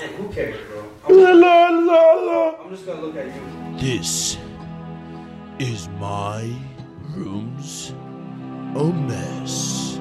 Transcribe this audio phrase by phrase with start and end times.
[0.00, 0.84] And who cares, bro?
[1.08, 3.78] I'm, I'm just gonna look at you.
[3.78, 4.38] This
[5.58, 6.54] is my
[7.16, 7.90] room's
[8.76, 9.98] a mess.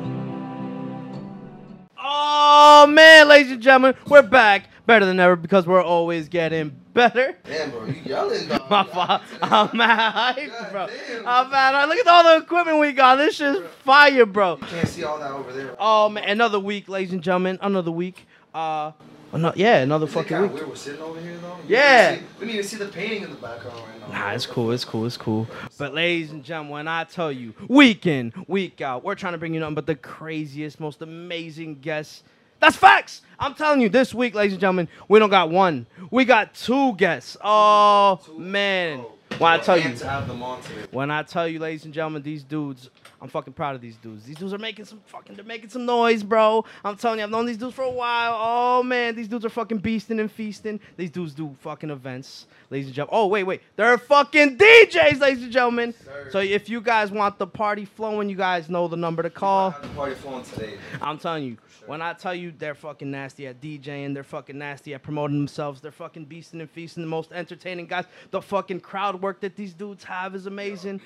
[1.97, 7.35] Oh man, ladies and gentlemen, we're back better than ever because we're always getting better.
[7.43, 8.61] Damn, bro, you yelling, dog.
[8.69, 9.21] My fault.
[9.41, 10.87] I'm mad hyped, bro.
[11.25, 11.89] I'm mad.
[11.89, 13.15] Look at all the equipment we got.
[13.15, 14.57] This shit's fire, bro.
[14.57, 15.75] Can't see all that over there.
[15.79, 17.57] Oh man, another week, ladies and gentlemen.
[17.63, 18.27] Another week.
[18.53, 18.91] Uh,
[19.33, 20.53] ano- yeah, another fucking week.
[20.53, 21.57] weird we're sitting over here, though?
[21.67, 22.17] You Yeah.
[22.39, 24.27] We need to see the painting in the background right now.
[24.27, 25.47] Nah, it's cool, it's cool, it's cool.
[25.77, 29.37] But ladies and gentlemen, when I tell you, week in, week out, we're trying to
[29.37, 32.23] bring you nothing but the craziest, most amazing guests.
[32.59, 33.21] That's facts.
[33.39, 35.85] I'm telling you, this week, ladies and gentlemen, we don't got one.
[36.09, 37.37] We got two guests.
[37.43, 39.01] Oh man.
[39.01, 39.13] Oh.
[39.37, 40.87] When I tell you, to have them on today.
[40.91, 42.89] when I tell you, ladies and gentlemen, these dudes,
[43.21, 44.25] I'm fucking proud of these dudes.
[44.25, 46.65] These dudes are making some fucking, they're making some noise, bro.
[46.83, 48.35] I'm telling you, I've known these dudes for a while.
[48.39, 50.79] Oh man, these dudes are fucking beasting and feasting.
[50.95, 53.19] These dudes do fucking events, ladies and gentlemen.
[53.19, 55.93] Oh wait, wait, they're fucking DJs, ladies and gentlemen.
[55.93, 56.29] Sir.
[56.31, 59.71] So if you guys want the party flowing, you guys know the number to call.
[59.95, 60.77] Party flowing today.
[60.99, 61.57] I'm telling you,
[61.87, 65.81] when I tell you they're fucking nasty at DJing, they're fucking nasty at promoting themselves,
[65.81, 68.05] they're fucking beasting and feasting, the most entertaining guys.
[68.31, 71.01] The fucking crowd work that these dudes have is amazing.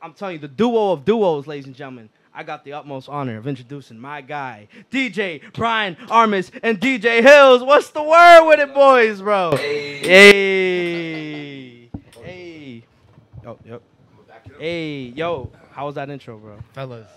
[0.00, 2.08] I'm telling you, the duo of duos, ladies and gentlemen.
[2.34, 7.64] I got the utmost honor of introducing my guy, DJ Brian Armis and DJ Hills.
[7.64, 9.56] What's the word with it, boys, bro?
[9.56, 10.78] Hey.
[12.22, 12.84] Hey.
[13.44, 13.82] Oh, yep.
[14.56, 16.58] Hey, yo, how was that intro, bro?
[16.74, 17.08] Fellas,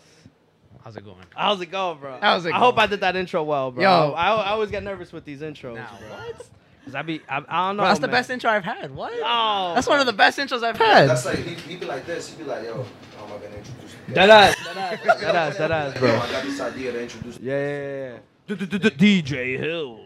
[0.84, 1.18] how's it going?
[1.36, 2.18] How's it going, bro?
[2.22, 2.78] How's it I hope?
[2.78, 3.84] I did that intro well, bro.
[3.84, 4.14] Yo.
[4.14, 6.08] I, I always get nervous with these intros, Nah, bro.
[6.10, 6.48] what?
[6.86, 7.84] Cause I be, I, I don't know.
[7.84, 8.90] Bro, that's the best intro I've had.
[8.96, 9.14] What?
[9.24, 11.08] Oh, That's one of the best intros I've had.
[11.10, 12.30] That's like, he, he be like this.
[12.30, 12.84] He'd be like, yo,
[13.18, 14.14] how am I going to introduce you?
[14.16, 16.10] That ass, that ass, that ass, that ass, Yo, bro.
[16.16, 18.58] I got this idea to introduce Yeah, yeah, yeah.
[18.90, 20.02] DJ Hills.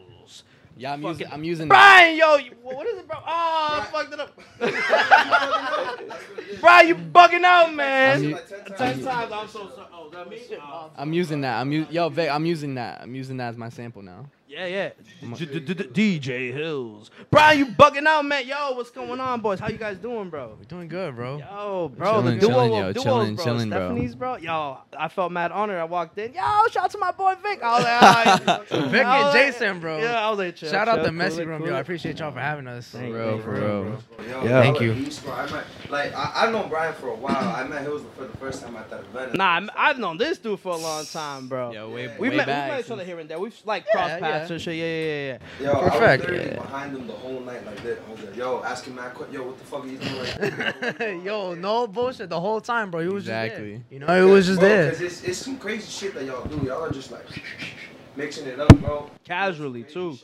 [0.77, 1.27] Yeah, I'm using.
[1.31, 1.67] I'm using.
[1.69, 3.17] Brian, yo, you, what is it, bro?
[3.19, 4.37] Oh, I fucked it up.
[6.59, 8.17] Brian, you bugging out, man.
[8.17, 8.37] I'm u-
[8.77, 9.87] Ten times, I'm so sorry.
[9.93, 10.37] Oh, that me?
[10.51, 10.91] Uh, oh.
[10.97, 11.59] I'm using that.
[11.61, 12.29] I'm u- yo, Vic.
[12.29, 13.01] I'm using that.
[13.01, 14.25] I'm using that as my sample now.
[14.55, 14.89] Yeah, yeah.
[15.21, 17.11] DJ Hills.
[17.29, 18.47] Brian, you bugging out, man.
[18.47, 19.59] Yo, what's going on, boys?
[19.59, 20.55] How you guys doing, bro?
[20.57, 21.39] We're doing good, bro.
[21.39, 23.45] Yo, bro, Chillin', the duo chillin', of yo, duos, chillin', bro.
[23.45, 23.77] chillin', bro.
[23.79, 24.37] Stephanie's, bro.
[24.37, 25.77] Yo, I felt mad honored.
[25.77, 26.33] I walked in.
[26.33, 26.39] Yo,
[26.71, 27.61] shout out to my boy Vic.
[27.61, 28.89] I was like, all right.
[28.91, 29.97] Vic and Jason, bro.
[29.99, 31.75] Yeah, I was like, chill, Shout out chill, the messy it, room, cool yo.
[31.75, 32.87] I appreciate y'all for having us.
[32.87, 33.83] Thank For you, real, thank for real.
[34.17, 34.25] bro.
[34.25, 34.61] Yo, Yeah.
[34.61, 34.91] Thank you.
[34.93, 37.35] he's- I met, like, I, I've known Brian for a while.
[37.35, 39.35] I met Hills for the first time at that event.
[39.35, 41.71] Nah, I'm- I've known this dude for a long time, bro.
[41.73, 42.69] Yo, way, We've way met, back.
[42.69, 43.39] we've met each other here and there.
[43.39, 44.44] We've like Yeah, crossed paths yeah.
[44.49, 44.75] And shit.
[44.75, 45.73] Yeah, yeah, yeah.
[45.73, 46.55] Yo, Perfect, I was yeah.
[46.55, 47.99] behind him the whole night like that.
[48.07, 51.53] I was like, yo, asking Matt, yo, what the fuck are you doing right yo,
[51.55, 52.29] no bullshit.
[52.29, 53.01] The whole time, bro.
[53.01, 53.77] He was Exactly.
[53.77, 53.99] just there.
[53.99, 54.91] You know, it was just Bro, there.
[54.91, 56.57] 'cause it's, it's some crazy shit that y'all do.
[56.65, 57.25] Y'all are just like
[58.15, 59.09] mixing it up, bro.
[59.23, 60.17] Casually too.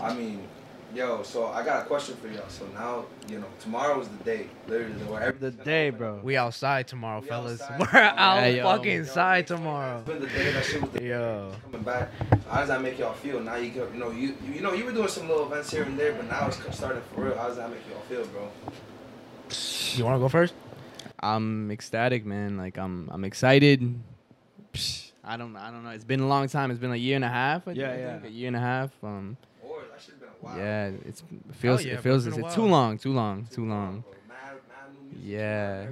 [0.00, 0.42] I mean,
[0.94, 2.48] yo, so I got a question for y'all.
[2.48, 6.20] So now, you know, tomorrow is the day, literally, where The day, bro.
[6.22, 7.60] We outside tomorrow, We fellas.
[7.60, 8.14] outside We're tomorrow.
[8.16, 8.62] out Yeah, yo.
[8.64, 10.00] fucking Yo, inside it's tomorrow.
[10.02, 11.52] been the day that shit was the Yo.
[11.70, 12.10] coming back.
[12.48, 13.40] How does that make y'all feel?
[13.40, 15.82] Now you go, you know, you you know, you were doing some little events here
[15.82, 17.36] and there, but now it's starting for real.
[17.36, 18.48] How does that make y'all feel, bro?
[19.96, 20.54] You want to go first?
[21.20, 22.56] I'm ecstatic, man.
[22.56, 23.98] Like I'm I'm excited.
[24.72, 25.90] Psh, I don't I don't know.
[25.90, 26.70] It's been a long time.
[26.70, 27.66] It's been a year and a half.
[27.68, 28.28] I Yeah, think, yeah.
[28.28, 28.90] A year and a half.
[29.02, 29.36] Um
[30.44, 30.92] Or that shit been a while.
[31.04, 34.00] yeah, it's it feels yeah, it feels it's it's, too long, too long, too long.
[34.00, 34.12] bro.
[34.28, 34.36] Mad,
[34.68, 35.86] mad new music, Yeah.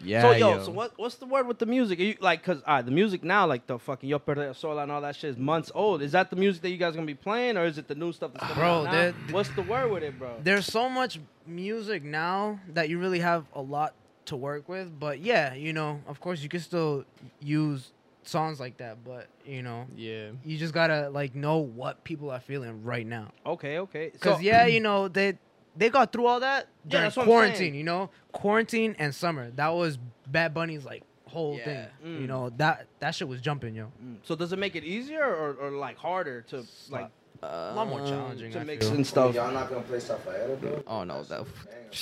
[0.00, 0.22] Yeah.
[0.22, 0.64] so yo, yo.
[0.64, 1.98] so what what's the word with the music?
[1.98, 4.84] Are you like cause all right, the music now, like the fucking Yo Perreo Sola
[4.84, 6.02] and all that shit is months old.
[6.02, 8.12] Is that the music that you guys gonna be playing or is it the new
[8.12, 9.12] stuff that's coming Bro, out now?
[9.32, 10.36] What's the word with it, bro?
[10.42, 13.94] There's so much music now that you really have a lot
[14.26, 14.98] to work with.
[14.98, 17.04] But yeah, you know, of course, you can still
[17.40, 17.90] use
[18.28, 19.02] songs like that.
[19.04, 20.30] But you know, Yeah.
[20.44, 23.32] you just gotta like know what people are feeling right now.
[23.46, 24.10] Okay, okay.
[24.20, 25.38] Cause So- yeah, you know they
[25.76, 27.74] they got through all that during that's quarantine.
[27.74, 29.50] You know, quarantine and summer.
[29.52, 31.64] That was Bad Bunny's like whole Yeah.
[31.64, 31.86] thing.
[32.04, 32.20] Mm.
[32.22, 33.92] You know that that shit was jumping, yo.
[34.04, 34.16] Mm.
[34.22, 37.10] So does it make it easier or, or like harder to like
[37.42, 38.50] A lot more challenging.
[38.52, 38.96] to I mix feel.
[38.96, 39.34] and stuff?
[39.34, 40.82] Y'all not gonna play stuff like bro?
[40.86, 41.44] Oh no, that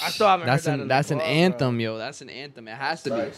[0.03, 1.99] I still haven't that's heard that an in that's the an club, anthem, yo.
[1.99, 2.69] That's an anthem.
[2.69, 3.33] It has to be.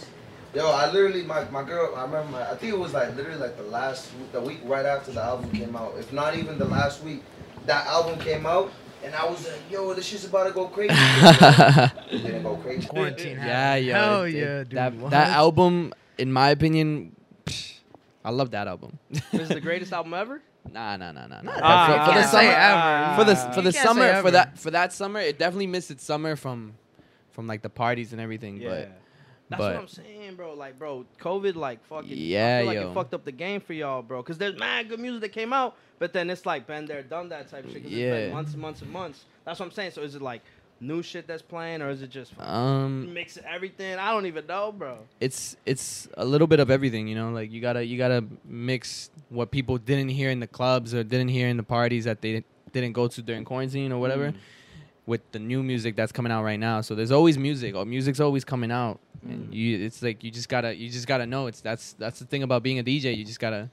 [0.59, 0.71] Facts.
[0.71, 1.95] Yo, I literally my, my girl.
[1.97, 2.33] I remember.
[2.33, 5.13] My, I think it was like literally like the last week, the week right after
[5.13, 5.95] the album came out.
[5.99, 7.23] If not even the last week,
[7.67, 8.73] that album came out,
[9.05, 10.93] and I was like, yo, this shit's about to go crazy.
[10.95, 12.87] it didn't go crazy.
[12.87, 13.37] Quarantine.
[13.37, 13.45] Yeah,
[13.75, 13.87] happened.
[13.87, 13.95] yo.
[13.95, 14.71] Hell it- it- yeah, dude.
[14.73, 15.11] That What?
[15.11, 17.15] that album, in my opinion,
[17.45, 17.79] psh,
[18.25, 18.99] I love that album.
[19.11, 20.43] This is the greatest album ever?
[20.71, 21.53] Nah, nah, nah, nah, nah.
[21.63, 23.17] Ah, for, for the summer, ever.
[23.17, 26.37] for the for the summer, for that for that summer, it definitely missed its summer
[26.37, 26.75] from
[27.31, 28.61] from like the parties and everything.
[28.61, 28.69] Yeah.
[28.69, 28.93] But
[29.51, 30.55] That's but what I'm saying, bro.
[30.55, 32.91] Like, bro, COVID, like, fucking, Yeah, I feel like yo.
[32.91, 34.23] it fucked up the game for y'all, bro.
[34.23, 37.29] Cause there's mad good music that came out, But then it's like been there, done
[37.31, 37.83] that type shit.
[37.83, 38.31] 'cause it's Yeah.
[38.31, 39.25] months and months and months.
[39.45, 39.91] That's what I'm saying.
[39.93, 40.43] So is it like
[40.81, 43.99] new shit that's playing, or is it just Um, mix everything?
[43.99, 44.99] I don't even know, bro.
[45.19, 47.31] it's it's a little bit of everything, you know.
[47.31, 51.29] Like you gotta you gotta mix what people didn't hear in the clubs or didn't
[51.31, 54.33] hear in the parties that they didn't go to during quarantine or whatever,
[55.07, 56.81] with the new music that's coming out right now.
[56.83, 57.75] So there's always music.
[57.75, 61.27] Or music's always coming out, and you it's like you just gotta you just gotta
[61.27, 61.47] know.
[61.47, 63.17] It's that's that's the thing about being a DJ.
[63.17, 63.71] You just gotta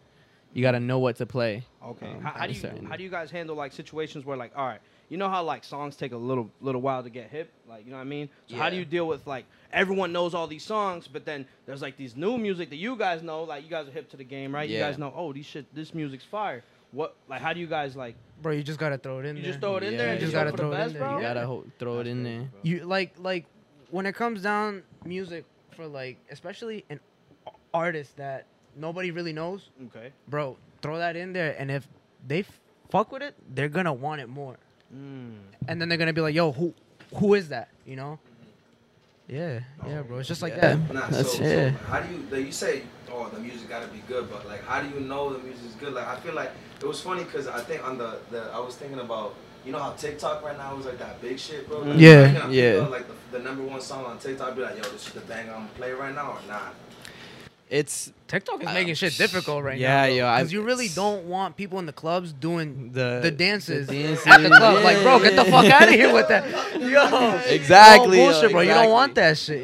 [0.53, 1.63] you gotta know what to play.
[1.83, 2.07] Okay.
[2.07, 4.51] Um, how, how do you certain- how do you guys handle like situations where like
[4.55, 7.51] all right, you know how like songs take a little little while to get hip,
[7.67, 8.29] like you know what I mean?
[8.47, 11.81] So how do you deal with like everyone knows all these songs, but then there's
[11.81, 14.23] like these new music that you guys know, like you guys are hip to the
[14.23, 14.69] game, right?
[14.69, 14.77] yeah.
[14.79, 16.63] You guys know, oh, these shit, this music's fire.
[16.91, 18.15] What like how do you guys like?
[18.41, 19.51] Bro, you just gotta throw it in You there.
[19.51, 20.71] just throw it in Yeah, there and you just just gotta gotta for the throw
[20.71, 21.09] it in best, there.
[21.09, 21.17] bro.
[21.17, 21.21] You
[21.61, 22.49] gotta throw it in there.
[22.63, 23.45] You like like
[23.91, 26.99] when it comes down music for like especially an
[27.73, 30.11] artist that nobody really knows, Okay.
[30.27, 30.57] bro.
[30.81, 31.87] Throw that in there, and if
[32.27, 32.59] they f-
[32.89, 34.57] fuck with it, they're gonna want it more,
[34.93, 35.37] Mm.
[35.67, 36.73] and then they're gonna be like, "Yo, who
[37.15, 38.19] who is that?" You know?
[39.27, 40.19] Yeah, yeah, bro.
[40.19, 40.75] It's just like Yeah.
[40.75, 40.93] that.
[40.93, 41.71] Nah, That's- so, yeah.
[41.71, 44.63] so how do you like, you say oh the music gotta be good, but like
[44.63, 45.93] how do you know the music's good?
[45.93, 48.75] Like I feel like it was funny because I think on the, the I was
[48.75, 49.33] thinking about
[49.65, 51.79] you know how TikTok right now is like that big shit, bro.
[51.79, 52.33] Like, Yeah.
[52.37, 52.71] I can Yeah.
[52.73, 55.21] feel Like the, the number one song on TikTok, be like, yo, this is the
[55.21, 56.75] bang I'm gonna play right now or not.
[57.67, 60.03] It's TikTok is Uh, making shit difficult right yeah, now.
[60.05, 63.87] Yeah, yo, because you really don't want people in the clubs doing the the dances,
[63.87, 64.83] dances, at the club.
[64.83, 66.45] Like, bro, get the fuck out of here with that.
[66.79, 68.61] Yo, Exactly, no yo, bullshit, bro.
[68.61, 69.61] You don't want exactly.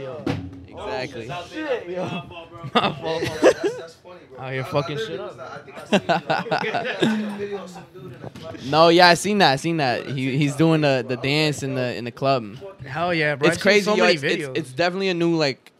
[1.28, 2.24] that shit, yo.
[2.64, 2.82] Exactly.
[2.82, 3.24] My Yeah, fault.
[3.24, 4.40] yeah, that's, that's funny, bro.
[4.40, 5.38] Out here I- I fucking literally shit up.
[5.38, 8.14] like- I think I seen, I think I seen a video of some dude in
[8.24, 8.56] a club.
[8.66, 9.52] No, yeah, I seen that.
[9.52, 10.06] I seen that.
[10.08, 12.56] He he's doing the, the dance in the in the club.
[12.86, 13.48] Hell yeah, bro.
[13.48, 13.86] It's I've seen crazy.
[13.86, 14.58] So yo, many it's, it's, videos.
[14.58, 15.72] it's definitely a new like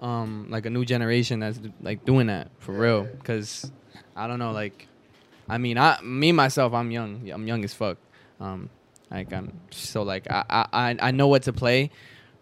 [0.00, 3.06] um like a new generation that's like doing that for real.
[3.24, 3.70] Cause
[4.16, 4.86] I don't know, like
[5.48, 7.28] I mean, I me myself, I'm young.
[7.30, 7.98] I'm young as fuck.
[8.40, 8.70] Um,
[9.10, 11.90] like I'm so like I I I- I know what to play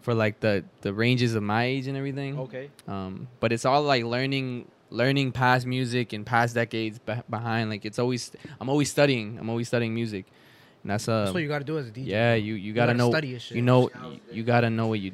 [0.08, 2.38] for like the the ranges of my age and everything.
[2.38, 2.70] Okay.
[2.86, 7.68] Um, but it's all like learning learning past music and past decades be- behind.
[7.68, 9.38] Like it's always I'm always studying.
[9.38, 10.24] I'm always studying music,
[10.82, 12.06] and that's uh That's what you gotta do as a DJ.
[12.06, 13.56] yeah you you gotta, gotta know study your shit.
[13.58, 15.12] you know you, you gotta know what you.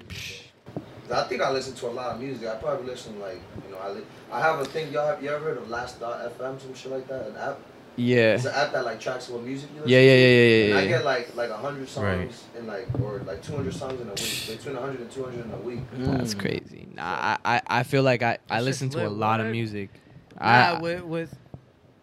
[1.12, 2.46] I think I listen to a lot of music.
[2.46, 4.92] I probably listen like you know I li- I have a thing.
[4.92, 7.26] Y'all have you ever heard of Last Dot FM some shit like that?
[7.26, 7.58] An app.
[7.96, 8.34] Yeah.
[8.34, 10.18] It's an app that like tracks what music you listen Yeah, yeah, to.
[10.20, 12.58] yeah, yeah, And yeah, I get like like hundred songs Right.
[12.58, 14.58] in like or like two hundred songs in a week.
[14.58, 15.80] Between 100 and 200 in a week.
[15.94, 16.18] Mm.
[16.18, 16.40] That's mm.
[16.40, 16.88] crazy.
[16.92, 19.18] Nah, I, I I feel like I, I That's listen just to a lit.
[19.18, 19.90] lot of music.
[20.40, 21.38] Nah, I, with with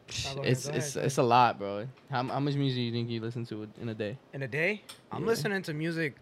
[0.07, 1.87] psh, go ahead, it's it's it's a lot, bro.
[2.09, 4.17] How, how much music do you think you listen to in a day?
[4.33, 5.27] in a day, I'm Yeah.
[5.27, 6.15] listening to music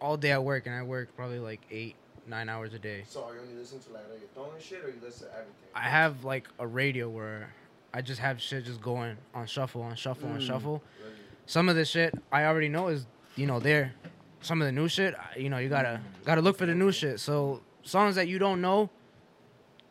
[0.00, 1.96] all day at work, and I work probably like eight,
[2.26, 3.04] nine hours a day.
[3.06, 5.68] So are you only listen to like reggaeton and shit, or you listen to everything?
[5.74, 7.52] I have like a radio where
[7.92, 10.46] I just have shit just going on shuffle, on shuffle, on Mm.
[10.46, 10.82] shuffle.
[11.46, 13.06] Some of the shit I already know is
[13.36, 13.92] you know there.
[14.42, 17.20] Some of the new shit, you know, you gotta gotta look for the new shit.
[17.20, 18.88] So songs that you don't know,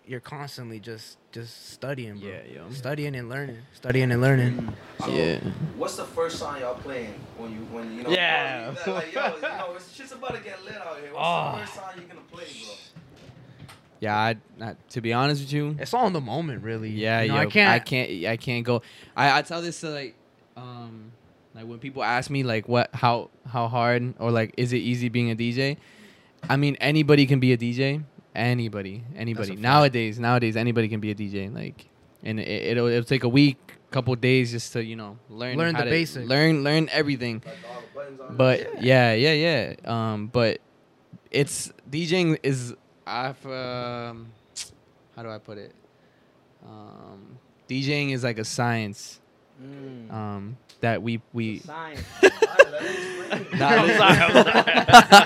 [0.05, 2.27] you're constantly just just studying, bro.
[2.29, 2.69] Yeah, yo.
[2.71, 4.73] Studying and learning, studying and learning.
[5.03, 5.37] So, Yeah.
[5.77, 8.09] What's the first song y'all playing when you when you know?
[8.09, 8.71] Yeah.
[8.83, 11.13] bro, like, yo, you know, it's shit's about to get lit out here.
[11.13, 11.51] What's Oh.
[11.51, 12.73] the first song you gonna play, bro?
[13.99, 16.89] Yeah, I, I to be honest with you, It's all in the moment, really.
[16.89, 17.69] Yeah, you know, yo, I can't.
[17.69, 18.25] I can't.
[18.25, 18.81] I can't go.
[19.15, 20.15] I, I tell this to like,
[20.55, 21.11] um,
[21.53, 25.09] like when people ask me like what, how, how hard or like is it easy
[25.09, 25.77] being a DJ?
[26.49, 28.03] I mean, anybody can be a DJ.
[28.35, 29.55] Anybody, anybody.
[29.57, 31.53] Nowadays, nowadays, anybody can be a DJ.
[31.53, 31.87] Like,
[32.23, 33.57] and it, it'll it'll take a week,
[33.91, 36.25] couple days just to you know learn Learn how the to- basics.
[36.27, 37.41] learn learn everything.
[37.45, 38.33] Like all the.
[38.33, 39.73] But yeah, yeah, yeah.
[39.83, 40.59] Um, but
[41.31, 42.75] it's DJing is
[43.09, 44.31] I've um,
[45.15, 45.73] how do I put it?
[46.65, 47.37] Um,
[47.67, 49.19] DJing is like a science.
[49.61, 50.11] Mm.
[50.13, 52.01] Um, that we we Science.
[52.23, 53.59] Alright, let me explain.
[53.59, 53.97] Nah, I'm listen.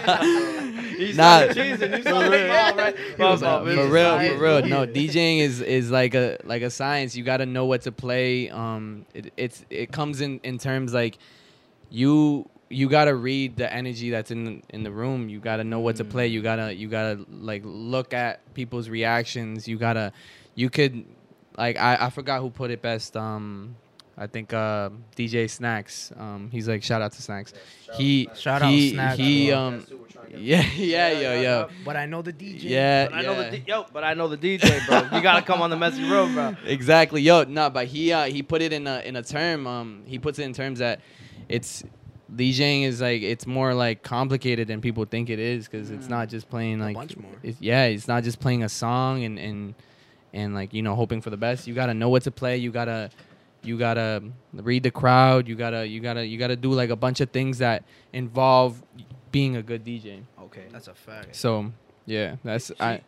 [0.01, 0.83] sorry.
[0.97, 1.39] He's Nah.
[1.39, 1.53] nah.
[1.53, 1.97] cheesing.
[1.97, 2.95] He's on the all right.
[3.19, 4.65] No, My for real, for real.
[4.67, 7.15] No, DJing is is like a like a science.
[7.15, 8.49] You got to know what to play.
[8.49, 11.17] Um, it, it's it comes in in terms like
[11.89, 15.29] you you got to read the energy that's in in the room.
[15.29, 16.27] You got to know what to play.
[16.27, 19.67] You gotta you gotta like look at people's reactions.
[19.67, 20.11] You gotta
[20.55, 21.05] you could
[21.57, 23.15] like I I forgot who put it best.
[23.15, 23.75] Um,
[24.15, 26.11] I think uh, DJ Snacks.
[26.15, 27.53] Um, he's like shout out to Snacks.
[27.85, 29.57] Shout He out to Shout out he Snacks, he bro.
[29.59, 30.39] um That's who we're trying to get.
[30.41, 32.63] yeah yeah yo yeah, yo But I know the DJ.
[32.63, 35.17] yeah But I know the D- yo, but I know the DJ, bro.
[35.17, 36.55] You gotta come on the messy road, bro.
[36.65, 40.03] exactly yo no but he uh he put it in a in a term um
[40.05, 40.99] he puts it in terms that
[41.49, 41.83] it's
[42.35, 46.29] DJing is like it's more like complicated than people think it is because it's not
[46.29, 47.31] just playing A like bunch more.
[47.43, 49.75] It's, yeah it's not just playing a song and and
[50.33, 52.71] and like you know hoping for the best you gotta know what to play you
[52.71, 53.09] gotta
[53.63, 54.21] you gotta
[54.53, 55.47] read the crowd.
[55.47, 58.83] You gotta you gotta you gotta do like a bunch of things that involve
[59.31, 60.23] being a good DJ.
[60.41, 60.65] Okay.
[60.69, 61.35] That's a fact.
[61.35, 61.71] So
[62.05, 63.01] yeah, that's I.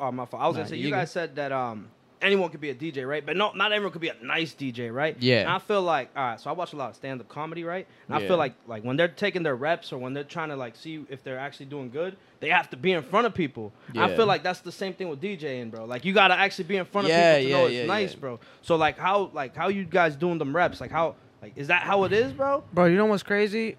[0.00, 0.42] Oh my fault.
[0.42, 1.88] I was Nah, gonna say you you guys said that um
[2.22, 3.24] anyone could be a DJ, right?
[3.24, 5.16] But no, not everyone could be a nice DJ, right?
[5.20, 5.40] Yeah.
[5.40, 6.40] And I feel like all right.
[6.40, 7.86] So I watch a lot of stand up comedy, right?
[8.06, 10.56] And I feel like like when they're taking their reps or when they're trying to
[10.56, 13.72] like see if they're actually doing good, they have to be in front of people.
[13.92, 14.04] Yeah.
[14.04, 15.84] I feel like that's the same thing with DJing, bro.
[15.84, 18.14] Like you gotta actually be in front of people to yeah, know it's yeah, nice,
[18.14, 18.20] yeah.
[18.20, 18.40] bro.
[18.62, 20.80] So like how like how you guys doing them reps?
[20.80, 22.64] Like how like is that how it is, bro?
[22.72, 23.76] Bro, you know what's crazy?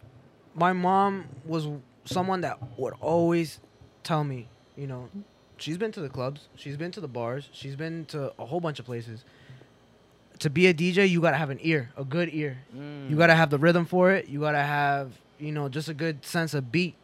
[0.56, 1.68] My mom was
[2.06, 3.60] someone that would always
[4.04, 5.10] tell me, you know,
[5.64, 8.60] she's been to the clubs, she's been to the bars, she's been to a whole
[8.60, 9.24] bunch of places.
[10.40, 12.58] To be a DJ, you gotta have an ear, a good ear.
[12.76, 13.10] Mm.
[13.10, 14.28] You gotta have the rhythm for it.
[14.28, 16.96] You gotta have, you know, just a good sense of beat.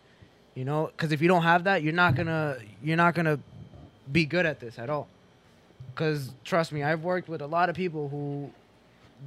[0.55, 3.39] You know, because if you don't have that, you're not gonna, you're not gonna
[4.11, 5.07] be good at this at all.
[5.91, 8.51] Because trust me, I've worked with a lot of people who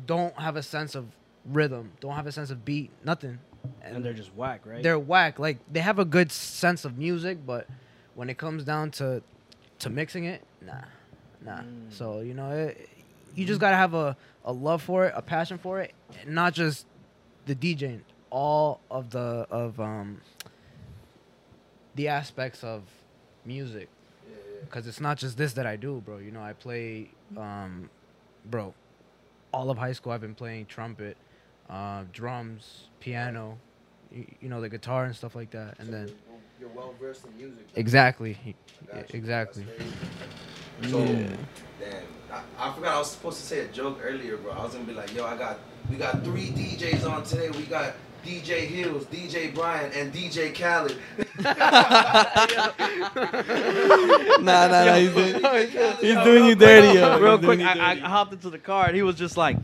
[0.07, 1.07] don't have a sense of
[1.47, 3.39] rhythm, don't have a sense of beat, nothing.
[3.83, 4.83] And they're just whack, right?
[4.83, 5.39] They're whack.
[5.39, 7.67] Like they have a good sense of music, but
[8.15, 9.23] when it comes down to
[9.81, 10.75] to mixing it, nah,
[11.45, 11.59] nah.
[11.59, 11.91] Mm.
[11.91, 12.89] So you know, it,
[13.35, 16.55] you just gotta have a a love for it, a passion for it, and not
[16.55, 16.87] just
[17.47, 18.01] the DJing,
[18.31, 20.21] all of the of um
[21.95, 22.83] the aspects of
[23.45, 23.89] music.
[24.71, 26.19] Cause it's not just this that I do, bro.
[26.19, 27.91] You know, I play, um,
[28.47, 28.73] bro.
[29.53, 31.17] All of high school, I've been playing trumpet,
[31.69, 33.59] uh, drums, piano,
[34.11, 35.79] you, you know, the guitar and stuff like that.
[35.79, 36.15] And then
[36.63, 37.67] you're well versed in music.
[37.75, 38.39] exactly,
[38.95, 39.65] I exactly.
[39.65, 40.93] That's crazy.
[40.93, 41.05] So,
[41.81, 44.53] damn, I, I forgot I was supposed to say a joke earlier, bro.
[44.53, 45.59] I was gonna be like, yo, I got,
[45.91, 47.51] we got three DJs on today.
[47.51, 50.97] We got DJ Hills, DJ Brian, and DJ Khaled.
[54.45, 54.95] nah, nah, nah.
[54.95, 55.69] He's doing,
[56.01, 57.19] he's doing you dirty, yo.
[57.19, 59.57] Real quick, I, I hopped into the car and he was just like,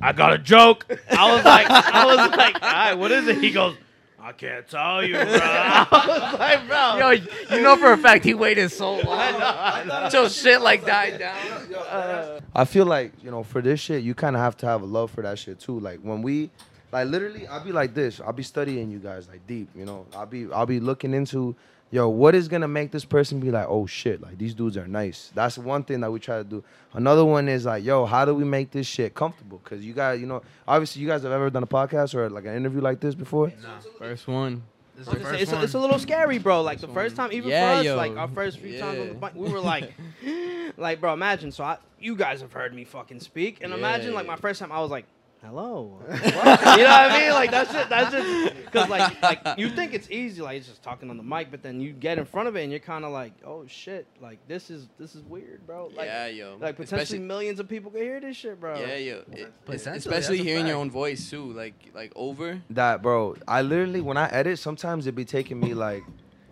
[0.00, 3.38] "I got a joke." I was like, "I was like, all right, what is it?"
[3.38, 3.74] He goes,
[4.22, 5.86] "I can't tell you, bro." I
[6.30, 10.60] was like, "Bro, Yo, you know for a fact he waited so long till shit
[10.60, 11.74] like died down.
[11.74, 14.82] Uh, I feel like you know for this shit, you kind of have to have
[14.82, 15.80] a love for that shit too.
[15.80, 16.50] Like when we,
[16.92, 18.20] like literally, I'll be like this.
[18.20, 19.68] I'll be studying you guys like deep.
[19.74, 21.54] You know, I'll be I'll be looking into,
[21.92, 24.88] yo, what is gonna make this person be like, oh shit, like these dudes are
[24.88, 25.30] nice.
[25.34, 26.64] That's one thing that we try to do.
[26.94, 29.60] Another one is like, yo, how do we make this shit comfortable?
[29.64, 32.46] Cause you guys, you know, obviously you guys have ever done a podcast or like
[32.46, 33.52] an interview like this before.
[33.62, 33.78] Nah.
[33.98, 34.64] First one.
[34.96, 36.60] This I say, it's, a, it's a little scary, bro.
[36.62, 37.96] Like the first time, even Yeah, for us, yo.
[37.96, 39.18] like our first few times on the Yeah.
[39.20, 39.90] bike, we were like,
[40.76, 41.50] like, bro, imagine.
[41.52, 44.70] So I, you guys have heard me fucking speak, and imagine like my first time,
[44.72, 45.06] I was like,
[45.42, 46.20] hello, What?
[46.20, 47.30] you know what I mean?
[47.32, 50.82] Like that's just that's just because like like you think it's easy, like it's just
[50.82, 53.04] talking on the mic, but then you get in front of it and you're kind
[53.04, 55.90] of like, oh shit, like this is this is weird, bro.
[55.96, 56.56] Like, yeah, yo.
[56.60, 58.78] like potentially Especially- millions of people can hear this shit, bro.
[58.78, 59.22] Yeah, yo.
[59.32, 62.60] It- especially hearing your own voice too, like like over.
[62.70, 66.02] That bro, I literally when I edit, sometimes it'd be taking me like,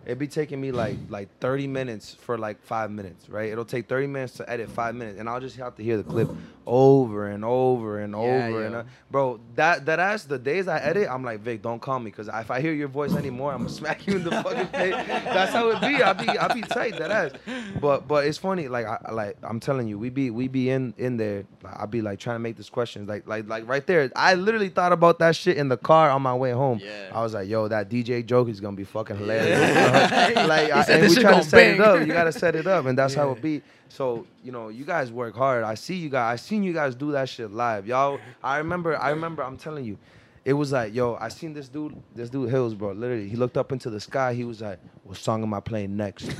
[0.05, 3.51] it be taking me like like 30 minutes for like five minutes, right?
[3.51, 6.03] It'll take 30 minutes to edit five minutes, and I'll just have to hear the
[6.03, 6.29] clip
[6.65, 11.07] over and over and over and uh, bro, that that ass the days I edit,
[11.09, 13.69] I'm like Vic, don't call me, cause if I hear your voice anymore, I'm gonna
[13.81, 14.93] smack you in the fucking face.
[14.93, 16.01] That's how it be.
[16.01, 17.31] I be I be tight that ass,
[17.79, 20.93] but but it's funny, like I like I'm telling you, we be we be in
[20.97, 21.45] in there.
[21.63, 24.11] I be like trying to make this questions, like like like right there.
[24.15, 26.79] I literally thought about that shit in the car on my way home.
[26.81, 27.11] Yeah.
[27.13, 29.90] I was like, yo, that DJ joke is gonna be fucking hilarious.
[29.91, 30.45] Yeah.
[30.47, 31.99] like, I, said and we try to gonna set it up.
[31.99, 33.61] You gotta set it up, and that's how it be.
[33.89, 35.63] So you know, you guys work hard.
[35.63, 36.33] I see you guys.
[36.33, 38.19] I seen you guys do that shit live, y'all.
[38.43, 38.97] I remember.
[38.97, 39.43] I remember.
[39.43, 39.97] I'm telling you,
[40.43, 41.95] it was like, yo, I seen this dude.
[42.15, 42.91] This dude Hills, bro.
[42.91, 44.33] Literally, he looked up into the sky.
[44.33, 46.31] He was like, what song am I playing next?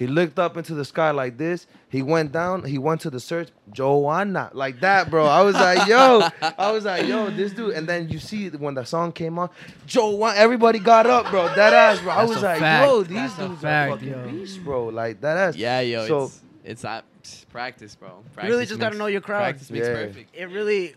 [0.00, 1.66] He looked up into the sky like this.
[1.90, 2.64] He went down.
[2.64, 3.50] He went to the search.
[3.70, 5.26] Joanna, like that, bro.
[5.26, 6.26] I was like, yo.
[6.58, 7.74] I was like, yo, this dude.
[7.74, 9.50] And then you see when the song came on,
[9.86, 10.38] Joanna.
[10.38, 11.48] Everybody got up, bro.
[11.54, 12.12] That ass, bro.
[12.12, 12.86] I That's was like, fact.
[12.88, 14.28] yo, these That's dudes fact, are fucking yo.
[14.30, 14.86] beasts, bro.
[14.86, 15.56] Like that ass.
[15.56, 16.06] Yeah, yo.
[16.06, 17.02] So- it's it's uh,
[17.50, 18.08] practice, bro.
[18.32, 19.40] Practice You really just gotta know your crowd.
[19.40, 19.94] Practice makes Yeah.
[19.94, 20.34] perfect.
[20.34, 20.94] It really,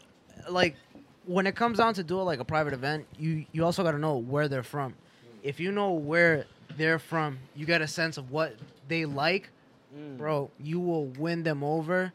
[0.49, 0.77] like,
[1.25, 4.15] when it comes down to do like a private event, you you also gotta know
[4.17, 4.93] where they're from.
[5.43, 6.45] If you know where
[6.77, 8.55] they're from, you get a sense of what
[8.87, 9.49] they like,
[9.95, 10.17] Mm.
[10.17, 10.49] bro.
[10.59, 12.11] You will win them over.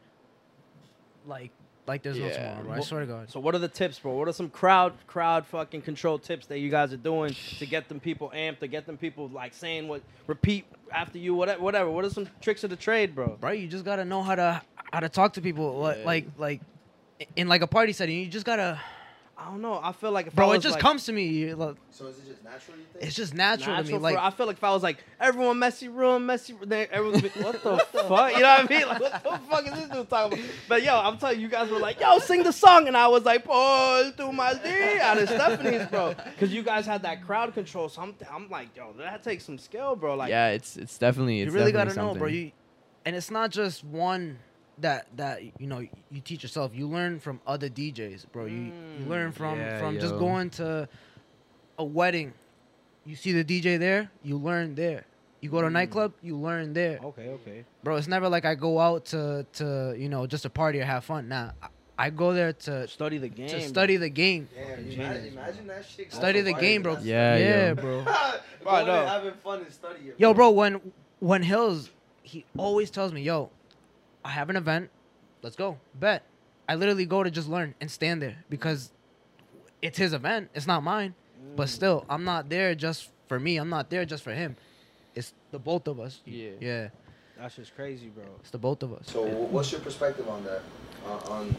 [1.25, 1.51] Like
[1.87, 2.33] like there's no Yeah.
[2.37, 2.73] tomorrow, bro.
[2.73, 3.29] I swear to God.
[3.31, 4.13] So what are the tips, bro?
[4.15, 7.87] What are some crowd crowd fucking control tips that you guys are doing to get
[7.89, 11.89] them people amped, to get them people like saying what repeat after you, whatever, whatever.
[11.89, 13.37] What are some tricks of the trade, bro?
[13.39, 13.51] bro.
[13.51, 14.61] You just gotta know how to
[14.91, 15.81] how to talk to people.
[15.97, 16.03] Yeah.
[16.05, 16.61] like like
[17.35, 18.19] in like a party setting.
[18.19, 18.79] You just gotta.
[19.41, 19.79] I don't know.
[19.81, 21.27] I feel like if I Bro, it just like, comes to me.
[21.27, 22.77] you look, So is it just natural?
[22.77, 23.05] You think?
[23.05, 23.93] It's just natural, to me.
[23.93, 27.21] natural Like I feel like if I was like everyone messy room, messy, then everyone
[27.21, 28.33] be, what the fuck?
[28.33, 28.87] You know what I mean?
[28.87, 30.51] Like what the fuck is this dude talking about?
[30.67, 33.07] But yo, I'm telling you, you guys were like, yo, sing the song, and I
[33.07, 37.53] was like, Paul tu maldi out of Stephanie's, bro, because you guys had that crowd
[37.53, 37.87] control.
[37.87, 40.15] So I'm, I'm like, yo, that takes some skill, bro.
[40.15, 41.41] Like, yeah, it's it's definitely.
[41.41, 42.27] It's you really definitely gotta know, bro.
[42.27, 42.51] You,
[43.05, 44.39] and it's not just one
[44.81, 46.71] that that you know you teach yourself.
[46.73, 48.45] You learn from other DJs, bro.
[48.45, 48.71] You you
[49.05, 49.07] mm.
[49.07, 50.87] learn from Yeah, from just going to
[51.77, 52.33] a wedding.
[53.05, 55.05] You see the DJ there, you learn there.
[55.41, 55.73] You go to a mm.
[55.73, 57.65] nightclub, you learn there, okay, okay.
[57.83, 57.95] bro.
[57.95, 61.05] It's never like I go out to to you know just a party or have
[61.05, 61.29] fun.
[61.29, 61.67] Nah, I,
[61.97, 63.49] I go there to Study the game.
[63.49, 64.49] to study the game.
[64.53, 66.13] Damn, you Genius, imagine, imagine that shit.
[66.13, 66.97] Study the game, bro.
[67.01, 67.75] Yeah, yeah, yo.
[67.75, 68.05] bro.
[68.61, 70.15] Bro, I having fun and study it.
[70.17, 70.81] Yo, bro, when
[71.19, 71.89] when Hills,
[72.23, 73.51] he always tells me, "Yo,
[74.23, 74.89] I have an event.
[75.41, 75.77] Let's go.
[75.93, 76.23] Bet."
[76.67, 78.91] I literally go to just learn and stand there because
[79.81, 80.49] it's his event.
[80.53, 81.15] It's not mine.
[81.55, 83.57] But still, I'm not there just for me.
[83.57, 84.55] I'm not there just for him.
[85.15, 86.19] It's the both of us.
[86.25, 86.51] Yeah.
[86.59, 86.89] Yeah.
[87.39, 88.23] That's just crazy, bro.
[88.41, 89.05] It's the both of us.
[89.07, 90.61] So wh- what's your perspective on that?
[91.07, 91.55] Uh, on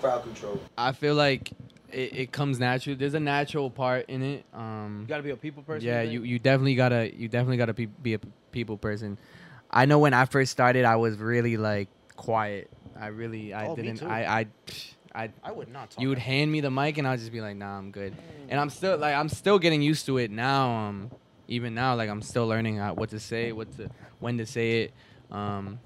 [0.00, 0.60] crowd control?
[0.78, 1.50] I feel like
[1.90, 2.94] it, it comes natural.
[2.94, 4.44] There's a natural part in it.
[4.54, 5.86] Um, You gotta be a people person.
[5.88, 9.18] yeah, you, you definitely gotta you definitely gotta be, be a p- people person.
[9.70, 12.70] I know when I first started, I was really like quiet.
[12.98, 14.02] I really I Oh, didn't.
[14.02, 14.46] I I
[15.14, 16.00] I I would not talk.
[16.02, 18.14] you would hand me the mic and I'd just be like, nah, I'm good.
[18.48, 20.70] And I'm still like I'm still getting used to it now.
[20.70, 21.10] Um,
[21.48, 23.90] even now, like I'm still learning how, what to say, what to
[24.20, 24.92] when to say it.
[25.30, 25.80] Um,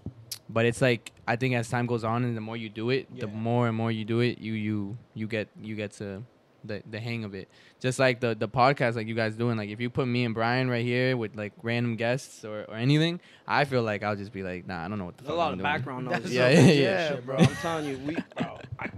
[0.49, 3.09] but it's like I think as time goes on and the more you do it,
[3.19, 6.23] the more and more you do it, you you you get you get to
[6.67, 7.49] the the hang of it.
[7.81, 9.57] Just like the the podcast, like you guys doing.
[9.57, 12.75] Like if you put me and Brian right here with like random guests or, or
[12.75, 15.35] anything, I feel like I'll just be like, nah, I don't know what the There's
[15.35, 15.63] a lot I'm of doing.
[15.73, 16.23] background noise.
[16.23, 17.09] That's Yeah, yeah, yeah.
[17.09, 17.37] Shit, bro.
[17.37, 18.59] I'm telling you, we, bro.
[18.79, 18.91] I,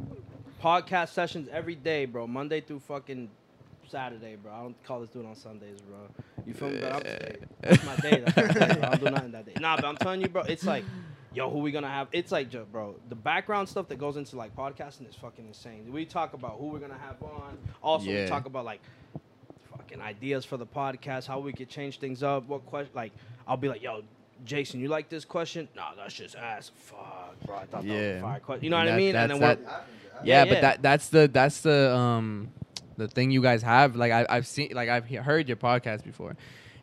[0.62, 2.26] podcast sessions every day, bro.
[2.26, 3.28] Monday through fucking
[3.88, 4.52] Saturday, bro.
[4.52, 5.98] I don't call this dude on Sundays, bro.
[6.46, 6.78] You feel me?
[6.80, 7.02] But I'm
[7.62, 8.22] that's my day.
[8.24, 8.74] That's my day.
[8.74, 8.82] bro.
[8.88, 9.54] I don't do nothing that day.
[9.60, 10.42] Nah, but I'm telling you, bro.
[10.42, 10.84] It's like,
[11.34, 12.08] yo, who we gonna have?
[12.12, 12.94] It's like, bro.
[13.08, 15.90] The background stuff that goes into like podcasting is fucking insane.
[15.92, 17.58] We talk about who we're gonna have on.
[17.82, 18.80] Also, we talk about like
[19.76, 22.48] fucking ideas for the podcast, how we could change things up.
[22.48, 22.92] What question?
[22.94, 23.12] Like,
[23.46, 24.02] I'll be like, yo.
[24.44, 25.66] Jason, you like this question?
[25.74, 26.70] Nah, that's just ass.
[26.76, 27.56] Fuck, bro.
[27.56, 27.98] I thought that was Yeah.
[27.98, 28.62] a fire question.
[28.62, 29.12] You know what I mean?
[29.12, 29.70] that's And then that- we're,
[30.22, 30.60] yeah, Yeah, but yeah.
[30.60, 32.48] that that's the that's the um
[32.96, 33.96] the thing you guys have.
[33.96, 36.36] Like I, I've seen, like I've he- heard your podcast before,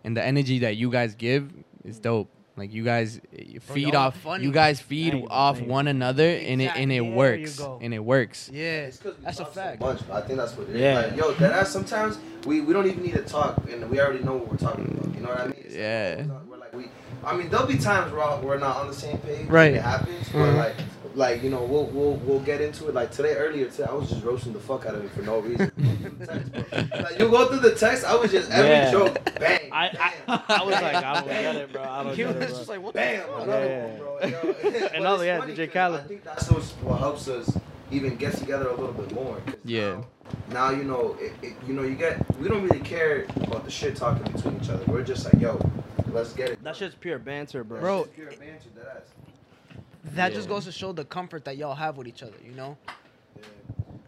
[0.03, 1.49] and the energy that you guys give
[1.86, 2.27] is dope.
[2.57, 4.45] Like you guys eh, feed y'all off, funny.
[4.45, 5.73] you guys feed Thank off thank you.
[5.73, 8.49] one another, and it and it There works, and it works.
[8.53, 9.79] Yeah, It's 'cause we that's a talk so fact.
[9.81, 10.81] much, but I think that's what it is.
[10.81, 10.99] Yeah.
[11.01, 14.35] Like, yo, that sometimes we, we don't even need to talk, and we already know
[14.35, 15.13] what we're talking about.
[15.15, 15.55] You know what I mean?
[15.65, 16.23] It's Yeah.
[16.29, 16.85] oh, we're like we.
[17.25, 19.47] I mean, there'll be times where we're not on the same page.
[19.47, 19.73] Right.
[19.73, 20.57] It happens, but Mhm.
[20.57, 20.75] like,
[21.15, 22.93] like you know, we'll we'll we'll get into it.
[22.93, 25.39] Like today, earlier today, I was just roasting the fuck out of him for no
[25.39, 25.71] reason.
[26.71, 28.91] Like you go through the text, I was just every Yeah.
[28.91, 31.84] joke, bang, I, bang, I, I was like, I don't get it, bro.
[31.84, 32.47] I don't He get was it, bro.
[32.58, 33.43] just like, what bam, the fuck?
[33.43, 33.86] another Yeah.
[33.86, 34.28] one, bro.
[34.28, 35.99] Yo, but Another, it's yeah, funny DJ 'cause Khaled.
[36.01, 37.58] I think that's what's, what helps us
[37.91, 39.38] even get together a little bit more.
[39.63, 40.01] Yeah.
[40.49, 42.17] Now, now you know, it, it, you know, you get.
[42.39, 44.84] We don't really care about the shit talking between each other.
[44.88, 45.60] We're just like, yo,
[46.12, 46.63] let's get it.
[46.63, 47.80] That shit's pure banter, bro.
[47.80, 47.97] Bro.
[48.06, 49.01] That's just pure banter, deadass.
[50.13, 52.37] That just goes to show the comfort that y'all have with each other.
[52.45, 52.77] You know.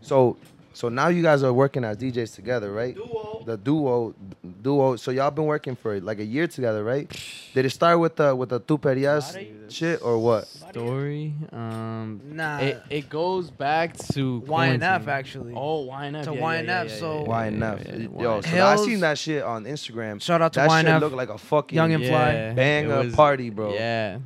[0.01, 0.37] So,
[0.73, 2.95] so now you guys are working as DJs together, right?
[2.95, 3.43] Duo.
[3.45, 4.13] The duo,
[4.61, 4.95] duo.
[4.95, 7.09] So y'all been working for like a year together, right?
[7.53, 10.47] Did it start with the with the tuperias shit or what?
[10.47, 12.59] Story, um, Nah.
[12.59, 15.09] it, it goes back to YNF quarantine.
[15.09, 15.53] actually.
[15.55, 16.23] Oh, YNF.
[16.25, 18.99] To yeah, yeah, yeah, YNF, yeah, so- yeah, yeah, yeah, yeah, Yo, so I seen
[18.99, 20.21] that shit on Instagram.
[20.21, 20.67] Shout out to YNF.
[20.67, 21.01] that shit YNF.
[21.01, 22.53] looked like a fucking Young and Fly.
[22.53, 23.73] Banger was- party, bro.
[23.73, 24.19] Yeah,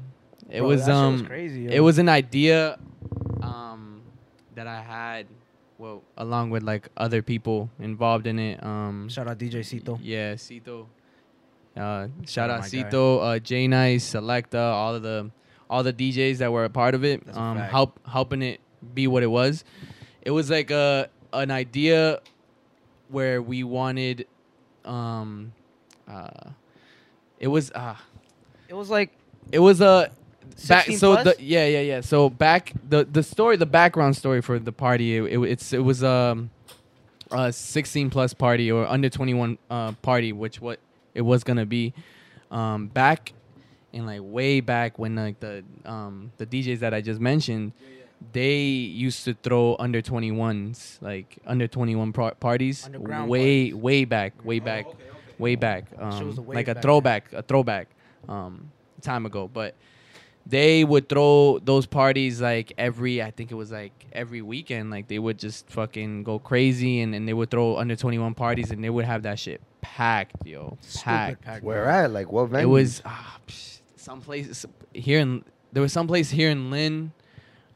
[0.52, 1.72] it Bro, was um, was crazy, yo.
[1.72, 2.78] it was an idea,
[3.42, 4.02] um,
[4.56, 5.28] that I had,
[5.78, 8.64] well, along with like other people involved in it.
[8.64, 9.98] Um, Shout out DJ Cito.
[10.02, 10.88] yeah, Cito.
[11.76, 12.66] Uh, shout Oh, out.
[12.66, 15.32] Cito, uh, J Nice, Selecta, all of the,
[15.70, 17.26] all the DJs that were a part of it.
[17.26, 18.60] That's Um, help helping it
[18.94, 19.64] be what it was.
[20.22, 22.20] It was like a an idea
[23.08, 24.28] where we wanted,
[24.84, 25.54] um,
[26.10, 26.50] uh,
[27.40, 27.96] it was uh
[28.68, 29.12] It was like
[29.54, 30.12] it was a
[30.68, 31.36] back so plus?
[31.38, 32.02] the yeah yeah yeah.
[32.02, 35.80] So back the the story the background story for the party it, it it's it
[35.80, 36.50] was um
[37.32, 40.80] a 16 plus party or under 21 uh party which what
[41.14, 41.94] it was gonna be
[42.52, 43.34] um back
[43.94, 47.74] in like way back when like the um the DJs that I just mentioned
[48.34, 53.76] they used to throw under 21s like under 21 par- parties way parties.
[53.76, 54.86] way back way back
[55.40, 57.88] way back um, the wave like a back throwback a throwback
[58.30, 58.72] um
[59.02, 59.50] time ago.
[59.52, 59.76] But
[60.46, 64.90] they would throw those parties like every I think it was like every weekend.
[64.92, 68.34] Like they would just fucking go crazy and, and they would throw under twenty one
[68.34, 70.78] parties and they would have that shit packed, yo.
[71.04, 71.38] Packed.
[71.38, 71.64] Stupid pack.
[71.64, 72.12] Where at?
[72.12, 72.68] Like what venue?
[72.68, 73.38] It was ah,
[73.96, 77.12] some places here in there was some place here in Lynn.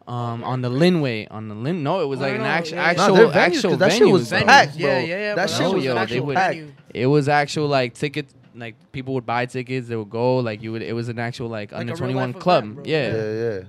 [0.08, 1.82] Um, on the Lynnway, on the Lin.
[1.82, 2.84] No, it was No, like no, an no, actual, yeah.
[2.84, 4.88] actual, their venues, 'cause actual that shit was packed, bro.
[4.88, 5.34] yeah, yeah.
[5.34, 5.58] That bro.
[5.58, 6.72] shit was an yo, actual would- venue.
[6.94, 9.88] It was actual like ticket, like people would buy tickets.
[9.88, 10.82] They would go, like you would.
[10.82, 12.64] It was an actual like, Like under twenty one club.
[12.66, 13.16] event, yeah.
[13.16, 13.64] Yeah, yeah.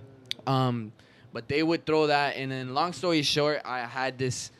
[0.47, 0.93] Um,
[1.33, 4.51] but they would throw that, and then long story short, I had this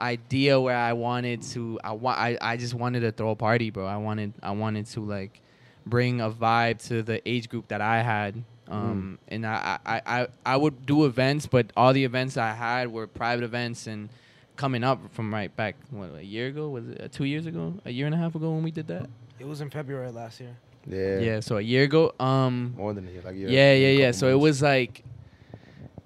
[0.00, 1.78] idea where I wanted to.
[1.84, 2.18] I want.
[2.18, 3.86] I, I just wanted to throw a party, bro.
[3.86, 4.32] I wanted.
[4.42, 5.40] I wanted to like
[5.86, 8.42] bring a vibe to the age group that I had.
[8.66, 12.90] Um, and I, I, I, I would do events, but all the events I had
[12.90, 14.08] were private events and
[14.56, 17.74] coming up from right back what a year ago was it uh, two years ago
[17.84, 20.40] a year and a half ago when we did that It was in February last
[20.40, 20.56] year.
[20.86, 21.18] Yeah.
[21.18, 23.22] yeah, so a year ago um More than a year.
[23.24, 24.06] Like a year, yeah, yeah, yeah.
[24.08, 25.02] couple So it was like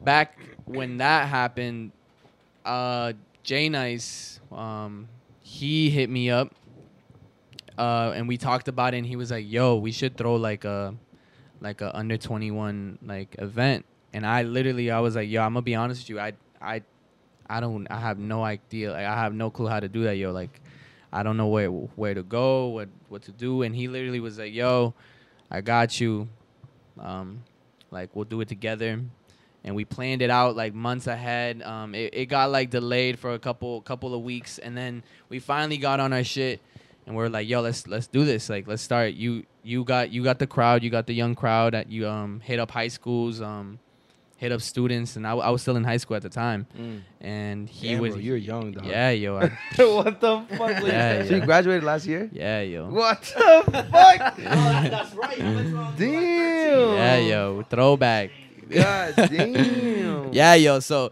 [0.00, 1.92] back when that happened.
[2.64, 5.08] Uh, Jay Nice, um,
[5.40, 6.54] he hit me up,
[7.78, 8.98] uh, and we talked about it.
[8.98, 10.94] And he was like, "Yo, we should throw like a,
[11.60, 15.54] like a under twenty one like event." And I literally, I was like, "Yo, I'm
[15.54, 16.20] gonna be honest with you.
[16.20, 16.82] I, I,
[17.48, 18.92] I don't, I have no idea.
[18.92, 20.32] Like, I have no clue how to do that, yo.
[20.32, 20.60] Like,
[21.12, 24.38] I don't know where where to go, what what to do." And he literally was
[24.38, 24.94] like, "Yo,
[25.50, 26.28] I got you."
[27.00, 27.42] um,
[27.90, 29.00] like we'll do it together.
[29.64, 31.62] And we planned it out like months ahead.
[31.62, 34.58] Um, it, it got like delayed for a couple couple of weeks.
[34.58, 36.60] And then we finally got on our shit.
[37.06, 38.48] And we're like yo let's let's do this.
[38.48, 39.14] Like let's start.
[39.14, 40.82] You you got you got the crowd.
[40.82, 43.40] You got the young crowd that you um hit up high schools.
[43.40, 43.78] Um
[44.38, 47.00] hit up students and I was still in high school at the time Mm.
[47.20, 48.86] and he Damn, was bro, you're young, dog.
[48.86, 49.48] yeah yo I,
[49.82, 50.82] what the fuck?
[50.86, 52.30] Yeah, So you graduated last year?
[52.32, 54.36] yeah yo What the fuck?
[54.38, 55.38] that's right.
[55.96, 56.94] Damn.
[56.94, 58.30] yeah yo throwback
[58.70, 60.32] God damn.
[60.32, 60.80] yeah, yo.
[60.80, 61.10] So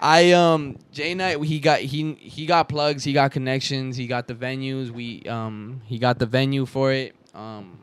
[0.00, 4.26] I um Jay Knight he got he he got plugs, he got connections, he got
[4.28, 4.90] the venues.
[4.90, 7.14] We um he got the venue for it.
[7.34, 7.78] Um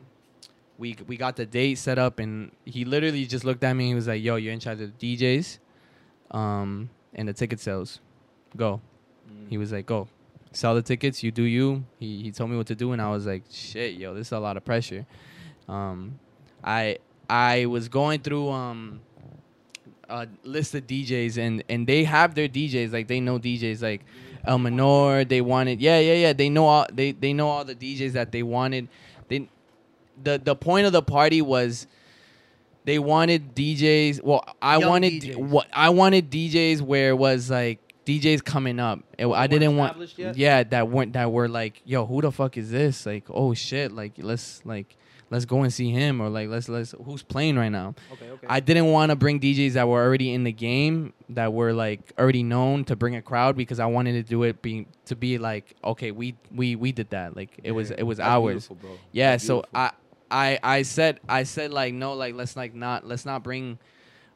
[0.80, 3.88] we we got the date set up and he literally just looked at me and
[3.90, 5.58] he was like, "Yo, you're in charge of the DJs
[6.30, 8.00] um and the ticket sales.
[8.56, 8.80] Go."
[9.48, 10.08] He was like, "Go.
[10.52, 13.10] Sell the tickets, you do you." He he told me what to do and I
[13.10, 15.06] was like, "Shit, yo, this is a lot of pressure."
[15.68, 16.18] Um
[16.64, 19.00] I I was going through um
[20.08, 24.00] uh, list of DJs and and they have their DJs like they know DJs like
[24.44, 27.76] El Menor they wanted yeah yeah yeah they know all they they know all the
[27.76, 28.88] DJs that they wanted
[29.28, 29.46] they
[30.22, 31.86] the the point of the party was
[32.84, 35.36] they wanted DJs well I Young wanted DJs.
[35.36, 40.18] what I wanted DJs where it was like DJs coming up It- I didn't want
[40.18, 40.36] yet?
[40.36, 43.92] yeah that weren't that were like yo who the fuck is this like oh shit
[43.92, 44.96] like let's like
[45.28, 48.46] let's go and see him or like let's let's who's playing right now Okay, okay.
[48.48, 52.00] I didn't want to bring DJs that were already in the game, that were like
[52.18, 55.38] already known to bring a crowd because I wanted to do it being to be
[55.38, 57.36] like, okay, we we we did that.
[57.36, 58.68] Like it was it was ours.
[59.12, 59.62] Yeah, That's so.
[59.72, 59.92] I
[60.30, 63.78] I I said I said like no, like let's like not let's not bring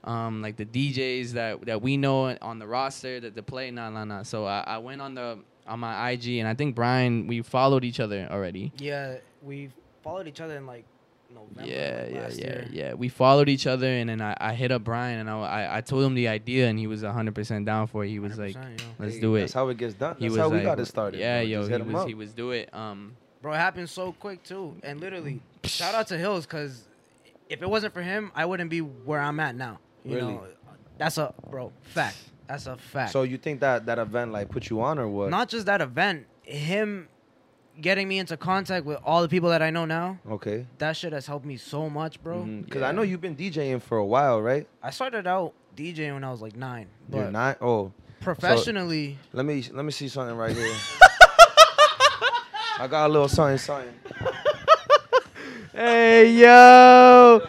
[0.04, 3.70] um like the DJs that that we know on the roster that to play.
[3.70, 4.22] Nah, nah, nah.
[4.22, 7.84] So I, I went on the on my IG and I think Brian we followed
[7.84, 8.72] each other already.
[8.78, 9.70] Yeah, we
[10.02, 10.84] followed each other in like
[11.32, 11.64] November.
[11.64, 12.68] Yeah, of yeah, last yeah, year.
[12.70, 12.94] yeah.
[12.94, 15.80] We followed each other, and then I, I hit up Brian, and I, I, I
[15.80, 18.08] told him the idea, and he was hundred percent down for it.
[18.10, 18.86] He was like, 100%, yo.
[18.98, 20.16] "Let's Hey, do it." That's how it gets done.
[20.18, 21.18] he That's was how we like, got it started.
[21.18, 21.46] Yeah, bro.
[21.48, 22.08] yo, he was up.
[22.08, 22.72] he was do it.
[22.74, 25.68] Um, Bro, it happened so quick too, and literally, mm.
[25.68, 26.88] shout out to Hills because
[27.50, 29.80] if it wasn't for him, I wouldn't be where I'm at now.
[30.02, 30.32] You Really?
[30.32, 30.46] know,
[30.96, 32.16] that's a bro fact.
[32.46, 33.12] That's a fact.
[33.12, 35.28] So you think that that event like put you on or what?
[35.28, 37.06] not just that event, him
[37.78, 40.18] getting me into contact with all the people that I know now.
[40.26, 40.66] okay.
[40.78, 42.38] That shit has helped me so much, bro.
[42.38, 42.62] Mm-hmm.
[42.62, 44.66] Because I know you've been DJing for a while, right?
[44.82, 47.58] I started out DJing when I was like nine, You're but not.
[47.60, 50.74] Oh, professionally, let me let me see something right here.
[52.78, 53.94] I got a little something, something.
[55.76, 57.44] Hey yo,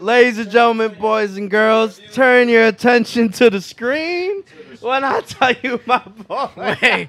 [0.00, 4.44] ladies and gentlemen, boys and girls, turn your attention to the screen
[4.82, 6.50] when I tell you my boy.
[6.58, 7.08] wait, wait,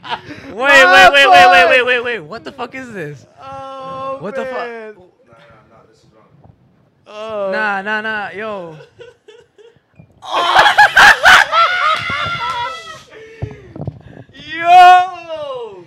[0.53, 2.19] wait, wait, wait, wait, wait, wait, wait, wait.
[2.19, 3.25] What the fuck is this?
[3.41, 4.95] Oh, What the fuck?
[7.05, 7.51] Oh.
[7.51, 8.77] Nah, nah, nah, yo.
[14.51, 15.85] Yo,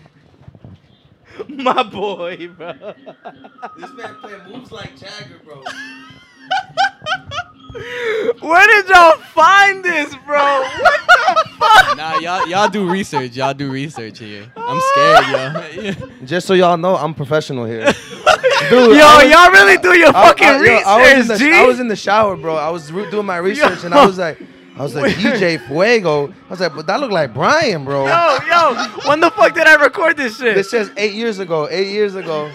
[1.48, 2.72] my boy, bro.
[3.78, 5.62] This man playing moves like Jagger, bro.
[8.40, 10.36] Where did y'all find this, bro?
[10.60, 11.96] What the fuck?
[11.96, 13.32] nah, y'all y'all do research.
[13.34, 14.52] Y'all do research here.
[14.56, 16.06] I'm scared, yo.
[16.26, 17.86] Just so y'all know, I'm professional here.
[18.68, 21.38] Dude, Yo, was- y'all really do your I- fucking I- yo, I was in research,
[21.38, 21.52] the- G.
[21.54, 22.56] I was in the shower, bro.
[22.56, 24.38] I was re- doing my research, and I was like,
[24.76, 26.28] I was like DJ Fuego.
[26.28, 28.06] I was like, but that looked like Brian, bro.
[28.06, 28.74] Yo, yo,
[29.06, 30.54] when the fuck did I record this shit?
[30.54, 31.68] This says eight years ago.
[31.70, 32.50] Eight years ago.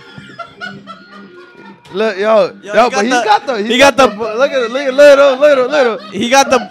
[1.93, 3.57] Look, yo, yo, but he but got he's the- got the.
[3.59, 4.71] he's he got the- Look at it.
[4.71, 5.97] Look at little, little, little.
[6.09, 6.69] He got the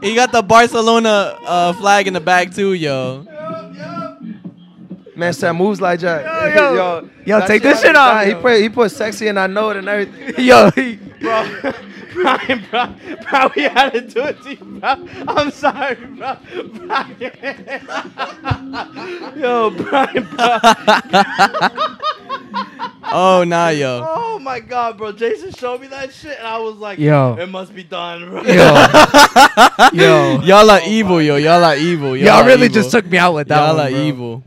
[0.00, 3.26] he got the Barcelona uh, flag in the back too, yo.
[5.16, 6.54] Man said moves like that.
[6.54, 7.08] Yo, yo.
[7.24, 8.36] Yo, that take this shit off, dying.
[8.36, 10.44] He put he put sexy and I know it and everything.
[10.44, 11.72] yo, he, bro.
[12.14, 12.94] Brian, bro,
[13.28, 15.08] bro, we had to do it to you, bro.
[15.26, 16.36] I'm sorry, bro.
[16.86, 17.32] Brian.
[19.36, 20.58] Yo, Brian, bro.
[23.16, 24.04] Oh nah, yo.
[24.08, 25.12] Oh my god, bro.
[25.12, 27.36] Jason showed me that shit, and I was like, Yo.
[27.38, 28.42] it must be done, bro.
[28.42, 28.64] yo,
[29.92, 30.40] yo.
[30.42, 31.36] Y'all are evil, yo.
[31.36, 32.16] Y'all are evil.
[32.16, 32.74] Y'all, Y'all are really evil.
[32.74, 34.00] just took me out with that Y'all one, are bro.
[34.00, 34.42] evil.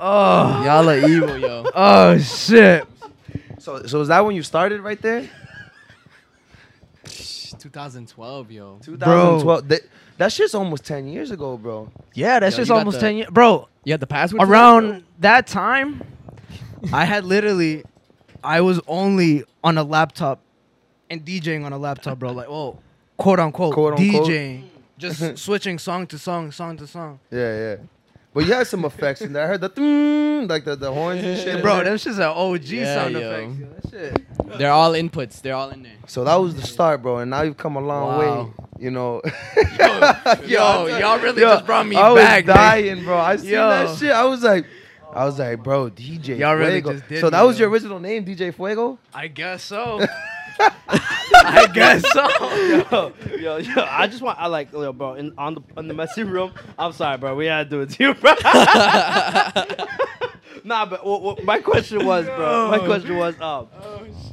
[0.00, 1.64] Oh, Y'all are evil, yo.
[1.74, 2.86] oh shit.
[3.58, 5.28] So so is that when you started right there?
[7.04, 8.78] 2012, yo.
[8.82, 9.68] 2012.
[9.68, 9.80] That,
[10.18, 11.90] that shit's almost 10 years ago, bro.
[12.14, 13.68] Yeah, that's Yo, just you got almost the- ten years, bro.
[13.84, 14.40] You had the password.
[14.40, 16.02] for that, Around that time,
[16.92, 17.84] I had literally,
[18.44, 20.40] I was only on a laptop
[21.10, 22.32] and DJing on a laptop, bro.
[22.32, 22.78] Like, oh,
[23.16, 24.28] quote unquote, Quote, unquote.
[24.28, 24.64] DJing,
[24.98, 27.18] just switching song to song, song to song.
[27.30, 27.76] Yeah, yeah.
[28.38, 29.42] But you had some effects in there.
[29.42, 31.60] I heard the mm, like the, the horns and shit.
[31.60, 31.84] Bro, there.
[31.86, 33.18] them shit's an OG Yeah, sound yo.
[33.20, 33.58] effects.
[33.58, 34.58] Yo, that shit.
[34.58, 35.42] They're all inputs.
[35.42, 35.96] They're all in there.
[36.06, 37.18] So that was the start, bro.
[37.18, 38.44] And now you've come a long Wow.
[38.44, 38.52] way.
[38.78, 39.22] You know.
[40.46, 42.56] Yo, y'all really Yo, just brought me I was back, man.
[42.56, 43.18] dying, bro.
[43.18, 43.68] I seen Yo.
[43.70, 44.12] that shit.
[44.12, 44.66] I was like,
[45.12, 46.92] I was like, bro, DJ Y'all really Fuego.
[46.92, 49.00] just did so that me, was your original name, DJ Fuego?
[49.12, 50.06] I guess so.
[50.60, 52.28] I guess so.
[52.90, 55.94] yo, yo, yo, I just want, I like, yo, bro, in, on the in the
[55.94, 56.52] messy room.
[56.78, 57.34] I'm sorry, bro.
[57.34, 58.32] We had to do it to you, bro.
[60.64, 62.68] nah, but what, what, my question was, bro.
[62.70, 63.68] My question was, um,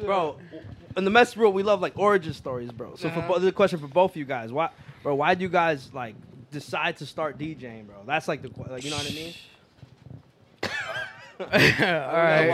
[0.03, 0.37] bro,
[0.97, 2.95] in the messy room, we love like origin stories, bro.
[2.95, 3.27] So for Uh-huh.
[3.33, 4.69] bo- the question for both of you guys, why,
[5.03, 6.15] bro, why do you guys like
[6.51, 7.97] decide to start DJing, bro?
[8.05, 9.33] That's like the, que- like, you know what I mean?
[11.39, 12.47] All right.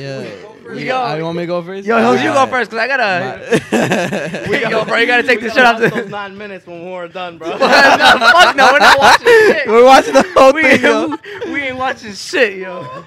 [0.00, 0.24] Yeah.
[0.68, 1.00] We You go.
[1.00, 1.86] I want me to go first?
[1.86, 4.46] Yo, Hills, you go first, cause I gotta.
[4.50, 5.88] we Yo, bro, you gotta take We this shit off the.
[5.88, 7.50] those nine minutes when we're done, bro.
[7.50, 9.68] no, fuck no, we're not watching shit.
[9.68, 11.12] We're watching the whole we, thing, yo.
[11.12, 13.04] ain't, we ain't watching shit, yo.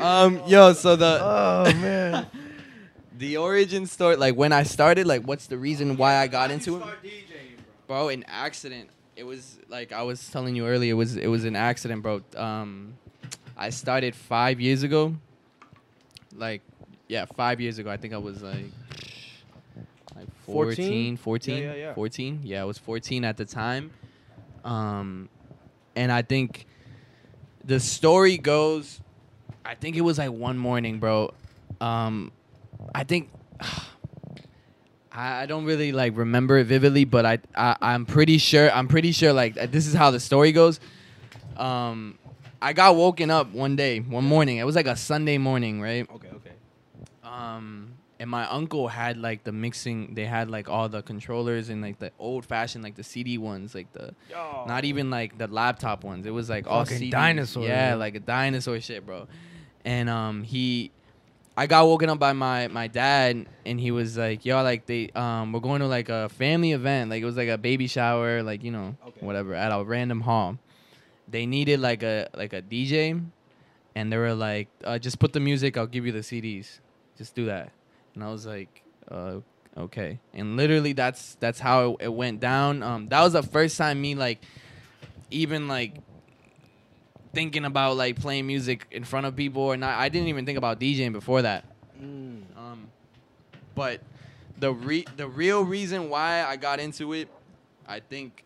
[0.00, 2.26] Um, yo, so the Oh man.
[3.18, 6.76] the origin story, like when I started, like what's the reason why I got into
[6.76, 6.84] it?
[7.88, 8.88] Bro, an accident.
[9.16, 10.92] It was like I was telling you earlier.
[10.92, 12.22] It was it was an accident, bro.
[12.36, 12.94] Um,
[13.62, 15.14] I started five years ago.
[16.34, 16.62] Like,
[17.06, 17.90] yeah, five years ago.
[17.90, 18.72] I think I was like,
[20.16, 21.16] like 14, 14?
[21.16, 21.94] 14, Yeah, yeah, yeah.
[21.94, 22.40] 14.
[22.42, 23.92] Yeah, I was 14 at the time.
[24.64, 25.28] Um,
[25.94, 26.66] and I think
[27.64, 29.00] the story goes.
[29.64, 31.32] I think it was like one morning, bro.
[31.80, 32.32] Um,
[32.92, 33.30] I think
[35.12, 38.88] I, I don't really like remember it vividly, but I, I I'm pretty sure I'm
[38.88, 40.80] pretty sure like this is how the story goes.
[41.56, 42.18] Um,
[42.62, 44.58] I got woken up one day, one morning.
[44.58, 46.06] It was like a Sunday morning, right?
[46.14, 46.52] okay, okay.
[47.22, 50.14] Um, and my uncle had like the mixing.
[50.14, 53.74] They had like all the controllers and like the old fashioned like the CD ones,
[53.74, 54.64] like the Yo.
[54.66, 56.24] not even like the laptop ones.
[56.26, 57.10] It was like all Fucking CD.
[57.10, 57.98] dinosaur, Yeah, yo.
[57.98, 59.26] like a dinosaur shit, bro.
[59.84, 60.92] And um, he,
[61.56, 65.10] I got woken up by my my dad, and he was like, "Yo, like they
[65.16, 67.10] um, we're going to like a family event.
[67.10, 69.26] Like it was like a baby shower, like you know, Okay.
[69.26, 70.58] whatever, at a random hall.
[71.32, 73.24] They needed like a like a DJ,
[73.94, 75.76] and they were like, uh, just put the music.
[75.76, 76.78] I'll give you the CDs.
[77.16, 77.72] Just do that.
[78.14, 79.36] And I was like, uh,
[79.76, 80.18] okay.
[80.34, 82.82] And literally, that's that's how it, it went down.
[82.82, 84.42] Um, that was the first time me like,
[85.30, 85.94] even like
[87.32, 89.98] thinking about like playing music in front of people or not.
[89.98, 91.64] I didn't even think about DJing before that.
[91.98, 92.42] Mm.
[92.56, 92.88] Um,
[93.74, 94.02] but
[94.58, 97.28] the re- the real reason why I got into it,
[97.86, 98.44] I think,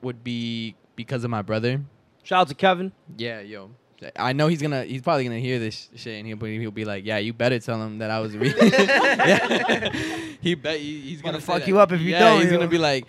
[0.00, 1.82] would be because of my brother.
[2.26, 2.90] Shout out to Kevin.
[3.16, 3.70] Yeah, yo.
[4.16, 4.82] I know he's gonna.
[4.84, 7.60] He's probably gonna hear this shit, and he'll be, he'll be like, "Yeah, you better
[7.60, 9.88] tell him that I was reading." yeah.
[10.40, 11.68] He bet he, he's Gonna gonna fuck that.
[11.68, 12.58] you up if you yeah, don't, He's yo.
[12.58, 13.06] gonna be like,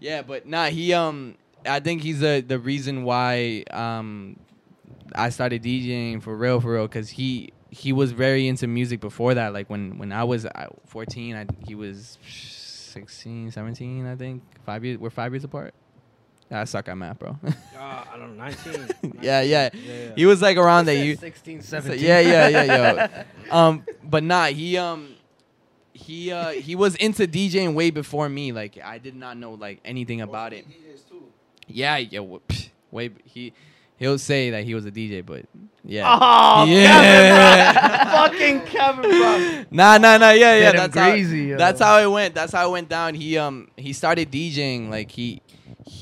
[0.00, 1.34] "Yeah, but nah." He um,
[1.66, 4.38] I think he's the the reason why um,
[5.14, 9.34] I started DJing for real, for real, because he he was very into music before
[9.34, 9.52] that.
[9.52, 14.42] Like when when I was uh, 14, I, he was 16, 17, I think.
[14.64, 14.98] Five years.
[14.98, 15.74] We're five years apart.
[16.52, 17.38] I suck at math, bro.
[17.44, 18.88] Uh, I don't know, 19.
[19.22, 19.70] yeah, yeah.
[19.72, 20.10] yeah.
[20.16, 20.96] He was like around that.
[20.96, 22.04] You, 16, so- 17.
[22.04, 23.08] yeah, yeah, yeah, yo.
[23.56, 25.14] um, but nah, he um,
[25.92, 28.52] he uh, he was into DJing way before me.
[28.52, 30.66] Like I did not know like anything about it.
[31.68, 32.18] Yeah, yeah.
[32.20, 33.52] w- psh, Way he
[33.96, 35.46] he'll say that he was a DJ, but
[35.84, 36.04] yeah.
[36.20, 37.72] Oh, Yeah.
[37.72, 38.12] Kevin, bro.
[38.12, 39.64] fucking Kevin, bro.
[39.70, 40.30] Nah, nah, nah.
[40.30, 40.72] Yeah, yeah.
[40.72, 41.56] Get him That's how, yo.
[41.56, 42.34] that's how it went.
[42.34, 43.14] That's how it went down.
[43.14, 45.40] He um he started DJing like he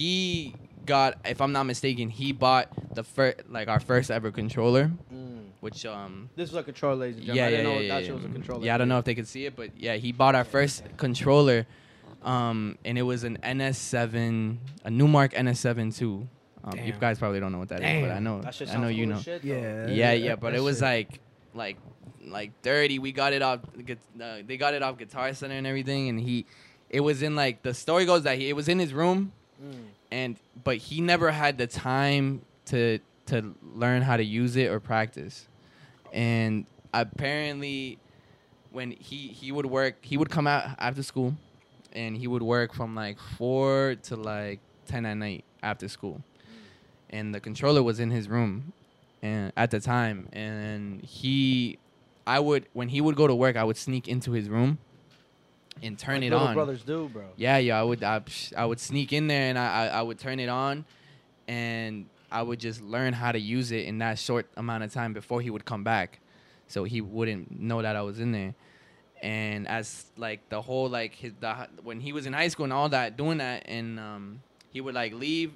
[0.01, 0.55] he
[0.87, 4.91] got if I'm not mistaken he bought the first like our first ever controller,
[5.61, 7.43] which um This was a controller, ladies and yeah gentlemen.
[7.43, 8.13] yeah I didn't yeah, know yeah, that yeah.
[8.15, 8.65] was a controller.
[8.67, 10.83] Yeah, I don't know if they could see it, but yeah, he bought our first
[10.97, 11.67] controller,
[12.23, 16.27] um and it was an NS7, a Numark NS7 too.
[16.65, 18.89] Um, you guys probably don't know what that is, but I know That I know
[18.89, 19.19] you know.
[19.21, 19.43] shit.
[19.45, 19.87] Yeah.
[19.89, 20.83] Yeah, yeah, but that it was shit.
[20.83, 21.21] like
[21.55, 21.77] like
[22.27, 22.99] like dirty.
[22.99, 23.61] We got it off.
[23.65, 26.45] Uh, they got it off Guitar Center and everything, and he,
[26.91, 29.75] it was in like the story goes that he it was in his room, Mm.
[30.11, 34.81] and but he never had the time to to learn how to use it or
[34.81, 35.47] practice,
[36.13, 37.99] and apparently,
[38.73, 41.35] when he he would work, he would come out after school,
[41.93, 46.23] and he would work from like four to like ten at night after school,
[47.11, 48.73] and the controller was in his room,
[49.23, 51.79] and at the time, and he,
[52.27, 54.79] I would when he would go to work, I would sneak into his room,
[55.83, 56.55] and turn Like it on.
[56.55, 57.25] brothers do, bro.
[57.37, 58.21] Yeah, yeah, I would, I,
[58.57, 60.85] I would sneak in there and I, I, I would turn it on,
[61.49, 65.13] and I would just learn how to use it in that short amount of time
[65.13, 66.21] before he would come back,
[66.69, 68.55] so he wouldn't know that I was in there.
[69.23, 72.73] And as like the whole like his the, when he was in high school and
[72.73, 75.53] all that, doing that, and um, he would like leave,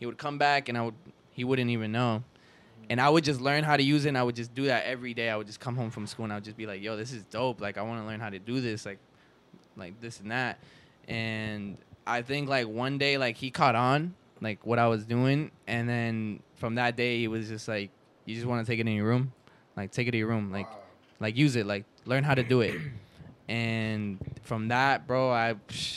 [0.00, 0.94] he would come back, and I would
[1.30, 2.24] he wouldn't even know.
[2.88, 4.84] And I would just learn how to use it, and I would just do that
[4.86, 5.28] every day.
[5.28, 7.12] I would just come home from school, and I would just be like, "Yo, this
[7.12, 7.60] is dope!
[7.60, 8.98] Like, I want to learn how to do this, like,
[9.76, 10.58] like this and that."
[11.08, 15.50] And I think like one day, like he caught on, like what I was doing,
[15.66, 17.90] and then from that day, he was just like,
[18.24, 19.32] "You just want to take it in your room,
[19.76, 20.68] like take it to your room, like,
[21.20, 22.74] like use it, like learn how to do it."
[23.48, 25.54] And from that, bro, I,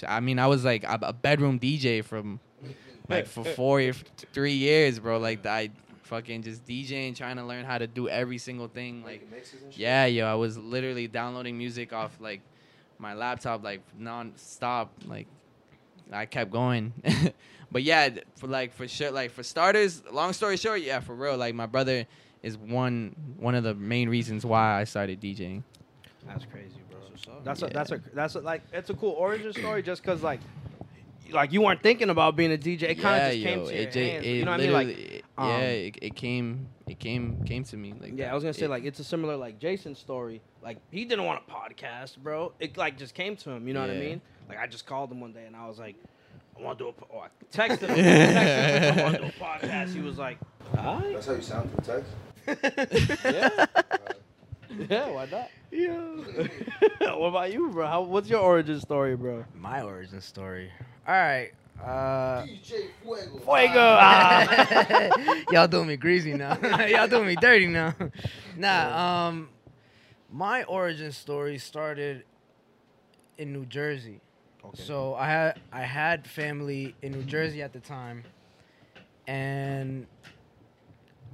[0.08, 2.40] I mean, I was like a bedroom DJ from
[3.08, 3.92] like for four,
[4.34, 5.18] three years, bro.
[5.18, 5.72] Like I
[6.04, 9.22] fucking just DJing, trying to learn how to do every single thing, like.
[9.22, 9.80] Making mixes and shit.
[9.80, 12.42] Yeah, yo, I was literally downloading music off like
[13.00, 14.92] my laptop, like non-stop.
[15.08, 15.28] Like
[16.12, 16.94] I kept going.
[17.72, 21.38] but yeah, for like for sure, like for starters, long story short, yeah, for real,
[21.38, 22.06] like my brother
[22.44, 25.64] is one one of the main reasons why I started DJing.
[26.28, 27.00] That's crazy, bro.
[27.44, 27.72] That's a Yeah.
[27.74, 30.40] that's a that's a, like it's a cool origin story just cause like
[31.32, 32.84] like you weren't thinking about being a DJ.
[32.84, 34.26] It kind of yeah, just came yo, to your it, hands.
[34.26, 34.74] it you know what I mean?
[34.74, 37.94] Like um, yeah, it, it came, it came, came to me.
[38.00, 38.32] Like yeah, that.
[38.32, 40.42] I was gonna say It- like it's a similar like Jason story.
[40.62, 42.52] Like he didn't want a podcast, bro.
[42.60, 43.68] It like just came to him.
[43.68, 44.22] You know what I mean?
[44.48, 45.96] Like I just called him one day and I was like,
[46.58, 46.94] I want to do a.
[46.94, 47.08] Po-.
[47.14, 47.98] Oh, I texted him.
[47.98, 49.94] texted him I want to do a podcast.
[49.94, 50.38] He was like,
[50.76, 51.14] alright.
[51.14, 52.12] That's how you sound through text.
[53.26, 53.66] yeah.
[54.90, 55.50] yeah, why not?
[55.72, 55.98] Yeah.
[57.16, 57.86] what about you, bro?
[57.86, 59.46] How, what's your origin story, bro?
[59.56, 60.72] my origin story.
[61.08, 61.52] All right.
[61.84, 63.38] Uh, DJ Fuego.
[63.40, 63.98] Fuego.
[64.00, 65.42] Ah.
[65.52, 66.58] y'all doing me greasy now.
[66.88, 67.96] y'all doing me dirty now.
[68.58, 69.48] Nah, um,
[70.30, 72.26] my origin story started
[73.38, 74.20] in New Jersey.
[74.66, 74.84] Okay.
[74.84, 78.26] So I had I had family in New Jersey at the time,
[79.28, 80.06] and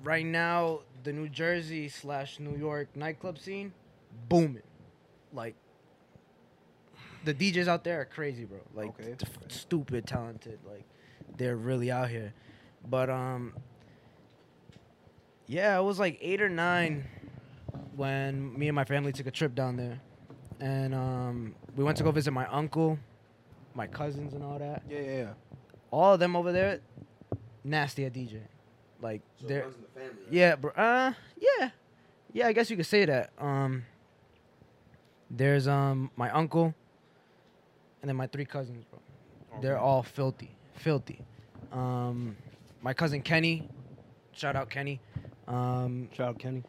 [0.04, 3.74] right now the New Jersey slash New York nightclub scene
[4.30, 4.62] booming,
[5.34, 5.56] like
[7.26, 8.60] the DJs out there are crazy, bro.
[8.74, 9.16] Like Okay.
[9.18, 10.60] t- stupid talented.
[10.70, 10.86] Like
[11.38, 12.34] they're really out here.
[12.88, 13.54] But um,
[15.48, 17.06] yeah, it was like eight or nine
[17.96, 20.00] when me and my family took a trip down there,
[20.60, 22.98] and um, we went to go visit my uncle,
[23.74, 24.84] my cousins, and all that.
[24.90, 25.34] Yeah, yeah, yeah.
[25.92, 26.80] All of them over there,
[27.64, 28.40] nasty at DJ.
[29.02, 30.34] Like So they're the family, right?
[30.34, 30.72] yeah, bro.
[30.72, 31.70] Uh, yeah,
[32.34, 32.48] yeah.
[32.48, 33.32] I guess you could say that.
[33.38, 33.86] Um,
[35.30, 36.74] there's um my uncle,
[38.06, 39.00] and then my three cousins, bro.
[39.64, 41.26] They're all filthy, filthy.
[41.72, 42.38] Um,
[42.84, 43.68] my cousin Kenny,
[44.32, 45.02] shout out Kenny.
[45.48, 46.62] Um, Shout out Kenny.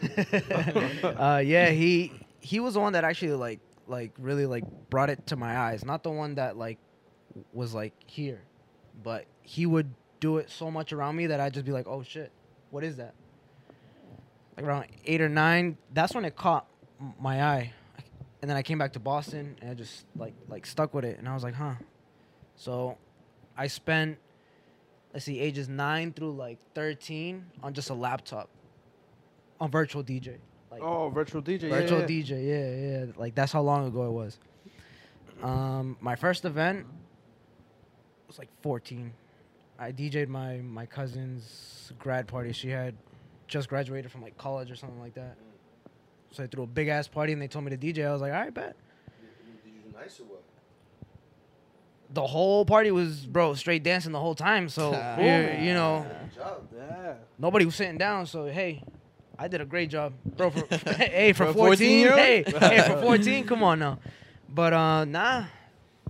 [1.04, 5.26] uh, yeah, he he was the one that actually like like really like brought it
[5.26, 5.84] to my eyes.
[5.84, 6.78] Not the one that like
[7.52, 8.40] was like here,
[9.02, 12.04] but he would do it so much around me that I'd just be like, oh
[12.04, 12.30] shit,
[12.70, 13.14] what is that?
[14.56, 16.66] Like around eight or nine, that's when it caught
[17.20, 17.72] my eye,
[18.42, 21.18] and then I came back to Boston and I just like like stuck with it,
[21.18, 21.74] and I was like, huh.
[22.56, 22.98] So,
[23.56, 24.18] I spent
[25.12, 28.48] let's see, ages nine through like thirteen on just a laptop,
[29.60, 30.38] on virtual DJ.
[30.70, 31.62] Like Oh, virtual DJ.
[31.62, 32.06] yeah, virtual yeah.
[32.06, 33.12] DJ, yeah, yeah.
[33.16, 34.38] Like that's how long ago it was.
[35.42, 36.86] Um, my first event
[38.26, 39.12] was like 14.
[39.78, 42.52] I DJ'd my my cousin's grad party.
[42.52, 42.94] She had
[43.48, 45.36] just graduated from like college or something like that.
[46.32, 48.06] So I threw a big ass party and they told me to DJ.
[48.06, 48.76] I was like, all right, bet.
[49.20, 50.42] Did you do nice or what?
[52.12, 54.68] the whole party was bro straight dancing the whole time.
[54.68, 56.06] So you know,
[56.76, 57.14] Yeah.
[57.38, 58.26] nobody was sitting down.
[58.26, 58.82] So hey,
[59.38, 60.50] I did a great job, bro.
[60.50, 62.18] For, hey, for, For 14, 14-year-old?
[62.18, 63.98] hey, hey, for 14, come on now.
[64.48, 65.44] But uh, nah,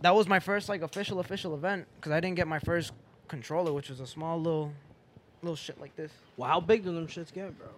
[0.00, 2.92] that was my first like official official event because I didn't get my first
[3.28, 4.72] controller, which was a small little
[5.42, 6.12] little shit like this.
[6.36, 7.68] Well, how big do them shits get, bro?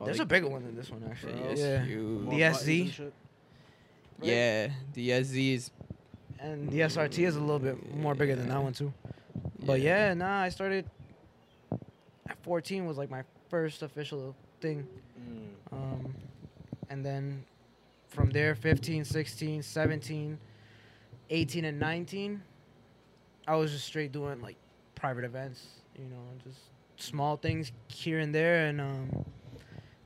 [0.00, 1.34] Oh, There's they- a bigger one than this one actually.
[1.34, 2.30] Yeah, it's yeah, huge.
[2.30, 2.90] The SZ?
[2.94, 3.12] shit?
[4.20, 5.70] Yeah, the SZ is.
[6.40, 8.92] and the SRT is a little bit more bigger than that one too.
[9.64, 10.88] But yeah, nah, I started
[12.28, 14.86] at 14 was like my first official thing.
[15.20, 15.72] Mm.
[15.72, 16.14] Um,
[16.90, 17.44] and then
[18.08, 20.38] from there, 15, 16, 17,
[21.30, 22.42] 18, and 19,
[23.46, 24.56] I was just straight doing like
[24.94, 26.58] private events, you know, just
[26.96, 28.66] small things here and there.
[28.66, 29.24] And um,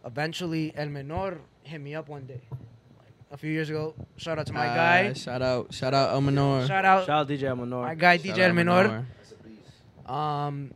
[0.05, 3.94] eventually, El Menor hit me up one day, like a few years ago.
[4.16, 5.12] Shout out to my Ah, guy.
[5.12, 6.66] Shout out, shout out, El Menor.
[6.66, 7.82] Shout out Shout out DJ El Menor.
[7.84, 8.84] my guy, Shout DJ El out Menor.
[8.84, 9.07] El Menor.
[9.18, 10.11] That's a beast.
[10.11, 10.74] Um,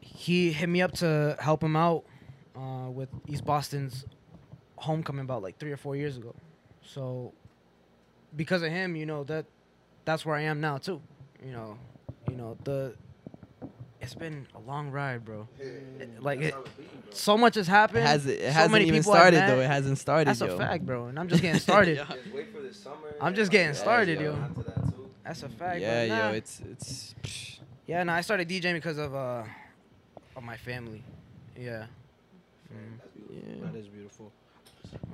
[0.00, 2.04] he hit me up to help him out
[2.56, 4.04] uh, with East Boston's
[4.76, 6.34] homecoming about like three or four years ago.
[6.82, 7.32] So
[8.36, 9.46] because of him, you know that
[10.04, 11.00] that's where I am now too.
[11.44, 11.78] You know,
[12.28, 12.94] you know the.
[14.02, 15.46] It's been a long ride, bro.
[16.20, 16.54] Like it,
[17.10, 18.04] so much has It, happened.
[18.06, 19.46] has, it so hasn't many even started met.
[19.46, 19.60] though.
[19.60, 20.26] It hasn't started.
[20.28, 20.54] That's yo.
[20.54, 21.06] a fact, bro.
[21.06, 21.96] And I'm just getting started.
[21.98, 22.06] Yeah.
[22.08, 23.14] Just wait for this summer.
[23.20, 24.32] I'm just getting after started, yeah, yo.
[24.34, 25.10] After that too.
[25.24, 25.80] That's a fact.
[25.80, 26.28] Yeah, but nah.
[26.30, 27.14] yo, it's it's.
[27.22, 29.44] psh, Yeah, no, I started DJing because of uh
[30.36, 31.04] of my family.
[31.56, 31.86] Yeah.
[32.74, 32.98] Mm,
[33.30, 33.66] Yeah.
[33.70, 34.32] That is beautiful.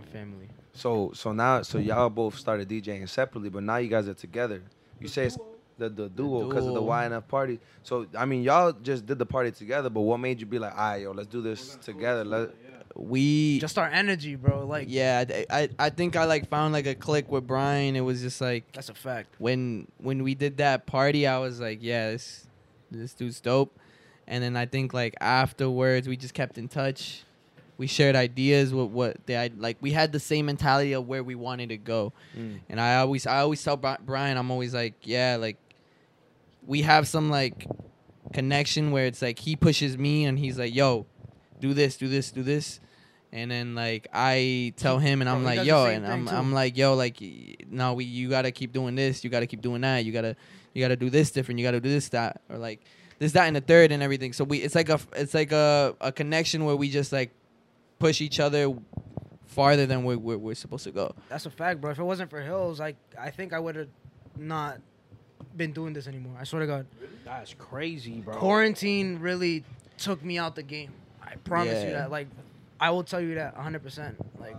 [0.01, 0.49] my family.
[0.73, 4.63] So so now so y'all both started DJing separately, but now you guys are together.
[4.99, 5.37] You say it's
[5.79, 6.83] the the duo because of the.
[6.83, 7.61] YNF party.
[7.83, 10.73] So I mean y'all just did the party together, but what made you be like,
[10.73, 12.25] all right, yo, let's do this together.
[12.25, 12.51] Let
[12.95, 14.67] We Just our energy, bro.
[14.67, 17.97] Like yeah, I, I I think I like found like a click with Brian.
[17.97, 19.35] It was just like that's a fact.
[19.39, 22.47] when when we did that party, I was like, yeah, this
[22.91, 23.79] this dude's dope.
[24.27, 27.25] And then I think like afterwards, we just kept in touch.
[27.79, 29.79] We shared ideas with what they like.
[29.81, 32.13] We had the same mentality of where we wanted to go.
[32.37, 32.61] Mm.
[32.69, 35.57] And I always I always tell Brian, I'm always like, yeah, like
[36.69, 37.67] we have some like
[38.33, 41.07] connection where it's like he pushes me and he's like, yo,
[41.59, 42.79] do this, do this, do this.
[43.33, 46.35] And then like I tell him and I'm like, yo, and I'm too.
[46.35, 47.17] I'm like, yo, like
[47.69, 50.37] no, we you gotta keep doing this, you gotta keep doing that, you gotta
[50.75, 52.85] you gotta do this different, you gotta do this that or like
[53.19, 54.35] this that and the third and everything.
[54.35, 57.31] So we it's like a it's like a a connection where we just like
[57.99, 58.75] push each other
[59.47, 61.15] farther than we're, we're, we're supposed to go.
[61.31, 61.91] That's a fact, bro.
[61.93, 63.89] If it wasn't for Hills, like I think I would have
[64.37, 64.81] not
[65.57, 66.37] been doing this anymore.
[66.39, 66.87] I swear to God.
[67.25, 68.37] That's crazy, bro.
[68.37, 69.65] Quarantine really
[69.99, 70.93] took me out the game.
[71.23, 72.11] I promise you that.
[72.11, 72.29] Like,
[72.81, 74.15] I will tell you that 100%.
[74.41, 74.57] Like,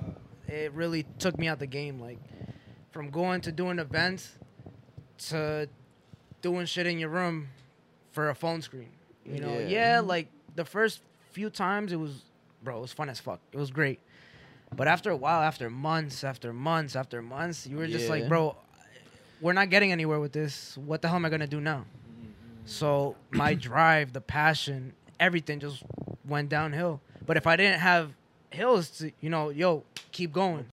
[0.47, 1.99] it really took me out the game.
[1.99, 2.19] Like,
[2.91, 4.31] from going to doing events
[5.29, 5.67] to
[6.41, 7.49] doing shit in your room
[8.11, 8.89] for a phone screen.
[9.25, 9.67] You know, Yeah.
[9.67, 11.01] yeah, like the first
[11.31, 12.23] few times it was,
[12.63, 13.39] bro, it was fun as fuck.
[13.51, 13.99] It was great.
[14.75, 18.55] But after a while, after months, after months, after months, you were just like, bro,
[19.41, 20.77] we're not getting anywhere with this.
[20.77, 21.85] What the hell am I gonna do now?
[22.65, 25.83] So my drive, the passion, everything just
[26.25, 27.01] went downhill.
[27.25, 28.11] But if I didn't have
[28.49, 30.65] hills to, you know, yo, keep going.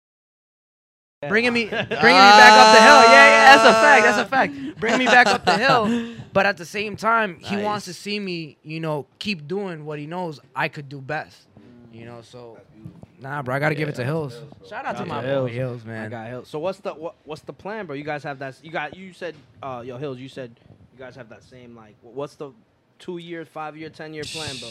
[1.29, 3.03] Bringing me, bringing me back up the hill.
[3.03, 4.05] Yeah, yeah, that's a fact.
[4.05, 4.25] That's a ah.
[4.25, 4.81] fact.
[4.81, 6.15] Bring me back up the hill.
[6.37, 9.99] But at the same time, he wants to see me, you know, keep doing what
[9.99, 11.49] he knows I could do best.
[11.95, 12.59] You know, so
[13.21, 14.39] nah, bro, I gotta give it to Hills.
[14.69, 15.85] Shout out to Shout my out to boy Hills.
[15.85, 16.07] man.
[16.07, 16.49] I got Hills.
[16.49, 17.95] So what's the what, what's the plan, bro?
[17.97, 18.57] You guys have that.
[18.63, 20.19] You got you said, uh, yo Hills.
[20.19, 20.53] You said
[20.93, 21.95] you guys have that same like.
[22.03, 22.51] What's the
[22.99, 24.69] two year, five year, ten year plan, bro?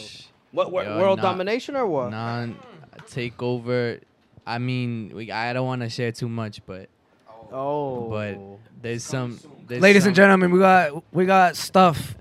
[0.52, 1.22] What, what Yo, world nah.
[1.30, 2.10] domination or what?
[2.10, 2.56] non
[3.10, 4.00] takeover.
[4.46, 6.88] I mean, we, I don't want to share too much, but
[7.52, 8.38] Oh, but
[8.82, 9.38] there's some.
[9.66, 12.14] There's Ladies some, and gentlemen, we got we got stuff,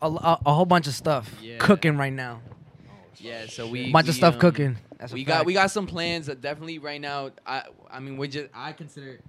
[0.00, 1.58] a, a, a whole bunch of stuff Yeah.
[1.58, 2.40] cooking right now.
[3.20, 4.76] Yeah, so we bunch of stuff um, cooking.
[4.98, 5.46] That's a we got fact.
[5.46, 7.30] we got some plans that definitely right now.
[7.46, 9.20] I I mean, we're just I consider,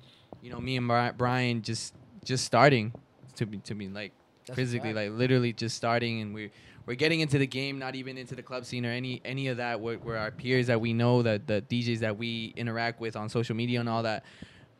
[0.41, 2.93] you know, me and Brian just just starting
[3.35, 4.13] to be to be like
[4.45, 6.51] That's physically like literally just starting and we're
[6.85, 9.57] we're getting into the game not even into the club scene or any any of
[9.57, 13.15] that where, where our peers that we know that the DJs that we interact with
[13.15, 14.23] on social media and all that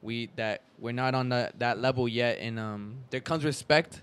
[0.01, 4.01] we that we're not on the, that level yet and um there comes respect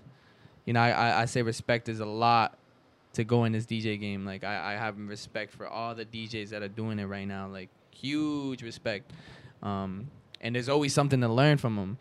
[0.65, 2.58] you know I, I I say respect is a lot
[3.13, 6.49] to go in this DJ game like I, I have respect for all the DJs
[6.49, 9.11] that are doing it right now like huge respect
[9.63, 10.07] um
[10.41, 11.97] and there's always something to learn from them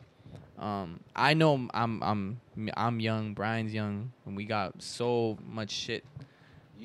[0.59, 2.41] um, I know I'm I'm
[2.77, 3.33] I'm young.
[3.33, 6.05] Brian's young, and we got so much shit.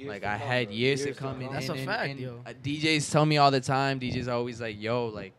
[0.05, 1.41] like I had years, to come.
[1.41, 2.41] and- That's a and- fact, and, yo.
[2.45, 3.99] uh, DJs tell me all the time.
[3.99, 5.33] DJs are always like, "Yo, like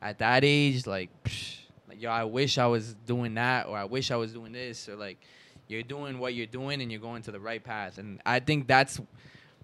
[0.00, 1.56] at that age, like, psh,
[1.88, 4.88] like yo, I wish I was doing that, or I wish I was doing this,
[4.88, 5.18] or like,
[5.68, 7.98] you're doing what you're doing and you're going to the right path.
[7.98, 9.00] And I think that's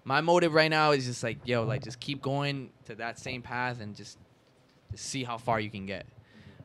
[0.03, 3.41] my motive right now is just like, yo, like just keep going to that same
[3.41, 4.17] path and just,
[4.91, 6.05] just see how far you can get.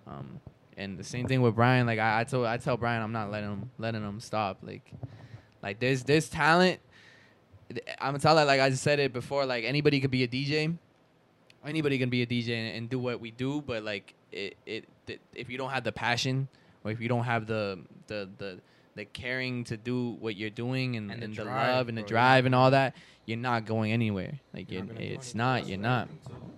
[0.06, 0.40] Um,
[0.76, 1.86] and the same thing with Brian.
[1.86, 4.58] Like I, I told, I tell Brian, I'm not letting him, letting him stop.
[4.62, 4.90] Like,
[5.62, 6.80] like there's, there's talent.
[8.00, 9.46] I'm gonna tell that like I just said it before.
[9.46, 10.76] Like anybody could be a DJ,
[11.64, 13.62] anybody can be a DJ and, and do what we do.
[13.62, 16.48] But like it, it, th- if you don't have the passion,
[16.84, 18.60] or if you don't have the, the, the,
[18.94, 21.98] the caring to do what you're doing and, And and, the the, drive, love and
[21.98, 22.12] the bro, yeah.
[22.12, 22.94] drive and all that,
[23.26, 24.38] you're not going anywhere.
[24.52, 25.66] Like You're you're, it's not.
[25.66, 26.08] You're not.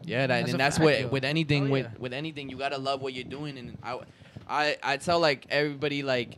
[0.04, 1.98] Yeah, that, That's and that's what with anything Hell with yeah.
[1.98, 3.58] with anything you gotta love what you're doing.
[3.58, 4.00] And I,
[4.48, 6.36] I, I tell like everybody like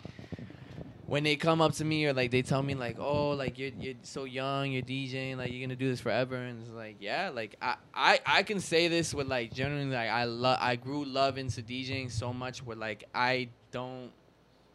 [1.06, 3.70] when they come up to me or like they tell me like oh like you're
[3.80, 7.30] you're so young you're DJing like you're gonna do this forever and it's like yeah
[7.30, 11.06] like I I, I can say this with like generally like I love I grew
[11.06, 14.10] love into DJing so much where like I don't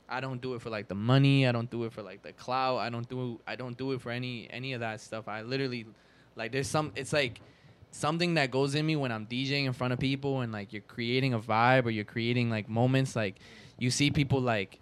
[0.09, 2.33] I don't do it for like the money I don't do it for like the
[2.33, 5.41] clout I don't do I don't do it for any any of that stuff I
[5.41, 5.85] literally
[6.35, 7.39] like there's some it's like
[7.91, 10.81] something that goes in me when I'm DJing in front of people and like you're
[10.81, 13.35] creating a vibe or you're creating like moments like
[13.79, 14.79] you see people like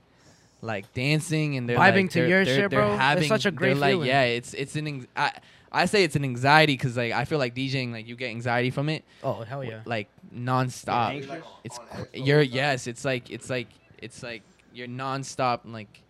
[0.61, 2.97] like dancing and they're Vibing like, to they're- your they're- shit, they're bro.
[3.17, 4.07] It's such a they're great like, feeling.
[4.07, 5.31] Yeah, it's it's an I
[5.71, 8.69] I say it's an anxiety because like I feel like DJing like you get anxiety
[8.71, 9.81] from it Oh hell yeah.
[9.85, 11.11] like nonstop.
[11.11, 11.29] anxious?
[11.29, 13.67] Like, It's on cr- edge the you're yes, it's like it's like
[13.97, 14.43] it's like
[14.73, 16.03] you're nonstop like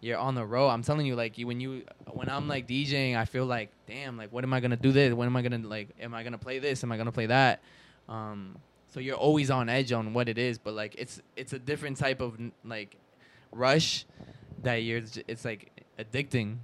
[0.00, 0.68] you're on the road.
[0.68, 4.16] I'm telling you, like you when you when I'm like DJing, I feel like damn,
[4.16, 5.14] like what am I gonna do this?
[5.14, 6.84] When am I gonna like am I gonna play this?
[6.84, 7.62] Am I gonna play that?
[8.08, 11.58] Um, so you're always on edge on what it is, but like it's it's a
[11.58, 12.96] different type of like
[13.50, 14.04] rush
[14.62, 16.58] that you're it's like addicting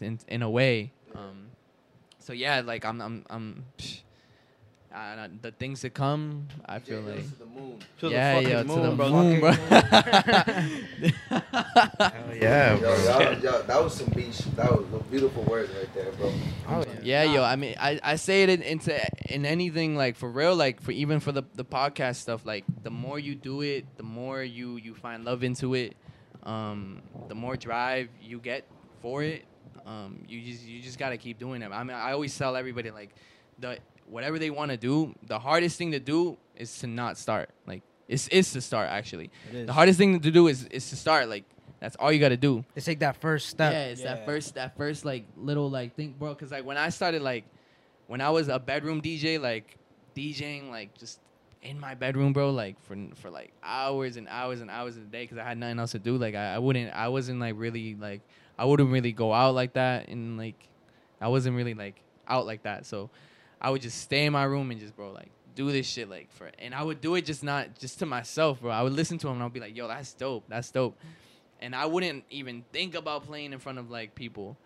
[0.00, 0.92] in in a way.
[1.14, 1.46] Um,
[2.18, 3.64] so yeah, like I'm I'm I'm.
[3.78, 4.00] Psh,
[4.94, 7.78] I the things to come, I DJ feel goes like to the moon.
[8.00, 9.10] To yeah, the fucking yo, moon, to the bro.
[9.10, 9.52] moon, bro.
[11.02, 13.20] Hell yeah, Yo, bro.
[13.20, 14.38] yo, yo, that was some beach.
[14.56, 16.32] That was a beautiful words right there, bro.
[16.68, 17.42] Oh, yeah, yo.
[17.42, 19.00] I mean, I, I say it in, into
[19.32, 22.44] in anything like for real, like for even for the the podcast stuff.
[22.44, 25.96] Like the more you do it, the more you you find love into it.
[26.42, 28.66] Um, the more drive you get
[29.00, 29.44] for it.
[29.86, 31.70] Um, you just you just gotta keep doing it.
[31.72, 33.10] I mean, I always tell everybody like
[33.58, 33.78] the
[34.12, 35.14] whatever they want to do.
[35.26, 37.50] The hardest thing to do is to not start.
[37.66, 39.30] Like it's is to start actually.
[39.52, 41.28] The hardest thing to do is is to start.
[41.28, 41.44] Like
[41.80, 42.64] that's all you gotta do.
[42.76, 43.72] It's take that first step.
[43.72, 44.14] Yeah, it's Yeah.
[44.14, 46.34] that first that first like little like thing, bro.
[46.34, 47.44] Cause like when I started like
[48.06, 49.76] when I was a bedroom DJ, like
[50.14, 51.18] DJing like just
[51.62, 55.26] in my bedroom, bro, like for for like hours and hours and hours a day,
[55.26, 56.16] cause I had nothing else to do.
[56.18, 58.20] Like I, I wouldn't I wasn't like really like
[58.58, 60.68] I wouldn't really go out like that and like
[61.20, 61.96] I wasn't really like
[62.28, 62.84] out like that.
[62.86, 63.10] So
[63.62, 66.30] I would just stay in my room and just bro like do this shit like
[66.32, 68.70] for and I would do it just not just to myself, bro.
[68.72, 70.98] I would listen to him and I'd be like, yo, that's dope, that's dope.
[71.60, 74.56] And I wouldn't even think about playing in front of like people.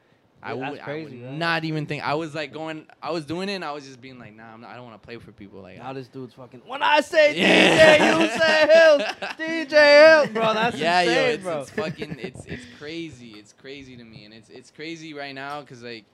[0.43, 1.33] I Yeah, that's would, I would right?
[1.33, 2.07] not even think.
[2.07, 4.53] I was like going, I was doing it, and I was just being like, nah,
[4.53, 5.61] I'm not, I don't want to play for people.
[5.63, 6.63] Like, Now this dude's fucking.
[6.67, 7.97] When I say Yeah.
[7.99, 9.03] DJ, you say Hills.
[9.39, 10.55] DJ Hills, bro.
[10.55, 11.61] That's yeah, insane, yo, it's, bro.
[11.63, 13.31] it's fucking, it's it's crazy.
[13.31, 16.05] It's crazy to me, and it's it's crazy right now because like,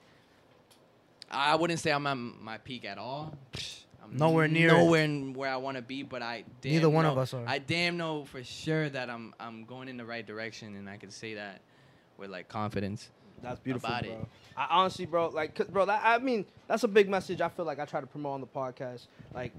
[1.33, 3.33] I wouldn't say I'm at my peak at all.
[4.03, 7.05] I'm Nowhere near nowhere n- where I want to be, but I damn Neither one
[7.05, 7.43] of know- us are.
[7.47, 10.97] I damn know for sure that I'm I'm going in the right direction, and I
[10.97, 11.61] can say that
[12.17, 13.09] with like confidence.
[13.41, 14.11] That's beautiful, about bro.
[14.13, 14.27] it.
[14.55, 17.41] I honestly, bro, like, bro, that, I mean, that's a big message.
[17.41, 19.07] I feel like I try to promote on the podcast.
[19.33, 19.51] Like,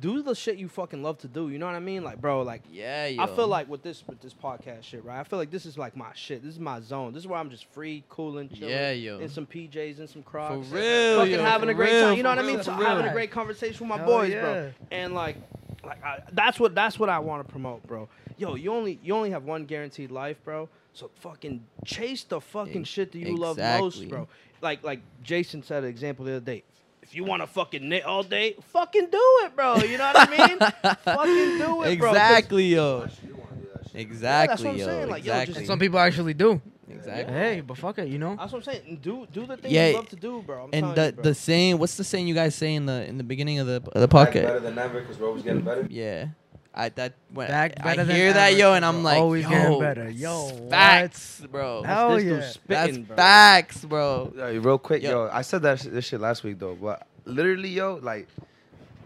[0.00, 1.48] do the shit you fucking love to do.
[1.48, 2.04] You know what I mean?
[2.04, 3.22] Like, bro, like, Yeah, yo.
[3.22, 5.18] I feel like with this with this podcast shit, right?
[5.18, 6.42] I feel like this is like my shit.
[6.42, 7.12] This is my zone.
[7.12, 9.18] This is where I'm just free, cooling, chilling, Yeah, yo.
[9.18, 12.16] in some PJs and some Crocs, real, fucking yo, having for a great real, time.
[12.16, 12.56] You know for what I mean?
[12.56, 14.40] real, So for having a great conversation with my Hell boys, yeah.
[14.40, 14.70] bro.
[14.90, 15.36] And like,
[15.84, 18.08] like I, that's what that's what I want to promote, bro.
[18.36, 20.68] Yo, you only you only have one guaranteed life, bro.
[20.92, 24.28] So fucking chase the fucking Ex- shit that you love most, bro.
[24.60, 26.62] Like like Jason said an example the other day.
[27.08, 29.76] If you want to fucking knit all day, fucking do it, bro.
[29.78, 30.58] You know what I mean?
[31.04, 32.08] fucking do it, bro.
[32.12, 33.06] 'cause- Exactly, yo.
[33.26, 34.00] You want to do that shit.
[34.00, 34.86] Exactly, what I'm yo.
[34.86, 35.66] saying, like, yo, just- exactly.
[35.66, 36.60] Some people actually do.
[36.90, 37.32] exactly.
[37.34, 38.36] Hey, but fuck it, you know.
[38.36, 38.98] That's what I'm saying.
[39.02, 40.64] Do do the things Yeah, you love to do, bro.
[40.64, 41.22] I'm And telling the you, bro.
[41.24, 43.76] the saying, what's the saying you guys say in the in the beginning of the
[43.92, 45.86] of the Back better than ever because we're always getting better.
[45.88, 46.26] Yeah,
[46.74, 49.18] I that when Back I better than hear that ever, yo, and I'm we're like,
[49.20, 50.10] always yo, getting better.
[50.10, 50.70] Yo, that's what?
[50.70, 51.82] facts, bro.
[51.82, 52.36] That's Hell this dude yeah.
[52.40, 53.16] That's spitting, bro.
[53.16, 54.32] facts, bro.
[54.36, 55.10] Yeah, real quick, Yo.
[55.26, 55.30] yo.
[55.32, 58.28] I said that sh- this shit last week though, but literally, yo, like,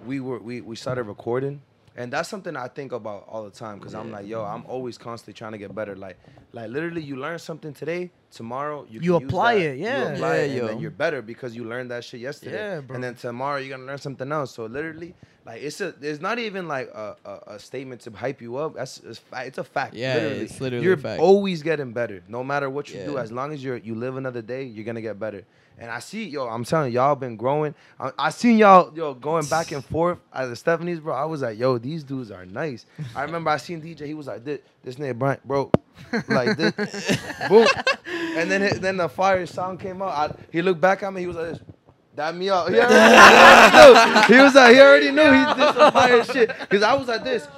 [0.06, 1.62] we were we we started recording,
[1.96, 4.98] And that's something I think about all the time because I'm like, yo, I'm always
[4.98, 5.94] constantly trying to get better.
[5.96, 6.18] Like,
[6.52, 9.60] like literally, you learn something today, tomorrow you, You can use apply that.
[9.62, 10.08] it, yeah.
[10.08, 10.66] you apply it, Yeah, and yo.
[10.68, 12.56] then you're better because you learned that shit yesterday.
[12.56, 12.94] Yeah, bro.
[12.94, 14.52] And then tomorrow you're gonna learn something else.
[14.54, 15.14] So literally,
[15.44, 18.74] like, it's a, it's not even like a, a, a statement to hype you up.
[18.74, 19.94] That's it's, it's a fact.
[19.94, 21.20] Yeah, it's literally you're fact.
[21.20, 23.18] always getting better, no matter what you do.
[23.18, 25.44] As long as you're you live another day, you're gonna get better.
[25.78, 27.74] And I see, yo, I'm telling you, y'all been growing.
[27.98, 31.14] I, I seen y'all, yo, going back and forth at the Stephanie's, bro.
[31.14, 32.86] I was like, yo, these dudes are nice.
[33.16, 35.72] I remember I seen DJ, he was like, this, this nigga Bryant, bro,
[36.28, 37.18] like this,
[37.48, 37.66] boom.
[38.06, 40.10] And then then the fire song came out.
[40.10, 41.60] I, he looked back at me, he was like, this.
[42.14, 42.70] That me out.
[42.70, 44.34] He already, he already.
[44.34, 46.50] He was like, he already knew he did some fire shit.
[46.68, 47.48] Cause I was like this,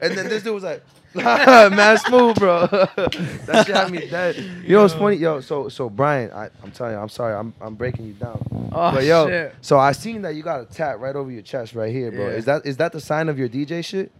[0.00, 0.82] and then this dude was like,
[1.16, 2.66] man, smooth, bro.
[2.66, 4.36] that shit had me dead.
[4.36, 5.40] You know what's funny, yo?
[5.40, 8.70] So, so Brian, I, I'm telling you, I'm sorry, I'm, I'm breaking you down.
[8.72, 9.54] Oh but yo, shit.
[9.62, 12.28] so I seen that you got a tat right over your chest right here, bro.
[12.28, 12.34] Yeah.
[12.34, 14.12] Is that is that the sign of your DJ shit?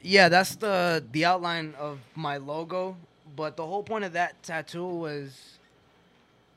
[0.00, 2.96] Yeah, that's the the outline of my logo.
[3.34, 5.58] But the whole point of that tattoo was,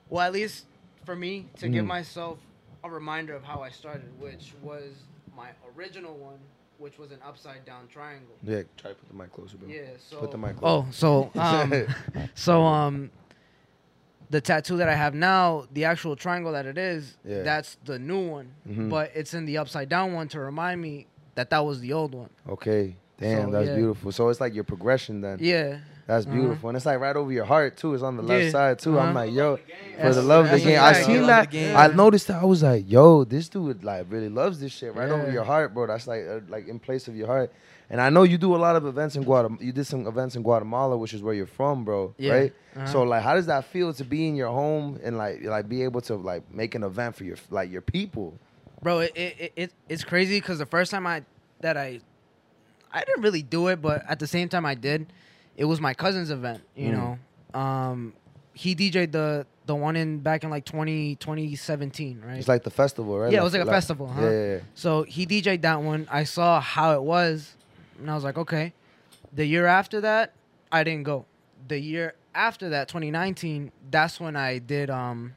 [0.10, 0.66] well, at least
[1.06, 1.88] for me, to give Mhm.
[1.90, 2.40] myself
[2.84, 4.92] a reminder of how I started, which was
[5.36, 6.38] my original one,
[6.78, 8.36] which was an upside down triangle.
[8.44, 9.70] Yeah, try to put the mic closer, bro.
[9.70, 9.82] Yeah.
[9.98, 10.18] So.
[10.20, 11.88] Put the mic Oh, so um,
[12.36, 13.12] so um,
[14.30, 17.44] the tattoo that I have now, the actual triangle that it is, Yeah.
[17.44, 18.52] that's the new one.
[18.68, 18.90] Mhm.
[18.90, 22.14] But it's in the upside down one to remind me that that was the old
[22.16, 22.30] one.
[22.50, 22.96] Okay.
[23.18, 23.76] Damn, So, that's yeah.
[23.76, 24.12] beautiful.
[24.12, 25.38] So it's like your progression then.
[25.40, 25.80] Yeah.
[26.08, 26.36] That's Uh-huh.
[26.36, 26.70] beautiful.
[26.70, 27.94] And it's like right over your heart too.
[27.96, 28.52] It's on the left Yeah.
[28.52, 29.00] side too.
[29.00, 29.26] I'm Uh-huh.
[29.26, 29.58] like, yo,
[30.02, 30.80] for the love of the game.
[30.80, 31.54] I seen that.
[31.76, 32.42] I noticed that.
[32.42, 35.74] I was like, yo, this dude like really loves this shit right over your heart,
[35.74, 35.88] bro.
[35.88, 37.52] That's like uh, like in place of your heart.
[37.90, 39.64] And I know you do a lot of events in Guatemala.
[39.64, 42.14] You did some events in Guatemala, which is where you're from, bro.
[42.18, 42.34] Yeah.
[42.34, 42.54] Right.
[42.76, 42.86] Uh-huh.
[42.88, 45.84] So like, how does that feel to be in your home and like like be
[45.84, 48.38] able to like make an event for your like your people?
[48.84, 51.24] bro it, it, it it's crazy because the first time i
[51.62, 52.00] that i
[52.92, 55.08] i didn't really do it but at the same time i did
[55.58, 56.94] it was my cousin's event you Mm.
[57.54, 58.14] know um
[58.54, 62.70] he dj'd the the one in back in like 20 2017 right It's like the
[62.70, 63.32] festival, right?
[63.34, 64.22] Yeah, it was like a festival, huh?
[64.22, 64.60] Yeah, yeah, yeah.
[64.76, 67.56] so he dj'd that one i saw how it was
[68.00, 68.74] and i was like okay
[69.34, 70.34] the year after that
[70.72, 71.26] i didn't go
[71.68, 75.36] the year after that 2019 that's when i did um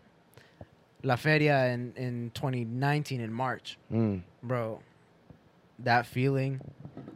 [1.02, 4.22] la feria in in 2019 in march Mm.
[4.42, 4.80] bro,
[5.78, 6.60] that feeling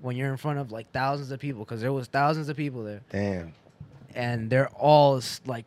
[0.00, 2.84] when you're in front of like thousands of people, because there was thousands of people
[2.84, 3.52] there, Damn.
[4.14, 5.64] and they're all like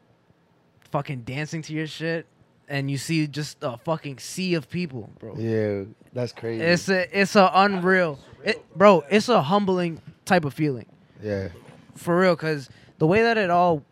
[0.91, 2.26] fucking dancing to your shit,
[2.67, 5.36] and you see just a fucking sea of people, bro.
[5.38, 6.63] Yeah, that's crazy.
[6.63, 9.03] It's a it's a unreal, it, bro.
[9.09, 10.88] It's a humbling type of feeling
[11.21, 11.49] yeah.
[11.95, 13.84] for real, because the way that it all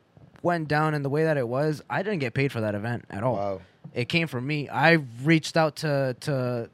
[0.42, 3.06] went down and the way that it was, I didn't get paid for that event
[3.10, 3.62] at all Wow.
[3.94, 4.68] it came from me.
[4.70, 6.70] I reached out to to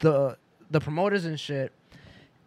[0.00, 0.36] the
[0.70, 1.72] the promoters and shit,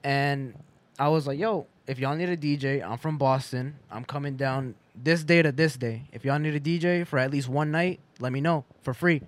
[0.03, 0.53] and
[0.99, 3.75] I was like, "Yo, if y'all need a DJ, I'm from Boston.
[3.91, 6.03] I'm coming down this day to this day.
[6.11, 9.21] If y'all need a DJ for at least one night, let me know for free."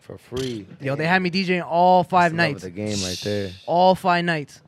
[0.00, 0.66] For free.
[0.80, 2.62] Yo, they had me DJing all five That's the love of nights.
[2.64, 3.52] The game right there.
[3.66, 4.60] All five nights.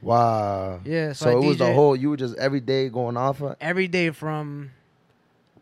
[0.00, 0.80] Wow.
[0.84, 1.94] Yeah, so So, I it was the whole.
[1.94, 3.42] You were just every day going off.
[3.42, 4.70] Of, Every day from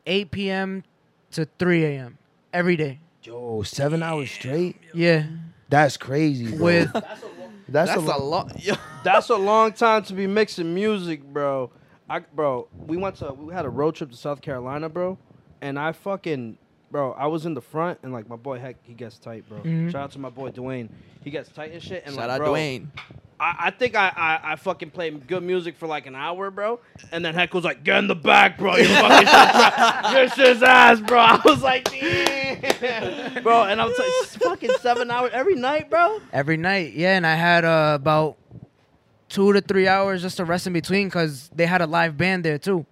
[0.06, 0.84] 8 p.m.
[1.32, 2.18] to 3 a.m.
[2.52, 3.00] Every day.
[3.22, 4.76] yo, seven hours straight.
[4.92, 5.24] Yeah.
[5.68, 6.54] That's crazy.
[6.54, 6.64] Bro.
[6.64, 7.04] With
[7.68, 8.48] that's, That's a, a lot.
[8.66, 8.78] lot.
[9.04, 11.70] That's a long time to be mixing music, bro.
[12.08, 15.18] I bro, we went to we had a road trip to South Carolina, bro,
[15.60, 16.58] and I fucking
[16.90, 19.58] bro, I was in the front and like my boy Heck, he gets tight, bro.
[19.60, 19.90] Mhm.
[19.90, 20.88] Shout out to my boy Dwayne,
[21.22, 22.04] he gets tight and shit.
[22.06, 22.86] And Shout like, out bro, Dwayne.
[23.40, 26.80] I, I think I, I I fucking played good music for like an hour, bro,
[27.12, 28.76] and then Heck was like, "Get in the back, bro.
[28.76, 33.98] You fucking shit, your shit's ass, bro." I was like, "Damn, bro," and I was
[33.98, 38.36] like, "Fucking seven hours every night, bro." Every night, yeah, and I had uh, about
[39.28, 42.44] two to three hours just to rest in between because they had a live band
[42.44, 42.86] there too.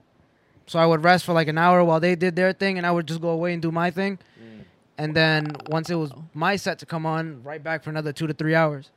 [0.66, 2.90] So I would rest for like an hour while they did their thing, and I
[2.90, 4.18] would just go away and do my thing.
[4.99, 8.26] And then once it was my set to come on, right back for another two
[8.26, 8.90] to three hours.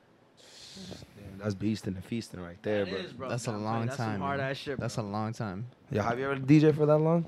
[1.46, 3.04] Damn, that's beasting and feasting right there, bro.
[3.18, 3.30] bro.
[3.30, 4.80] That's a I'm long saying, that's some time, Hard ass shit.
[4.80, 5.68] That's a long time.
[5.92, 7.26] Yeah, have you ever DJ for that long?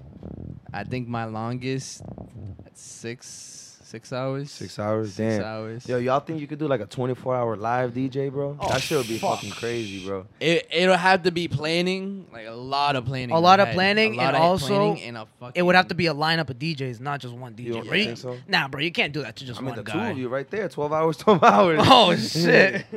[0.73, 2.01] I think my longest
[2.73, 4.51] six six hours.
[4.51, 5.13] Six hours.
[5.13, 5.45] Six Damn.
[5.45, 5.87] hours.
[5.87, 8.57] Yo, y'all think you could do like a 24 hour live DJ, bro?
[8.59, 9.35] Oh, that shit would be fuck.
[9.35, 10.25] fucking crazy, bro.
[10.39, 13.35] It it'll have to be planning, like a lot of planning.
[13.35, 15.75] A lot of planning A lot and of also planning and a fucking, It would
[15.75, 17.65] have to be a lineup of DJs, not just one DJ.
[17.65, 17.93] You don't bro.
[17.93, 18.37] Think so?
[18.47, 19.93] Nah, bro, you can't do that to just I mean, one the guy.
[20.07, 21.79] two of you right there, 12 hours, 12 hours.
[21.83, 22.85] Oh shit!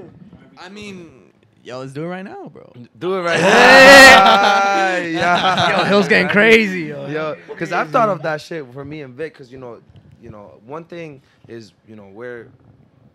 [0.61, 1.33] I mean,
[1.65, 2.71] yo, let's do it right now, bro.
[2.99, 5.15] Do it right Hey!
[5.15, 5.21] now.
[5.21, 5.79] yeah.
[5.79, 7.07] Yo, Hill's getting crazy, yo.
[7.09, 9.81] Yo, because I've thought of that shit for me and Vic, because you know,
[10.23, 12.49] you know, one thing is, you know, we're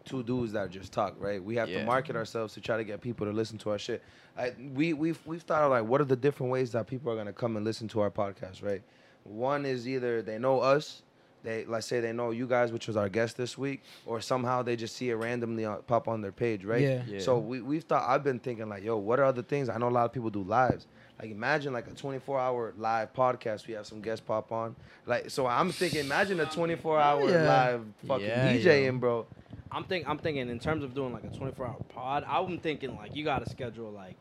[0.05, 1.43] two dudes that just talk, right?
[1.43, 1.79] We have Yeah.
[1.79, 4.01] to market ourselves to try to get people to listen to our shit.
[4.37, 7.15] I, we we've we've thought of like what are the different ways that people are
[7.15, 8.81] gonna come and listen to our podcast, right?
[9.23, 11.03] One is either they know us,
[11.45, 14.61] they let's say they know you guys, which was our guest this week, or somehow
[14.63, 16.81] they just see it randomly on, pop on their page, right?
[16.81, 17.03] Yeah.
[17.07, 17.19] Yeah.
[17.19, 19.69] So we we've thought I've been thinking like, yo, what are other things?
[19.69, 20.87] I know a lot of people do lives.
[21.21, 23.67] Like imagine like a 24 hour live podcast.
[23.67, 24.75] We have some guests pop on.
[25.05, 27.47] Like so I'm thinking, imagine a 24 hour Yeah.
[27.47, 28.91] live fucking Yeah, DJing, yo.
[28.97, 29.25] bro.
[29.71, 32.25] I'm think I'm thinking in terms of doing like a 24 hour pod.
[32.27, 34.15] I'm thinking like you gotta schedule like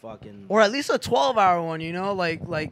[0.00, 0.46] fucking.
[0.48, 2.70] or at least a 12 hour one you know like like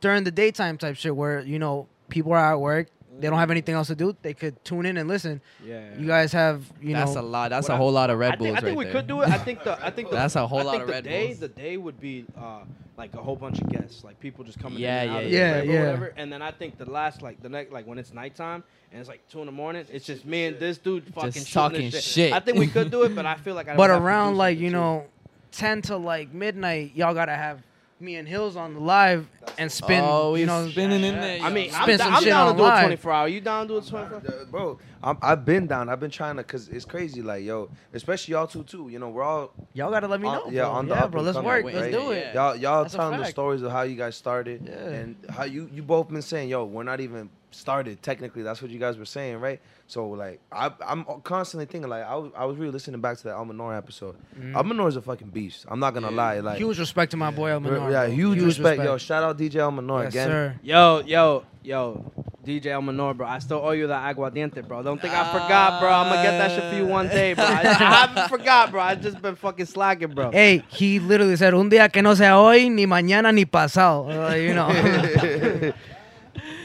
[0.00, 2.86] during the daytime type shit where you know people are at work
[3.20, 5.82] they don't have anything else to do they could tune in and listen yeah.
[5.98, 7.48] you guys have you That's know That's a lot.
[7.50, 8.84] That's a a I- whole lot of Red I Bulls think, I think right we
[8.84, 8.92] there.
[8.94, 9.28] could do it.
[9.28, 11.04] I think the I think the, That's a whole I lot think of the Red
[11.04, 11.38] day, Bulls.
[11.38, 12.60] The day would be uh,
[12.96, 15.26] like a whole bunch of guests, like people just coming Yeah, in and out yeah,
[15.26, 15.52] of yeah.
[15.54, 15.80] the or Yeah, yeah.
[15.86, 16.12] whatever.
[16.16, 19.08] And then I think the last like the next like when it's nighttime and it's
[19.08, 22.04] like two in the morning, it's just me and this dude fucking shooting talking this
[22.04, 22.32] shit.
[22.32, 23.76] I think we could do it, but I feel like I.
[23.76, 24.76] but would have to do around like you too.
[24.76, 25.04] know
[25.52, 27.62] 10 to like midnight y'all gotta have
[28.00, 31.40] me and hills on the live and spin oh, you know spinning in there.
[31.42, 31.76] I mean, yo.
[31.76, 32.84] I'm, Spin da- some I'm shit down to on do a live.
[32.84, 33.28] 24 hour.
[33.28, 34.16] You down to do a 24?
[34.40, 35.88] Uh, bro, I'm, I've been down.
[35.88, 37.22] I've been trying to, cause it's crazy.
[37.22, 38.88] Like, yo, especially y'all two too.
[38.90, 40.70] You know, we're all y'all gotta let me on- know yeah bro.
[40.72, 41.74] on the yeah up bro and let's coming, work right?
[41.74, 43.30] let's do it Y'all, y'all That's a telling the fact.
[43.34, 44.72] stories of how you guys started, Yeah.
[44.88, 48.42] and how you you both been saying, yo, we're not even started technically.
[48.42, 49.60] That's what you guys were saying, right?
[49.86, 53.24] So like, I, I'm constantly thinking, like, I was, I was really listening back to
[53.24, 54.16] that El Menor episode.
[54.36, 54.56] Mhm.
[54.56, 55.64] El Menor is a fucking beast.
[55.68, 56.16] I'm not gonna Yeah.
[56.16, 58.14] lie, like, huge respect to my boy El Menor, yeah, bro.
[58.14, 58.82] huge, respect.
[58.82, 60.28] Yo, shout out DJ El Menor yes, again.
[60.28, 60.60] sir.
[60.62, 62.12] Yo, yo, yo,
[62.44, 63.26] DJ El Menor, bro.
[63.26, 64.82] I still owe you that aguardiente, bro.
[64.82, 65.90] Don't think I forgot, bro.
[65.90, 67.44] I'm gonna get that shit for you one day, bro.
[67.44, 67.72] I, I
[68.06, 68.80] haven't forgot, bro.
[68.80, 70.30] I just been fucking slacking, bro.
[70.30, 74.08] Hey, he literally said, un día que no sea hoy, ni mañana, ni pasado.
[74.08, 74.68] Uh, you know.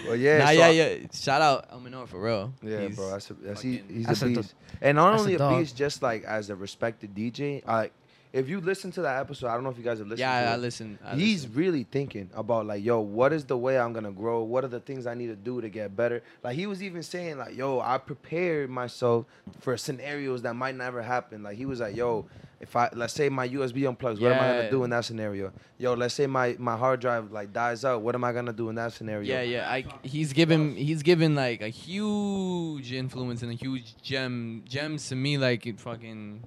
[0.07, 0.95] well, yeah, nah, so yeah, yeah.
[1.13, 2.53] Shout out El Menor for real.
[2.61, 5.21] Yeah, He's bro, that's a, that's he, he's That's a a beast, and not that's
[5.21, 5.59] a only a, dog.
[5.59, 7.65] beast, just like as a respected DJ.
[7.65, 7.93] Like,
[8.31, 10.19] if you listen to that episode, I don't know if you guys have listened.
[10.19, 10.57] yeah, I it.
[10.57, 10.99] listen.
[11.03, 11.57] I He's listen.
[11.57, 14.43] really thinking about like, yo, what is the way I'm gonna grow?
[14.43, 16.21] What are the things I need to do to get better?
[16.43, 19.25] Like he was even saying like, yo, I prepared myself
[19.61, 21.41] for scenarios that might never happen.
[21.41, 22.27] Like he was like, yo,
[22.61, 25.51] if I let's say my USB unplugs, what am I gonna do in that scenario?
[25.79, 28.69] Yo, let's say my my hard drive like dies out, what am I gonna do
[28.69, 29.27] in that scenario?
[29.33, 29.71] Yeah, yeah.
[29.71, 35.15] I he's given he's given like a huge influence and a huge gem gems to
[35.15, 35.37] me.
[35.37, 36.43] Like it fucking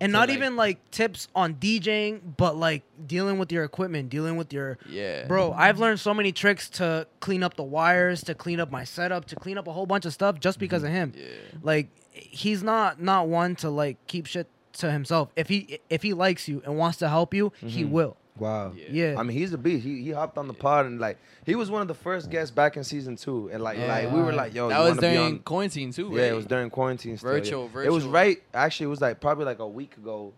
[0.00, 4.08] and So, not like- even like tips on DJing, but like dealing with your equipment,
[4.10, 5.26] dealing with your yeah.
[5.26, 8.84] Bro, I've learned so many tricks to clean up the wires, to clean up my
[8.84, 11.12] setup, to clean up a whole bunch of stuff just because of him.
[11.16, 11.24] Yeah.
[11.62, 15.30] Like he's not not one to like keep shit to himself.
[15.36, 17.90] If he if he likes you and wants to help you, he Mhm.
[17.90, 18.16] will.
[18.40, 18.72] Wow.
[18.74, 18.84] Yeah.
[18.90, 19.14] Yeah.
[19.20, 19.84] I mean, he's a beast.
[19.84, 22.50] He he hopped on the pod and like he was one of the first guests
[22.50, 25.00] back in season two, and like like we were like, yo, that you was wanna
[25.00, 25.38] be during on?
[25.40, 26.10] quarantine too.
[26.12, 26.32] Yeah, right?
[26.32, 27.16] it was during quarantine.
[27.18, 27.82] Still, Virtual, yeah.
[27.82, 28.42] It was right.
[28.54, 30.32] Actually, it was like probably like a week ago,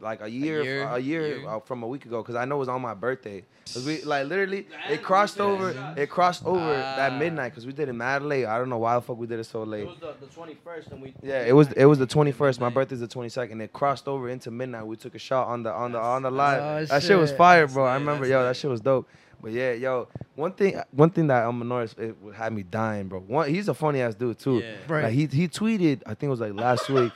[0.00, 1.48] like a year, a year, year, year.
[1.48, 3.44] Uh, from a week ago, because I know it was on my birthday.
[3.72, 5.94] Cause we like literally it crossed over.
[5.96, 7.18] It crossed over at Ah.
[7.18, 8.44] midnight because we did it mad late.
[8.44, 9.86] I don't know why the fuck we did it so It late.
[9.86, 11.14] was the, the 21st, and we.
[11.22, 12.60] Yeah, it was it was the 21st.
[12.60, 13.62] My birthday's the 22nd.
[13.62, 14.86] It crossed over into midnight.
[14.86, 16.62] We took a shot on the on the on the live.
[16.62, 17.86] Oh, that shit was fire, bro.
[17.86, 18.48] I remember, yo, lit.
[18.48, 19.08] that shit was dope.
[19.40, 23.08] But yeah, yo, one thing one thing that um Norris it would had me dying,
[23.08, 23.20] bro.
[23.20, 24.58] One, he's a funny ass dude too.
[24.60, 24.74] Yeah.
[24.88, 25.04] Right.
[25.04, 27.12] Like he he tweeted, I think it was like last week.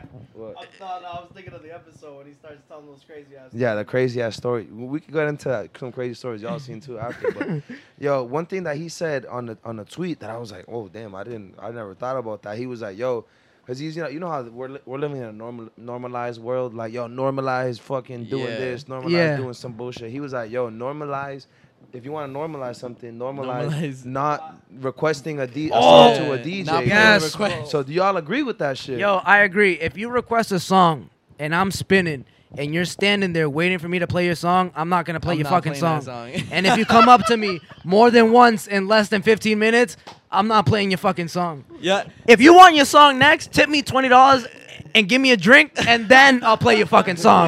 [0.00, 0.24] Sorry.
[0.34, 0.56] What?
[0.58, 3.50] I thought I was thinking of the episode when he starts telling those crazy ass.
[3.52, 4.64] Yeah, the crazy ass story.
[4.64, 7.30] We could get into some crazy stories y'all seen too after.
[7.32, 7.48] But
[7.98, 10.64] yo, one thing that he said on the on the tweet that I was like,
[10.68, 12.56] oh damn, I didn't, I never thought about that.
[12.58, 13.24] He was like, yo,
[13.66, 16.40] cause he's you know you know how we're li- we're living in a normal normalized
[16.40, 16.74] world.
[16.74, 18.58] Like yo, normalize fucking doing Yeah.
[18.58, 19.36] this, normalize Yeah.
[19.36, 20.10] doing some bullshit.
[20.10, 21.46] He was like, yo, normalize.
[21.92, 24.04] If you want to normalize something, normalize, Normalize.
[24.04, 25.80] not requesting a, D- a Oh!
[26.14, 26.66] song to a DJ.
[26.66, 27.32] not putting Yes.
[27.34, 27.70] request.
[27.70, 28.98] So do y'all agree with that shit?
[28.98, 29.72] Yo, I agree.
[29.80, 31.08] If you request a song
[31.38, 32.26] and I'm spinning
[32.58, 35.32] and you're standing there waiting for me to play your song, I'm not gonna play
[35.32, 36.26] I'm your not fucking playing song.
[36.26, 36.48] that song.
[36.52, 39.96] and if you come up to me more than once in less than 15 minutes,
[40.30, 41.64] I'm not playing your fucking song.
[41.80, 42.04] yeah.
[42.26, 44.46] If you want your song next, tip me twenty dollars
[44.94, 47.46] and give me a drink, and then I'll play your fucking song.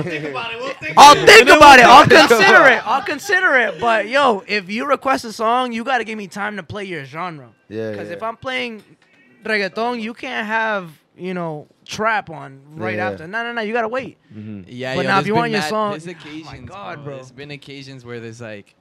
[0.96, 1.84] I'll think about it.
[1.84, 2.86] I'll consider it.
[2.86, 3.80] I'll consider it.
[3.80, 7.04] But yo, if you request a song, you gotta give me time to play your
[7.04, 7.50] genre.
[7.68, 8.14] Yeah, Because yeah.
[8.16, 8.82] if I'm playing
[9.44, 13.10] reggaeton, you can't have you know trap on right Yeah.
[13.10, 13.26] after.
[13.26, 13.60] No, no, no.
[13.62, 14.16] You gotta wait.
[14.34, 14.64] Mhm.
[14.68, 17.16] Yeah, But yo, now if you want your song- there's Oh my God, bro.
[17.16, 18.74] There's been occasions where there's like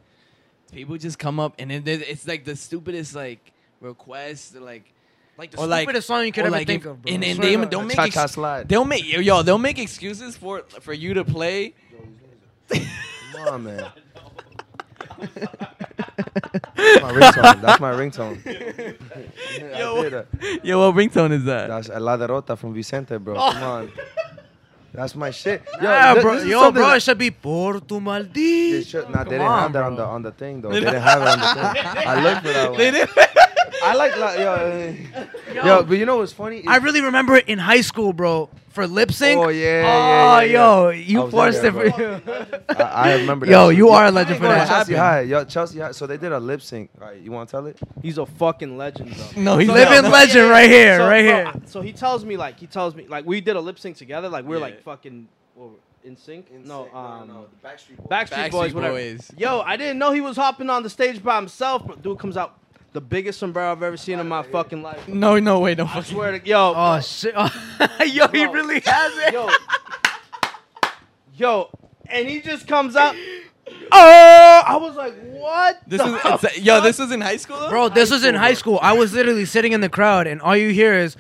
[0.72, 4.94] people just come up and it's like the stupidest like request, like
[5.40, 7.14] Like the Or like- stupidest song you could or ever like think if- of, bro.
[7.14, 7.70] and- I and they to God.
[7.72, 8.68] don't make Cha-cha ex- slide.
[8.68, 11.74] they'll make yo they'll make excuses for for you to play.
[12.70, 13.86] Come on, man.
[17.02, 17.62] my ringtone.
[17.62, 18.36] That's my ringtone.
[19.80, 20.24] Yo.
[20.64, 21.68] Yo, what ringtone is that?
[21.70, 23.36] That's La Derrota from Vicente, bro.
[23.38, 23.52] Oh.
[23.52, 23.92] Come on.
[24.94, 25.62] That's my shit.
[25.82, 28.00] Yo, Nah, bro, this is yo, something bro, it should be Por tu
[28.34, 30.70] They should, nah, they didn't have on, that on the on the thing though.
[30.74, 32.08] They didn't have it on the thing.
[32.08, 32.78] I looked for that one.
[32.80, 33.10] They didn't-
[33.82, 34.96] I like la, yo.
[35.54, 36.64] Yo, yo, but you know what's funny?
[36.68, 38.50] I really remember it in high school, bro.
[38.70, 39.40] For lip sync.
[39.40, 42.22] Oh, yeah, Oh, yeah, yeah, yo, I you forced in it for you.
[42.78, 43.46] I, I remember.
[43.48, 43.78] that Yo, shit.
[43.78, 44.68] you are a legend for that.
[44.68, 44.94] Chelsea.
[44.94, 45.92] High, yo, Chelsea High.
[45.92, 46.92] So they did a lip sync.
[47.02, 47.80] All right, you want to tell it?
[48.04, 49.42] He's a fucking legend, though.
[49.42, 50.12] No, he's Living not.
[50.12, 51.48] legend right here, so, right bro, here.
[51.48, 53.98] I- so he tells me like he tells me like we did a lip sync
[53.98, 54.30] together.
[54.30, 54.62] Like we're Yeah.
[54.62, 55.70] like fucking what,
[56.04, 56.52] in sync.
[56.66, 57.28] no, um,
[57.62, 58.08] the Backstreet Boys.
[58.08, 58.94] Backstreet, Backstreet Boys, whatever.
[58.96, 59.32] Boys.
[59.38, 61.86] Yo, I didn't know he was hopping on the stage by himself.
[61.88, 62.59] But dude comes out
[62.94, 65.08] the biggest sombrero I've ever seen in my fucking life.
[65.08, 65.86] No, no, way, no.
[65.86, 67.34] I fucking- swear to yo, Oh shit!
[68.08, 68.52] yo, he Bro.
[68.54, 69.34] really has it.
[69.34, 69.50] yo,
[71.36, 71.70] yo,
[72.08, 73.16] and he just comes out.
[73.92, 75.80] Oh, I was like, what?
[75.88, 76.82] This the is it's, uh, yo.
[76.82, 77.70] This was in high school, though?
[77.70, 78.56] Bro, this was in high bro.
[78.56, 78.80] school.
[78.82, 81.16] I was literally sitting in the crowd, and all you hear is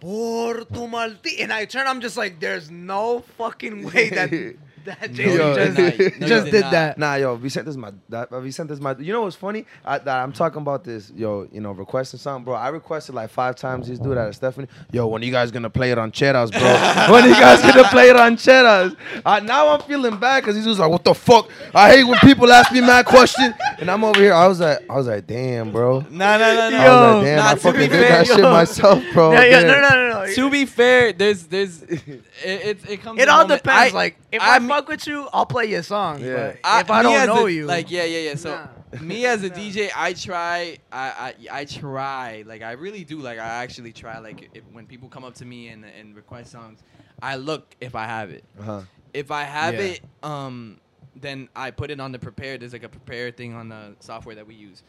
[0.00, 1.86] "Por tu maldi," and I turn.
[1.86, 4.30] I'm just like, "There's no fucking way that
[4.84, 6.70] that Jason Yo, just, No, you did just did not.
[6.72, 8.94] that." Nah, yo, Vicente's my that, uh, Vicente's my.
[8.98, 9.66] You know what's funny?
[9.84, 11.48] I, that I'm talking about this, yo.
[11.52, 12.54] You know, requesting something, bro.
[12.54, 13.88] I requested like five times.
[13.88, 14.68] This dude out of Stephanie.
[14.92, 16.60] Yo, when you guys gonna play it on Cheddars, bro?
[17.12, 18.96] when you guys gonna play it on Cheddars?
[19.24, 21.48] Uh, now I'm feeling bad because he's just like, what the fuck?
[21.74, 24.32] I hate when people ask me mad questions, and I'm over here.
[24.34, 26.00] I was like, I was like, damn, bro.
[26.10, 29.02] Nah, nah, nah, I was like, damn, nah, I fucking did fair, that shit myself,
[29.12, 29.32] bro.
[29.32, 30.34] Yeah, yeah, no, no, no, no.
[30.34, 33.20] To be fair, there's, there's, it, it, it comes.
[33.20, 33.94] It all moment- depends.
[33.94, 36.20] I- like, if I, I mean- fuck with you, I'll play your song.
[36.20, 36.54] Yeah.
[36.62, 38.34] But if I don't know a- you, like yeah, yeah, yeah.
[38.36, 38.50] So
[38.92, 39.00] Nah.
[39.00, 43.38] me as a DJ, I try, I, I, I try, like I really do, like
[43.38, 46.80] I actually try, like if, when people come up to me and and request songs,
[47.22, 48.44] I look if I have it.
[48.60, 48.82] Uh-huh.
[49.12, 49.80] If I have Yeah.
[49.80, 50.78] it, um,
[51.16, 52.60] then I put it on the prepared.
[52.60, 54.82] There's like a prepared thing on the software that we use.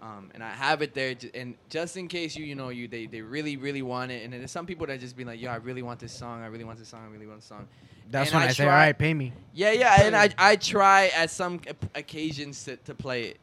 [0.00, 2.86] Um, and I have it there, ju- and just in case you, you know, you
[2.86, 5.40] they, they really, really want it, and then there's some people that just be like,
[5.40, 7.48] yo, I really want this song, I really want this song, I really want this
[7.48, 7.66] song.
[8.10, 10.30] That's and when I I, say, try- "All right, pay me." Yeah, yeah, and I
[10.38, 11.60] I try at some
[11.94, 13.38] occasions to, to play it.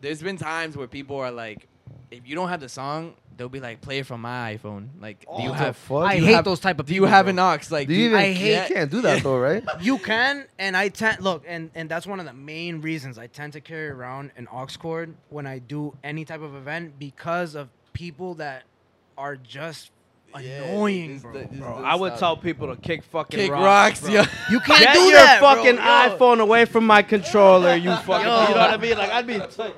[0.00, 1.66] There's been times where people are like,
[2.10, 4.88] if you don't have the song, they'll be like, play it from my iPhone.
[5.00, 5.76] Like, do you oh, have?
[5.76, 6.04] fuck?
[6.08, 7.06] I you hate have- those type of Do people.
[7.08, 7.30] you have bro.
[7.30, 7.58] an aux?
[7.70, 8.18] Like, Do you even?
[8.18, 9.64] I hate- You can't do that though, right?
[9.80, 13.26] You can, and I tend look, and and that's one of the main reasons I
[13.26, 17.54] tend to carry around an aux cord when I do any type of event because
[17.54, 18.62] of people that
[19.18, 19.99] are just Yeah,
[20.34, 21.32] annoying, this- bro.
[21.32, 22.20] this- Bro, this I would stuff.
[22.20, 24.10] tell people to kick fucking kick rocks, rocks, bro.
[24.10, 24.22] yo.
[24.50, 25.54] You can't Get do your that, bro.
[25.56, 25.82] fucking Yo.
[25.82, 28.10] iPhone away from my controller, you fucking.
[28.26, 28.48] Yo.
[28.48, 28.98] You know what I mean?
[28.98, 29.74] Like I'd be tight.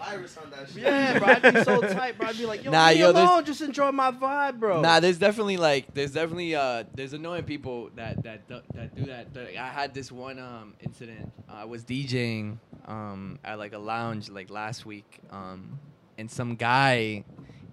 [0.76, 2.28] Yeah, bro, I'd be so tight, bro.
[2.28, 3.44] I'd be like, yo, Nah, leave me yo, there's- alone.
[3.44, 4.80] Just enjoy my vibe, bro.
[4.80, 9.04] Nah, there's definitely like there's definitely uh there's annoying people that that do- that do
[9.06, 9.32] that.
[9.34, 11.32] That- I had this one um incident.
[11.48, 15.78] I was DJing um at like a lounge like last week um
[16.18, 17.24] and some guy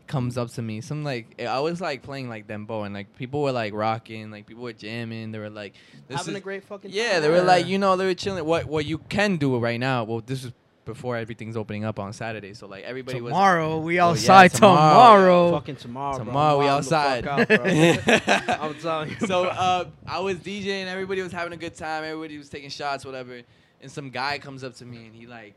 [0.10, 0.82] comes up to me.
[0.82, 4.46] Some like I was like playing like dembow and like people were like rocking, like
[4.46, 5.32] people were jamming.
[5.32, 5.76] They were like
[6.10, 6.92] this having is a great fucking.
[6.92, 7.14] yeah.
[7.14, 7.22] time.
[7.22, 8.44] They were like you know they were chilling.
[8.44, 10.04] What what you can do right now?
[10.04, 10.52] Well, this is
[10.86, 12.54] before everything's opening up on Saturday.
[12.54, 15.16] So like everybody was Tomorrow we Oh, yeah, outside tomorrow.
[15.16, 15.52] tomorrow.
[15.52, 16.18] fucking tomorrow.
[16.18, 17.28] Tomorrow I'm we wilding the outside.
[17.28, 18.60] out.
[18.62, 19.28] I'm telling you.
[19.28, 23.06] so uh, I was DJing, everybody was having a good time, everybody was taking shots,
[23.06, 23.42] whatever.
[23.82, 25.54] And some guy comes up to me and he like,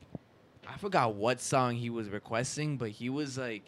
[0.68, 3.64] I forgot what song he was requesting, but he was like,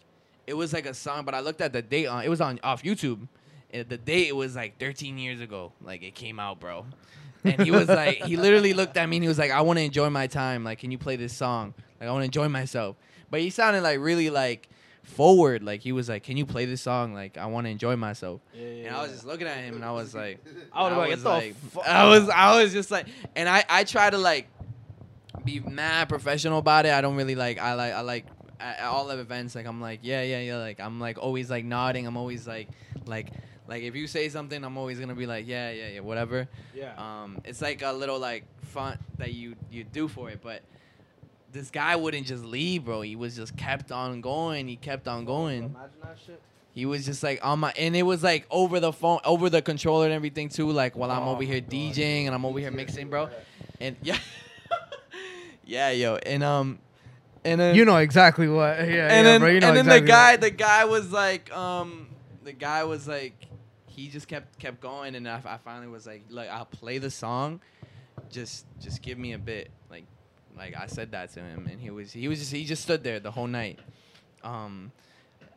[0.47, 2.59] it was like a song, but I looked at the date on, it was on
[2.63, 3.27] off YouTube.
[3.71, 6.85] And the date it was like 13 years ago, like it came out, bro.
[7.43, 9.77] And he was like, he literally looked at me and he was like, I want
[9.77, 10.63] to enjoy my time.
[10.63, 11.73] Like, can you play this song?
[11.99, 12.95] Like, I want to enjoy myself.
[13.29, 14.69] But he sounded like really like
[15.03, 15.63] forward.
[15.63, 17.13] Like he was like, can you play this song?
[17.13, 18.41] Like, I want to enjoy myself.
[18.55, 20.43] And I was just looking at him, and I was like,
[20.73, 23.83] I like, was "Get the fuck I was, I was just like, and I, I
[23.83, 24.47] try to like
[25.43, 26.93] be mad professional about it.
[26.93, 28.25] I don't really like, I like, I like
[28.59, 29.55] at, at all the events.
[29.55, 30.57] Like I'm like, yeah, yeah, yeah.
[30.57, 32.05] Like I'm like always like nodding.
[32.07, 32.67] I'm always like,
[33.05, 33.29] like,
[33.67, 36.47] like if you say something, I'm always gonna be like, yeah, yeah, yeah, whatever.
[36.73, 36.93] yeah.
[36.97, 40.61] Um, it's like a little like fun that you you do for it, but.
[41.51, 42.99] This guy wouldn't just leave, bro.
[42.99, 44.67] He was just kept on going.
[44.67, 45.63] He kept on going.
[45.63, 46.41] Imagine that shit.
[46.73, 49.61] He was just like on my, and it was like over the phone, over the
[49.61, 50.69] controller and everything too.
[50.71, 51.69] Like while I'm Oh over here God.
[51.69, 53.29] DJing and I'm over here mixing, bro.
[53.79, 54.17] And yeah,
[55.65, 56.79] yeah, yo, and um,
[57.45, 58.77] and then You know exactly what.
[58.79, 59.49] Yeah, and yeah, then bro.
[59.49, 62.07] You know and then exactly the guy, what- the guy was like, um,
[62.43, 63.47] the guy was like,
[63.87, 67.09] he just kept kept going, and I, I finally was like, like I'll play the
[67.11, 67.61] song,
[68.29, 70.05] just just give me a bit, like,
[70.57, 73.03] like I said that to him, and he was he was just he just stood
[73.03, 73.79] there the whole night,
[74.43, 74.91] um,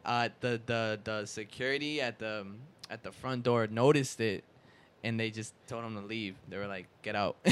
[0.05, 2.47] uh, the the the security at the
[2.91, 4.45] at the front door noticed it,
[5.03, 6.37] and they just told him to leave.
[6.49, 7.37] They were like, get out.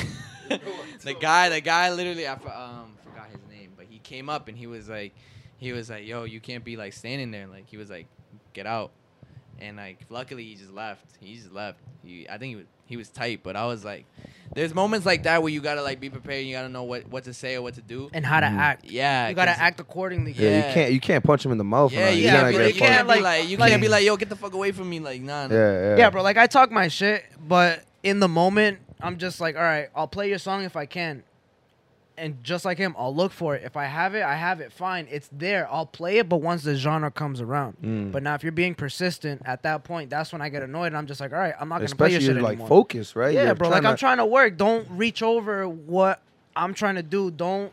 [0.48, 3.40] the guy, the guy, literally, I um forgot his
[3.86, 5.14] name, but but he came up and he was like,
[5.58, 7.46] he was like, yo, you can't be like standing there.
[7.46, 8.06] Like he was like,
[8.52, 8.90] get out.
[9.58, 11.04] And like, luckily he just left.
[11.20, 11.78] He just left.
[12.04, 14.04] He, I think he was he was tight, but I was like,
[14.54, 16.46] there's moments like that where you gotta like be prepared.
[16.46, 18.10] You gotta know what what to say or what to do.
[18.12, 18.58] and how to Mhm.
[18.58, 18.84] act.
[18.84, 20.32] Yeah, You gotta act accordingly.
[20.32, 20.68] Yeah, Yeah.
[20.68, 21.92] you can't you can't punch him in the mouth.
[21.92, 22.16] Yeah, man.
[22.16, 23.88] you You're can't gonna be- get you you can't like- like you like- can't be
[23.88, 25.46] like yo get the fuck away from me like nah.
[25.48, 25.54] nah.
[25.54, 25.96] Yeah, yeah.
[25.96, 26.22] Yeah, bro.
[26.22, 30.06] Like I talk my shit, but in the moment, I'm just like, all right, I'll
[30.06, 31.24] play your song if I can.
[32.18, 33.62] And just like him, I'll look for it.
[33.62, 34.72] If I have it, I have it.
[34.72, 35.68] Fine, it's there.
[35.70, 37.76] I'll play it, but once the genre comes around.
[37.82, 38.10] Mm.
[38.10, 40.86] But now, if you're being persistent at that point, that's when I get annoyed.
[40.86, 42.68] And I'm just like, all right, I'm not gonna play your Especially shit like anymore.
[42.68, 43.34] focus, right?
[43.34, 43.68] yeah, You're bro.
[43.68, 44.56] Like I'm trying to work.
[44.56, 46.22] Don't reach over what
[46.54, 47.30] I'm trying to do.
[47.30, 47.70] Don't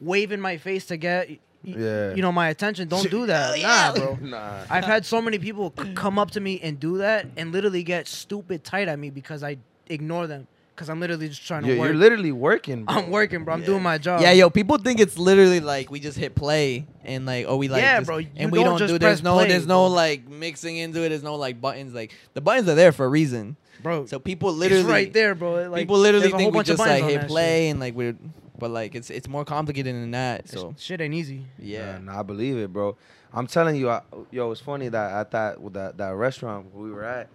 [0.00, 1.28] wave in my face to get,
[1.62, 2.14] Yeah.
[2.14, 2.88] you know, my attention.
[2.88, 3.60] Don't do that.
[3.60, 4.18] Nah, bro.
[4.22, 4.64] Nah.
[4.70, 7.82] I've had so many people c- come up to me and do that and literally
[7.82, 9.58] get stupid tight at me because I
[9.90, 11.88] ignore them because I'm literally just trying to You're, work.
[11.88, 12.84] you're literally working.
[12.84, 12.94] Bro.
[12.96, 13.54] I'm working, bro.
[13.54, 13.66] I'm Yeah.
[13.66, 14.20] doing my job.
[14.20, 17.68] Yeah, yo, people think it's literally like we just hit play and like oh we
[17.68, 19.66] like Yeah, just- bro, you and we don't don't just do there's no play, there's
[19.66, 21.10] no like mixing into it.
[21.10, 21.94] There's no like buttons.
[21.94, 23.56] Like the buttons are there for a reason.
[23.82, 24.06] bro.
[24.06, 25.68] So people literally it's right there, bro.
[25.68, 27.20] Like, people literally there's a whole think we bunch of just buttons like on hit
[27.22, 28.16] that play and like we're
[28.58, 30.48] but like it's it's more complicated than that.
[30.48, 30.58] shit.
[30.58, 31.44] So This shit ain't easy.
[31.58, 31.98] yeah.
[31.98, 32.96] nah, I believe it, bro.
[33.36, 34.00] I'm telling you, I,
[34.30, 37.28] yo, it's funny that at that with that that restaurant we were at,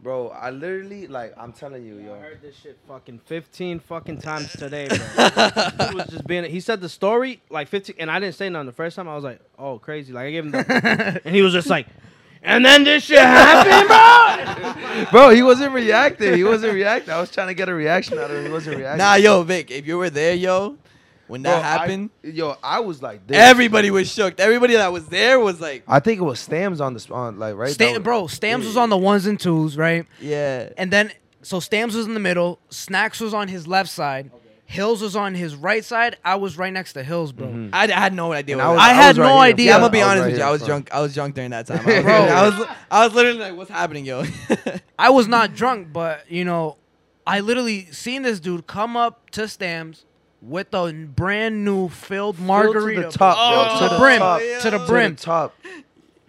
[0.00, 0.28] bro.
[0.28, 2.14] I literally like I'm telling you, yo.
[2.14, 4.96] I heard this shit fucking 15 fucking times today, bro.
[5.88, 6.44] he was just being.
[6.44, 9.08] He said the story like 15, and I didn't say nothing the first time.
[9.08, 11.86] I was like, "Oh, crazy!" Like I gave him the, and he was just like,
[12.42, 16.34] "And then this shit happened, bro." Bro, he wasn't reacting.
[16.34, 17.12] He wasn't reacting.
[17.12, 18.46] I was trying to get a reaction out of him.
[18.46, 18.98] He wasn't reacting.
[18.98, 20.78] Nah, yo, Vic, if you were there, yo,
[21.28, 23.36] when Bro, that I- happened, yo, I was like, this.
[23.36, 24.38] everybody was shook.
[24.40, 27.38] Everybody that was there was like, I think it was Stams on the sp- on
[27.38, 27.70] like right.
[27.72, 30.06] Stam- was- bro, Stams was on the ones and twos, right?
[30.20, 30.70] yeah.
[30.76, 31.12] And then
[31.42, 34.30] so Stams was in the middle, Snacks was on his left side,
[34.68, 36.16] Hills was on his right side.
[36.24, 37.46] I was right next to Hills, bro.
[37.46, 37.70] Mhm.
[37.72, 38.58] I, I had no idea.
[38.58, 39.66] And what I was- had was no right idea.
[39.66, 40.44] Yeah, I'm gonna be honest right with you.
[40.44, 40.86] I was front.
[40.86, 40.94] drunk.
[40.94, 41.80] I was drunk during that time.
[41.86, 42.12] I was, Bro.
[42.14, 44.24] I was, I was literally like, "What's happening, yo?"
[44.98, 46.78] I was not drunk, but you know,
[47.24, 50.02] I literally seen this dude come up to Stams
[50.42, 53.62] with a brand new filled margarita to the top, bro.
[53.62, 54.40] yo, to to the the brim, top.
[54.40, 55.54] to the To the brim, top.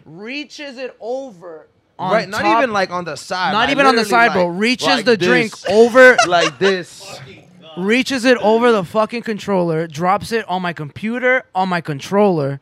[0.04, 1.68] reaches it over.
[1.98, 3.52] On right, not top- even like on the side.
[3.52, 4.46] not like, even on the literally, side, bro.
[4.46, 5.28] Reaches like the this.
[5.28, 7.18] drink over, like this.
[7.76, 12.60] reaches it over the fucking controller, drops it on my computer, on my controller.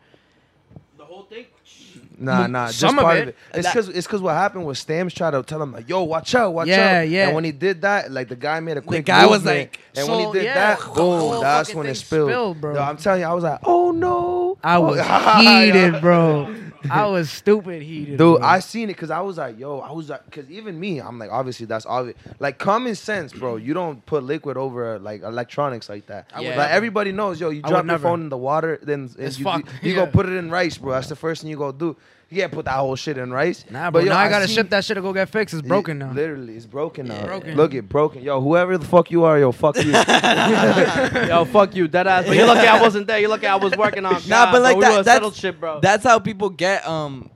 [2.19, 3.23] Nah, nah, just Some of part it.
[3.23, 3.37] of it.
[3.55, 6.35] It's because it's because what happened was Stams tried to tell him like, "Yo, watch
[6.35, 7.27] out, watch Yeah, out." yeah.
[7.27, 9.05] And when he did that, like the guy made a quick.
[9.05, 12.31] The guy was like- and when he did yeah, that, boom, that's when it spilled.
[12.31, 12.75] spilled, bro.
[12.75, 14.99] Yo, I'm telling you, I was like, "Oh no!" I was
[15.41, 16.55] heated, bro.
[16.91, 18.19] I was stupid heated.
[18.19, 18.47] Dude, bro.
[18.47, 21.19] I seen it because I was like, yo, I was like, because even me, I'm
[21.19, 22.17] like, obviously that's obvious.
[22.39, 23.57] Like common sense, bro.
[23.57, 26.31] You don't put liquid over like electronics like that.
[26.37, 28.03] Would Like everybody knows, yo, you drop your never.
[28.03, 29.95] phone in the water, then It's you, you, yeah.
[29.95, 30.93] go put it in rice, bro.
[30.93, 31.97] That's the first thing you go do.
[32.29, 33.65] You can't put that whole shit in rice.
[33.71, 34.01] Nah, bro.
[34.01, 35.55] yo, now I gotta ship that shit to go get fixed.
[35.55, 36.13] It's broken now.
[36.13, 37.25] Literally, it's broken now.
[37.25, 37.55] Broken.
[37.57, 38.21] Look, it broken.
[38.23, 39.93] Yo, whoever the fuck you are, yo, fuck you.
[41.29, 42.27] Yo, fuck you, dead ass.
[42.27, 43.21] But you lucky I wasn't there.
[43.21, 44.15] You lucky I was working on.
[44.15, 45.79] Nah, God, but like that- that's- shit, bro.
[45.81, 46.87] That's how people get.
[46.87, 47.31] Um,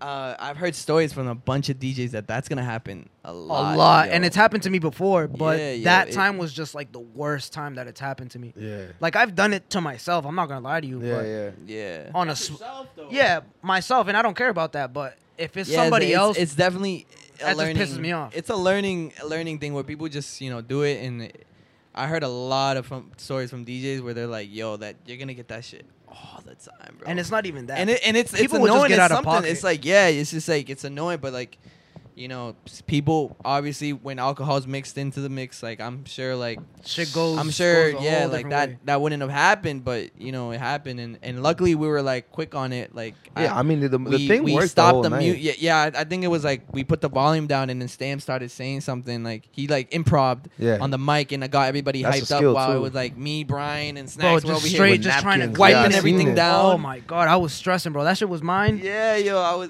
[0.00, 3.58] uh, I've heard stories from a bunch of DJs that that's gonna happen a lot,
[3.58, 3.76] A lot.
[3.78, 4.12] lot, yo.
[4.14, 6.92] and it's happened to me before, but Yeah, yeah, that it- time was just like
[6.92, 8.52] the worst time that it's happened to me.
[8.56, 8.86] yeah.
[9.00, 10.26] Like I've done it to myself.
[10.26, 11.02] I'm not gonna lie to you.
[11.02, 11.50] Yeah, but yeah.
[11.66, 12.10] yeah.
[12.14, 12.60] On a sw-
[13.10, 14.92] yeah, myself, and I don't care about that.
[14.92, 17.76] But if it's Yeah, somebody it's, else, It's definitely a that just learning.
[17.76, 18.36] pisses me off.
[18.36, 21.32] It's a learning, a learning thing where people just you know do it, and
[21.94, 25.16] I heard a lot of from, stories from DJs where they're like, "Yo, that you're
[25.16, 25.86] gonna get that shit
[26.16, 27.78] all the time, bro." and it's not even that.
[27.78, 28.88] and it, and it's it's just annoying.
[28.88, 29.50] get out of pocket.
[29.50, 31.58] It's like yeah, it's just like it's annoying, but like
[32.16, 32.56] you know,
[32.86, 37.36] people obviously when alcohol's mixed into the mix, like I'm sure like shit goes.
[37.38, 38.78] I'm sure goes yeah, like that way.
[38.86, 42.32] that wouldn't have happened, but you know it happened, and and luckily we were like
[42.32, 45.10] quick on it, like Yeah, I mean the, the we, thing we worked stopped the
[45.10, 45.38] the mute.
[45.38, 45.76] Yeah, yeah.
[45.94, 48.50] I, I think it was like we put the volume down and then Stam started
[48.50, 50.78] saying something like he like improved Yeah.
[50.80, 53.16] on the mic and I got everybody That's hyped up skill, while it was like
[53.18, 55.58] me, Brian, and Bro, Snacks were just straight, here just trying to napkins.
[55.58, 56.64] wiping Yeah, everything down.
[56.76, 58.04] Oh my god, I was stressing, bro.
[58.04, 58.80] That shit was mine.
[58.82, 59.68] Yeah, yo, I was.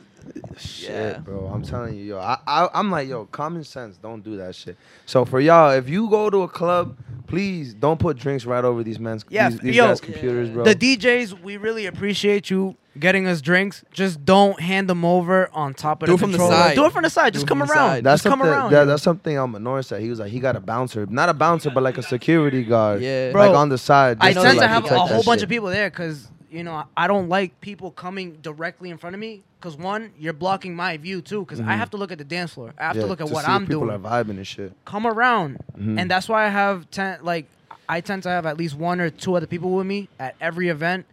[0.58, 1.18] Shit, Yeah.
[1.18, 1.46] bro.
[1.46, 2.18] I'm telling you, yo.
[2.18, 3.96] I, I I'm like, yo, common sense.
[3.96, 4.76] Don't do that shit.
[5.06, 6.96] So for y'all, if you go to a club,
[7.26, 9.88] please don't put drinks right over these men's Yeah, these, these yo.
[9.88, 10.64] guys' computers, bro.
[10.64, 13.84] The DJs, we really appreciate you getting us drinks.
[13.92, 16.74] Just don't hand them over on top of Do the it from the side.
[16.74, 17.32] Do it from the side.
[17.32, 17.88] Do Just it come from the around.
[17.90, 18.04] side.
[18.04, 18.48] that's Just come something.
[18.54, 18.70] around.
[18.72, 18.86] that- yo.
[18.86, 20.00] that's something um Menor said.
[20.00, 23.02] He was like, he got a bouncer, not a bouncer, but like a security guard.
[23.02, 23.32] Yeah.
[23.32, 24.16] Bro, like on the side.
[24.20, 25.42] I tend they to like have a whole bunch shit.
[25.44, 29.20] of people there because you know I don't like people coming directly in front of
[29.20, 29.42] me.
[29.66, 31.40] Because one, you're blocking my view too.
[31.40, 31.76] Because I Mhm.
[31.78, 32.72] have to look at the dance floor.
[32.78, 33.96] I have Yeah, to look at what see if I'm people doing.
[33.96, 34.72] are vibing and shit.
[34.84, 35.98] Come around, Mhm.
[36.00, 37.18] and that's why I have ten.
[37.24, 37.46] Like
[37.88, 40.68] I tend to have at least one or two other people with me at every
[40.68, 41.06] event.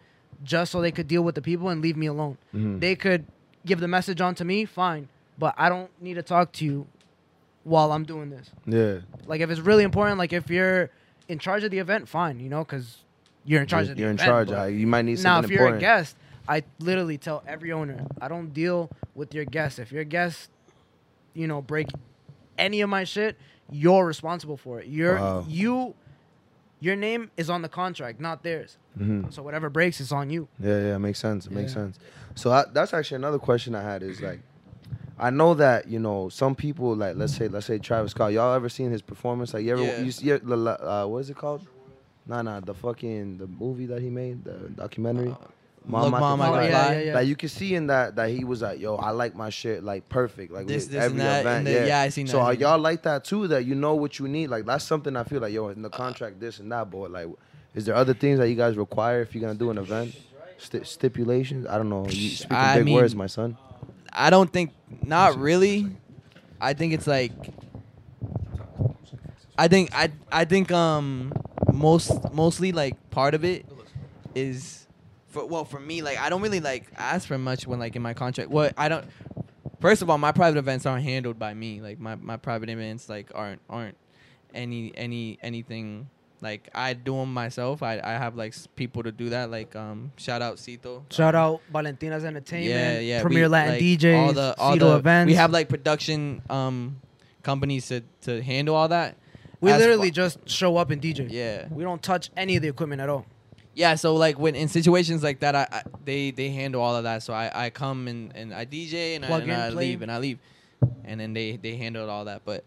[0.44, 2.38] just so they could deal with the people and leave me alone.
[2.54, 2.82] Mhm.
[2.82, 3.24] They could
[3.66, 5.08] give the message on to me, fine,
[5.40, 6.86] but I don't need to talk to you
[7.64, 8.52] while I'm doing this.
[8.66, 8.96] Yeah.
[9.26, 10.90] Like if it's really important, like if you're
[11.30, 12.98] in charge of the event, fine, you know, because
[13.46, 14.50] you're in charge You're, of the you're in charge.
[14.50, 16.18] but- uh, You might need now, something if you're a guest,
[16.48, 19.80] I literally tell every owner, I don't deal with your guests.
[19.80, 20.50] If your guests,
[21.34, 21.90] you know, break
[22.58, 23.38] any of my shit,
[23.72, 24.88] you're responsible for it.
[24.88, 25.46] You're Wow.
[25.48, 25.96] you,
[26.80, 28.78] your name is on the contract, not theirs.
[29.00, 29.34] Mhm.
[29.34, 30.48] So whatever breaks, it's on you.
[30.60, 31.46] Yeah, yeah, it makes sense.
[31.48, 31.76] It makes Yeah.
[31.86, 32.00] sense.
[32.36, 34.42] So I, that's actually another question I had is like,
[35.18, 38.34] I know that you know some people like let's say let's say Travis Scott.
[38.34, 39.54] Y'all ever seen his performance?
[39.54, 40.02] Like you ever Yeah.
[40.04, 40.56] you see the
[40.92, 41.66] uh, what is it called?
[42.26, 45.36] Nah, nah, the fucking the movie that he made, the documentary.
[45.86, 46.94] Look, Mom, I Can yeah, Fly.
[46.96, 47.14] yeah, yeah.
[47.16, 49.84] Like you can see in that that he was like, yo, I like my shit
[49.84, 51.58] like perfect, like This- with this and every that, event.
[51.58, 51.86] and the- yeah.
[51.86, 53.48] yeah, I seen that, So are y'all like that too?
[53.50, 54.48] That you know what you need?
[54.48, 56.90] Like that's something I feel like, yo, in the contract, this and that.
[56.90, 57.28] But like,
[57.76, 60.16] is there other things that you guys require if you're gonna do an event?
[60.58, 61.66] Sti- stipulations?
[61.68, 62.06] I don't know.
[62.08, 63.58] You speaking I big mean- words, my son.
[64.14, 64.72] I don't think
[65.04, 65.88] not really.
[66.62, 67.32] I think it's like
[69.58, 71.34] I think I I think um
[71.74, 73.66] most mostly like part of it
[74.36, 74.83] is
[75.34, 78.02] for well for me like I don't really like ask for much when like in
[78.02, 78.50] my contract.
[78.50, 79.06] What I don't
[79.84, 81.82] First of all, my private events aren't handled by me.
[81.82, 83.98] Like my, my private events like aren't aren't
[84.54, 86.10] any any anything
[86.40, 87.84] like I do them myself.
[87.84, 89.52] I, I have like people to do that.
[89.52, 91.06] Like um shout out Cito.
[91.10, 93.22] Shout out Valentina's Entertainment, Yeah, yeah.
[93.22, 95.30] Premier we, Latin like, DJs, all the, all Cito the, events.
[95.30, 97.02] We have like production um
[97.42, 99.18] companies to, to handle all that.
[99.60, 101.28] we as literally just show up and DJ.
[101.30, 101.68] Yeah.
[101.70, 103.26] We don't touch any of the equipment at all.
[103.76, 107.04] Yeah, so like when in situations like that I, I they they handle all of
[107.04, 107.24] that.
[107.24, 110.12] So I, I come and, and I DJ and I, and in, I leave and
[110.12, 110.40] I leave.
[111.06, 112.44] And then they they handle all that.
[112.46, 112.64] But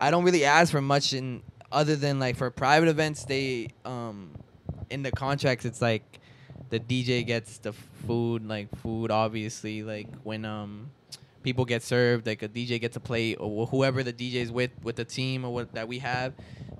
[0.00, 4.30] I don't really ask for much in other than like for private events they um
[4.90, 6.20] in the contracts it's like
[6.70, 10.90] the DJ gets the food like food obviously like when um
[11.42, 14.70] people get served like a DJ gets a plate or whoever the DJ is with
[14.82, 16.32] with the team or what that we have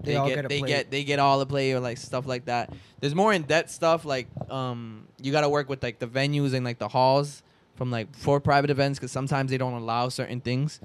[0.02, 2.46] They they, get, get they get they get all the play or like stuff like
[2.46, 2.72] that.
[3.00, 6.54] There's more in depth stuff like um you got to work with like the venues
[6.54, 7.42] and like the halls
[7.74, 10.80] from like for private events because sometimes they don't allow certain things.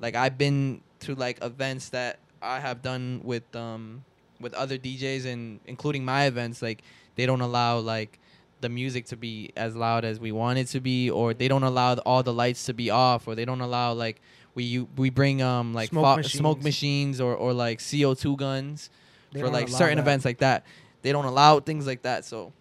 [0.00, 4.04] Like I've been to like events that I have done with um
[4.40, 6.82] with other DJs and including my events like
[7.16, 8.18] they don't allow like
[8.60, 11.62] the music to be as loud as we want it to be or they don't
[11.62, 14.20] allow all the lights to be off or they don't allow like
[14.54, 16.64] we you, we bring um like Smoke fo- smoke machines.
[16.64, 18.90] machines or or like CO2 guns
[19.32, 20.02] They for like certain that.
[20.02, 20.64] events like that
[21.02, 22.52] they don't allow things like that so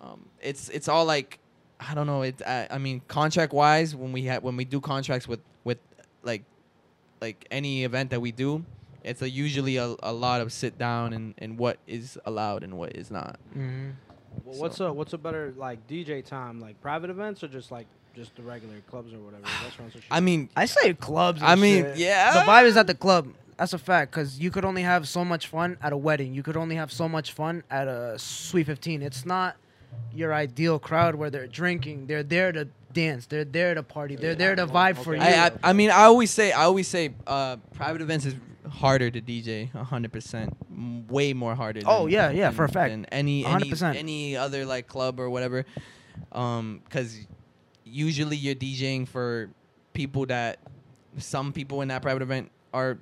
[0.00, 1.38] um it's it's all like
[1.80, 4.80] I don't know it I, I mean contract wise when we have when we do
[4.80, 5.78] contracts with with
[6.22, 6.44] like
[7.20, 8.64] like any event that we do
[9.02, 12.78] it's a usually a, a lot of sit down and, and what is allowed and
[12.78, 13.90] what is not Mm-hmm.
[14.44, 17.86] Well, what's a what's a better like DJ time, like private events or just like
[18.14, 20.08] just the regular clubs or whatever restaurants or shit?
[20.10, 21.40] I mean I say clubs.
[21.40, 21.96] and I mean, shit.
[21.98, 22.32] yeah.
[22.34, 23.28] The vibe is at the club.
[23.56, 26.34] That's a fact, because you could only have so much fun at a wedding.
[26.34, 29.00] You could only have so much fun at a Sweet 15.
[29.00, 29.54] It's not
[30.12, 32.08] your ideal crowd where they're drinking.
[32.08, 33.26] They're there to dance.
[33.26, 34.16] They're there to party.
[34.16, 35.20] They're there to vibe for you.
[35.22, 38.34] I, I I mean I always say I always say uh private events is
[38.68, 40.56] harder to DJ hundred percent
[41.08, 42.90] way more harder Oh, than- yeah, yeah, than- for a fact.
[42.90, 43.94] than any any 100%.
[43.94, 45.64] any other like club or whatever
[46.32, 47.16] um because
[47.94, 49.50] usually you're DJing for
[49.92, 50.58] people that
[51.18, 52.98] some people in that private event are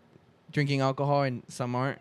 [0.52, 1.98] drinking alcohol and some aren't.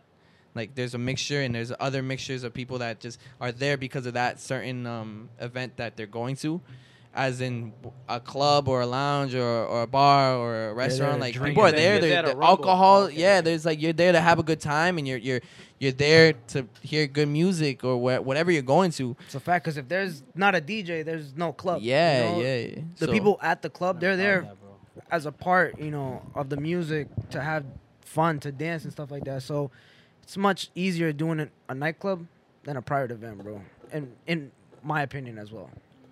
[0.54, 4.06] Like there's a mixture and there's other mixtures of people that just are there because
[4.06, 6.60] of that certain um, event that they're going to
[7.14, 7.74] as in
[8.08, 11.64] a club or a lounge or, or a bar or a restaurant like drink people
[11.64, 13.16] are there You're they're, there to the alcohol Okay.
[13.18, 15.42] yeah there's like you're there to have a good time and you're you're
[15.80, 19.66] you're there to hear good music or wha- whatever you're going to It's a fact,
[19.66, 21.82] because if there's not a DJ, there's no club.
[21.82, 22.40] you yeah know?
[22.42, 25.90] yeah, yeah The So- people at the club, they're there That, as a part, you
[25.92, 27.66] know, of the music to have
[28.02, 29.42] fun, to dance and stuff like that.
[29.42, 29.72] So
[30.22, 32.28] it's much easier doing it a nightclub
[32.64, 33.62] than a private event, bro.
[33.92, 34.52] And in
[34.84, 35.70] my opinion as well,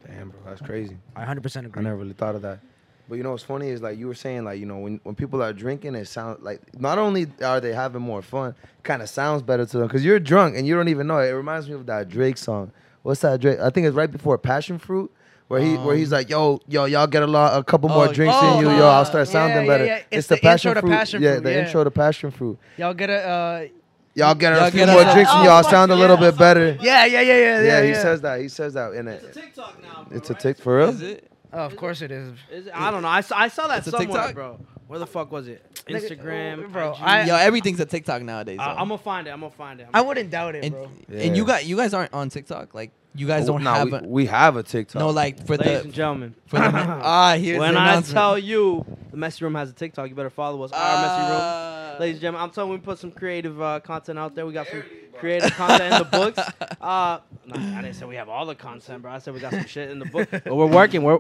[0.10, 0.98] Damn, bro, that's crazy.
[1.16, 1.80] I 100% agree.
[1.80, 2.60] I never really thought of that.
[3.08, 5.16] But you know what's funny is like you were saying like you know when, when
[5.16, 8.54] people are drinking it sounds like not only are they having more fun,
[8.84, 11.30] kind of sounds better to them because you're drunk and you don't even know it.
[11.30, 12.72] It reminds me of that Drake song.
[13.02, 13.60] What's that Drake?
[13.60, 15.12] I think it's right before Passion Fruit.
[15.48, 18.08] Where he where he's Um, like, yo, yo, y'all get a lot, a couple more
[18.08, 19.86] Oh, drinks oh, in you, yo, I'll uh, start sounding yeah, yeah, better.
[19.86, 20.02] yeah.
[20.12, 21.26] It's the intro to Passion fruit.
[21.28, 21.66] yeah, Fruit, the yeah.
[21.66, 22.60] intro to Passion Fruit.
[22.78, 23.68] Y'all get a, uh,
[24.16, 25.96] Y'all get Y'all a few get more a- drinks and oh, y'all fuck sound a
[25.96, 26.78] little bit better.
[26.82, 27.84] yeah, yeah, yeah, yeah, Yeah, yeah.
[27.84, 28.02] he yeah.
[28.02, 28.42] says that.
[28.42, 29.24] He says that in it.
[29.24, 29.44] It's a it.
[29.44, 30.18] TikTok now, bro.
[30.18, 30.42] It's a right?
[30.42, 30.90] tick for real.
[30.90, 32.34] is it Oh, of course it is.
[32.52, 32.74] Is it?
[32.76, 33.08] I don't know.
[33.08, 34.36] I saw, I saw that It's somewhere, TikTok?
[34.36, 34.60] bro.
[34.88, 35.64] Where the fuck was it?
[35.88, 36.98] Nigga, Instagram, oh, bro, IG.
[37.02, 38.58] I- Yo, everything's a TikTok nowadays.
[38.60, 38.80] I, though.
[38.80, 39.32] I'm gonna find it.
[39.32, 39.88] I'm gonna find it.
[39.88, 40.90] I'm I wouldn't doubt it, and, bro.
[41.12, 42.74] and you got you guys aren't on TikTok.
[42.74, 45.00] Like you guys don't Nah, have we, a, we have a TikTok.
[45.00, 48.02] no like for the Ladies the and gentlemen, for the ah here's when the I
[48.02, 50.72] tell you the messy room has a TikTok, you better follow us.
[50.72, 51.40] Our messy room.
[51.42, 51.96] Ah.
[52.00, 54.46] Ladies and gentlemen, I'm telling you, we put some creative uh, content out there.
[54.48, 54.84] We got some
[55.20, 56.40] creative content in the books.
[56.82, 59.12] Uh, nah, I didn't say we have all the content, bro.
[59.12, 60.30] I said we got some shit in the book.
[60.32, 61.04] But we're working.
[61.04, 61.20] We're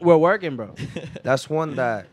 [0.00, 0.74] we're working, bro.
[1.24, 2.06] That's one that,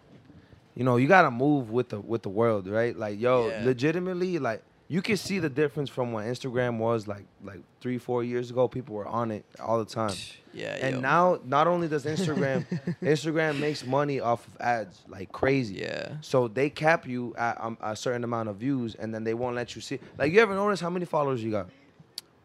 [0.74, 2.98] you know, you gotta move with the with the world, right?
[2.98, 3.62] Like, yo, Yeah.
[3.64, 8.24] legitimately, like, you can see the difference from when Instagram was like like three, four
[8.24, 8.68] years ago.
[8.68, 10.16] People were on it all the time,
[10.54, 11.02] yeah, and yo.
[11.02, 12.66] now not only does Instagram,
[13.02, 15.76] Instagram makes money off of ads like crazy.
[15.76, 16.16] yeah.
[16.22, 19.56] So they cap you at um, a certain amount of views, and then they won't
[19.56, 20.00] let you see.
[20.18, 21.70] Like, you ever notice how many followers you got?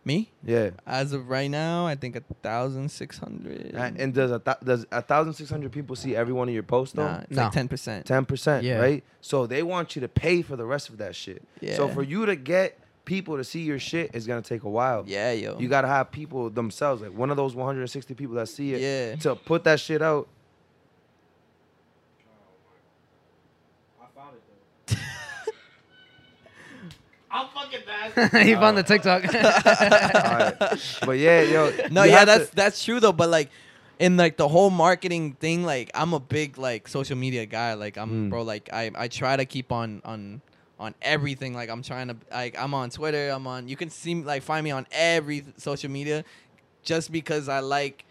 [0.04, 0.70] Me Yeah.
[0.86, 3.74] as of right now, I think a thousand six hundred.
[3.74, 6.54] And, and does a th- does a thousand six hundred people see every one of
[6.54, 7.06] your posts though?
[7.06, 7.42] Nah, it's No.
[7.44, 8.06] like ten percent.
[8.06, 8.78] Ten percent, Yeah.
[8.78, 9.04] right?
[9.20, 11.42] So they want you to pay for the rest of that shit.
[11.60, 11.74] Yeah.
[11.76, 15.04] So for you to get people to see your shit is gonna take a while.
[15.06, 15.58] Yeah, yo.
[15.58, 19.16] You gotta have people themselves, like one of those 160 people that see it, Yeah.
[19.20, 20.28] to put that shit out.
[27.30, 28.46] I'm fucking bad.
[28.46, 29.22] he found the TikTok.
[29.34, 30.58] Alright.
[31.04, 31.72] But yeah, yo.
[31.90, 33.12] no, yeah, that's to- that's true though.
[33.12, 33.50] But like,
[33.98, 37.74] in like the whole marketing thing, like I'm a big like social media guy.
[37.74, 38.30] Like I'm Mm.
[38.30, 38.42] bro.
[38.42, 40.40] Like I I try to keep on on
[40.78, 41.52] on everything.
[41.54, 43.30] Like I'm trying to like I'm on Twitter.
[43.30, 43.68] I'm on.
[43.68, 46.24] You can see like find me on every social media,
[46.82, 48.04] just because I like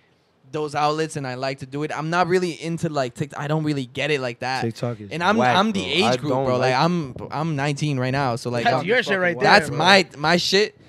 [0.51, 1.91] those outlets and I like to do it.
[1.95, 3.39] I'm not really into like TikTok.
[3.39, 4.61] I don't really get it like that.
[4.61, 6.09] TikTok is and I'm whack, I'm the bro.
[6.11, 6.57] age group, bro.
[6.57, 9.43] Like, like- I'm I'm 19 right now, so like That's I'm- your shit right there.
[9.43, 9.77] that's bro.
[9.77, 10.79] my my shit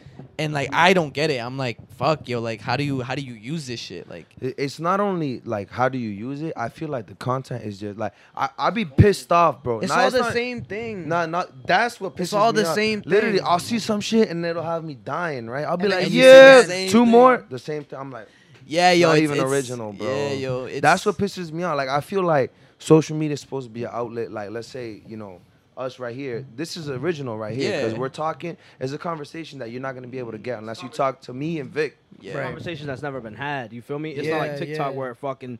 [0.41, 3.15] and like i don't get it i'm like fuck yo like how do you how
[3.17, 6.53] do you use this shit like It's not only like how do you use it.
[6.57, 9.81] I feel like the content is just like I I be pissed off, bro.
[9.81, 11.09] It's Nah, all the not- same thing.
[11.09, 12.75] Not not that's what pisses It's all the off.
[12.75, 13.47] same Literally, thing.
[13.47, 15.65] I'll see some shit and it'll have me dying, right?
[15.65, 17.09] I'll be And like, then you see yeah, two thing.
[17.09, 17.99] more, the same thing.
[17.99, 18.29] I'm like,
[18.69, 20.07] yeah yo not it's, even it's- original, bro.
[20.07, 21.77] yeah yo it's, that's what pisses me off.
[21.77, 24.31] Like I feel like social media is supposed to be an outlet.
[24.31, 25.41] Like let's say you know
[25.77, 26.45] us right here.
[26.57, 27.99] This is original right here because Yeah.
[28.01, 28.57] we're talking.
[28.81, 31.33] It's a conversation that you're not gonna be able to get unless you talk to
[31.33, 31.97] me and Vic.
[32.21, 32.45] yeah Right.
[32.47, 33.73] Conversation that's never been had.
[33.73, 34.11] You feel me?
[34.13, 34.99] It's not like TikTok yeah.
[34.99, 35.59] where fucking.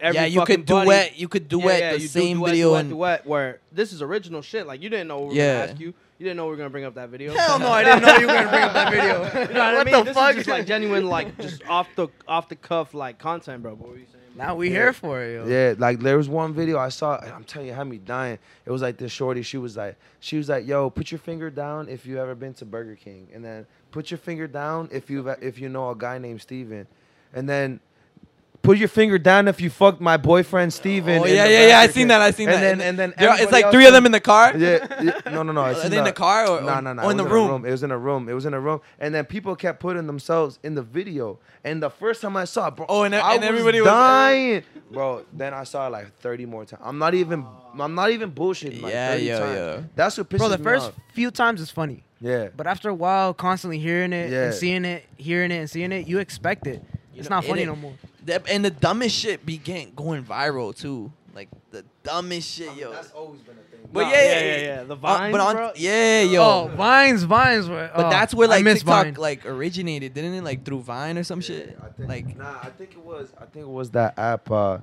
[0.00, 2.08] Every yeah you fucking could buddy- duet you could duet Yeah, yeah, the you do
[2.08, 4.66] same duet, video duet, and duet, where this is original shit.
[4.66, 5.58] Like you didn't know we were Yeah.
[5.60, 5.94] gonna ask you.
[6.18, 7.34] You didn't know we were gonna bring up that video.
[7.34, 9.22] Hell no, I didn't know you were gonna bring up that video.
[9.48, 9.94] You know what, I what mean?
[9.96, 10.30] the this fuck?
[10.30, 13.74] is just like genuine, like just off the off the cuff, like content, bro.
[13.74, 14.22] What were you saying?
[14.36, 15.46] now we here for it, yo.
[15.46, 17.98] Yeah, like there was one video I saw, and I'm telling you, it had me
[17.98, 18.38] dying.
[18.64, 19.42] It was like this shorty.
[19.42, 22.54] She was like, she was like, "Yo, put your finger down if you ever been
[22.54, 25.90] to Burger King, and then put your finger down if you have if you know
[25.90, 26.86] a guy named Steven.
[27.34, 27.80] and then."
[28.66, 31.22] Put your finger down if you fucked my boyfriend Steven.
[31.22, 33.34] oh yeah yeah yeah i seen that i seen and that Then, and then There-
[33.42, 35.64] it's like three of them in the car yeah, yeah, no, no, no.
[35.70, 37.02] It's Are they in the car or- no, no, no.
[37.04, 37.64] or it in the was room?
[37.64, 38.28] It was in a room.
[38.28, 41.38] It was in a room, and then people kept putting themselves in the video.
[41.64, 43.94] And the first time I saw, it, bro, Oh, and- I and everybody was- uh,
[43.94, 45.24] dying, bro.
[45.32, 46.82] Then I saw it like thirty more times.
[46.84, 47.46] I'm not even,
[47.78, 48.82] I'm not even bullshitting.
[48.82, 49.56] Like Yeah, 30 yo, times.
[49.56, 49.84] yo.
[49.94, 50.94] That's what pisses Bro, the me first off.
[51.14, 54.44] few times is funny, Yeah, but after a while, constantly hearing it Yeah.
[54.46, 56.82] and seeing it, hearing it and seeing it, you expect it.
[57.14, 57.94] It's not it funny is- no more.
[58.26, 62.92] That- and the dumbest shit be getting going viral too like the dumbest shit yo
[62.92, 63.88] That's always been a thing.
[63.92, 64.82] but No, yeah, yeah, yeah, yeah, yeah, yeah.
[64.84, 65.72] The Uh, Vines, but on, bro?
[65.76, 66.42] yeah, yo.
[66.42, 67.68] Oh, Vines, Vines.
[67.68, 69.14] Were, but oh, that's where like TikTok Vine.
[69.14, 70.42] like originated, didn't it?
[70.44, 71.78] Like through Vine or some shit.
[71.82, 73.32] I think, like nah, I think it was.
[73.40, 74.50] I think it was that app.
[74.50, 74.78] Uh,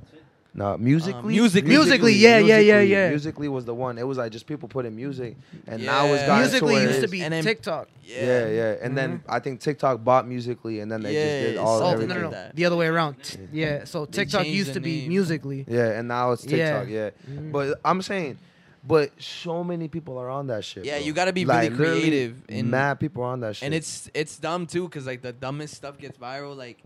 [0.55, 1.33] no, musically.
[1.33, 1.69] Musical.ly.
[1.75, 3.09] Musically, yeah, yeah, yeah, yeah.
[3.09, 3.97] Musical.ly was the one.
[3.97, 5.35] It was like just people putting music,
[5.67, 5.91] and Yeah.
[5.91, 7.87] now it's gotten Musical.ly to where used it to be And then- TikTok.
[8.05, 8.47] Yeah, yeah.
[8.47, 8.75] yeah.
[8.81, 11.87] And then I think TikTok bought Musical.ly, and then they just did Yeah, all no,
[11.87, 12.15] everything.
[12.17, 12.55] no, no, that.
[12.55, 13.15] the other way around.
[13.51, 15.09] Yeah, so TikTok used to be name.
[15.09, 15.65] Musical.ly.
[15.67, 16.79] Yeah, and now it's Yeah.
[16.81, 16.89] TikTok.
[16.89, 17.51] Yeah, Mhm.
[17.51, 18.37] but I'm saying,
[18.85, 20.83] but so many people are on that shit.
[20.85, 21.05] Yeah, bro.
[21.07, 23.65] you gotta be Like, really literally creative and- mad people are on that shit.
[23.65, 26.55] and it's it's dumb too because like the dumbest stuff gets viral.
[26.57, 26.79] Like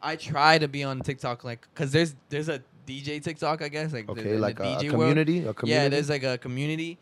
[0.00, 3.92] I try to be on TikTok, like because there's there's a DJ TikTok, I guess,
[3.92, 5.00] like the- okay, in like the a, DJ a world.
[5.16, 5.38] community.
[5.46, 5.82] A community.
[5.84, 6.98] Yeah, there's like a community,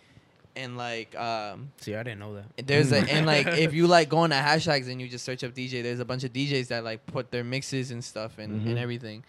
[0.56, 2.66] and like um See, I didn't know that.
[2.66, 5.42] There's a and like if you like go on to hashtags and you just search
[5.44, 8.62] up DJ, there's a bunch of DJs that like put their mixes and stuff and,
[8.62, 8.70] Mhm.
[8.70, 9.24] and everything.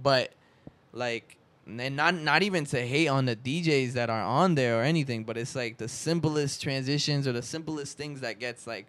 [0.00, 0.32] But
[0.92, 1.36] like
[1.66, 5.22] and not not even to hate on the DJs that are on there or anything,
[5.24, 8.86] but it's like the simplest transitions or the simplest things that gets like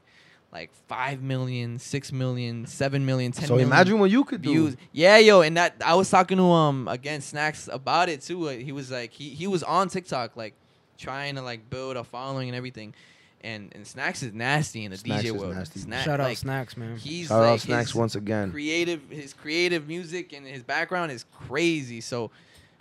[0.54, 4.76] like 5 million, 6 million, 7 million, 10 so million imagine what you could do.
[4.92, 8.48] Yeah, yo, and that I was talking to um again Snacks about it too.
[8.48, 10.54] He was like he he was on TikTok like
[10.98, 12.94] trying to like build a following and everything.
[13.42, 15.56] and and Snacks is nasty in the Snacks DJ is world.
[15.56, 15.80] nasty.
[15.80, 16.98] Snack- Shout out Snacks, man.
[16.98, 18.52] He's Shout like out Snacks once again.
[18.52, 22.00] creative his creative music and his background is crazy.
[22.00, 22.30] So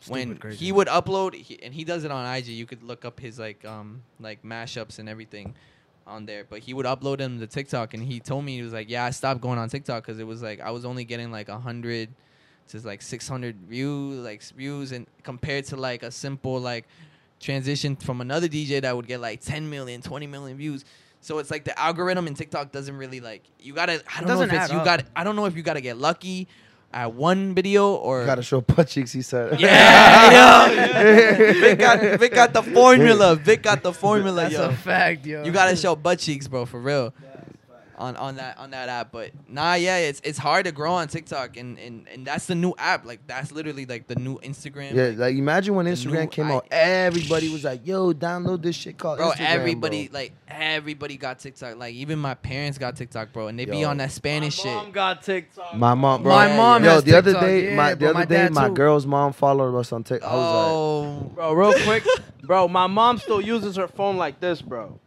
[0.08, 0.56] when crazy.
[0.56, 3.38] he would upload he, and he does it on IG, you could look up his
[3.38, 5.54] like um like mashups and everything
[6.06, 6.44] on there.
[6.48, 9.04] But he would upload them to TikTok, and he told me he was like, "Yeah,
[9.04, 11.58] I stopped going on TikTok because it was like I was only getting like a
[11.58, 12.10] hundred
[12.68, 16.86] to like six hundred views, like views, and compared to like a simple like
[17.40, 20.84] transition from another DJ that would get like 10 million, 20 million views."
[21.20, 24.02] So it's like the algorithm in TikTok doesn't really like you gotta.
[24.14, 25.04] I don't know if it's you got.
[25.14, 26.48] I don't know if you gotta get lucky
[26.92, 29.12] at one video or Gotta show butt cheeks.
[29.12, 29.60] He said.
[29.60, 31.52] yeah, yo.
[31.60, 33.36] Vic got, Vic got the formula.
[33.36, 34.68] Vic got the formula, That's yo.
[34.68, 35.44] a fact, yo.
[35.44, 37.14] You gotta show butt cheeks, bro, for real.
[38.02, 41.06] On on that on that app, but nah, yeah, it's it's hard to grow on
[41.06, 43.04] TikTok, and and and that's the new app.
[43.06, 44.94] Like that's literally like the new Instagram.
[44.94, 48.74] Yeah, like, like imagine when Instagram came i- out, everybody was like, "Yo, download this
[48.74, 50.18] shit called bro, Instagram." everybody bro.
[50.20, 51.76] like everybody got TikTok.
[51.76, 54.64] Like even my parents got TikTok, bro, and they be on that Spanish shit.
[54.64, 54.82] My shit.
[54.82, 55.74] mom got TikTok.
[55.76, 56.32] My mom, bro.
[56.32, 58.34] My Yeah, mom Yo, has the other day, yeah, my the bro, other my day,
[58.34, 58.74] dad my too.
[58.74, 60.28] girl's mom followed us on TikTok.
[60.28, 62.04] I was Oh, Bro, real quick,
[62.42, 64.98] bro, my mom still uses her phone like this, bro.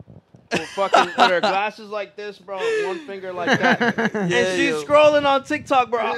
[0.51, 3.81] With fucking with her glasses like this, bro, one finger like that,
[4.15, 4.83] and Yeah, she's yo.
[4.83, 6.13] scrolling on TikTok, bro.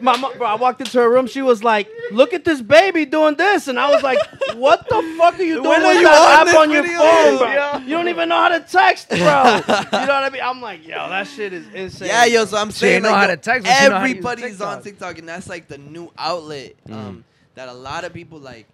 [0.00, 1.26] My mom, bro, I walked into her room.
[1.26, 4.18] She was like, "Look at this baby doing this," and I was like,
[4.54, 6.82] "What the fuck are you doing When are with you that on app on your
[6.84, 6.98] video?
[7.00, 7.46] phone, bro?
[7.52, 7.78] Yeah.
[7.82, 9.18] You don't even know how to text, bro.
[9.18, 9.34] you know
[9.66, 10.42] what I mean?
[10.44, 12.06] I'm like, yo, that shit is insane.
[12.08, 12.44] Yeah, yo.
[12.44, 14.60] So I'm saying ain't know like, how to text, but she know how to everybody's
[14.60, 14.84] on TikTok.
[14.84, 17.24] TikTok, and that's like the new outlet um,
[17.56, 18.68] that a lot of people like.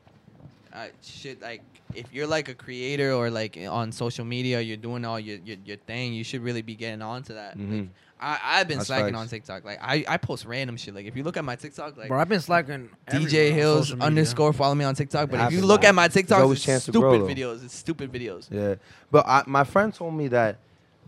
[0.74, 1.60] Uh, shit, like
[1.94, 5.56] if you're like a creator or like on social media, you're doing all your your,
[5.64, 6.12] your thing.
[6.14, 7.59] You should really be getting onto that.
[7.59, 7.89] Like, Mhm.
[8.20, 9.19] I I've been That's slacking facts.
[9.23, 9.64] on TikTok.
[9.64, 10.94] Like I I post random shit.
[10.94, 12.09] Like if you look at my TikTok, like.
[12.09, 12.89] Bro, I've been slacking.
[13.10, 15.28] DJ Hills underscore follow me on TikTok.
[15.31, 15.64] But if you Happens.
[15.64, 17.64] look at my TikTok, it's stupid grow, videos.
[17.64, 18.48] It's stupid videos.
[18.51, 18.77] Yeah,
[19.10, 20.59] but I, my friend told me that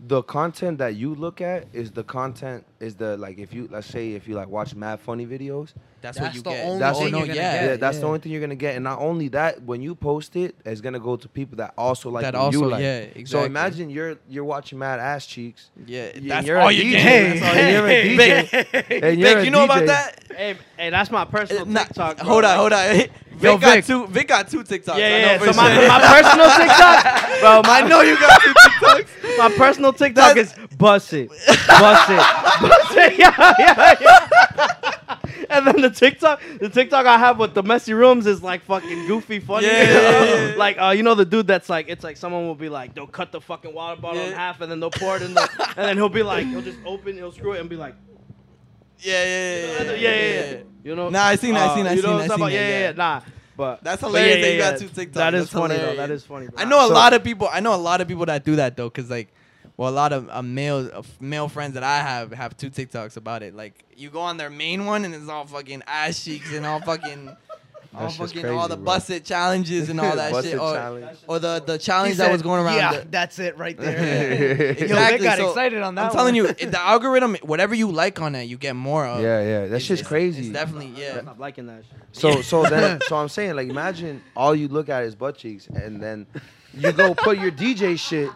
[0.07, 3.87] the content that you look at is the content is the like if you let's
[3.87, 5.71] say if you like watch mad funny videos,
[6.05, 6.65] That's, That's what you the get.
[6.65, 7.53] only That's thing no, you're gonna yeah.
[7.55, 7.79] yeah, get.
[7.79, 8.75] that's the only thing you're gonna get.
[8.75, 12.09] And not only that, when you post it, it's gonna go to people that also
[12.09, 12.81] like That also, you like.
[12.81, 13.25] yeah, exactly.
[13.25, 15.69] So imagine you're you're watching mad ass cheeks.
[15.85, 17.39] Yeah, that's you're all you get.
[17.39, 19.01] That's all- and you're a DJ.
[19.09, 20.23] and you're Vic, a you know about that?
[20.35, 22.17] Hey, hey, that's my personal Uh, nah, TikTok.
[22.17, 22.25] bro.
[22.25, 22.95] hold on, hold on.
[22.95, 23.11] Vic
[23.41, 24.07] Yo, got two.
[24.07, 24.97] Vic got two TikToks.
[24.97, 25.37] Yeah, I yeah.
[25.37, 25.87] know So my, sure.
[25.89, 27.61] my personal TikTok, bro.
[27.63, 29.37] My, I know you got two TikToks.
[29.37, 32.17] My personal TikTok is bust it, bust it,
[32.61, 33.17] bust it.
[33.19, 34.91] Yeah, yeah, yeah.
[35.49, 39.07] And then the TikTok, the TikTok I have with the messy rooms is like fucking
[39.07, 39.67] goofy, funny.
[39.67, 40.55] Yeah, yeah, yeah.
[40.57, 43.07] Like uh, you know the dude that's like, it's like someone will be like, they'll
[43.07, 45.85] cut the fucking water bottle in half and then they'll pour it in the, and
[45.87, 47.95] then he'll be like, he'll just open, he'll screw it and be like,
[48.99, 50.57] Yeah, yeah, yeah, yeah, yeah, yeah.
[50.83, 51.09] You know?
[51.09, 52.39] Nah, I seen that, I Uh, seen that, I you know seen I'm that, seen
[52.41, 52.51] about?
[52.51, 52.85] Yeah, yeah, yeah.
[52.87, 52.91] yeah.
[52.93, 53.21] Nah,
[53.57, 55.13] but That's but hilarious yeah, that you got two TikToks.
[55.13, 55.81] That is That's funny though.
[55.85, 56.21] That hilarious.
[56.21, 56.47] is funny.
[56.47, 56.55] Bro.
[56.61, 57.49] I know a So- lot of people.
[57.51, 59.33] I know a lot of people that do that though, cause like,
[59.77, 63.17] well, a lot of uh, male uh, male friends that I have have two TikToks
[63.17, 63.55] about it.
[63.55, 66.79] Like, you go on their main one and it's all fucking ass cheeks and all
[66.81, 67.27] fucking,
[67.93, 68.85] all That's just fucking all the bro.
[68.85, 72.41] busted challenges and all that Busted shit, or, or the the He challenge that was
[72.41, 72.77] going around.
[72.77, 74.71] Yeah, the- that's it right there.
[74.71, 74.87] Exactly.
[74.87, 78.19] Yo, Vic got so excited on that I'm telling you, the algorithm, whatever you like
[78.21, 79.21] on it, you get more of.
[79.21, 80.43] Yeah, yeah, that's just crazy.
[80.43, 81.21] It's definitely yeah.
[81.21, 81.99] Stop liking that shit.
[82.13, 85.67] So so then so I'm saying like imagine all you look at is butt cheeks
[85.67, 86.27] and then
[86.73, 88.29] you go put your DJ shit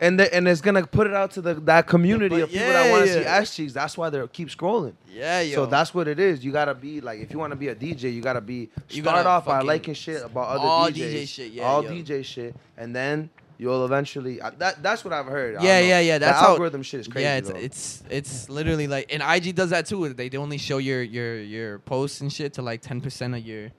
[0.00, 2.90] and the, and it's gonna put it out to the that community of people that
[2.90, 3.36] want to see yeah.
[3.36, 3.72] ass cheeks.
[3.72, 4.94] That's why they keep scrolling.
[5.12, 5.54] Yeah, yo.
[5.54, 6.44] So that's what it is.
[6.44, 9.02] You gotta be like if you want to be a DJ, you gotta be You
[9.02, 11.90] start gotta off by liking shit about other all DJs, DJ shit, yeah, all yo.
[11.90, 14.40] DJ shit, and then you'll eventually.
[14.40, 15.62] Uh, that that's what I've heard.
[15.62, 17.24] Yeah, yeah, yeah, The that's how- algorithm shit is crazy.
[17.24, 17.56] yeah, it's though.
[17.56, 20.12] it's it's literally like and IG does that too.
[20.12, 23.70] They only show your your your posts and shit to like ten percent of your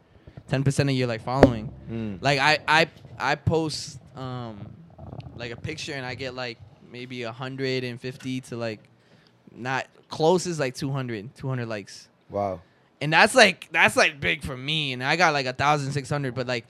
[0.47, 1.71] ten percent of your like following.
[1.91, 2.21] Mm.
[2.21, 2.87] Like I I
[3.19, 4.74] I post um
[5.37, 6.57] like a picture and I get like
[6.91, 8.79] maybe hundred and fifty to like
[9.53, 12.61] not close is like 200 200 likes wow.
[13.01, 16.09] and that's like that's like big for me and i got like a thousand six
[16.09, 16.65] hundred but like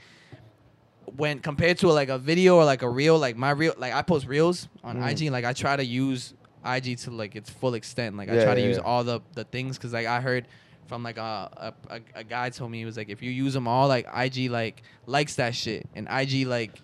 [1.18, 4.02] when compared to like a video or like a reel like my reel like i
[4.02, 5.12] post reels on Mhm.
[5.22, 6.34] ig like i try to use
[6.66, 8.84] ig to like its full extent like i Yeah, try to yeah, use yeah.
[8.84, 10.48] all the the things because like i heard
[10.88, 13.54] from like a, a, a, a guy told me he was like if you use
[13.54, 16.80] them all like ig like likes that shit and ig like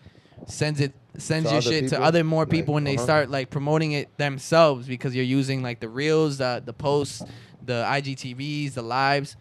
[0.47, 3.03] sends it sends To your other shit to other more Like, people and they uh-huh.
[3.03, 7.21] start like promoting it themselves because you're using like the reels the the posts
[7.65, 9.35] the igtvs the lives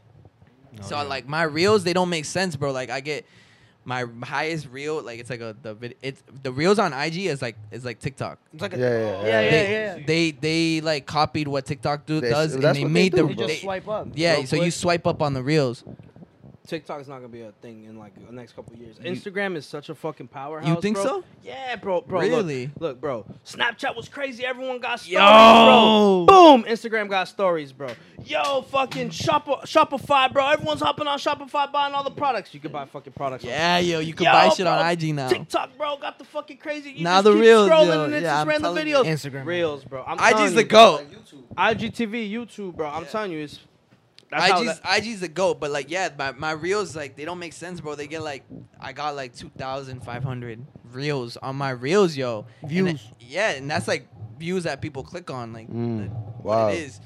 [0.82, 2.70] so like my reels, they don't make sense, bro.
[2.72, 3.26] Like I get
[3.84, 7.42] my highest reel, like it's like a the vid- it's the reels on IG is
[7.42, 8.38] like is like TikTok.
[8.52, 9.10] It's like a, Yeah, yeah, yeah.
[9.10, 10.06] Yeah, yeah, they, yeah.
[10.06, 13.16] They they like copied what TikTok do, They- does, and they what they made do,
[13.24, 13.46] the You bro.
[13.46, 14.08] just they- swipe up.
[14.14, 14.36] yeah.
[14.36, 15.84] real So you swipe up on the reels.
[16.70, 18.96] TikTok's not gonna be a thing in like the next couple of years.
[18.98, 20.68] Instagram is such a fucking powerhouse.
[20.68, 21.04] You think bro.
[21.04, 21.24] so?
[21.42, 22.20] Yeah, bro, bro.
[22.20, 22.70] look, Really?
[22.78, 23.26] Look, bro.
[23.44, 24.46] Snapchat was crazy.
[24.46, 26.24] Everyone got stories, Yo!
[26.26, 26.26] bro.
[26.26, 26.62] Boom.
[26.64, 27.88] Instagram got stories, bro.
[28.24, 30.46] Yo, fucking Shop- Shopify, bro.
[30.48, 32.54] Everyone's hopping on Shopify buying all the products.
[32.54, 33.44] You can buy fucking products.
[33.44, 35.28] on Yeah, yo, you can Yo, buy shit bro, on IG now.
[35.28, 36.90] TikTok, bro, got the fucking crazy.
[36.90, 38.04] You Now just the keep reels, scrolling yo.
[38.04, 39.04] and it's Yeah, just I'm random telling videos.
[39.24, 39.30] you.
[39.30, 39.44] Instagram.
[39.46, 40.04] Reels, bro.
[40.06, 40.96] I'm IG's telling the you, bro.
[40.98, 41.06] goat.
[41.56, 42.88] IGTV, YouTube, bro.
[42.88, 43.58] I'm telling you, it's.
[44.30, 47.38] That's IG's that, IG's the goat, but like yeah, my, my reels like they don't
[47.38, 47.94] make sense, bro.
[47.94, 48.44] They get like
[48.80, 52.46] I got like two thousand five hundred reels on my reels, yo.
[52.62, 52.88] And Views.
[52.88, 54.06] it- yeah, and that's like
[54.38, 56.08] views that people click on, like Mm,
[56.42, 56.66] wow.
[56.66, 57.00] what it is.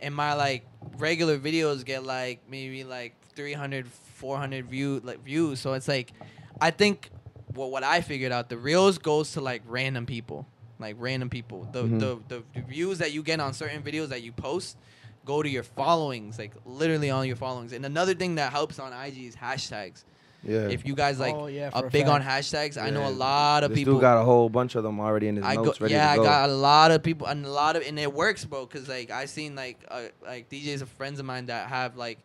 [0.00, 0.66] And my like
[0.98, 5.60] regular videos get like maybe like 300, 400 view like views.
[5.60, 6.12] So it's like
[6.60, 7.10] I think
[7.54, 10.46] what what I figured out the reels goes to like random people,
[10.80, 11.68] like random people.
[11.72, 12.00] The Mhm.
[12.00, 14.76] the, the the views that you get on certain videos that you post
[15.24, 17.72] go to your followings, like literally on your followings.
[17.72, 20.04] And another thing that helps on IG is hashtags.
[20.46, 20.68] Yeah.
[20.68, 22.44] If you guys like Oh, yeah, are for a big on fact.
[22.46, 23.94] hashtags, I know a lot of this people.
[23.94, 26.10] dude got a whole bunch of them already in his I go, notes ready yeah,
[26.12, 26.22] to go.
[26.22, 28.66] I got a lot of people and a lot of, and it works, bro.
[28.66, 32.18] Cause like I seen like uh, like DJs of friends of mine that have like,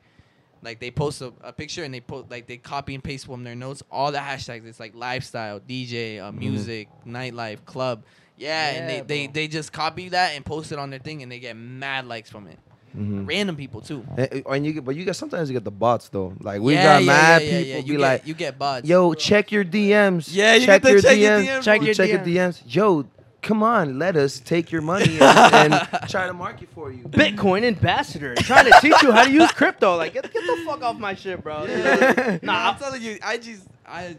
[0.61, 3.45] like they post a, a picture and they post like they copy and paste from
[3.45, 4.65] their notes all the hashtags.
[4.65, 8.03] It's like lifestyle, DJ, uh, music, nightlife, club.
[8.35, 11.23] Yeah, and they, Yeah, they they just copy that and post it on their thing,
[11.23, 12.59] and they get mad likes from it.
[12.98, 13.28] Mhm.
[13.28, 14.06] Random people too.
[14.18, 16.34] And, and you get, but you get sometimes you get the bots though.
[16.40, 17.82] Like we yeah, got yeah, mad yeah, yeah, people yeah.
[17.82, 18.88] be You like, get, you get bots.
[18.88, 20.30] "Yo, check your DMs.
[20.32, 21.45] Yeah, you check get your check your DMs.
[21.60, 22.64] DMs, Check You your check your DMs.
[22.64, 22.76] DMs.
[22.76, 23.06] Yo,
[23.41, 27.64] come on, let us take your money and, and try to market for you." Bitcoin
[27.64, 29.95] ambassador trying to teach you how to use crypto.
[29.95, 31.66] Like, get, get the fuck off my shit, bro.
[31.66, 32.40] Yeah.
[32.44, 34.18] Nah, I'm telling you, IG's I,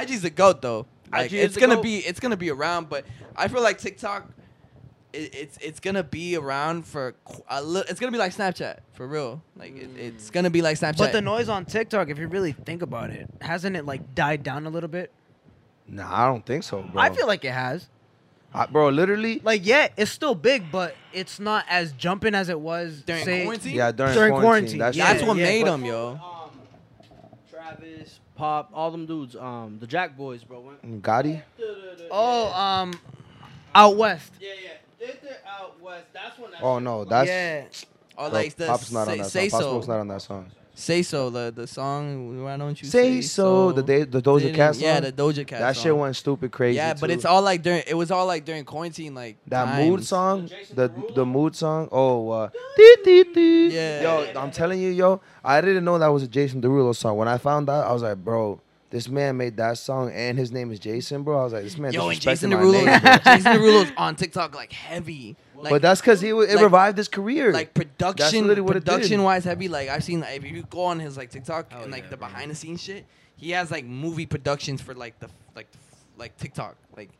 [0.00, 0.86] IG's the goat though.
[1.12, 1.82] Like, IG it's gonna GOAT.
[1.82, 3.04] be it's gonna be around, but
[3.36, 4.30] I feel like TikTok,
[5.12, 7.14] it, it's it's gonna be around for
[7.48, 7.88] a little.
[7.90, 9.42] It's gonna be like Snapchat for real.
[9.56, 10.98] Like it, it's gonna be like Snapchat.
[10.98, 14.42] But the noise on TikTok, if you really think about it, hasn't it like died
[14.42, 15.12] down a little bit?
[15.88, 17.00] Nah, I don't think so, bro.
[17.02, 17.88] I feel like it has.
[18.54, 19.40] I- bro, literally.
[19.42, 23.42] Like, yeah, it's still big, but it's not as jumping as it was During say,
[23.44, 23.74] quarantine?
[23.74, 24.42] Yeah, during, During quarantine.
[24.42, 25.12] quarantine, That's, yeah.
[25.12, 26.10] that's what yeah, made them, yo.
[26.22, 26.50] Um,
[27.50, 30.60] Travis, Pop, all them dudes, um, the Jack Boys, bro.
[30.60, 31.40] Went, Gatti.
[32.10, 32.92] Oh, um,
[33.74, 34.32] out west.
[34.38, 34.70] yeah, yeah.
[35.02, 36.04] They did out west.
[36.12, 36.52] That's when.
[36.52, 37.64] That Oh no, that's yeah.
[38.16, 39.58] Or bro, like the Pop's not say, on that say song.
[39.58, 40.46] Pop so, Smoke's not on that song.
[40.76, 41.28] say so.
[41.30, 42.44] The the song.
[42.44, 43.72] Why don't you Say so.
[43.72, 44.84] The day, the Doja Didn't- Cat song.
[44.84, 45.58] Yeah, the Doja Cat.
[45.58, 45.82] that song.
[45.82, 46.76] shit went stupid crazy.
[46.76, 47.14] Yeah, but too.
[47.14, 47.82] it's all like during.
[47.84, 51.88] It was all like during quarantine, like That mood song, Jason the the mood song.
[51.90, 53.68] Oh, uh, dee, dee, dee.
[53.74, 54.02] Yeah.
[54.02, 57.16] Yo, I'm telling you, yo, I didn't know that was a Jason Derulo song.
[57.16, 58.60] When I found out, I was like, bro,
[58.92, 61.40] this man made that song, and his name is Jason, bro.
[61.40, 63.20] I was like, this man Yo, and disrespecting Jason my Derulo, name.
[63.24, 65.34] Jason Derulo's on TikTok like heavy.
[65.56, 67.52] Like, but that's because he it like- revived his career.
[67.52, 68.92] like production, literally what it did.
[68.92, 69.68] production wise heavy.
[69.68, 72.10] Like I've seen, like, if you go on his like TikTok Oh, and like yeah,
[72.10, 72.28] the bro.
[72.28, 73.06] behind the scenes shit,
[73.36, 75.68] he has like movie productions for like the like
[76.18, 77.10] like TikTok, like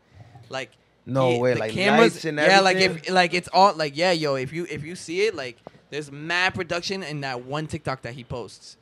[0.50, 0.70] like
[1.06, 3.96] no he- way, the like cameras, lights and yeah, like if like it's all like
[3.96, 5.56] yeah, yo, if you if you see it, like
[5.90, 8.76] there's mad production in that one TikTok that he posts.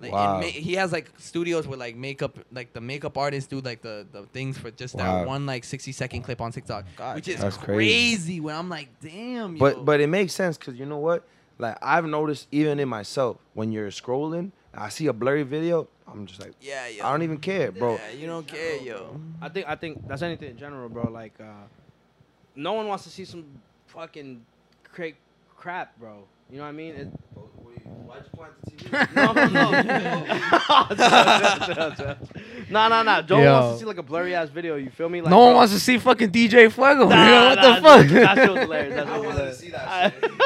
[0.00, 0.38] Like Wow.
[0.40, 4.06] ma- he has like studios where like makeup, like the makeup artists do like the,
[4.12, 5.18] the things for just Wow.
[5.20, 7.92] that one like 60 second clip on TikTok, God which is That's crazy.
[7.92, 8.40] crazy.
[8.40, 9.58] When I'm like, damn, yo.
[9.60, 11.26] But but it makes sense because you know what?
[11.58, 16.26] Like I've noticed even in myself when you're scrolling, I see a blurry video, I'm
[16.26, 17.04] just like, yeah, yo.
[17.04, 17.94] I don't even care, bro.
[17.96, 19.20] Yeah, you don't care, yo.
[19.42, 21.10] I think I think that's anything in general, bro.
[21.10, 21.44] Like, uh,
[22.54, 23.44] no one wants to see some
[23.88, 24.44] fucking
[24.84, 25.12] cra-
[25.56, 26.22] crap, bro.
[26.50, 26.94] You know what I mean?
[26.94, 27.08] It,
[28.08, 29.14] Why'd you point the TV?
[32.70, 33.20] no, no, no, no, no.
[33.22, 33.52] Joe Yo.
[33.52, 34.76] wants to see like a blurry ass video.
[34.76, 35.20] You feel me?
[35.20, 37.06] Like, no one bro, wants to see fucking DJ Fuego.
[37.06, 38.06] Nah, you know what nah, the fuck?
[38.08, 38.94] That shit was hilarious.
[38.94, 40.30] That I wanted to see that shit.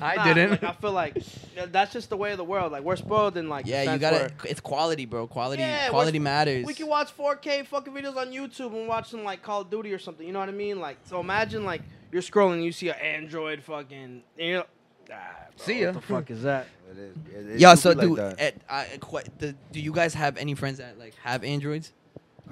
[0.00, 0.50] I Nah, didn't.
[0.50, 1.16] Like, I feel like
[1.54, 2.72] yeah, that's just the way of the world.
[2.72, 3.66] Like we're spoiled in like.
[3.66, 4.16] Yeah, you gotta.
[4.16, 5.26] where It's quality, bro.
[5.26, 6.64] Quality, Yeah, quality matters.
[6.64, 9.92] We can watch 4K fucking videos on YouTube and watch some like Call of Duty
[9.92, 10.26] or something.
[10.26, 10.80] You know what I mean?
[10.80, 11.82] Like, so imagine like
[12.12, 14.22] you're scrolling, and you see an Android fucking.
[14.38, 14.64] And you're,
[15.12, 15.86] ah, bro, See ya.
[15.86, 16.66] What the fuck is that?
[16.90, 17.16] It is.
[17.34, 20.54] It- it Yeah, so be like at, I, qu- the, do you guys have any
[20.54, 21.92] friends that like have Androids?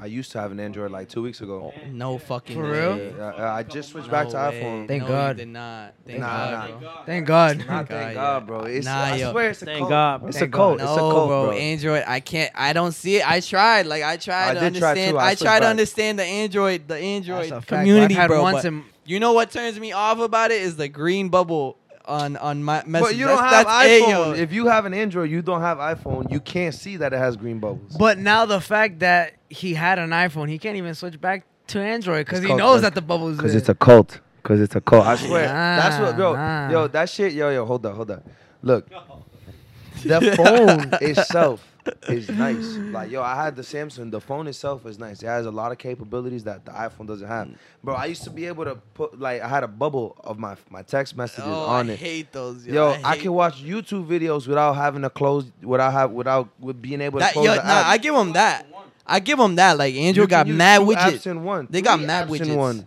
[0.00, 1.70] I used to have an Android like two weeks ago.
[1.76, 2.98] Oh, no fucking For real?
[2.98, 4.60] Yeah, I just switched No back to way.
[4.62, 4.88] iPhone.
[4.88, 5.36] Thank no, God.
[5.36, 5.94] Did not.
[6.06, 6.78] Thank Nah, God, nah.
[6.78, 6.90] bro.
[7.04, 7.58] Thank God.
[7.58, 8.14] Not thank yeah.
[8.14, 8.60] God, bro.
[8.62, 9.30] It's, Nah, I yo.
[9.32, 9.90] swear it's a Thank cult.
[9.90, 10.28] God, bro.
[10.30, 10.78] It's Thank a cult.
[10.78, 11.46] No, It's a cult, bro.
[11.48, 11.52] bro.
[11.52, 12.04] Android.
[12.06, 12.50] I can't.
[12.54, 13.30] I don't see it.
[13.30, 13.86] I tried.
[13.86, 15.10] Like I tried I to did try understand.
[15.12, 15.18] too.
[15.18, 18.42] I I, switched tried to understand the Android, the Android That's a fact, community, bro.
[18.42, 21.76] once but in- you know what turns me off about it is the green bubble
[22.06, 23.08] on on my message.
[23.08, 24.24] But you don't That's- have that's it, yo.
[24.34, 24.38] iPhone.
[24.38, 26.30] If you have an Android, you don't have iPhone.
[26.32, 27.96] You can't see that it has green bubbles.
[27.96, 31.80] But now the fact that he had an iPhone, he can't even switch back to
[31.80, 33.36] Android because he called- knows that the bubbles.
[33.36, 34.20] Because it's a cult.
[34.42, 35.06] Because it's a cult.
[35.06, 35.46] I swear.
[35.46, 36.70] Nah, that's what, yo, nah.
[36.70, 38.24] yo, that shit, yo, yo, hold up, hold up.
[38.62, 38.88] Look,
[40.04, 41.64] the phone itself
[42.08, 42.76] is nice.
[42.92, 44.10] Like yo, I had the Samsung.
[44.10, 45.22] The phone itself is nice.
[45.22, 47.50] It has a lot of capabilities that the iPhone doesn't have.
[47.82, 50.56] Bro, I used to be able to put like I had a bubble of my
[50.70, 51.98] my text messages Oh, on I it.
[51.98, 52.66] hate those.
[52.66, 56.48] Yo, Yo, I, I, can watch YouTube videos without having to close, without have, without
[56.60, 57.86] with being able to close Yo, the nah, app.
[57.86, 58.66] I give them that.
[59.06, 59.78] I give them that.
[59.78, 61.26] Like Android got mad widgets.
[61.26, 61.66] in one.
[61.70, 62.56] They got three mad widgets.
[62.56, 62.86] one.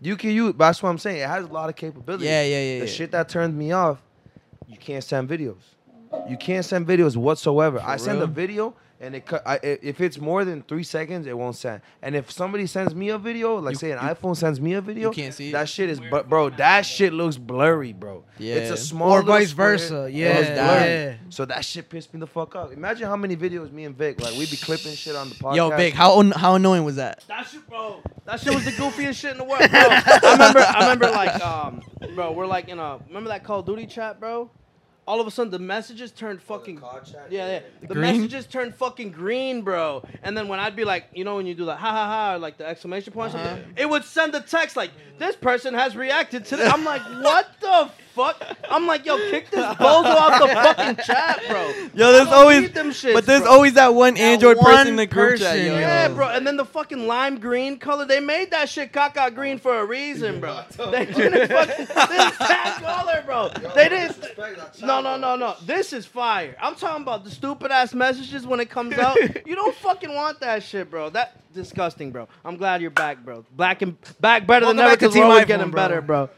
[0.00, 0.54] You can use.
[0.56, 1.22] That's what I'm saying.
[1.22, 2.26] It has a lot of capabilities.
[2.26, 2.78] Yeah, yeah, yeah.
[2.80, 2.92] The yeah.
[2.92, 4.00] shit that turned me off,
[4.68, 5.56] you can't send videos.
[6.28, 7.80] You can't send videos whatsoever.
[7.84, 9.42] I send a video and it cut.
[9.46, 11.82] I, i- if it's more than three seconds, it won't send.
[12.02, 14.72] And if somebody sends me a video, like You- say an you- iPhone sends me
[14.74, 15.52] a video, you can't see it?
[15.52, 16.00] that shit is.
[16.10, 18.24] But bro, that shit looks blurry, bro.
[18.38, 18.74] Yeah, it's Yeah.
[18.74, 20.08] a small Or vice versa.
[20.10, 21.14] Yeah, yeah.
[21.30, 22.72] So that shit pissed me the fuck off.
[22.72, 25.56] Imagine how many videos me and Vic like we'd be clipping shit on the podcast.
[25.56, 27.22] Yo, Vic, how an- how annoying was that?
[27.28, 28.02] That shit, bro.
[28.24, 29.68] That shit was the goofiest shit in the world, bro.
[29.70, 31.82] I remember, I remember, like, um,
[32.14, 34.50] bro, we're like in a, remember that Call of Duty chat, bro?
[35.08, 36.82] All of a sudden, the messages turned fucking,
[37.30, 37.60] yeah, yeah.
[37.80, 38.00] The Green?
[38.02, 40.02] messages turned fucking green, bro.
[40.22, 42.34] And then when I'd be like, you know, when you do like, ha ha ha,
[42.34, 43.56] or like the exclamation point, or uh-huh.
[43.56, 46.70] something, it would send a text like, this person has reacted to this.
[46.70, 48.42] I'm like, what the fuck?
[48.68, 51.68] I'm like, yo, kick this bozo off the fucking chat, bro.
[51.94, 53.50] Yo, there's always, them shits, but there's bro.
[53.52, 55.52] always that one Android one person in the group chat.
[55.52, 55.78] person, Yo, yo.
[55.80, 56.28] Yeah, bro.
[56.28, 59.84] And then the fucking lime green color, they made that shit caca green for a
[59.84, 60.62] reason, bro.
[60.90, 63.50] They didn't fucking this that color, bro.
[63.74, 64.18] They didn't.
[64.82, 65.54] No, no, no, no.
[65.64, 66.56] This is fire.
[66.60, 69.16] I'm talking about the stupid ass messages when it comes out.
[69.48, 71.10] You don't fucking want that shit, bro.
[71.10, 72.28] That disgusting, bro.
[72.44, 73.44] I'm glad you're back, bro.
[73.56, 75.70] Back and back better Welcome than ever back to because we're Team always iPhone, getting
[75.70, 75.82] bro.
[75.82, 76.30] better, bro.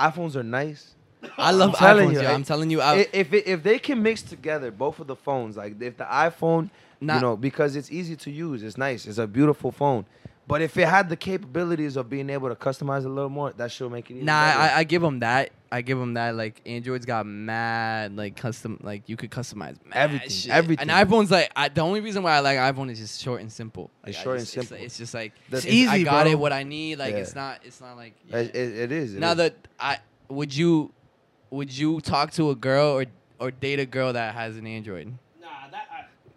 [0.00, 0.94] iPhones are nice.
[1.36, 2.32] I love I'm telling iPhones, you, yo.
[2.34, 5.16] I'm telling you, I, I- if it, if they can mix together both of the
[5.16, 6.70] phones, like if the iPhone,
[7.02, 7.14] Nah.
[7.16, 10.04] you know, because it's easy to use, it's nice, it's a beautiful phone.
[10.50, 13.70] But if it had the capabilities of being able to customize a little more, that
[13.72, 14.34] should make it even Nah.
[14.34, 15.50] I, I give them that.
[15.72, 16.34] I give them that.
[16.34, 18.78] Like Android's got mad like custom.
[18.82, 20.50] Like you could customize mad Everything, shit.
[20.50, 20.90] everything.
[20.90, 23.50] And iPhone's like I, the only reason why I like iPhone is just short and
[23.52, 23.90] simple.
[24.02, 24.84] Like, It's I short and just- it's- simple.
[24.84, 26.32] It's, just like it's- I got bro.
[26.32, 26.38] it.
[26.38, 26.98] What I need.
[26.98, 27.18] Like Yeah.
[27.20, 27.60] it's not.
[27.64, 28.14] It's not like.
[28.28, 28.38] yeah.
[28.38, 29.14] It, it- it is.
[29.14, 29.36] it now is.
[29.38, 29.98] that I
[30.28, 30.92] would you
[31.50, 33.04] would you talk to a girl or
[33.38, 35.14] or date a girl that has an Android?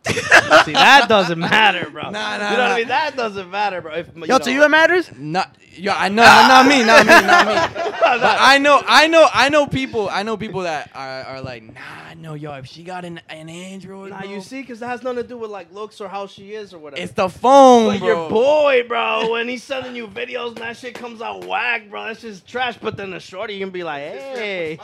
[0.06, 0.12] Nah,
[0.50, 0.66] that.
[0.66, 2.04] See, that doesn't matter, bro.
[2.04, 2.72] Nah, nah, you know what.
[2.72, 2.88] I mean?
[2.90, 3.94] That doesn't matter, bro.
[3.94, 5.10] If, Yo, to you it matters?
[5.18, 7.90] Not yeah, I know, not me, not me, not me.
[8.04, 10.08] But I know, I know, I know people.
[10.10, 13.50] I know people that are, are like, nah, no, yo, if she got an, an
[13.50, 16.08] Android, Nah, bro, you see, because that has nothing to do with like looks or
[16.08, 17.02] how she is or whatever.
[17.02, 18.08] it's the phone, But bro.
[18.08, 22.06] your boy, bro, when he's sending you videos and that shit comes out whack, bro,
[22.06, 22.78] that's just trash.
[22.80, 24.80] But then the shorty, you can be like, hey.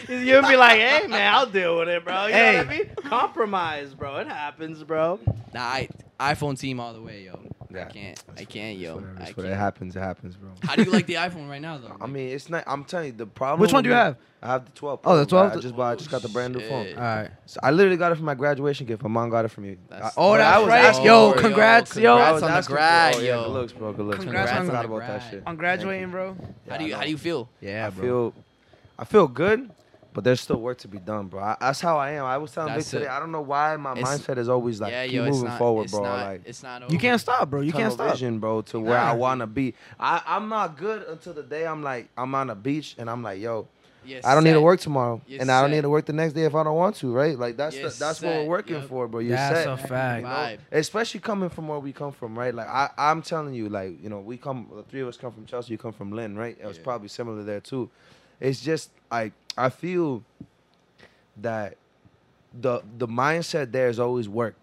[0.08, 2.26] you can be like, hey, man, I'll deal with it, bro.
[2.26, 2.90] You know what I mean?
[3.04, 4.16] Compromise, bro.
[4.16, 5.20] It happens, bro.
[5.54, 7.38] Nah, I, iPhone team all the way, yo.
[7.72, 7.86] Yeah.
[7.88, 8.96] I can't, I can't, yo.
[8.96, 9.94] Whatever, I it's what- it happens.
[9.94, 10.50] It happens, bro.
[10.64, 11.96] How do you like the iPhone right now, though?
[12.00, 12.64] I mean, it's not.
[12.66, 13.60] I'm telling you, the problem.
[13.60, 14.16] Which one do you have?
[14.42, 15.00] I have the 12.
[15.04, 15.52] Oh, the 12?
[15.52, 15.92] I just bought.
[15.92, 16.88] I just got the oh, brand new phone.
[16.94, 17.30] All right.
[17.46, 19.02] So I literally got it for my graduation gift.
[19.04, 19.76] My mom got it for me.
[19.88, 20.84] That's- I- Oh, but I that's was right.
[20.84, 21.40] asking Yo, for it.
[21.42, 22.16] congrats, yo.
[22.16, 22.80] Congrats was on the asking for it.
[22.80, 23.42] grad, Oh, yeah, yo.
[23.44, 23.92] Good looks, bro.
[23.92, 24.24] Good looks.
[24.24, 25.42] Congrats I on forgot the about that shit.
[25.46, 26.36] On graduating, bro.
[26.68, 27.48] How do you, how do you feel?
[27.60, 28.02] Yeah, I bro.
[28.04, 28.34] feel,
[28.98, 29.70] I feel good,
[30.12, 31.40] but there's still work to be done, bro.
[31.42, 32.24] I, that's how I am.
[32.24, 33.06] I was telling Vic today.
[33.06, 35.58] I don't know why my It's- mindset is always like yeah, keep yo, moving not,
[35.58, 36.02] forward, it's bro.
[36.02, 36.80] Not, like it's not.
[36.82, 36.98] You over.
[36.98, 37.60] can't stop, bro.
[37.60, 38.10] You can't stop.
[38.12, 39.74] vision, bro, to where I wanna be.
[39.98, 43.22] I, I'm not good until the day I'm like I'm on a beach and I'm
[43.22, 43.68] like, yo,
[44.04, 46.12] You're I don't need to work tomorrow, You're and I don't need to work the
[46.12, 47.38] next day if I don't want to, right?
[47.38, 48.88] Like that's the, that's what we're working yup.
[48.88, 49.20] for, bro.
[49.20, 49.68] You're That's set.
[49.68, 50.22] a fact.
[50.22, 50.56] you know?
[50.72, 52.54] Especially coming from where we come from, right?
[52.54, 55.30] Like I, I'm telling you, like you know, we come, the three of us come
[55.32, 55.72] from Chelsea.
[55.72, 56.56] You come from Lynn, right?
[56.60, 56.84] It was Yeah.
[56.84, 57.90] probably similar there too.
[58.40, 60.22] It's just like I feel
[61.36, 61.76] that
[62.58, 64.59] the the mindset there is always work,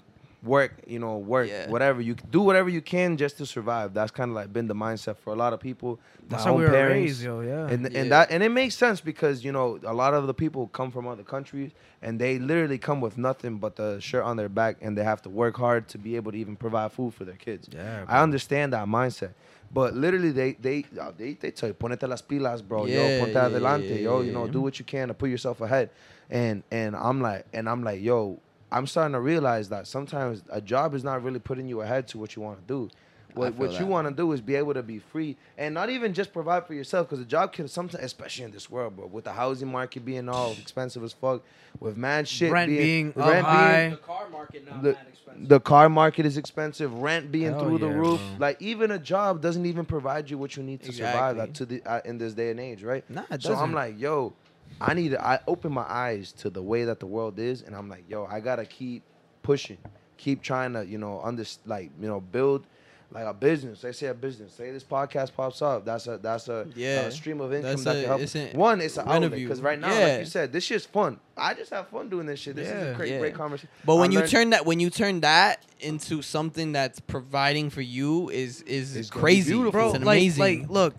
[0.48, 0.72] work.
[0.88, 1.70] You know, work, Yeah.
[1.70, 3.94] whatever you do, whatever you can just to survive.
[3.94, 6.00] That's kind of like been the mindset for a lot of people.
[6.30, 6.94] That's how own we were parents.
[6.96, 7.42] raised, yo.
[7.42, 7.68] Yeah.
[7.74, 8.00] And, Yeah.
[8.00, 10.90] and that and it makes sense because you know a lot of the people come
[10.92, 11.72] from other countries
[12.02, 15.22] and they literally come with nothing but the shirt on their back and they have
[15.24, 17.70] to work hard to be able to even provide food for their kids.
[17.72, 18.04] yeah.
[18.08, 19.32] I understand that mindset,
[19.74, 22.86] but literally they they uh, they, they tell you ponete las pilas, bro.
[22.86, 24.22] Yeah, yo, ponte yeah, adelante, yeah, yo.
[24.22, 24.52] You know, yeah.
[24.52, 25.90] do what you can to put yourself ahead.
[26.30, 28.40] And and I'm like and I'm like, yo,
[28.72, 32.18] I'm starting to realize that sometimes a job is not really putting you ahead to
[32.18, 32.90] what you want to do.
[33.34, 35.92] What, feel what you want to do is be able to be free and not
[35.92, 39.06] even just provide for yourself because a job can sometimes, especially in this world, bro,
[39.06, 41.44] with the housing market being all expensive as fuck,
[41.80, 43.90] with mad shit Rent being, rent being up high.
[43.90, 45.50] The car market now, The- mad expensive.
[45.50, 48.20] the car market is expensive, rent being Hell through the roof.
[48.20, 48.48] bro.
[48.48, 51.42] Like even a job doesn't even provide you what you need to survive Exactly.
[51.42, 53.08] at, to the uh, in this day and age, right?
[53.08, 54.34] Nah, it So I'm like, yo,
[54.80, 55.26] I need to.
[55.26, 58.26] I open my eyes to the way that the world is, and I'm like, yo,
[58.26, 59.04] I gotta keep
[59.44, 59.78] pushing,
[60.18, 62.66] keep trying to, you know, under like, you know, build
[63.10, 63.80] like a business.
[63.82, 64.52] They say a business.
[64.54, 65.86] Say this podcast pops up.
[65.86, 67.04] That's a that's a, Yeah.
[67.04, 68.22] a stream of income That's that a- can help.
[68.22, 70.06] it's an One, it's an outlet because right now, Yeah.
[70.08, 71.18] like you said, this shit's fun.
[71.38, 72.58] I just have fun doing this shit.
[72.58, 73.20] This is a great, Yeah.
[73.20, 73.70] great conversation.
[73.86, 77.82] But when I you turn that when you turn that into something that's providing for
[77.82, 79.54] you is is It's crazy.
[79.54, 79.72] beautiful.
[79.72, 79.86] bro.
[79.96, 80.62] It's like, amazing.
[80.64, 80.96] like, look,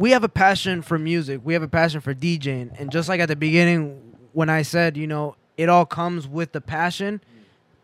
[0.00, 1.42] we have a passion for music.
[1.44, 4.96] We have a passion for DJing, and just like at the beginning, when I said,
[4.96, 7.20] you know, it all comes with the passion.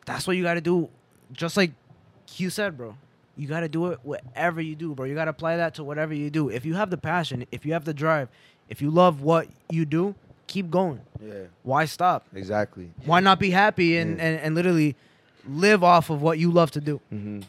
[0.07, 0.89] That's what you got to do.
[1.33, 1.73] Just like
[2.27, 2.97] Q said, bro.
[3.37, 5.05] You got to do it whatever you do, bro.
[5.05, 6.49] You got to apply that to whatever you do.
[6.49, 8.31] If you have the passion, if you have the drive,
[8.71, 10.15] if you love what you do,
[10.47, 11.03] keep going.
[11.23, 11.35] yeah,
[11.65, 12.27] Why stop?
[12.35, 12.93] exactly.
[13.05, 14.25] Why not be happy and, Yeah.
[14.25, 14.97] and, and literally
[15.47, 16.99] live off of what you love to do?
[17.13, 17.41] Mm-hmm.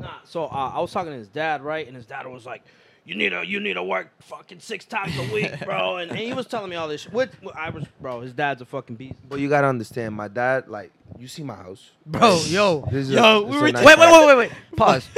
[0.00, 1.88] Nah, so uh, I was talking to his dad, right?
[1.88, 2.62] And his dad was like,
[3.06, 6.20] "You need to, you need to work fucking six times a week, bro." And, and
[6.20, 7.02] he was telling me all this.
[7.02, 7.12] Shit.
[7.12, 8.20] What, what I was, bro.
[8.20, 9.14] His dad's a fucking beast.
[9.28, 12.86] But you gotta understand, my dad, like, you see my house, Bro, yo.
[12.92, 14.52] Yo, a, we were a nice Wait, wait, wait, wait, wait.
[14.76, 15.08] Pause.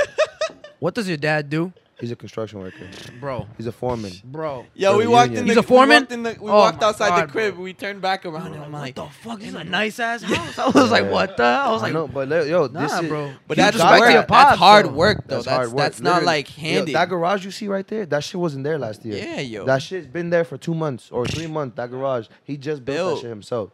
[0.79, 1.73] what does your dad do?
[2.01, 2.87] He's a construction worker.
[3.19, 3.49] Bro.
[3.57, 4.13] He's a foreman.
[4.25, 4.67] Bro.
[4.75, 5.43] Yo, we walked union.
[5.45, 5.49] in.
[5.49, 5.89] He's a foreman?
[5.89, 7.55] We walked, in the, we Oh walked outside God, the crib.
[7.57, 7.65] bro.
[7.65, 9.41] We turned back around, and I'm what like, the fuck?
[9.41, 10.59] This is a nice ass house.
[10.61, 11.43] I was like, what the?
[11.43, 13.33] I was I like, "No, but le- yo, this nah, is, bro.
[13.49, 14.09] but that's that's work.
[14.09, 15.35] to your That's hard work, though.
[15.37, 15.77] That's That's hard work.
[15.79, 16.27] that's not Literally.
[16.27, 16.93] like Yo, handy.
[16.93, 19.17] that garage you see right there, that shit wasn't there last year.
[19.19, 19.65] Yeah, yo.
[19.65, 21.75] That shit's been there for two months or three months.
[21.77, 23.15] That garage, he just built, Built.
[23.17, 23.71] that shit himself.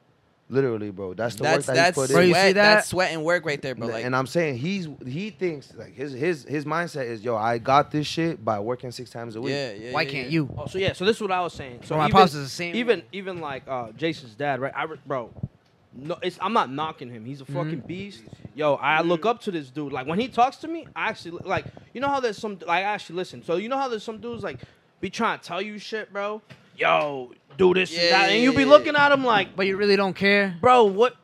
[0.51, 1.15] Literally, bro.
[1.15, 2.29] That's the that's work that that's he put Bro, in.
[2.29, 2.47] you sweat.
[2.49, 3.89] see That's sweat and work right there, bro.
[3.89, 7.57] Like, and I'm saying he's he thinks like his his his mindset is yo, I
[7.57, 9.53] got this shit by working six times a week.
[9.53, 9.93] yeah, yeah.
[9.93, 10.33] Why yeah, can't yeah.
[10.33, 10.55] you?
[10.59, 11.79] Oh, so yeah, so this is what I was saying.
[11.83, 12.77] So So my even, pops is the same.
[12.77, 14.73] even even like uh, Jason's dad, right?
[14.77, 15.31] I bro,
[15.95, 17.25] no, it's I'm not knocking him.
[17.25, 17.55] He's a Mm-hmm.
[17.55, 18.23] fucking beast.
[18.55, 19.93] Yo, I look up to this dude.
[19.95, 21.65] Like when he talks to me, I actually like.
[21.95, 23.43] You know how there's some like I actually listen.
[23.43, 24.59] So you know how there's some dudes like
[25.01, 26.43] be trying to tell you shit, bro.
[26.77, 29.67] Yo, do this Yeah, and that, yeah, and you be looking at him like, but
[29.67, 30.57] you really don't care.
[30.61, 31.17] bro, what,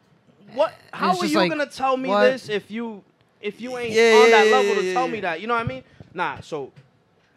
[0.54, 0.72] what?
[0.92, 2.22] How it's are just you like, gonna tell me what?
[2.30, 3.02] this if you
[3.40, 5.12] if you ain't Yeah, on that yeah, level yeah, to yeah, tell yeah.
[5.12, 5.40] me that?
[5.40, 5.84] You know what I mean?
[6.14, 6.40] Nah.
[6.40, 6.72] So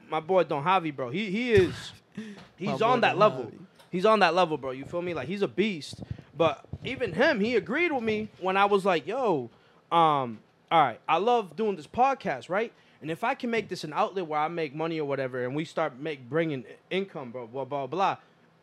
[0.10, 1.74] my boy Don Javi, bro, he he is
[2.58, 3.44] he's boy on that Don level.
[3.46, 3.60] Javi.
[3.92, 4.72] He's on that level, bro.
[4.72, 5.14] You feel me?
[5.14, 6.02] Like he's a beast.
[6.36, 9.52] But even him, he agreed with me when I was like, "Yo,
[9.92, 10.40] um,
[10.72, 12.74] all right, I love doing this podcast, right?
[13.04, 15.54] And if I can make this an outlet where I make money or whatever, and
[15.54, 18.18] we start make bringing income, bro, blah blah blah."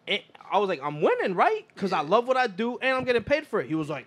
[0.06, 1.66] It, I was like, "I'm winning, right?
[1.74, 4.06] Because I love what I do and I'm getting paid for it." He was like,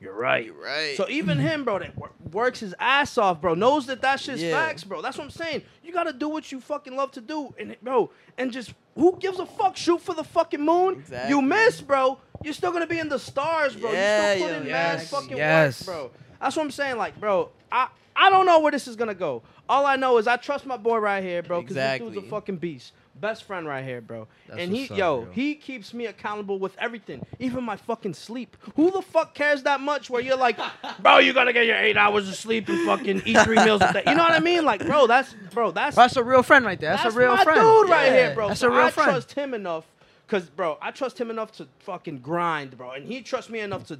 [0.00, 0.96] "You're right." You're right.
[0.96, 4.42] So even him, bro, that wor- works his ass off, bro, knows that that shit's
[4.42, 4.50] Yeah.
[4.50, 5.00] facts, bro.
[5.00, 5.62] That's what I'm saying.
[5.84, 9.38] You gotta do what you fucking love to do, and bro, and just who gives
[9.38, 9.76] a fuck?
[9.76, 10.94] Shoot for the fucking moon.
[10.94, 11.30] Exactly.
[11.30, 12.18] You miss, bro.
[12.42, 13.92] You're still gonna be in the stars, bro.
[13.92, 14.92] Yeah, you still put yeah.
[14.92, 15.86] in Yes, fucking yes.
[15.86, 16.10] work, bro.
[16.40, 16.98] That's what I'm saying.
[16.98, 19.42] Like, bro, I I don't know where this is gonna go.
[19.68, 22.22] All I know is I trust my boy right here, bro, because this dude's a
[22.22, 22.92] fucking beast.
[23.18, 24.28] Best friend right here, bro.
[24.46, 25.32] That's and he, up, yo, bro.
[25.32, 28.56] he keeps me accountable with everything, even my fucking sleep.
[28.76, 30.10] Who the fuck cares that much?
[30.10, 30.58] Where you're like,
[31.00, 33.92] bro, you gotta get your eight hours of sleep and fucking eat three meals a
[33.94, 34.02] day.
[34.06, 34.64] You know what I mean?
[34.66, 36.90] Like, bro, that's bro, that's That's a real friend right there.
[36.90, 37.38] That's, a real friend.
[37.38, 37.82] That's my friend.
[37.84, 38.48] dude right Yeah, here, bro.
[38.48, 39.10] That's So a real I friend.
[39.10, 39.86] I trust him enough,
[40.28, 43.86] cause bro, I trust him enough to fucking grind, bro, and he trusts me enough
[43.86, 43.98] to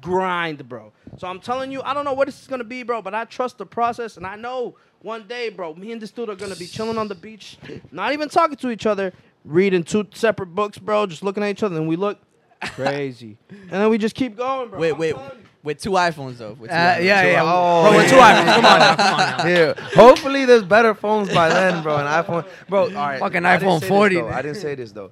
[0.00, 0.92] grind, bro.
[1.18, 3.24] So I'm telling you, I don't know what this is gonna be, bro, but I
[3.24, 6.56] trust the process, and I know one day, bro, me and this dude are gonna
[6.56, 7.58] be chilling on the beach,
[7.92, 9.12] not even talking to each other,
[9.44, 12.18] reading two separate books, bro, just looking at each other, and we look
[12.62, 14.78] crazy, and then we just keep going, bro.
[14.78, 15.16] Wait, I'm wait.
[15.62, 16.52] With two iPhones though.
[16.52, 17.04] With two Uh, iPhones.
[17.04, 17.42] yeah, yeah.
[17.44, 18.44] Oh, bro, with two iPhones.
[18.54, 18.94] Come on now.
[18.94, 19.46] Come on now.
[19.46, 19.74] Yeah.
[19.96, 21.96] Hopefully there's better phones by then, bro.
[21.96, 22.82] An iPhone, bro.
[22.84, 23.18] All right.
[23.18, 24.28] Fucking I iPhone say this, 40, though.
[24.28, 25.10] I didn't say this though.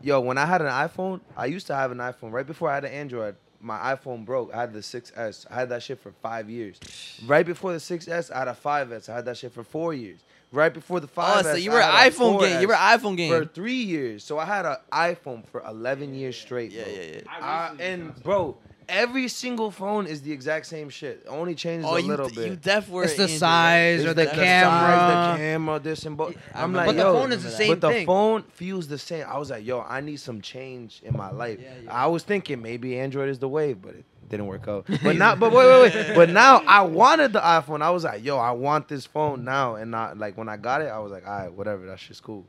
[0.00, 2.30] Yo, when I had an iPhone, I used to have an iPhone.
[2.30, 4.54] Right before I had an Android, my iPhone broke.
[4.54, 5.46] I had the 6S.
[5.50, 6.78] I had that shit for five years.
[7.26, 9.08] Right before the 6S, I had a 5S.
[9.08, 10.20] I had that shit for four years.
[10.50, 12.60] Right before the 5S, Oh, so you I were had iPhone game.
[12.62, 13.32] You were 4S iPhone game.
[13.32, 14.24] for three years.
[14.24, 16.72] So I had an iPhone for 11 years straight.
[16.72, 16.92] Yeah, bro.
[16.92, 17.46] yeah, yeah.
[17.46, 18.56] Uh, and bro,
[18.88, 21.24] every single phone is the exact same shit.
[21.28, 22.48] Only changes Oh, a you little d- bit.
[22.48, 23.38] you def were It's the Android.
[23.38, 25.32] size It's or the, size, camera.
[25.32, 26.34] the camera, this and both.
[26.54, 27.80] I I'm remember like, But the phone is the same thing.
[27.80, 29.26] but the phone feels the same.
[29.28, 31.58] I was like, yo, I need some change in my life.
[31.62, 31.92] Yeah, yeah.
[31.92, 34.86] I was thinking maybe Android is the wave, but it didn't work out.
[35.02, 36.14] But now, but wait, wait, wait.
[36.14, 37.82] But now I wanted the iPhone.
[37.82, 39.74] I was like, yo, I want this phone now.
[39.76, 42.20] And not like when I got it, I was like, all right, whatever, that shit's
[42.20, 42.46] cool.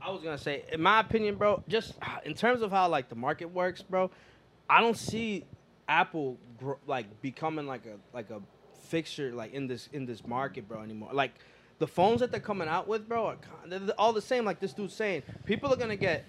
[0.00, 1.94] I was gonna say, in my opinion, bro, just
[2.24, 4.10] in terms of how like the market works, bro,
[4.68, 5.44] I don't see
[5.88, 8.40] Apple gr- like becoming like a like a
[8.88, 11.10] fixture like in this in this market, bro, anymore.
[11.12, 11.32] Like
[11.78, 14.44] the phones that they're coming out with, bro, are kind they're all the same.
[14.44, 16.28] Like this dude's saying, people are gonna get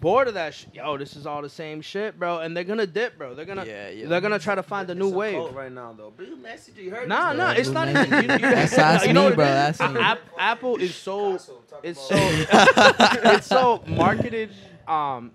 [0.00, 0.54] bored of that.
[0.54, 3.34] Sh- Yo, this is all the same shit, bro, and they're gonna dip, bro.
[3.34, 4.06] They're gonna Yeah, yeah.
[4.08, 5.52] they're gonna try to find a new wave.
[5.54, 6.10] right now, though.
[6.10, 8.10] Blue message, you heard Nah, this, nah, it's not even.
[8.12, 10.00] You, you, That's- that's you know me, what bro, that's me.
[10.00, 11.34] App- Apple is so
[11.82, 14.50] it's so it's so marketed
[14.86, 15.32] um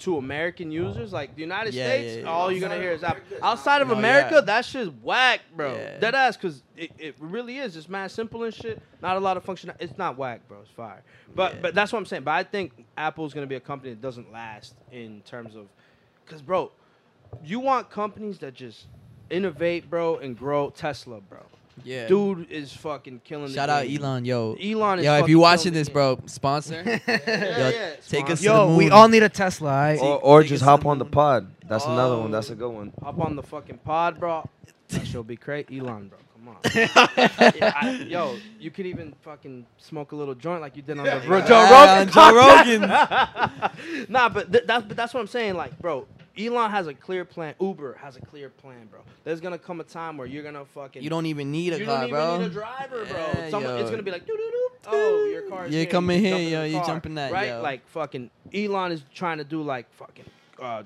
[0.00, 2.28] to American users, like the United Yeah, States, yeah, yeah.
[2.28, 3.22] all you're gonna hear is Apple.
[3.42, 4.40] Outside of oh, No, America, yeah.
[4.42, 5.74] that shit's whack, bro.
[5.74, 5.98] Yeah.
[5.98, 8.82] Dead ass, cause it, it really is just mad simple and shit.
[9.02, 9.72] Not a lot of function.
[9.80, 10.58] It's not whack, bro.
[10.62, 11.02] It's fire.
[11.34, 11.60] But Yeah.
[11.62, 12.22] but that's what I'm saying.
[12.24, 15.66] But I think Apple's gonna be a company that doesn't last in terms of,
[16.26, 16.72] cause bro,
[17.44, 18.86] you want companies that just
[19.30, 20.70] innovate, bro, and grow.
[20.70, 21.40] Tesla, bro.
[21.84, 22.06] Yeah.
[22.08, 23.46] Dude is fucking killing.
[23.46, 24.02] the Shout out game.
[24.02, 24.54] Elon, yo.
[24.54, 25.92] Elon is Yo, if fucking you watching killing the this, game.
[25.94, 26.82] bro, sponsor.
[27.06, 27.90] Yeah, yeah.
[28.08, 28.42] take us Sponsor.
[28.42, 28.92] to Yo, we moon.
[28.92, 29.70] all need a Tesla.
[29.70, 30.00] All right?
[30.00, 31.12] Or, or take just to hop the on the moon.
[31.12, 31.54] pod.
[31.68, 32.28] That's another one.
[32.28, 32.32] Oh.
[32.32, 32.92] That's a oh, good one.
[33.02, 34.48] Hop on the fucking pod, bro.
[34.88, 35.68] That shit'll be great.
[35.72, 36.18] Elon, bro.
[36.34, 36.56] Come on.
[36.74, 41.04] Yeah, I- yo, you could even fucking smoke a little joint like you did on
[41.04, 42.12] the Joe Yeah, Rogan.
[42.12, 44.08] Joe Rogan.
[44.08, 45.54] nah, but th- that's but that's what I'm saying.
[45.54, 46.06] Like, bro,
[46.38, 47.54] Elon has a clear plan.
[47.60, 49.00] Uber has a clear plan, bro.
[49.24, 51.02] There's gonna come a time where you're gonna fucking.
[51.02, 52.38] You don't even need a you car, don't even bro.
[52.38, 53.18] need a driver, bro.
[53.18, 54.68] Yeah, Someone, it's gonna be like, doo doo doo.
[54.86, 55.90] Oh, your car is Yeah, here.
[55.90, 57.48] come You in jump here, yo, you car, jump in that, right?
[57.48, 57.62] yo.
[57.62, 60.24] Like fucking Elon is trying to do like fucking
[60.60, 60.82] uh,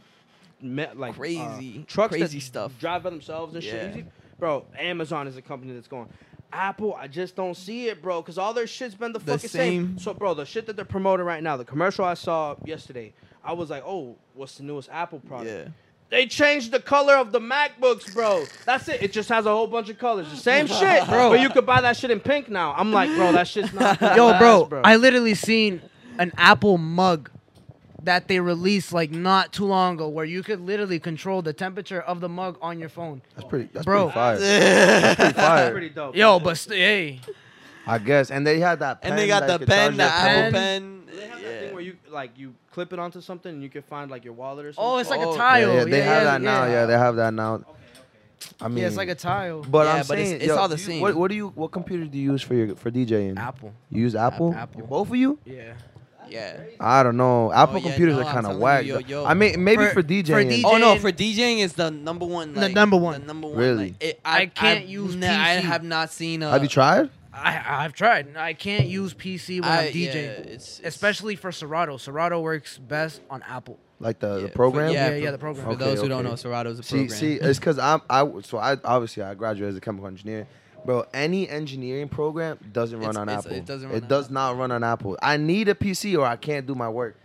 [0.60, 2.72] me, like uh, Crazy, trucks crazy stuff.
[2.78, 3.92] drive by themselves and Yeah.
[3.92, 4.06] shit.
[4.38, 6.08] Bro, Amazon is a company that's going.
[6.52, 9.50] Apple, I just don't see it, bro, because all their shit's been the, The fucking
[9.50, 9.86] same.
[9.88, 9.98] same.
[9.98, 13.12] So, bro, the shit that they're promoting right now, the commercial I saw yesterday,
[13.44, 15.50] I was like, oh, what's the newest Apple product?
[15.50, 15.72] Yeah.
[16.10, 18.44] They changed the color of the MacBooks, bro.
[18.66, 19.02] That's it.
[19.02, 20.30] It just has a whole bunch of colors.
[20.30, 21.30] The same shit, Bro.
[21.30, 22.72] But you could buy that shit in pink now.
[22.74, 24.00] I'm like, bro, that shit's not.
[24.00, 24.82] Yo, last, bro, bro.
[24.84, 25.80] I literally seen
[26.18, 27.30] an Apple mug
[28.04, 32.02] that they released like not too long ago, where you could literally control the temperature
[32.02, 33.22] of the mug on your phone.
[33.34, 33.70] That's pretty.
[33.72, 34.10] That's Bro.
[34.10, 34.38] pretty fire.
[34.38, 36.14] That's pretty That's pretty dope.
[36.16, 37.20] Yo, but st- hey,
[37.86, 38.30] I guess.
[38.30, 39.02] And they had that.
[39.02, 40.52] Pen And they got the pen, charge the Apple phone.
[40.52, 41.02] pen.
[41.14, 43.82] They have that thing where you like you clip it onto something and you can
[43.82, 44.90] find like your wallet or something?
[44.92, 45.68] oh, it's like Oh, a tile.
[45.68, 46.64] Yeah, yeah, they yeah, have yeah, that now.
[46.66, 47.64] Yeah, they have that now.
[48.60, 49.62] I mean, yeah, it's like a tile.
[49.62, 51.00] But Yeah, I'm but it's- saying, it's yo, all the same.
[51.00, 51.48] What, what do you?
[51.48, 53.38] What computer do you use for your for DJing?
[53.38, 53.72] Apple.
[53.90, 54.52] You use Apple?
[54.54, 54.82] Apple.
[54.86, 55.38] Both of you?
[55.44, 55.74] Yeah.
[56.28, 56.56] Yeah.
[56.80, 57.50] I don't know.
[57.50, 58.84] Oh, Apple Oh, yeah, computers no, are kind of telling whack.
[58.86, 59.24] you, yo, yo.
[59.24, 60.62] I mean, maybe For- for, for DJing.
[60.64, 62.54] Oh no, for DJing it's the number one.
[62.54, 63.20] The number one.
[63.20, 63.56] The number one.
[63.58, 63.84] Really?
[63.88, 66.42] Like, it, I can't I've use ne- I have not seen.
[66.42, 67.10] A, Have you tried?
[67.34, 68.36] I I've tried.
[68.36, 71.96] I can't use PC when I, I'm DJing, yeah, it's, it's especially for Serato.
[71.96, 73.78] Serato works best on Apple.
[74.00, 74.92] Like the, yeah, the for- program?
[74.92, 75.64] Yeah, for- yeah, the program.
[75.66, 76.28] For Okay, those who don't okay.
[76.30, 77.18] know, Serato's a See, program.
[77.18, 80.46] see, it's because I'm I so I obviously I graduated as a chemical engineer,
[80.84, 81.04] bro.
[81.14, 83.56] Any engineering program doesn't run It's- on it's- Apple.
[83.58, 84.34] it doesn't run It on does Apple.
[84.34, 85.18] not run on Apple.
[85.22, 87.16] I need a PC or I can't do my work.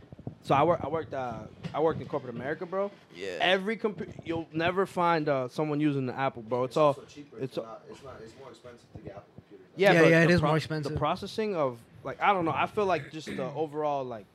[0.41, 0.79] So I work.
[0.81, 1.13] I worked.
[1.13, 1.33] Uh,
[1.73, 2.89] I worked in corporate America, bro.
[3.13, 3.37] Yeah.
[3.41, 6.63] Every computer, you'll never find uh, someone using the Apple, bro.
[6.63, 6.97] It's all.
[7.03, 7.81] It's a- It's not.
[7.91, 8.01] It's
[8.39, 9.38] more expensive to get Apple computers.
[9.79, 10.91] Yeah, Yeah, but yeah, it the is more expensive.
[10.93, 12.51] The processing of like I don't know.
[12.51, 14.25] I feel like just the overall like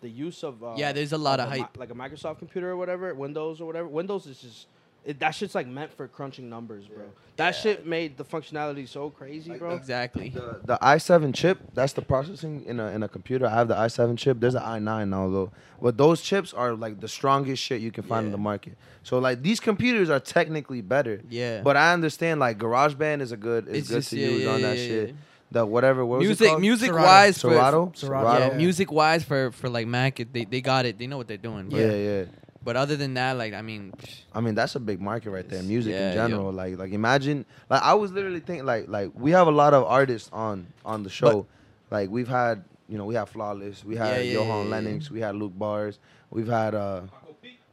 [0.00, 1.76] the use of uh, Yeah, there's a lot of mi- hype.
[1.78, 3.88] like a Microsoft computer or whatever, Windows or whatever.
[3.88, 4.66] Windows is just
[5.04, 7.04] it, that shit's like meant for crunching numbers, bro.
[7.36, 7.60] That Yeah.
[7.60, 9.74] shit made the functionality so crazy, Like bro.
[9.74, 10.28] Exactly.
[10.28, 13.46] The, the i7 chip, that's the processing in a in a computer.
[13.46, 14.38] I have the i7 chip.
[14.38, 15.50] There's an i9 now though.
[15.80, 18.74] But those chips are like the strongest shit you can find in the market.
[19.02, 21.20] So like these computers are technically better.
[21.28, 21.62] Yeah.
[21.62, 24.42] But I understand like GarageBand is a good is It's good just- to yeah, use
[24.44, 25.08] yeah, on that yeah, shit.
[25.08, 25.14] yeah.
[25.52, 26.60] The whatever what was it music, called?
[26.62, 27.06] music Serato.
[27.06, 27.92] wise, for, Serato?
[27.94, 28.38] Serato.
[28.38, 28.56] yeah, Yeah.
[28.56, 30.96] music wise for for like Mac, they they got it.
[30.98, 31.68] They know what they're doing.
[31.68, 32.24] But, Yeah, yeah.
[32.64, 33.92] But other than that, like I mean,
[34.32, 35.62] I mean that's a big market right there.
[35.62, 36.28] Music yeah, in yo.
[36.28, 36.52] general.
[36.52, 39.84] Like like imagine like I was literally thinking like like we have a lot of
[39.84, 41.46] artists on on the show.
[41.90, 44.70] like we've had you know we have Flawless, we had Yeah, yeah, Johan yeah, yeah.
[44.70, 45.98] Lennox, we had Luke Bars,
[46.30, 47.02] we've had uh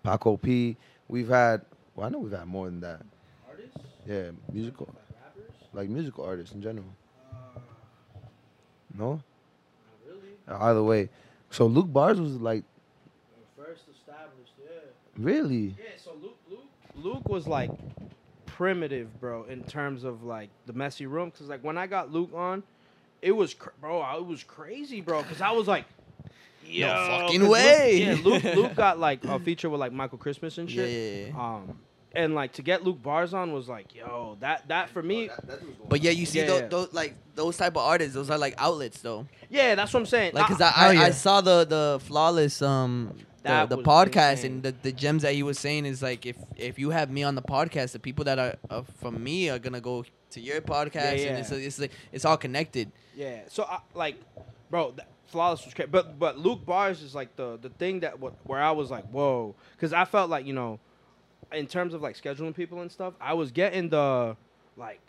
[0.03, 0.75] Paco P,
[1.07, 1.61] we've had
[1.95, 3.01] well I know we've had more than that.
[3.47, 3.77] Artists.
[4.07, 4.89] Yeah, musical
[5.73, 6.87] like musical artists in general.
[8.97, 9.11] No.
[9.11, 9.21] Not
[10.07, 10.61] really.
[10.61, 11.09] Either way,
[11.51, 12.78] so Luke Bars was like First established, yeah.
[15.19, 15.75] Really.
[15.77, 16.65] Yeah, so Luke, Luke,
[16.95, 17.71] Luke was like
[18.45, 21.31] primitive, bro, in terms of like the messy room.
[21.31, 22.63] Cause like when I got Luke on,
[23.21, 25.23] it was cr- bro, I- it was crazy, bro.
[25.23, 25.85] Cause I was like,
[26.65, 27.97] Yo, fucking 'cause Luke- way.
[28.03, 30.89] yeah, Luke, Luke got like a feature with like Michael Christmas and shit.
[30.89, 31.41] yeah, yeah.
[31.55, 31.79] Um,
[32.13, 35.29] and like to get Luke Bars on was like, yo, that that for me,
[35.87, 36.67] But yeah, you see Yeah, those, yeah.
[36.67, 38.13] those like those type of artists.
[38.13, 39.25] Those are like outlets though.
[39.49, 40.33] yeah, that's what I'm saying.
[40.33, 41.01] Like, cause I- I, I, yeah.
[41.03, 43.13] I saw the the flawless um
[43.65, 46.77] the, the podcast and the, the gems that he was saying is like if if
[46.79, 49.81] you have me on the podcast, the people that are uh, from me are gonna
[49.81, 51.37] go to your podcast Yeah, and yeah.
[51.39, 52.91] it's it's like it's all connected.
[53.15, 53.41] Yeah.
[53.47, 54.15] So I, like,
[54.69, 54.93] bro,
[55.27, 55.89] flawless was crazy.
[55.91, 59.05] But but Luke Bars is like the the thing that what where I was like,
[59.09, 60.79] whoa, because I felt like you know,
[61.51, 64.35] in terms of like scheduling people and stuff, I was getting the
[64.77, 64.99] like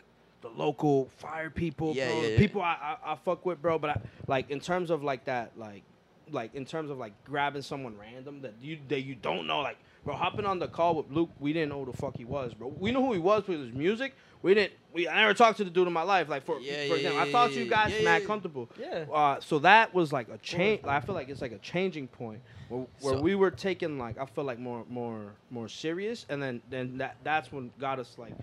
[0.41, 2.37] the local fire people, Yeah, bro, yeah, yeah.
[2.37, 3.77] people I, I I fuck with, bro.
[3.77, 5.83] But I, like in terms of like that like
[6.31, 9.77] like in terms of like grabbing someone random that you that you don't know, like
[10.03, 12.53] bro, hopping on the call with Luke, we didn't know who the fuck he was,
[12.53, 12.67] bro.
[12.79, 14.13] We knew who he was with his music.
[14.41, 14.73] We didn't.
[14.93, 16.27] We I never talked to the dude in my life.
[16.29, 18.21] Like for Yeah, for yeah, example, yeah, I talked to yeah, you guys yeah, mad
[18.21, 18.27] yeah.
[18.27, 18.69] comfortable.
[18.79, 19.05] Yeah.
[19.13, 20.81] Uh, so that was like a change.
[20.83, 24.17] I feel like it's like a changing point where, where So- we were taking like
[24.17, 28.15] I feel like more more more serious, and then then that that's when got us
[28.17, 28.33] like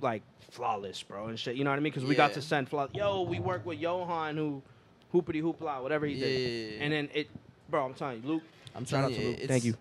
[0.00, 1.56] like flawless, bro, and shit.
[1.56, 1.92] You know what I mean?
[1.92, 2.34] Because we got Yeah.
[2.36, 2.94] to send flawless.
[2.94, 4.62] Yo, we work with Johan who
[5.22, 6.82] hoopity hoopla, whatever he Yeah, did, yeah, yeah.
[6.84, 7.28] and then it,
[7.70, 7.84] bro.
[7.86, 8.42] I'm telling you, Luke.
[8.74, 9.40] I'm Shout telling to you, Luke.
[9.48, 9.74] Thank you.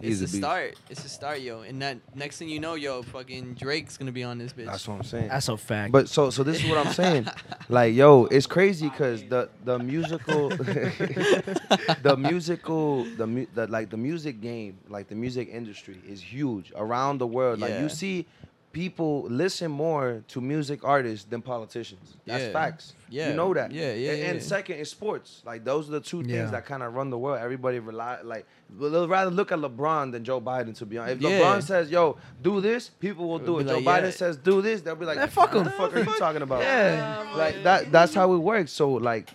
[0.00, 0.74] It's a a start.
[0.90, 1.62] It's a start, yo.
[1.62, 4.66] And that next thing you know, yo, fucking Drake's gonna be on this bitch.
[4.66, 5.28] That's what I'm saying.
[5.28, 5.92] That's a fact.
[5.92, 7.28] But so so this is what I'm saying.
[7.68, 10.48] Like yo, it's crazy because the the musical,
[12.02, 16.72] the musical, the, mu- the like the music game, like the music industry is huge
[16.76, 17.60] around the world.
[17.60, 18.26] Like you see,
[18.72, 22.16] people listen more to music artists than politicians.
[22.26, 22.52] That's Yeah.
[22.52, 22.94] facts.
[23.10, 23.28] Yeah.
[23.28, 23.70] you know that.
[23.72, 24.42] Yeah, yeah, And, and yeah.
[24.46, 25.42] second is sports.
[25.44, 26.46] Like those are the two things Yeah.
[26.46, 27.38] that kind of run the world.
[27.40, 30.74] Everybody rely like they'll rather look at LeBron than Joe Biden.
[30.78, 31.40] To be honest, if Yeah.
[31.40, 33.64] LeBron says, "Yo, do this," people will do It'll it.
[33.68, 34.10] Joe like, Biden yeah.
[34.12, 35.64] says, "Do this," they'll be like, Man, fuck "What him.
[35.64, 37.26] the fuck are you talking about?" Yeah.
[37.36, 37.92] like that.
[37.92, 38.72] That's how it works.
[38.72, 39.28] So like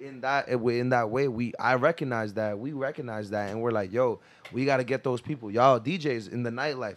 [0.00, 3.90] in that in that way, we I recognize that we recognize that, and we're like,
[3.92, 4.20] "Yo,
[4.52, 6.96] we got to get those people, y'all DJs in the nightlife."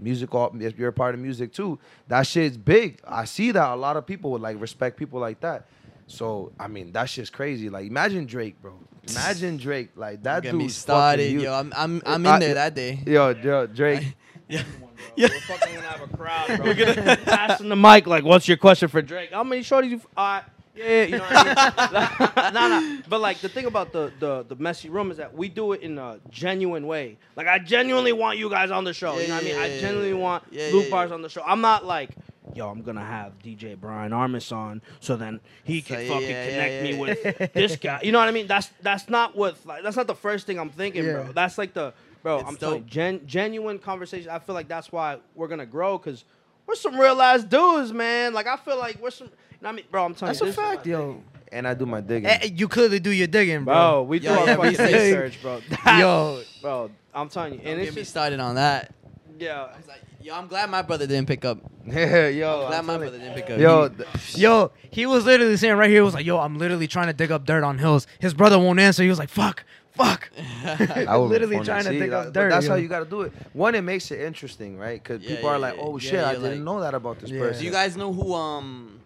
[0.00, 1.78] Music, all- if you're a part of music too,
[2.08, 3.00] that shit's big.
[3.06, 5.66] I see that a lot of people would like respect people like that.
[6.06, 7.68] So I mean, that shit's crazy.
[7.70, 8.74] Like imagine Drake, bro.
[9.08, 9.90] Imagine Drake.
[9.96, 11.40] Like that Get dude's me started, yo.
[11.42, 11.48] you.
[11.50, 13.00] I'm I'm I'm in I- there that day.
[13.06, 14.16] Yo, yo, Drake.
[14.48, 14.62] Yeah.
[15.16, 15.28] Yeah.
[15.30, 16.66] We're fucking gonna have a crowd, bro.
[16.66, 18.06] We're gonna passing the mic.
[18.06, 19.32] Like, what's your question for Drake?
[19.32, 19.96] How many shorties you?
[19.96, 20.44] F- uh, yeah,
[20.80, 22.54] yeah, you know what I mean.
[22.54, 23.02] nah, nah.
[23.08, 25.82] But like the thing about the, the the messy room is that we do it
[25.82, 27.18] in a genuine way.
[27.36, 29.18] Like I genuinely want you guys on the show.
[29.18, 29.54] you know what I mean?
[29.56, 30.14] Yeah, I genuinely yeah.
[30.16, 31.14] want Yeah, Luke yeah, Bars yeah.
[31.14, 31.42] on the show.
[31.46, 32.10] I'm not like.
[32.54, 36.46] Yo, I'm gonna have DJ Brian Armis on, so then he can yeah, fucking yeah,
[36.50, 37.00] connect yeah, me yeah.
[37.00, 38.00] with this guy.
[38.02, 38.48] You know what I mean?
[38.48, 41.12] That's that's not what like that's not the first thing I'm thinking, Yeah.
[41.12, 41.32] bro.
[41.32, 41.92] That's like the
[42.24, 42.40] bro.
[42.40, 42.88] It's I'm telling dope.
[42.90, 44.30] gen, genuine conversation.
[44.30, 46.24] I feel like that's why we're gonna grow because
[46.66, 48.34] we're some real ass dudes, man.
[48.34, 49.30] Like I feel like we're some.
[49.60, 51.22] You know what I mean, bro, I'm telling That's you, a this- fact, yo.
[51.52, 52.30] And I do my digging.
[52.30, 53.74] Eh, You clearly do your digging, bro.
[53.74, 54.02] bro.
[54.04, 55.60] We do Yo, our yeah, fucking research, bro.
[55.98, 56.42] Yo.
[56.62, 58.94] bro, I'm telling you, Don't and get it's me just started on that.
[59.38, 59.64] yeah.
[59.74, 61.58] I was like, yo, I'm glad my brother didn't pick up.
[61.84, 63.58] Yeah, yo, glad I'm my telling brother didn't pick up.
[63.58, 63.90] yo,
[64.28, 67.08] He- Yo, he was literally saying right here, he was like, yo, I'm literally trying
[67.08, 68.06] to dig up dirt on hills.
[68.20, 69.02] His brother won't answer.
[69.02, 70.30] He was like, fuck, fuck.
[70.64, 72.50] I would literally trying to dig up But dirt.
[72.50, 73.32] That's how you got to do it.
[73.54, 75.02] One, it makes it interesting, right?
[75.02, 77.30] Because Yeah, people are like, "Oh Yeah, shit, I didn't like- know that about this
[77.30, 77.40] Yeah.
[77.40, 78.99] person." Do you guys know who um,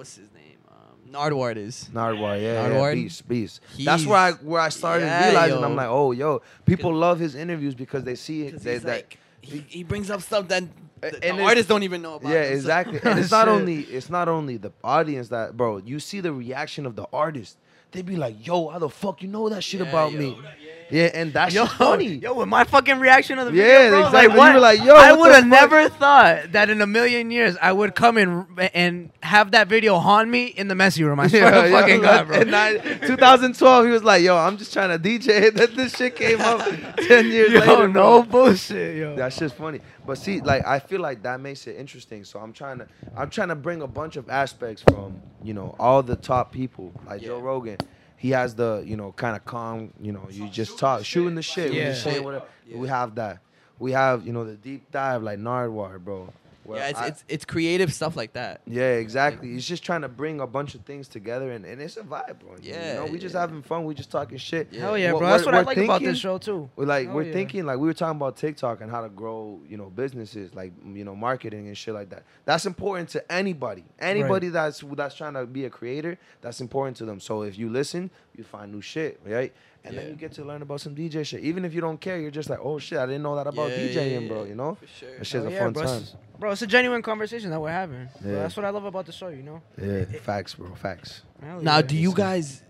[0.00, 0.56] what's his name?
[0.70, 1.90] Um, Nardwuar is.
[1.92, 2.94] Nardwuar, yeah, yeah, Nardwuar?
[2.94, 3.60] beast, beast.
[3.78, 5.58] That's where I where I started Yeah, realizing.
[5.60, 5.64] yo.
[5.66, 8.60] I'm like, oh, yo, people love his interviews because they see it.
[8.60, 10.62] They, that, like, he, he brings up stuff that
[11.02, 12.30] the, And the it's- artists don't even know about.
[12.32, 12.60] yeah, themselves.
[12.64, 13.00] exactly.
[13.10, 15.78] And it's not only it's not only the audience that, bro.
[15.78, 17.58] You see the reaction of the artist.
[17.92, 20.18] They'd be like, yo, how the fuck you know that shit Yeah, about yo.
[20.18, 20.28] me?
[20.40, 22.06] Yeah, and that's Yo, funny.
[22.22, 24.18] yo, with my fucking reaction of the video, Yeah, bro, exactly.
[24.28, 24.54] Like, You what?
[24.54, 27.94] were like, yo, I would have never thought that in a million years I would
[27.94, 31.20] come in and have that video haunt me in the messy room.
[31.20, 32.40] I swear Yeah, to yeah, fucking God, bro.
[32.40, 36.40] in 2012, he was like, "Yo, I'm just trying to DJ." That this shit came
[36.40, 36.60] up
[36.96, 37.88] ten years yo, later.
[37.88, 38.44] no bro.
[38.46, 39.16] bullshit, yo.
[39.16, 39.80] That shit's funny.
[40.06, 42.24] But see, like I feel like that makes it interesting.
[42.24, 42.86] So I'm trying to
[43.16, 46.92] I'm trying to bring a bunch of aspects from, you know, all the top people.
[47.06, 47.76] Like Joe Rogan.
[48.20, 51.42] He has the, you know, kind of calm, you know, you just talk, shooting the
[51.42, 51.84] shit, Yeah.
[51.88, 51.94] yeah.
[51.94, 52.44] saying whatever.
[52.70, 53.38] We have that.
[53.78, 56.30] We have, you know, the deep dive like Nardwuar, bro.
[56.70, 58.62] Where Yeah, it's, I- it's it's creative stuff like that.
[58.66, 59.48] yeah, exactly.
[59.52, 62.38] He's just trying to bring a bunch of things together, and, and it's a vibe,
[62.40, 62.52] bro.
[62.62, 63.84] you Yeah, know, we just having fun.
[63.84, 64.68] We just talking shit.
[64.70, 64.80] Yeah.
[64.80, 65.28] Hell yeah, What- bro.
[65.28, 66.70] That's what what I we're like about thinking- this show too.
[66.76, 67.32] We're like Hell we're yeah.
[67.32, 70.72] thinking like we were talking about TikTok and how to grow, you know, businesses like
[70.94, 72.22] you know marketing and shit like that.
[72.44, 73.84] That's important to anybody.
[73.98, 77.20] Anybody that's that's trying to be a creator, that's important to them.
[77.20, 79.52] So if you listen, you find new shit, right?
[79.84, 80.00] And Yeah.
[80.02, 81.40] then you get to learn about some DJ shit.
[81.40, 83.70] Even if you don't care, you're just like, oh shit, I didn't know that about
[83.70, 84.44] Yeah, DJing, yeah, bro.
[84.44, 85.08] You know, For sure.
[85.18, 85.84] that shit's Hell a yeah, fun bro.
[85.84, 86.02] time.
[86.02, 88.08] It's, bro, it's a genuine conversation that we're having.
[88.20, 89.62] Bro, that's what I love about the show, you know.
[89.80, 91.22] Yeah, facts, bro, facts.
[91.62, 92.62] Now, do you guys,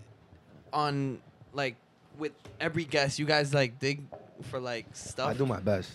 [0.71, 1.19] on
[1.53, 1.75] like
[2.17, 4.03] with every guest, you guys like dig
[4.43, 5.29] for like stuff?
[5.29, 5.91] I do my best.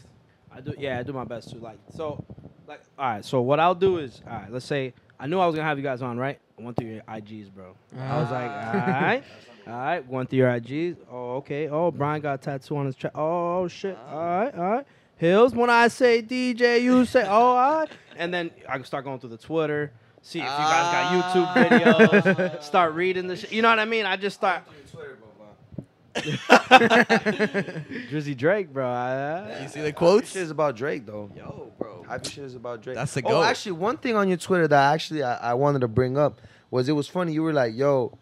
[0.52, 0.74] I do.
[0.78, 1.78] Yeah, I do my best to like.
[1.94, 2.22] So,
[2.68, 3.24] like, all right.
[3.24, 4.50] So what I'll do is, all right.
[4.52, 6.38] Let's say I knew I was gonna have you guys on, right?
[6.58, 7.74] I went through your IGs, bro.
[7.98, 9.22] I was like, all right,
[9.66, 10.06] all right.
[10.06, 10.96] Went through your IGs.
[11.10, 11.68] Oh, okay.
[11.68, 13.14] Oh, Brian got a tattoo on his chest.
[13.14, 13.96] Oh shit.
[14.10, 14.86] All right, all right.
[15.16, 15.54] Hills.
[15.54, 17.88] When I say DJ, you say, oh, all right.
[18.16, 19.92] And then I can start going through the Twitter.
[20.22, 22.62] See if you guys got YouTube videos.
[22.62, 23.52] Start reading the shit.
[23.52, 24.06] You know what I mean?
[24.06, 24.64] I just start.
[28.10, 28.86] Drizzy Drake, bro.
[28.88, 30.30] I- You see the Hype quotes?
[30.32, 31.30] shit is about Drake though.
[31.36, 32.04] Yo, bro.
[32.08, 32.96] Hype shit is about Drake.
[32.96, 35.88] That's the Oh, actually, one thing on your Twitter that actually I, I wanted to
[35.88, 36.40] bring up
[36.70, 37.32] was it was funny.
[37.32, 38.16] You were like, "Yo,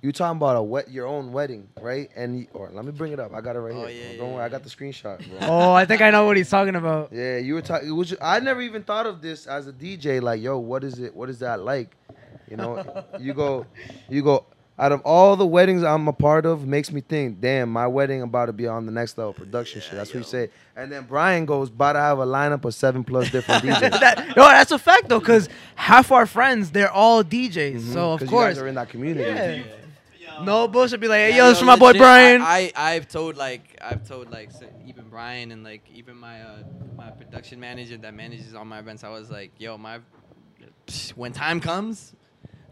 [0.00, 2.08] You talking about a wet your own wedding, right?
[2.14, 3.34] And you, or let me bring it up.
[3.34, 4.12] I got it right Oh, here.
[4.12, 5.38] yeah, Don't yeah, worry, I got the screenshot, bro.
[5.48, 7.12] Oh, I think I know what he's talking about.
[7.12, 7.90] Yeah, you were talking.
[8.22, 10.22] I never even thought of this as a DJ.
[10.22, 11.14] Like, yo, what is it?
[11.16, 11.96] What is that like?
[12.48, 13.66] You know, you go,
[14.08, 14.46] you go.
[14.80, 18.22] Out of all the weddings I'm a part of, makes me think, damn, my wedding
[18.22, 19.90] about to be on the next level production shit.
[19.92, 20.50] That's what you say.
[20.76, 23.98] And then Brian goes, about to have a lineup of seven plus different DJs.
[23.98, 27.92] that, no, that's a fact though, because half our friends they're all DJs.
[27.92, 29.64] So of 'Cause you course, guys are in that community.
[30.22, 30.44] yeah.
[30.44, 31.00] no bullshit.
[31.00, 32.40] Be like, hey, Yeah, yo, no, this for my boy Brian.
[32.40, 34.50] I, I I've told like I've told like
[34.86, 36.58] even Brian and like even my uh
[36.96, 39.02] my production manager that manages all my events.
[39.02, 39.98] I was like, yo, my
[41.16, 42.12] when time comes,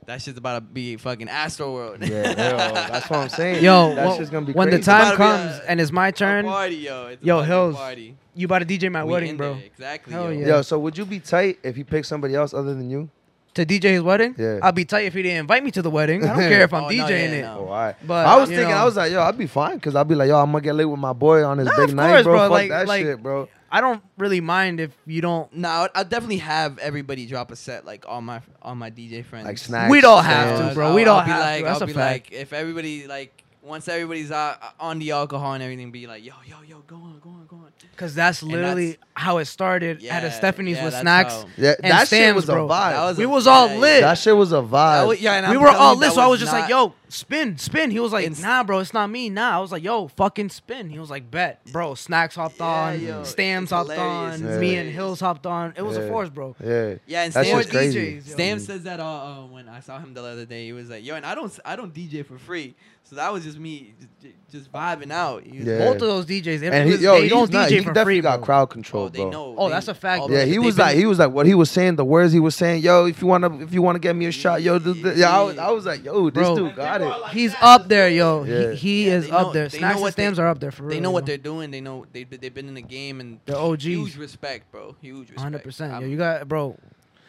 [0.07, 1.99] that shit's about to be fucking Astro World.
[2.01, 3.63] Yeah, yo, that's what I'm saying.
[3.65, 5.71] yo, that's wh- just gonna be when the time It's about to be comes a-
[5.71, 7.07] and it's my A turn, party, yo.
[7.09, 8.17] It's Yo, about to be a Hills, Party.
[8.35, 9.55] you about to DJ my We wedding, bro.
[9.55, 10.13] there, Exactly.
[10.13, 10.39] Hell yo.
[10.41, 10.47] yeah.
[10.47, 13.11] Yo, so would you be tight if he picked somebody else other than you?
[13.55, 14.59] To DJ his wedding, Yeah.
[14.63, 16.23] I'll be tight if he didn't invite me to the wedding.
[16.25, 17.41] I don't care if I'm Oh, no, DJing yeah, it.
[17.43, 17.57] no.
[17.61, 17.95] Oh, all right.
[18.07, 20.15] But, I was thinking, know- I was like, yo, I'd be fine because I'd be
[20.15, 22.23] like, yo, I'm gonna get lit with my boy on his Nah, big of night,
[22.23, 22.33] bro.
[22.35, 22.39] bro.
[22.43, 23.49] Fuck Like- that like- shit, bro.
[23.77, 25.53] I don't really mind if you don't.
[25.53, 29.23] No, I'll- I'll definitely have everybody drop a set like all my all my DJ
[29.23, 29.45] friends.
[29.47, 29.91] Like snacks.
[29.91, 30.89] We'd all have to, bro.
[30.89, 31.65] I'll- We'd all I'll be have like, to.
[31.67, 32.31] That's I'll be fact.
[32.31, 36.33] like, if everybody like once everybody's uh, on the alcohol and everything, be like, yo,
[36.47, 37.73] yo, yo, go on, go on, go on.
[37.97, 41.33] Cause that's literally that's- how it started at a Stephanie's yeah, with snacks.
[41.35, 42.69] how- Yeah, and that shit Sam's, was a vibe.
[42.69, 44.01] Was we a- was all yeah, lit.
[44.03, 45.07] that shit was a vibe.
[45.09, 46.93] was- yeah, and we I'm were all lit, so I was just not- like, "Yo,
[47.09, 50.09] spin, spin." He was like, "Nah, bro, it's not me." Nah, I was like, "Yo,
[50.09, 54.33] fucking spin." He was like, "Bet, bro." Snacks hopped Yeah, on, yo, Stams hopped on,
[54.35, 54.91] it's me and.
[54.91, 55.73] Hills hopped on.
[55.77, 56.55] It was a force, bro.
[56.63, 56.95] yeah.
[57.07, 58.21] Yeah, and That's Stam, crazy.
[58.21, 58.29] DJs.
[58.33, 61.05] Stam says that uh, uh, when I saw him the other day, he was like,
[61.05, 62.75] "Yo, and I don't, I don't DJ for free."
[63.09, 65.45] So that was just me, just, just vibing out.
[65.45, 65.79] He was Yeah.
[65.79, 67.79] Both of those DJs, they, And he, they yo, you don't he's not, DJ he
[67.79, 68.45] for definitely free, got bro.
[68.47, 69.31] crowd Oh, control, they bro.
[69.31, 69.55] know.
[69.57, 70.29] Oh, they- that's a fact, all.
[70.31, 72.05] Yeah, the- he they've was been- like, he was like, what he was saying, the
[72.05, 74.61] words he was saying, yo, if you wanna, if you wanna get me a shot,
[74.61, 75.19] yo, do this.
[75.19, 76.57] yeah, I was, I was like, yo, this Bro.
[76.57, 77.29] dude got it.
[77.29, 78.43] He's up there, yo.
[78.43, 78.71] Yeah.
[78.73, 79.69] He, he Yeah, is they up know- there.
[79.69, 80.91] they Snacks know and what they- Stams are up there for real.
[80.91, 81.71] They know what they're doing.
[81.71, 83.85] They know they they've been in the game and They're OGs.
[83.85, 84.97] huge respect, bro.
[85.01, 85.41] Huge respect.
[85.41, 85.93] Hundred percent.
[85.93, 86.77] Yo, I'm- you got, bro.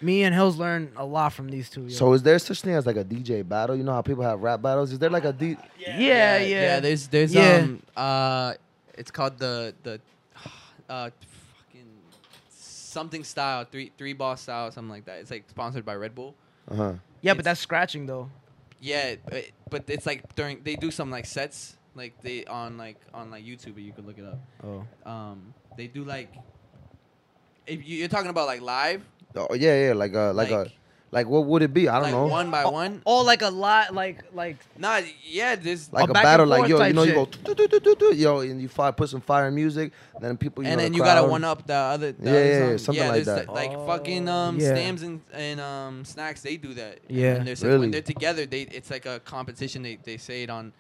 [0.02, 1.84] Me and Hills learned a lot from these two.
[1.84, 1.90] Yo.
[1.90, 3.76] So is there such thing as like a DJ battle?
[3.76, 4.92] You know how people have rap battles?
[4.92, 5.58] Is there like a D?
[5.80, 6.80] yeah, yeah, yeah.
[6.80, 7.58] There's there's Yeah.
[7.64, 8.54] um uh
[8.94, 10.00] it's called the the
[10.90, 11.10] uh
[11.58, 11.88] fucking
[12.50, 15.20] something style three three ball style something like that.
[15.20, 16.36] It's like sponsored by Red Bull.
[16.70, 16.94] Uh huh.
[17.22, 18.30] yeah, but that's scratching though.
[18.80, 22.98] Yeah, but, but it's like during they do some like sets like they on like
[23.14, 23.82] on like YouTube.
[23.84, 24.40] You could look it up.
[24.64, 24.86] Oh.
[25.12, 26.32] Um, they do like
[27.66, 29.04] if you, you're talking about like live,
[29.38, 30.72] Oh yeah, yeah, like a like, a,
[31.12, 31.88] like what would it be?
[31.88, 32.28] I don't like know.
[32.28, 33.02] one by one.
[33.06, 36.60] Oh, like a lot, like like Nah, yeah, there's like a a, back battle, like
[36.60, 37.44] forth yo, you type know, you go shit.
[37.44, 40.64] do, do, do, do, do, yo, and you fire, put some fire music, then people,
[40.64, 42.12] you and know, then the you gotta crowd- one up the other.
[42.12, 42.78] The Yeah, other yeah, yeah, song.
[42.80, 43.54] something yeah, like there's that.
[43.54, 44.74] Like fucking um, Yeah.
[44.76, 47.00] Stams and, and um, Snacks, they do that.
[47.08, 47.36] Yeah.
[47.36, 47.80] And there's Really?
[47.80, 49.84] when they're together, they it's like a competition.
[49.84, 50.74] They they say it on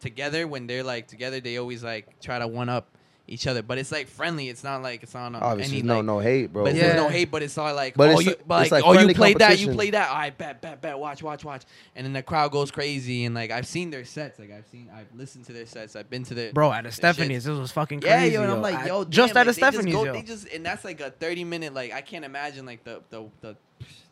[0.00, 1.40] together when they're like together.
[1.40, 2.86] They always like try to one up
[3.26, 4.48] each other, but it's like friendly.
[4.50, 6.64] It's not like it's not on Obviously, any no, like, no hate, bro.
[6.64, 6.82] But Yeah.
[6.82, 8.84] there's no hate, but it's all like, But oh, it's you, like- like, it's like
[8.84, 9.74] oh, you played that, you competition.
[9.74, 10.08] played that.
[10.10, 10.98] All right, bet, bet, bet.
[10.98, 11.62] Watch, watch, watch.
[11.96, 14.38] And then the crowd goes crazy, and like I've seen their sets.
[14.38, 15.96] Like I've seen, I've listened to their sets.
[15.96, 17.44] I've been to their bro at a Stephanie's.
[17.44, 18.52] This was fucking yeah, yo, and.
[18.52, 20.12] I'm like, I- yo, just damn, at a like, they just Stephanie's, go- yo.
[20.12, 23.24] They just, and that's like a 30 minute, like I can't imagine like the the
[23.40, 23.56] the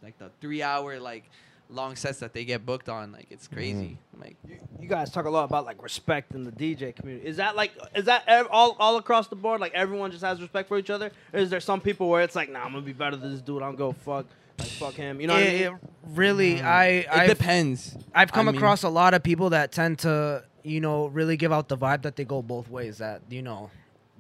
[0.03, 1.29] like the three hour like
[1.73, 3.13] long sets that they get booked on.
[3.13, 3.99] Like it's crazy.
[4.21, 4.37] Like
[4.81, 7.27] You guys talk a lot about like respect in the DJ community.
[7.27, 9.61] Is that like is that ev- all all across the board?
[9.61, 11.11] Like everyone just has respect for each other?
[11.33, 13.41] Or is there some people where it's like, nah, I'm gonna be better than this
[13.41, 13.63] dude.
[13.63, 14.27] I'm gonna go fuck
[14.59, 15.21] like fuck him.
[15.21, 15.63] You know what I mean?
[15.63, 15.73] it
[16.15, 17.97] really, I it I've, depends.
[18.15, 21.37] I've come I mean- across a lot of people that tend to, you know, really
[21.37, 22.99] give out the vibe that they go both ways.
[22.99, 23.71] That you know,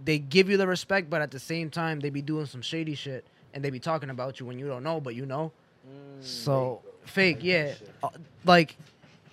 [0.03, 2.95] they give you the respect, but at the same time, they be doing some shady
[2.95, 5.53] shit and they be talking about you when you don't know, but you know.
[5.87, 7.74] Mm, So fake, yeah.
[8.03, 8.09] Uh,
[8.45, 8.77] like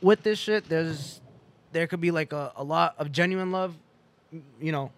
[0.02, 1.22] with this shit, there's
[1.72, 3.76] there could be like a, a lot of genuine love,
[4.60, 4.92] you know,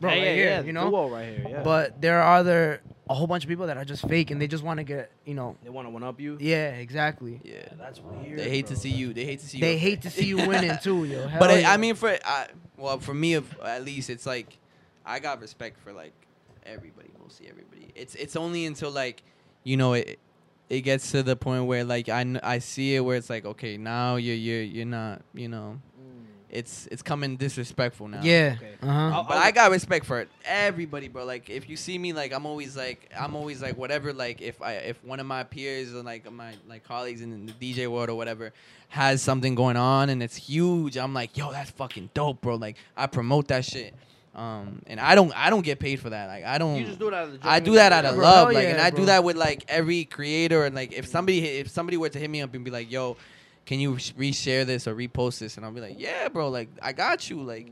[0.00, 0.90] bro, yeah, right yeah, here, yeah, you know.
[0.90, 1.46] duo right here.
[1.48, 1.62] Yeah.
[1.62, 2.80] But there are other
[3.10, 5.10] a whole bunch of people that are just fake and they just want to get,
[5.24, 6.36] you know, they want to one up you.
[6.40, 7.40] yeah, exactly.
[7.42, 8.38] Yeah, That's weird.
[8.38, 8.74] they hate bro.
[8.74, 9.12] to see you.
[9.14, 9.60] They hate to see you.
[9.62, 11.26] They up hate to see you winning too, yo.
[11.26, 11.72] Hell but I, yeah.
[11.72, 14.58] I mean, for I, well, for me, of at least, it's like
[15.06, 16.12] I got respect for like
[16.66, 17.88] everybody, mostly everybody.
[17.94, 19.22] It's it's only until like
[19.64, 20.18] you know it
[20.68, 23.44] it gets to the point where like I, kn- I see it where it's like
[23.44, 25.80] okay now you're you're you're not you know
[26.50, 28.20] it's it's coming disrespectful now.
[28.22, 28.72] yeah, Okay.
[28.82, 29.24] uh huh.
[29.28, 30.30] But I got respect for it.
[30.46, 31.26] Everybody, bro.
[31.26, 34.14] Like if you see me, like I'm always like I'm always like whatever.
[34.14, 37.52] Like if I if one of my peers or like my like colleagues in the
[37.52, 38.54] DJ world or whatever
[38.88, 42.54] has something going on and it's huge, I'm like, yo, that's fucking dope, bro.
[42.54, 43.92] Like I promote that shit.
[44.38, 46.28] Um, and I don't I don't get paid for that.
[46.28, 46.76] Like I don't.
[46.76, 47.48] You just do it out of the.
[47.48, 48.14] I do that out of.
[48.14, 49.00] Bro, love, hell like, yeah, and I bro.
[49.00, 52.30] do that with like every creator, and like if somebody if somebody were to hit
[52.30, 53.16] me up and be like, "Yo,
[53.68, 55.58] can you re- reshare this or repost this?
[55.58, 57.70] And I'll be like, yeah, bro, like I got you, like,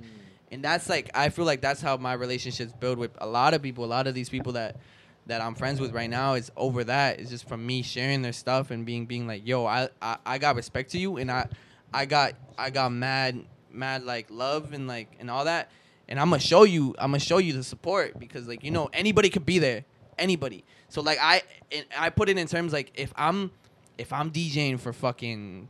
[0.52, 3.62] and that's like I feel like that's how my relationships build with a lot of
[3.62, 3.82] people.
[3.82, 4.76] A lot of these people that
[5.24, 7.18] that I'm friends with right now is over that.
[7.18, 10.36] It's just from me sharing their stuff and being being like, yo, I I, I
[10.36, 11.48] got respect to you, and I
[11.94, 15.70] I got I got mad mad like love and like and all that.
[16.08, 16.94] And I'm gonna show you.
[16.98, 19.84] I'm gonna show you the support because like you know anybody could be there,
[20.18, 20.64] anybody.
[20.88, 21.42] So like I
[21.72, 23.50] and I put it in terms like if I'm
[23.98, 25.68] if I'm DJing for fucking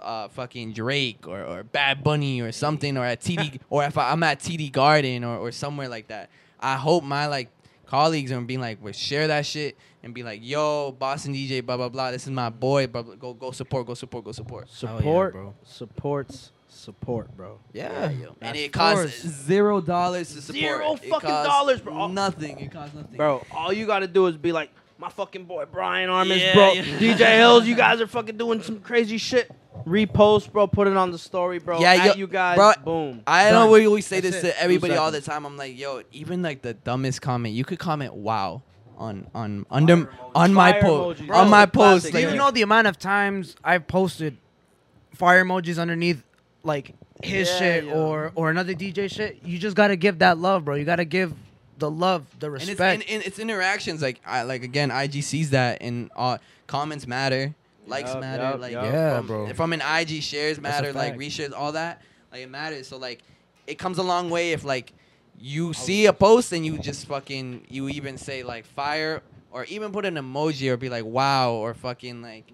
[0.00, 4.12] uh, fucking Drake or, or Bad Bunny or something, or at TD, or if I,
[4.12, 6.30] I'm at TD Garden or, or somewhere like that.
[6.60, 7.48] I hope my like
[7.86, 11.76] colleagues are being like, well, share that shit and be like, yo, Boston DJ, blah
[11.76, 12.10] blah blah.
[12.10, 14.68] This is my boy, blah, blah, go go support, go support, go support.
[14.80, 15.54] Hell yeah, Support bro.
[15.64, 17.58] supports support, bro.
[17.72, 18.34] Yeah, yo.
[18.40, 20.60] and it costs zero dollars to support.
[20.60, 22.08] Zero fucking costs dollars, bro.
[22.08, 22.58] Nothing.
[22.58, 23.16] It costs nothing.
[23.16, 26.72] Bro, all you gotta do is be like, my fucking boy Brian Armis, Yeah, bro.
[26.72, 26.82] yeah.
[27.16, 29.50] DJ Hills, you guys are fucking doing some crazy shit.
[29.86, 30.66] Repost, bro.
[30.66, 31.80] Put it on the story, bro.
[31.80, 32.56] Yeah, yo- you guys.
[32.56, 33.22] bro, boom.
[33.26, 33.52] I Done.
[33.66, 34.52] know we always say That's this it.
[34.52, 35.44] to everybody all the time.
[35.44, 38.62] I'm like, yo, even like the dumbest comment, you could comment "wow"
[38.96, 41.34] on on under on my Fire post emojis.
[41.34, 42.04] on my post.
[42.06, 44.36] Do Do Like, you know the amount of times I've posted
[45.14, 46.22] fire emojis underneath
[46.62, 47.92] like his Yeah, shit yo.
[47.92, 49.38] or or another DJ shit?
[49.44, 50.74] You just gotta give that love, bro.
[50.76, 51.32] You gotta give
[51.78, 53.02] the love, the and it's, respect.
[53.02, 54.02] and, and it's interactions.
[54.02, 57.54] Like I like again, IG sees that, and uh, comments matter,
[57.86, 58.42] likes Yup, matter.
[58.42, 58.84] yup, like yup.
[58.84, 59.52] Yeah, from, bro.
[59.54, 62.02] From an IG shares matter, like reshares, all that.
[62.30, 62.86] Like it matters.
[62.88, 63.20] So like,
[63.66, 64.92] it comes a long way if like
[65.38, 69.22] you see a post and you just fucking you even say like fire
[69.52, 72.50] or even put an emoji or be like wow or fucking like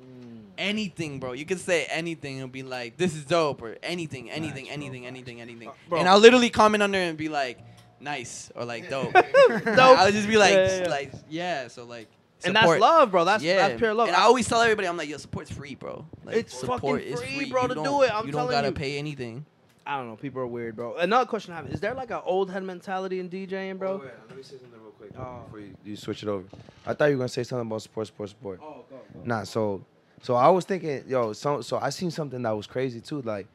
[0.57, 1.33] anything, bro.
[1.33, 5.41] You can say anything and be like, "This is dope" or anything, anything, anything, anything,
[5.41, 5.69] anything.
[5.91, 5.97] Uh.
[5.97, 7.59] And I'll literally comment under and be like,
[8.01, 9.13] "Nice" or like "dope."
[9.49, 9.99] Dope.
[9.99, 10.89] I'll just be like, Yeah, yeah, yeah.
[10.89, 11.69] like yeah.
[11.69, 12.09] So like,
[12.41, 12.47] Support.
[12.47, 13.25] and that's love, bro.
[13.25, 13.69] That's yeah.
[13.69, 14.09] that's pure love.
[14.09, 16.05] And I always tell everybody, I'm like, yo, support's free, bro.
[16.25, 18.15] Like, It's support fucking is free, free, bro, You to don't- do it.
[18.15, 18.75] I'm you don't gotta you.
[18.75, 19.45] pay anything.
[19.87, 20.17] I don't know.
[20.17, 20.97] People are weird, bro.
[20.97, 23.97] Another question I have: Is there like an old head mentality in DJing, bro?
[23.97, 25.45] Wait, wait, let me say something real quick Oh.
[25.45, 26.45] before you, you switch it over.
[26.87, 28.61] I thought you were gonna say something about sports, sports, sport.
[28.63, 28.97] Oh, go.
[29.25, 29.85] Nah, so
[30.23, 33.23] so I was thinking, yo, so so I seen something that was crazy too.
[33.23, 33.47] Like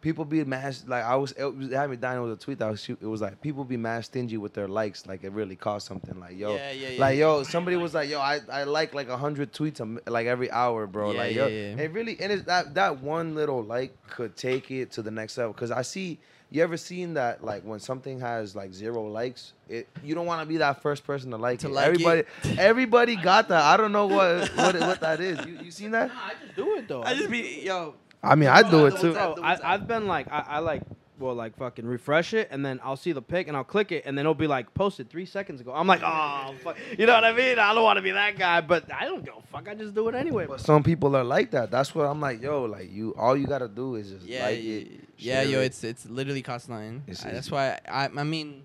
[0.00, 0.76] people be mad.
[0.86, 2.98] Like I was, it, was, it had dying with a tweet that was shoot.
[3.00, 5.06] It was like people be mad stingy with their likes.
[5.06, 6.20] Like it really cost something.
[6.20, 7.00] Like yo, Yeah, yeah, yeah.
[7.00, 9.98] like yo, somebody was like, yo, I, I like like a hundred tweets a m
[10.06, 11.12] like every hour, bro.
[11.12, 11.82] Yeah, like yeah, yo, yeah.
[11.82, 15.38] it really and it's that that one little like could take it to the next
[15.38, 15.54] level.
[15.54, 16.18] Cause I see.
[16.54, 20.40] You ever seen that like when something has like zero likes, it you don't want
[20.40, 21.72] to be that first person to like To it.
[21.72, 22.58] like everybody, it.
[22.60, 23.60] everybody got that.
[23.60, 25.44] I don't know what what, what that is.
[25.44, 26.12] You, you seen that?
[26.14, 27.02] I just do it though.
[27.02, 27.96] I just be yo.
[28.22, 29.18] I mean, I do it too.
[29.18, 30.82] I- Bro, I, I've been like, I, I like,
[31.18, 34.04] well, like fucking refresh it, and then I'll see the pic, and I'll click it,
[34.06, 35.72] and then it'll be like posted three seconds ago.
[35.72, 36.76] I'm like, oh, fuck.
[36.98, 37.58] you know what I mean?
[37.58, 39.68] I don't want to be that guy, but I don't go fuck.
[39.68, 40.46] I just do it anyway.
[40.46, 41.70] But some people are like that.
[41.70, 44.62] That's what I'm like, yo, like you, all you gotta do is just Yeah, like
[44.62, 44.88] yeah, it.
[45.18, 45.66] yeah, yo, it.
[45.66, 47.02] it's it's literally cost nothing.
[47.06, 48.64] It's- I- it's- that's why I I mean,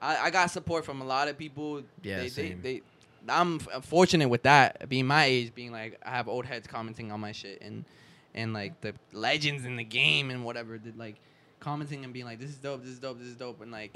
[0.00, 1.82] I, I got support from a lot of people.
[2.02, 2.60] Yeah, they, same.
[2.62, 2.82] They, they,
[3.28, 6.66] I'm f- uh, fortunate with that, being my age, being like I have old heads
[6.66, 7.84] commenting on my shit and
[8.34, 11.16] and like the legends in the game and whatever, did like
[11.62, 13.94] commenting and being like, this is dope, this is dope, this is dope, and like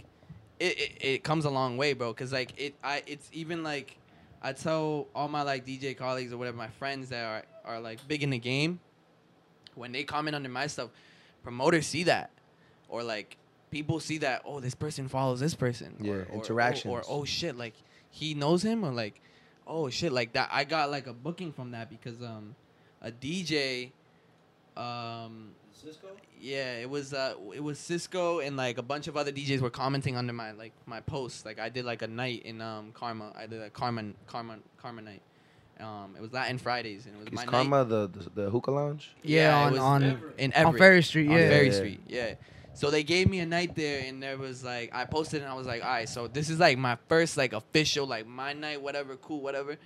[0.59, 2.15] it it, it comes a long way, bro.
[2.15, 3.99] Cause like it I it's even like
[4.41, 8.07] I tell all my like DJ colleagues or whatever, my friends that are are like
[8.09, 8.81] big in the game,
[9.75, 10.91] when they comment under my stuff,
[11.43, 12.31] promoters see that,
[12.89, 13.37] or like
[13.71, 14.43] people see that.
[14.45, 15.97] Oh, this person follows this person.
[16.01, 16.43] Yeah, or, or.
[16.93, 17.75] Or, oh shit, like
[18.11, 19.21] he knows him, or like
[19.67, 20.49] oh shit, like that.
[20.53, 22.55] I got like a booking from that because um
[23.03, 23.91] a DJ,
[24.77, 25.51] um
[25.83, 26.09] Cisco?
[26.41, 29.71] yeah, it was uh it was Cisco and like a bunch of other DJs were
[29.71, 31.45] commenting under my like my post.
[31.47, 33.33] Like I did like a night in um Karma.
[33.37, 35.23] I did a Karma Karma Karma night.
[35.79, 37.51] Um, it was Latin Fridays and it was Is my night.
[37.51, 39.11] Karma the, the the hookah lounge?
[39.23, 41.49] Yeah, it on- was on- in on Ferry Street, On yeah.
[41.49, 41.73] Ferry Yeah.
[41.73, 42.35] Street, yeah.
[42.73, 45.55] So they gave me a night there, and there was like I posted, and I
[45.55, 48.81] was like, all right, so this is like my first like official like my night,
[48.83, 49.77] whatever, cool, whatever.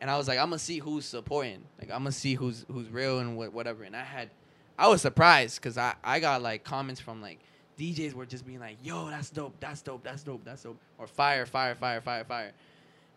[0.00, 2.88] And I was like, I'm gonna see who's supporting, like I'm gonna see who's who's
[2.88, 3.84] real and what whatever.
[3.84, 4.30] And I had,
[4.78, 7.38] I was surprised because I I got like comments from like
[7.78, 11.06] DJs were just being like, yo, that's dope, that's dope, that's dope, that's dope, or
[11.06, 12.52] fire, fire, fire, fire, fire.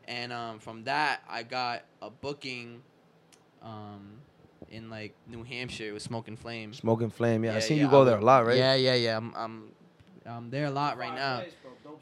[0.08, 2.82] And um, from that, I got a booking
[3.64, 4.20] um,
[4.70, 6.74] in like New Hampshire with Smoking Flame.
[6.74, 7.44] Smoking Flame.
[7.44, 8.58] Yeah, I seen yeah, you go I there a lot, right?
[8.58, 9.18] Yeah, yeah, yeah.
[9.18, 9.64] I'm, I'm,
[10.26, 11.44] I'm there a lot right now.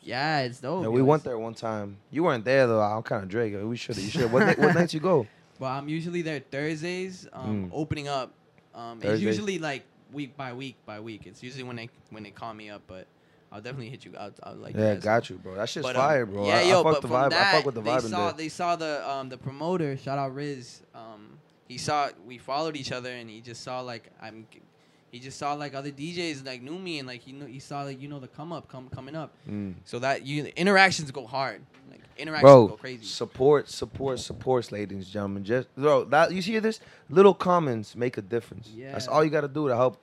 [0.02, 0.84] Yeah, it's dope.
[0.84, 1.98] Yeah, we went there one time.
[2.12, 2.82] You weren't there though.
[2.82, 3.56] I'm kind of Drake.
[3.62, 3.98] We should.
[3.98, 4.32] You should.
[4.32, 5.28] What, ni- what nights you go?
[5.60, 7.70] Well, I'm usually there Thursdays, um, Mm.
[7.74, 8.34] opening up.
[8.76, 9.22] Um, it's Thursdays?
[9.22, 11.26] usually like week by week by week.
[11.26, 13.08] It's usually when they when they call me up, but
[13.54, 14.14] I'll definitely hit you.
[14.18, 14.76] I'll, I'll like.
[14.76, 15.56] Yeah, got you, bro.
[15.56, 16.48] That shit's But, um, fire, bro.
[16.48, 17.30] Yeah, I, yo, I fuck but the from vibe.
[17.30, 19.96] that, I fuck with the vibe they in saw they saw the um the promoter.
[19.98, 20.82] Shout out Riz.
[20.96, 21.38] Um,
[21.68, 24.48] he saw we followed each other, and he just saw like I'm.
[25.12, 27.84] He just saw like other DJs like knew me and like he knew he saw
[27.84, 29.32] like you know the come up come coming up.
[29.48, 29.76] Mm.
[29.86, 31.62] So that you interactions go hard.
[32.14, 33.06] Like interactions Bro, go crazy.
[33.06, 35.44] support, support, supports, ladies and gentlemen.
[35.44, 36.80] Just bro, that you see this
[37.10, 38.70] little comments make a difference.
[38.76, 38.92] Yeah.
[38.94, 40.02] That's all you got to do to help.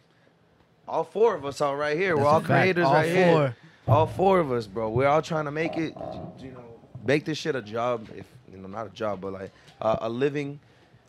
[0.89, 2.17] All four of us are right here.
[2.17, 2.49] We're all fact.
[2.63, 3.15] creators All right four.
[3.15, 3.57] here.
[3.87, 4.91] All four of us, bro.
[4.91, 5.95] We're all trying to make it.
[6.41, 6.65] You know,
[7.07, 8.09] make this shit a job.
[8.17, 10.59] If you know, not a job, but like uh, a living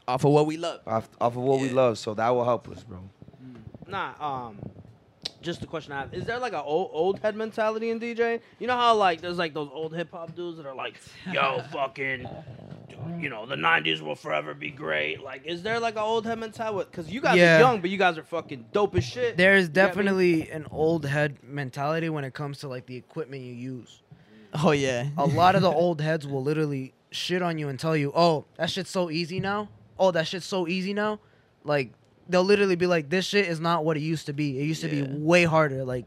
[0.08, 0.82] Off of what we love.
[0.86, 1.98] off, off of what we love.
[1.98, 3.00] So that will help us, bro.
[3.88, 4.58] Nah, um,
[5.42, 8.40] just a question I have: Is there like an old old head mentality in DJ?
[8.60, 10.96] You know how like there's like those old hip hop dudes that are like,
[11.32, 12.28] "Yo, fucking,
[13.20, 16.40] you know, the '90s will forever be great." Like, is there like an old head
[16.40, 16.88] mentality?
[16.92, 17.58] Because you guys Yeah.
[17.58, 19.38] are young, but you guys are fucking dope as shit.
[19.38, 19.88] There's You get me?
[19.88, 24.02] definitely an old head mentality when it comes to like the equipment you use.
[24.54, 25.08] Oh yeah.
[25.18, 28.46] A lot of the old heads will literally shit on you and tell you, "Oh,
[28.58, 29.70] that shit's so easy now.
[29.98, 31.20] Oh, that shit's so easy now."
[31.64, 31.92] Like
[32.32, 34.60] they'll literally be like, "This shit is not what it used to be.
[34.60, 35.04] It used to Yeah.
[35.06, 35.84] be way harder.
[35.84, 36.06] Like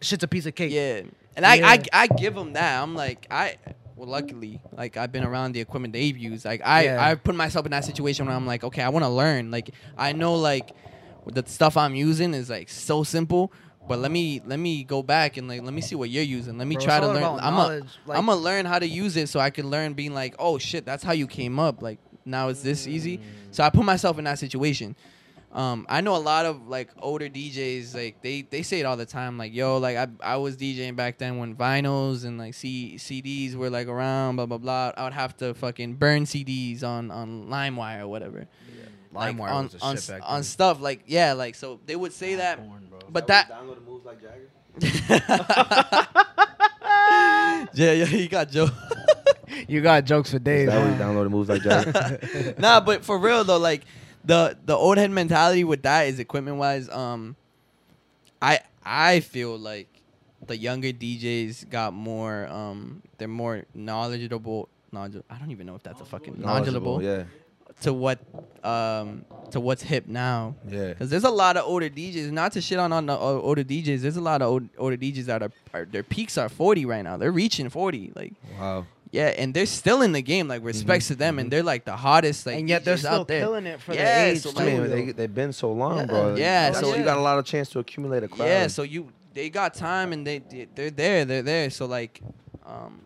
[0.00, 1.02] shit's a piece of cake." Yeah,
[1.36, 1.82] and I, I Yeah.
[1.92, 2.82] I give them that.
[2.82, 3.56] I'm like I.
[3.96, 6.46] Well, luckily, like I've been around the equipment they've used.
[6.46, 7.04] Like I, Yeah.
[7.06, 9.50] I put myself in that situation where I'm like, okay, I want to learn.
[9.50, 10.70] Like I know, like
[11.26, 13.52] the stuff I'm using is like so simple.
[13.86, 16.56] But let me let me go back and like let me see what you're using.
[16.56, 17.22] Let me Bro, try to all learn.
[17.24, 19.68] about I'm a, knowledge, like- I'm gonna learn how to use it so I can
[19.68, 21.82] learn being like, oh shit, that's how you came up.
[21.82, 23.20] Like now it's this easy.
[23.50, 24.96] So I put myself in that situation.
[25.52, 28.96] Um, I know a lot of like older DJs, like they, they say it all
[28.96, 32.54] the time, like yo, like I, I was DJing back then when vinyls and like
[32.54, 34.92] C, CDs were like around, blah blah blah.
[34.96, 38.46] I would have to fucking burn CDs on on LimeWire or whatever.
[39.12, 40.42] Like, LimeWire on was a on, shit back on then.
[40.44, 44.20] stuff like yeah, like so they would say that, Porn, but that downloaded moves like
[44.20, 44.50] Jagger.
[47.74, 48.68] yeah yeah you got Joe.
[49.68, 50.68] You got jokes for days.
[50.68, 50.90] That huh?
[50.90, 52.54] was downloaded moves like Jagger.
[52.58, 53.82] nah, but for real though, like
[54.24, 56.88] the the old head mentality with that is equipment wise.
[56.88, 57.36] Um,
[58.42, 59.88] I I feel like
[60.46, 62.46] the younger DJs got more.
[62.48, 64.68] Um, they're more knowledgeable.
[64.92, 65.24] Knowledgeable.
[65.30, 67.24] I don't even know if that's a fucking knowledgeable Yeah,
[67.82, 68.18] to what
[68.64, 70.54] um to what's hip now.
[70.68, 70.94] yeah.
[70.94, 72.30] Cause there's a lot of older DJs.
[72.30, 74.00] Not to shit on on the older DJs.
[74.00, 77.02] There's a lot of old, older DJs that are, are their peaks are 40 right
[77.02, 77.16] now.
[77.16, 78.12] They're reaching 40.
[78.16, 78.86] Like Wow.
[79.12, 80.46] Yeah, and they're still in the game.
[80.48, 82.46] Like respects to them, and they're like the hottest.
[82.46, 83.40] Like and yet they're still out there.
[83.40, 84.40] killing it for Yeah, their age.
[84.40, 86.06] so, like- too, mean, they they've been so long, Yeah.
[86.06, 86.34] bro.
[86.36, 88.46] Yeah, That's so- you got a lot of chance to accumulate a crowd.
[88.46, 91.70] Yeah, so you they got time and they they- they're there, they're there.
[91.70, 92.20] So like,
[92.66, 93.00] um,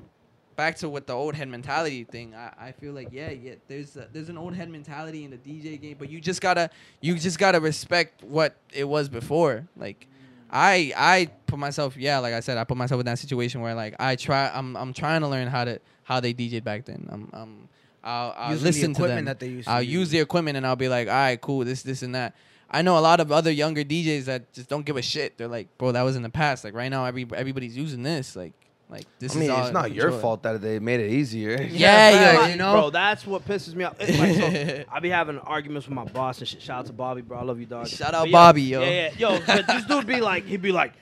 [0.57, 2.35] back to what the old head mentality thing.
[2.35, 3.55] I, I feel like yeah, yeah.
[3.67, 6.71] There's a, there's an old head mentality in the DJ game, but you just gotta
[7.01, 9.67] you just gotta respect what it was before.
[9.77, 10.07] Like,
[10.51, 13.75] I I put myself yeah, like I said, I put myself in that situation where
[13.75, 17.09] like I try I'm I'm trying to learn how to how they DJ back then.
[17.11, 17.69] I'm I'm
[18.03, 19.25] I'll, I'll Using the listen to equipment them.
[19.27, 19.93] that they used to I'll use.
[19.93, 22.35] use the equipment and I'll be like, all right, cool, this this and that.
[22.71, 25.39] I know a lot of other younger DJs that just don't give a shit.
[25.39, 26.65] They're like, bro, that was in the past.
[26.65, 28.35] Like right now, every everybody's using this.
[28.37, 28.53] Like,
[28.89, 30.21] like this I mean, is all it's not your control.
[30.21, 31.61] fault that they made it easier.
[31.63, 32.73] Yeah, facts, yo, you know?
[32.73, 33.97] bro, that's what pisses me off.
[33.99, 36.63] It's like, so, I be having arguments with my boss and shit.
[36.63, 37.39] Shout out to Bobby, bro.
[37.39, 37.89] I love you, dog.
[37.89, 38.83] Shout out But Bobby, yo.
[38.83, 39.41] Yeah, yeah, yo.
[39.47, 40.93] But this dude be like, he'd be like,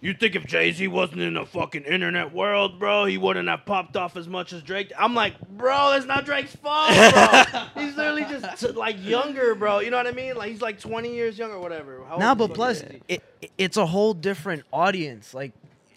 [0.00, 3.64] you think if Jay Z wasn't in the fucking internet world, bro, he wouldn't have
[3.64, 4.92] popped off as much as Drake.
[4.98, 7.62] I'm like, bro, that's not Drake's fault, bro.
[7.82, 9.78] he's literally just t- like younger, bro.
[9.78, 10.34] You know what I mean?
[10.34, 12.02] Like he's like 20 years younger, or whatever.
[12.08, 13.22] How Nah, but plus, is it,
[13.56, 15.34] it's a whole different audience.
[15.34, 15.52] Like,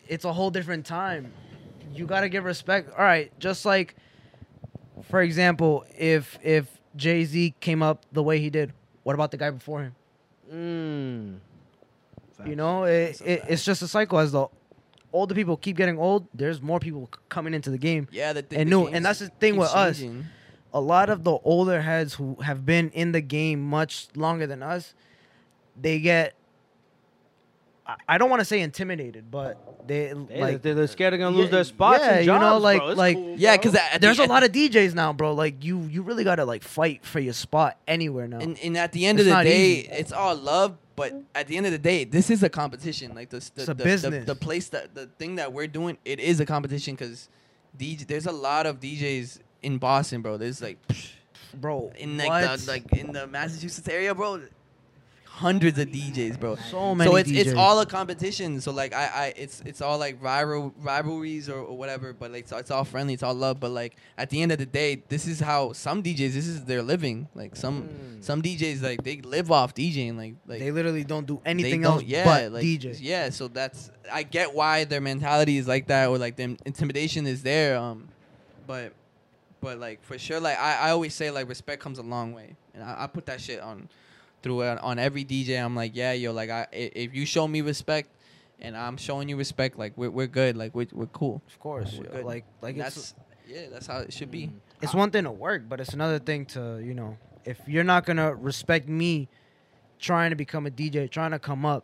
[0.07, 1.31] it's a whole different time.
[1.93, 2.89] You gotta give respect.
[2.91, 3.95] All right, just like,
[5.03, 8.73] for example, if if Jay Z came up the way he did,
[9.03, 9.95] what about the guy before him?
[10.53, 11.39] Mm.
[12.45, 14.19] You know, it, it, it's just a cycle.
[14.19, 14.47] As the
[15.13, 18.07] older people keep getting old, there's more people coming into the game.
[18.11, 18.45] Yeah, the.
[18.51, 20.03] And new- and that's the thing with us.
[20.73, 24.61] A lot of the older heads who have been in the game much longer than
[24.61, 24.93] us,
[25.79, 26.35] they get.
[28.07, 31.35] I- don't want to say intimidated, but they Hey, like they're, they're scared they're gonna
[31.35, 31.99] Yeah, lose their spots.
[32.03, 32.93] yeah, and you know, like- bro.
[32.93, 35.33] Like- cool, Yeah, because there's a lot of DJs now, bro.
[35.33, 38.39] Like you, you really gotta like fight for your spot anywhere now.
[38.39, 39.87] And, and at the end It's of the day, easy.
[39.91, 40.77] it's all love.
[40.95, 43.13] But at the end of the day, this is a competition.
[43.13, 44.25] Like the the, It's a the, business.
[44.25, 47.27] the, the place that the thing that we're doing, it is a competition because
[47.77, 48.07] DJ.
[48.07, 50.37] There's a lot of DJs in Boston, bro.
[50.37, 50.77] There's like
[51.53, 52.59] bro, in like what?
[52.59, 54.41] the like in the Massachusetts area, bro.
[55.35, 56.55] Hundreds of DJs, bro.
[56.55, 57.11] so many.
[57.11, 58.61] so it's it's all a competition.
[58.61, 62.13] So like I, I it's it's all like rival rivalries or, or whatever.
[62.13, 63.59] But like so it's all friendly, it's all love.
[63.59, 66.63] But like at the end of the day, this is how some DJs this is
[66.63, 67.27] their living.
[67.35, 67.89] Like some
[68.21, 70.15] some DJs like they live off DJing.
[70.15, 72.97] Like like they literally don't do anything don't- else yeah, but like, DJ.
[73.01, 77.27] Yeah, so that's I get why their mentality is like that or like the intimidation
[77.27, 77.77] is there.
[77.77, 78.07] Um,
[78.65, 78.93] but
[79.59, 82.55] but like for sure, like I, I always say like respect comes a long way,
[82.73, 83.89] and I, I put that shit on
[84.45, 85.57] through uh, on every DJ.
[85.61, 88.09] I'm like, yeah, yo, like I i- if you show me respect,
[88.61, 91.41] and I'm showing you respect, like we're we're good, like we're we're cool.
[91.47, 93.15] Of course, like like that's
[93.47, 94.51] yeah, that's how it should be.
[94.83, 98.05] it's one thing to work, but it's another thing to you know if you're not
[98.05, 99.27] gonna respect me
[99.97, 101.83] trying to become a DJ, trying to come up,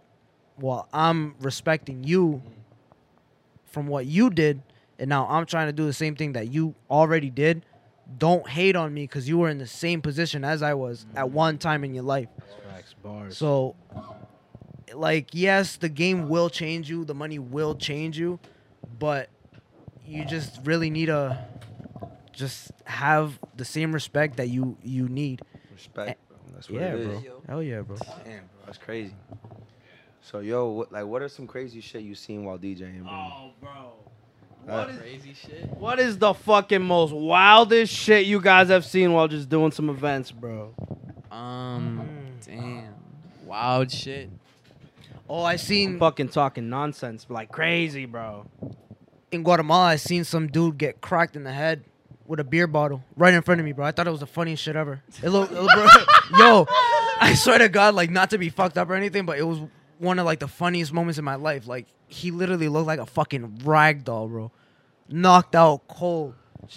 [0.58, 2.44] while I'm respecting you
[3.66, 4.62] from what you did,
[5.00, 7.66] and now I'm trying to do the same thing that you already did.
[8.18, 11.26] Don't hate on me because you were in the same position as I was at
[11.26, 11.32] mm.
[11.32, 12.30] one time in your life.
[12.70, 13.38] Facts, bars.
[13.38, 13.76] So,
[14.94, 18.40] like, yes, the game will change you, the money will change you,
[19.00, 19.30] but
[20.06, 21.46] you just really need to
[22.34, 25.42] just have the same respect that you you need.
[25.74, 26.38] Respect, bro.
[26.54, 27.22] That's what Yeah, it is.
[27.24, 27.42] bro.
[27.48, 27.98] Hell yeah, bro.
[27.98, 29.14] Damn, bro, that's crazy.
[30.24, 33.12] So, yo, what, like, what are some crazy shit you seen while DJing, bro?
[33.12, 33.94] Oh, bro.
[34.66, 35.70] What is, Crazy shit.
[35.78, 39.90] what is the fucking most wildest shit you guys have seen while just doing some
[39.90, 40.74] events, bro?
[41.32, 42.08] Um,
[42.46, 42.94] damn,
[43.46, 44.30] wild shit.
[45.28, 48.46] Oh, I seen Fucking talking nonsense, like crazy, bro.
[49.32, 49.88] in Guatemala.
[49.88, 51.84] I seen some dude get cracked in the head
[52.28, 53.86] with a beer bottle right in front of me, bro.
[53.86, 55.02] I thought it was the funniest shit ever.
[55.24, 56.68] It looked, it looked- bro, yo,
[57.20, 59.60] I swear to God, like not to be fucked up or anything, but it was
[60.02, 61.68] one of like the funniest moments in my life.
[61.68, 64.52] Like he literally looked like a fucking rag doll, bro.
[65.10, 66.34] Knocked out cold.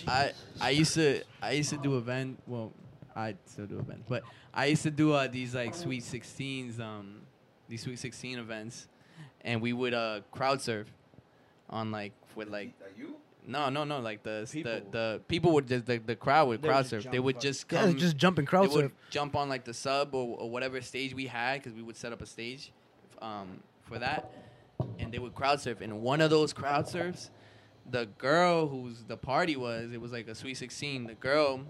[0.07, 2.39] I I used to I used to do event.
[2.47, 2.73] Well,
[3.15, 4.23] I still do events, but
[4.53, 7.23] I used to do uh, these like sweet sixteens, um,
[7.69, 8.89] these sweet sixteen events,
[9.43, 10.89] and we would uh crowd surf
[11.71, 13.17] on like with like you?
[13.47, 14.73] no no no like the People.
[14.73, 17.07] the the people would just the, the crowd would They crowd surf.
[17.11, 17.43] They would up.
[17.43, 17.97] just Yeah, come.
[17.99, 18.93] just jumping crowd they would surf.
[19.11, 22.13] jump on like the sub or, or whatever stage we had because we would set
[22.13, 22.73] up a stage
[23.25, 24.31] um, for that,
[24.99, 25.81] and they would crowd surf.
[25.81, 27.31] And one of those crowd surfs,
[27.91, 31.07] the girl whose the party was, it was like a sweet sixteen.
[31.07, 31.61] The girl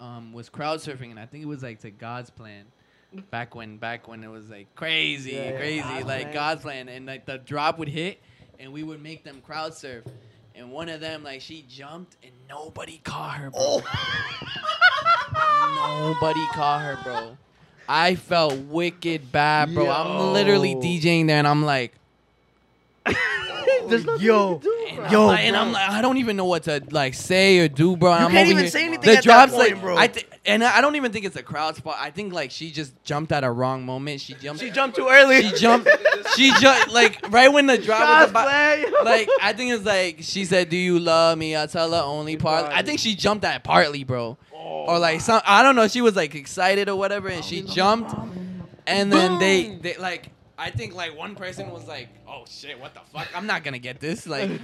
[0.00, 2.64] um, was crowd surfing, and I think it was like to God's plan.
[3.30, 6.34] Back when, back when it was like crazy, Yeah, yeah, crazy, God's like plan.
[6.34, 8.20] God's plan, and like the drop would hit,
[8.58, 10.04] and we would make them crowd surf,
[10.56, 13.82] and one of them like she jumped, and nobody caught her, bro.
[15.76, 17.36] Nobody caught her, bro.
[17.88, 19.90] I felt wicked bad, bro.
[19.90, 21.92] I'm literally DJing there, and I'm like,
[23.88, 25.04] There's nothing yo, you can do, bro.
[25.04, 27.58] and, Yo, I'm, like, and I'm like, I don't even know what to like say
[27.58, 28.10] or do, bro.
[28.10, 28.70] You I'm can't over even here.
[28.70, 29.96] say anything The at that drops, point, like, bro.
[29.96, 31.96] I th- and I don't even think it's a crowd spot.
[31.98, 34.20] I think like she just jumped at a wrong moment.
[34.20, 34.60] She jumped.
[34.62, 35.42] She jumped too early.
[35.42, 35.88] She jumped.
[36.36, 38.48] She jumped like right when the drop was about.
[38.48, 38.90] Cosplay.
[39.04, 42.36] Like I think it's like she said, "Do you love me?" I tell her only
[42.36, 42.70] part.
[42.72, 44.56] I think she jumped at partly, bro, oh.
[44.58, 45.40] or like some.
[45.44, 45.88] I don't know.
[45.88, 48.14] She was like excited or whatever, and she jumped,
[48.86, 50.30] and then they they like.
[50.56, 53.26] I think like one person was like, "Oh shit, what the fuck?
[53.34, 54.48] I'm not gonna get this." Like,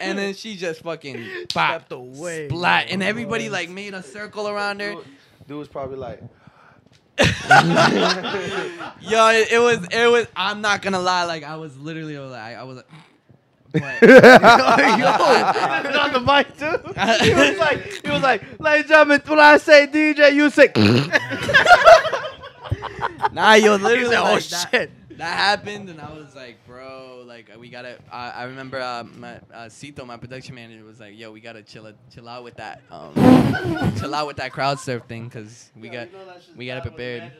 [0.00, 2.48] and then she just fucking bop, Stepped away.
[2.48, 4.92] splat, and everybody like made a circle around her.
[4.94, 5.04] Dude,
[5.48, 6.20] dude was probably like,
[7.18, 7.26] Yo,
[9.30, 10.26] it, it was it was.
[10.36, 11.24] I'm not gonna lie.
[11.24, 12.76] Like I was literally like I was.
[12.76, 12.86] Like,
[13.72, 14.10] but on
[16.12, 16.78] the mic too.
[17.24, 20.70] He was like, he was like, ladies and gentlemen, when I say DJ, you say.
[23.32, 24.10] nah, yo, He literally.
[24.10, 24.90] said, oh like, shit.
[25.01, 27.98] that happened, and I was like, bro, like we gotta.
[28.10, 31.62] I I remember uh, my uh, Cito, my production manager, was like, yo, we gotta
[31.62, 33.12] chill, chill out with that, um,
[33.98, 36.08] chill out with that crowd surf thing, cause we got,
[36.56, 37.32] we got it prepared.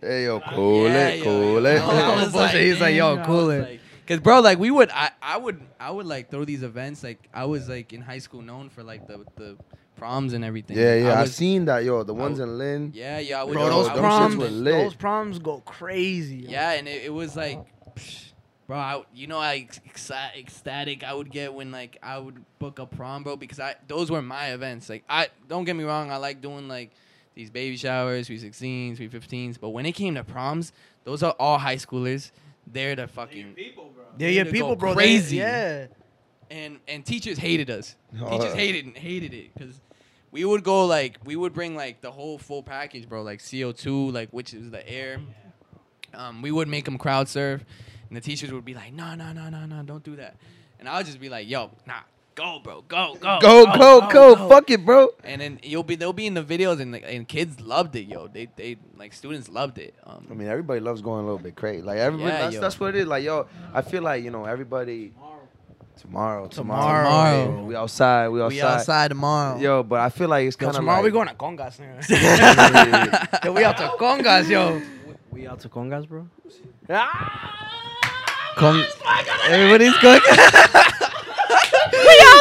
[0.00, 1.80] hey, yo, cool Yeah, it, yo, cool yo, it.
[1.80, 3.60] I was Bullshit, he's like, yo, cool it.
[3.62, 7.02] like- Cause bro, like we would, I, I would, I would like throw these events.
[7.02, 9.56] Like I was like in high school known for like the the
[9.96, 10.76] proms and everything.
[10.76, 12.02] Yeah, yeah, I I, was, seen that, yo.
[12.02, 12.92] The ones would- in Lynn.
[12.94, 13.52] Yeah, yeah, I would.
[13.54, 14.74] Bro, Yo, those I them would- shits proms, were lit.
[14.84, 16.36] those proms go crazy.
[16.36, 16.50] yo.
[16.50, 17.58] Yeah, and it, it was like,
[17.96, 18.32] psh,
[18.66, 22.78] bro, I, you know, I exci- ecstatic I would get when like I would book
[22.78, 24.88] a prom, bro, because I those were my events.
[24.88, 26.90] Like I don't get me wrong, I like doing like
[27.34, 30.72] these baby showers, sweet sixteens, sweet fifteens, but when it came to proms,
[31.04, 32.30] those are all high schoolers.
[32.66, 34.04] They're the fucking they're people, bro.
[34.18, 34.88] Yeah, yeah, to people, go bro.
[34.94, 35.36] they- crazy.
[35.36, 35.86] yeah.
[36.50, 37.96] And and teachers hated us.
[38.20, 38.30] Oh.
[38.30, 39.80] Teachers hated and hated it because
[40.30, 43.22] we would go like we would bring like the whole full package, bro.
[43.22, 45.20] Like CO two, like which is the air.
[46.12, 47.64] Um, we would make them crowd surf,
[48.08, 50.36] and the teachers would be like, "No, no, no, no, no, don't do that."
[50.78, 52.00] And I would just be like, "Yo, nah,
[52.34, 55.08] go, bro, go, go, Go, go, go, fuck it, bro.
[55.22, 58.06] And then you'll be they'll be in the videos, and like, and kids loved it,
[58.06, 58.28] yo.
[58.28, 59.94] They they like students loved it.
[60.04, 61.82] Um, I mean, everybody loves going a little bit crazy.
[61.82, 62.60] Like everybody, Yeah, that's, yo.
[62.60, 63.06] that's what it is.
[63.06, 65.10] Like yo, I feel like you know everybody.
[65.10, 65.33] Tomorrow,
[66.00, 67.46] tomorrow, Tomorrow.
[67.52, 67.62] baby.
[67.66, 68.54] We outside, we outside.
[68.56, 69.58] we outside tomorrow.
[69.58, 71.78] Yo, but I feel like it's Yo, kind of tomorrow like, we going to Congas.
[71.78, 72.08] nigga.
[73.44, 74.80] yo, we out to Congas, yo.
[75.30, 76.28] We out to Congas, bro.
[78.56, 78.84] Con-
[79.48, 80.20] Everybody's going.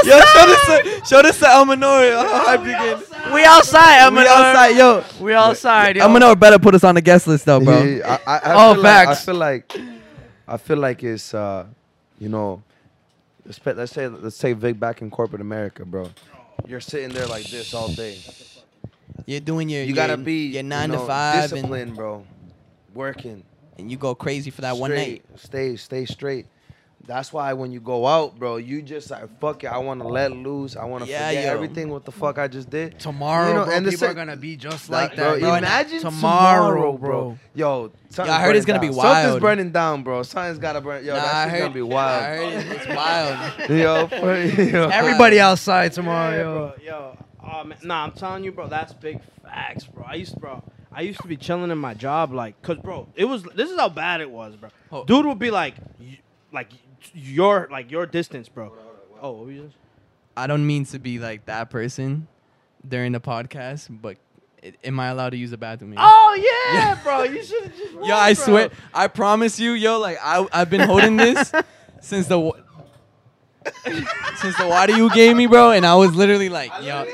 [0.06, 2.12] Yo, show this to, show this to El Menor.
[2.12, 3.34] How hype you getting?
[3.34, 4.28] We outside, We Eminor.
[4.28, 5.04] outside, yo.
[5.22, 6.04] We outside, yo.
[6.04, 7.82] El Menor better put us on the guest list though, bro.
[7.84, 9.22] Yeah, I, I, I Oh, feel like- facts.
[9.22, 9.78] I feel like,
[10.48, 11.66] I feel like it's, uh,
[12.20, 12.62] you know,
[13.46, 16.10] let's, say let's say Vic back in corporate America, bro.
[16.68, 18.18] You're sitting there like this all day.
[19.26, 22.26] You're doing your You gotta be your you nine know, to five and, disciplined, bro.
[22.94, 23.44] Working.
[23.78, 25.26] and you go crazy for that one night.
[25.36, 26.46] Stay, stay straight.
[27.06, 29.68] That's why when you go out, bro, you just like fuck it.
[29.68, 30.78] I want to let loose.
[30.78, 31.52] I want to Yeah, forget yo.
[31.52, 31.90] everything.
[31.90, 32.98] What the fuck I just did.
[32.98, 35.56] Tomorrow, You know, bro, and the people are gonna be just That- like that, bro.
[35.56, 37.38] Imagine tomorrow, tomorrow, bro.
[37.56, 39.02] Yo, something's I heard it's gonna be wild.
[39.02, 39.42] Something's wild.
[39.42, 40.24] burning down, bro.
[40.24, 41.04] Something's gotta burn.
[41.04, 42.24] Yo, Nah, I that shit's heard, gonna be I wild.
[42.24, 43.70] heard it's wild.
[43.70, 44.88] yo, for, yo.
[44.88, 46.54] Everybody outside tomorrow, Yeah, yo.
[46.54, 46.74] bro.
[46.86, 50.06] Yo, oh man, nah, I'm telling you, bro, that's big facts, bro.
[50.08, 53.10] I used, to, bro, I used to be chilling in my job, like, cause, bro,
[53.16, 53.44] it was.
[53.44, 55.04] This is how bad it was, bro.
[55.04, 55.76] Dude would be like,
[56.54, 56.70] like,
[57.14, 58.72] your, like, your distance, bro.
[59.22, 59.76] Oh, what were you just?
[60.36, 62.28] I don't mean to be like that person
[62.88, 64.18] during the podcast, but
[64.64, 65.92] i- am I allowed to use the bathroom?
[65.92, 66.00] here?
[66.02, 67.24] Oh yeah, bro.
[67.24, 67.94] You should have just.
[67.94, 71.52] Yo, I swear, I promise you, yo, like I I've been holding this
[72.02, 72.58] since the wa-
[74.38, 77.06] since the water you gave me, bro, and I was literally like, yo,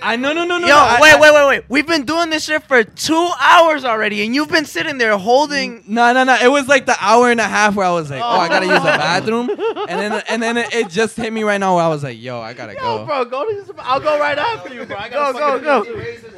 [0.00, 0.66] I no no no no.
[0.66, 1.64] Yo, no, wait, I- wait, wait, wait.
[1.68, 5.82] We've been doing this shit for two hours already, and you've been sitting there holding.
[5.86, 6.36] No, no, no.
[6.40, 8.66] It was like the hour and a half where I was like, oh, I gotta
[8.66, 8.98] use the oh.
[8.98, 12.02] bathroom, and then and then it, it just hit me right now where I was
[12.04, 13.06] like, yo, I gotta Yo, go.
[13.06, 13.54] bro, go to.
[13.60, 14.96] This, I'll go right after you, bro.
[14.96, 16.28] I Go, gotta go, fucking- go.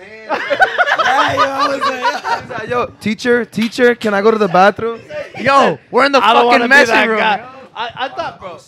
[1.03, 5.01] Yeah, yo, I was like, yo, teacher, teacher, can I go to the bathroom?
[5.39, 7.19] Yo, we're in the I don't want to fucking be that messy room.
[7.19, 7.51] guy.
[7.75, 8.59] I, I thought, bro.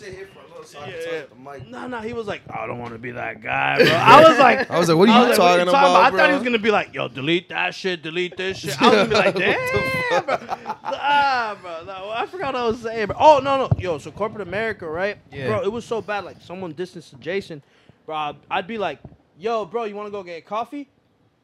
[0.85, 1.21] Sit here for a little so I Yeah, can yeah.
[1.21, 1.69] talk to Mike.
[1.69, 3.87] No, no, he was like, I don't want to be that guy, bro.
[3.95, 6.19] I was like, I was like, what are you like, talking about, I bro?
[6.19, 8.81] thought he was gonna be like, yo, delete that shit, delete this shit.
[8.83, 10.39] I was gonna be like, damn, bro.
[10.85, 11.85] Ah, bro.
[11.85, 13.17] No, I forgot what I was saying, bro.
[13.19, 13.99] Oh no, no, yo.
[13.99, 15.19] So corporate America, right?
[15.31, 15.47] Yeah.
[15.49, 16.25] Bro, it was so bad.
[16.25, 17.63] Like someone distanced Jason,
[18.07, 18.35] bro.
[18.51, 18.99] I'd be like,
[19.39, 20.89] yo, bro, you want to go get coffee?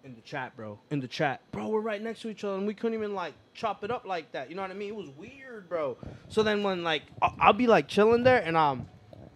[0.05, 0.78] In the chat, bro.
[0.90, 1.69] In the chat, bro.
[1.69, 4.31] We're right next to each other, and we couldn't even like chop it up like
[4.32, 4.48] that.
[4.48, 4.89] You know what I mean?
[4.90, 5.97] It was weird, bro.
[6.28, 8.86] So then when like I'll, I'll be like chilling there, and um,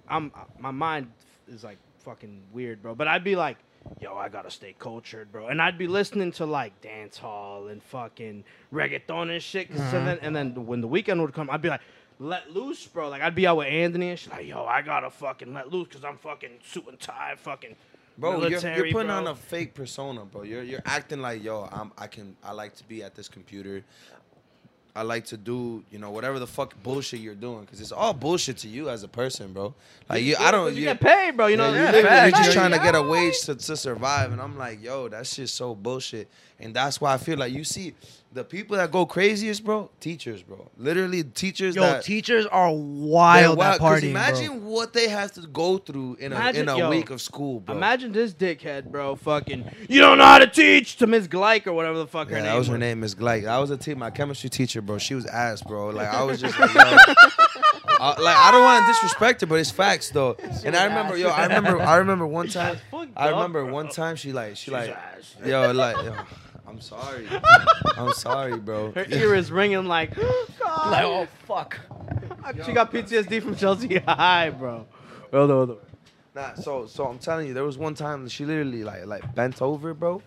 [0.09, 1.11] I'm my mind
[1.49, 2.95] is like fucking weird, bro.
[2.95, 3.59] But I'd be like,
[4.01, 5.49] yo, I gotta stay cultured, bro.
[5.49, 9.71] And I'd be listening to like dance hall and fucking reggaeton and shit.
[9.71, 9.91] 'cause mm-hmm.
[9.91, 11.81] so then, and then when the weekend would come, I'd be like,
[12.19, 13.09] let loose, bro.
[13.09, 14.33] Like I'd be out with Anthony and shit.
[14.33, 17.77] Like, yo, I gotta fucking let loose because I'm fucking suit and tie, fucking.
[18.19, 19.17] Bro, you're, you're putting bro.
[19.17, 20.43] on a fake persona, bro.
[20.43, 23.85] You're you're acting like, yo, I'm I can I like to be at this computer.
[24.95, 28.13] I like to do, you know, whatever the fuck bullshit you're doing, because it's all
[28.13, 29.75] bullshit to you as a person, bro.
[30.09, 30.75] Like you, I don't.
[30.75, 31.47] You you- get paid, bro.
[31.47, 31.73] You know.
[31.73, 32.37] yeah, yeah, you facts.
[32.37, 35.27] you're just trying to get a wage to, to survive, and I'm like, yo, that
[35.27, 36.29] shit's so bullshit,
[36.63, 37.95] and that's why I feel like you see
[38.35, 39.91] the people that go craziest, bro.
[40.01, 40.71] Teachers, bro.
[40.79, 44.69] Literally, teachers Yo, that teachers are wild wild- at partying, Imagine bro.
[44.71, 47.77] what they have to go through in a in a yo, week of school, bro.
[47.77, 49.17] Imagine this dickhead, bro.
[49.17, 52.37] Fucking, you don't know how to teach to Miss Gleich or whatever the fuck her
[52.37, 53.47] Yeah, name that was her name, Miss Gleich.
[53.47, 54.97] I was a te- my chemistry teacher, bro.
[54.99, 55.89] She was ass, bro.
[55.89, 56.97] Like I was just like, yo.
[58.01, 60.37] Uh, like I don't want to disrespect her, but it's facts though.
[60.65, 62.79] And I remember, yo, I remember, I remember one time.
[63.17, 63.73] I remember bro.
[63.73, 65.37] one time she like, she like, ass.
[65.45, 66.15] yo, like, yo,
[66.73, 67.29] I'm sorry,
[67.99, 68.93] I'm sorry, bro.
[68.93, 70.15] Her ear is ringing like,
[70.59, 70.91] God.
[70.91, 71.79] Like, oh fuck.
[72.65, 74.87] She got PTSD from Chelsea High, bro.
[75.31, 75.77] Hold on, hold on.
[76.35, 79.61] Nah, so so I'm telling you, there was one time she literally like like bent
[79.61, 80.23] over, bro,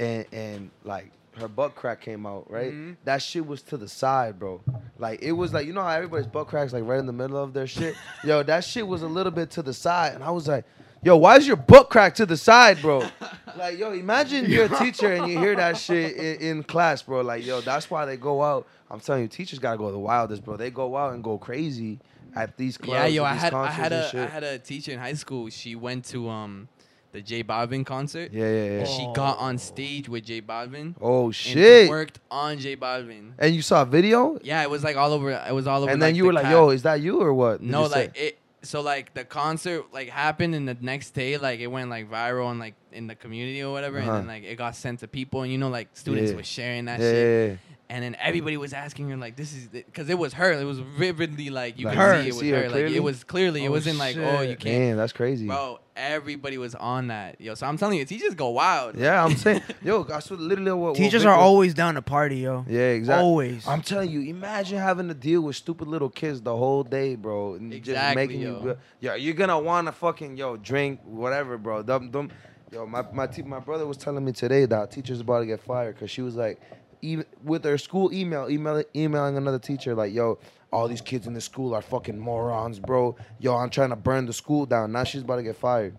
[0.00, 2.72] and and like her butt crack came out, right?
[2.72, 2.92] Mm-hmm.
[3.04, 4.62] That shit was to the side, bro.
[4.98, 7.40] Like it was like you know how everybody's butt cracks like right in the middle
[7.40, 7.94] of their shit.
[8.24, 10.64] Yo, that shit was a little bit to the side, and I was like,
[11.04, 13.06] yo, why is your butt crack to the side, bro?
[13.56, 17.20] like yo, imagine you're a teacher and you hear that shit in, in class, bro.
[17.20, 18.66] Like yo, that's why they go out.
[18.90, 20.56] I'm telling you, teachers gotta go the wildest, bro.
[20.56, 21.98] They go out and go crazy
[22.34, 22.94] at these clubs.
[22.98, 25.48] Yeah, yo, I had I had a I had a teacher in high school.
[25.50, 26.68] She went to um
[27.12, 28.32] the J Balvin concert.
[28.32, 28.70] yeah, yeah, yeah.
[28.80, 30.96] And she got on stage with J Balvin.
[31.00, 31.88] Oh and shit!
[31.88, 33.32] worked on J Balvin.
[33.38, 35.30] And you saw a video, Yeah, it was like all over.
[35.30, 35.92] It was all over.
[35.92, 36.52] and then like, you the were like, cap.
[36.52, 37.94] "Yo, is that you or what?" Did No, you say?
[38.00, 38.38] like it.
[38.64, 42.50] So like the concert like happened, and the next day like it went like viral
[42.50, 44.10] and like in the community or whatever, Uh-huh.
[44.10, 46.36] and then like it got sent to people, and you know like students Yeah.
[46.36, 47.56] were sharing that yeah, shit, yeah,
[47.90, 50.52] and then everybody was asking her like, "This is because it was her.
[50.52, 52.22] It was vividly like you Like, could her.
[52.22, 52.70] see it was See her her.
[52.70, 53.64] Like it was clearly.
[53.64, 55.46] It Oh, wasn't like oh you can't, Damn, that's crazy.
[55.46, 55.78] bro.
[55.96, 57.54] Everybody was on that, yo.
[57.54, 58.96] So I'm telling you, teachers go wild.
[58.96, 62.02] Yeah, I'm saying, yo, that's what literally what what Teachers Vic are always down to
[62.02, 62.64] party, yo.
[62.68, 63.22] Yeah, exactly.
[63.24, 63.68] Always.
[63.68, 67.54] I'm telling you, imagine having to deal with stupid little kids the whole day, bro.
[67.54, 68.48] And just Exactly, making yo.
[68.58, 71.82] you, go- yo, you're gonna want to fucking yo drink whatever, bro.
[71.82, 72.30] Them, them,
[72.72, 75.60] yo, my my te- my brother was telling me today that teacher's about to get
[75.60, 76.60] fired because she was like,
[77.02, 80.40] e- with her school email, email emailing another teacher like, "Yo,
[80.74, 83.16] all these kids in the school are fucking morons, bro.
[83.38, 84.92] Yo, I'm trying to burn the school down.
[84.92, 85.96] Now she's about to get fired."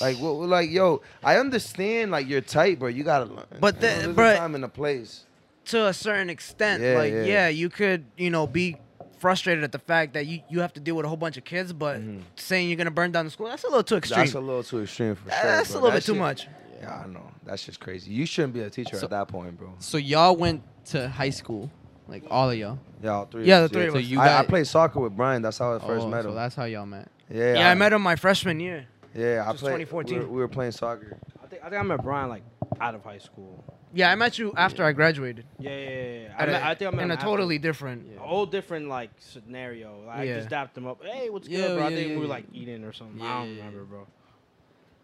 [0.00, 2.88] Like, well, like, yo, I understand, like, you're tight, bro.
[2.88, 3.44] You gotta learn.
[3.60, 5.24] But You the- know, there's a but- time and a place.
[5.66, 7.22] to a certain extent, Yeah, like yeah.
[7.24, 7.48] yeah.
[7.48, 8.76] you could you know be
[9.18, 11.44] frustrated at the fact that you, you have to deal with a whole bunch of
[11.44, 12.00] kids, but
[12.36, 14.16] saying you're gonna burn down the school that's a little too extreme.
[14.18, 14.24] Mm-hmm.
[14.24, 15.38] That's a little too extreme for sure.
[15.42, 16.48] That's a little That bit too shit- much.
[16.80, 17.30] Yeah, I know.
[17.44, 18.10] That's just crazy.
[18.10, 19.74] You shouldn't be a teacher So- at that point, bro.
[19.78, 21.70] So y'all went to high school,
[22.12, 22.78] like all of y'all.
[23.02, 23.44] Yeah, all three.
[23.46, 24.04] Yeah, the three of So us.
[24.04, 25.42] you I, I got- played soccer with Brian.
[25.42, 26.34] That's how I first oh, met so him.
[26.36, 27.08] that's how y'all met.
[27.30, 28.86] yeah, Yeah, I met him my freshman year.
[29.14, 29.72] Yeah, I Just played.
[29.86, 30.18] 2014.
[30.18, 31.18] We were, we were playing soccer.
[31.42, 32.42] I think I think I met Brian like
[32.80, 33.64] out of high school.
[33.94, 35.44] Yeah, I met you after I graduated.
[35.58, 36.00] Yeah, yeah, yeah.
[36.22, 36.34] yeah.
[36.38, 37.26] I, At met, a- I think I met in him a after.
[37.26, 38.06] totally different.
[38.16, 40.02] a whole different like scenario.
[40.06, 41.04] Like, I just dapped him up.
[41.04, 41.86] Hey, what's Yeah, good, bro?
[41.86, 42.30] I yeah, think yeah, we were yeah.
[42.30, 43.18] like eating or something.
[43.18, 44.06] Yeah, I don't yeah, remember, bro.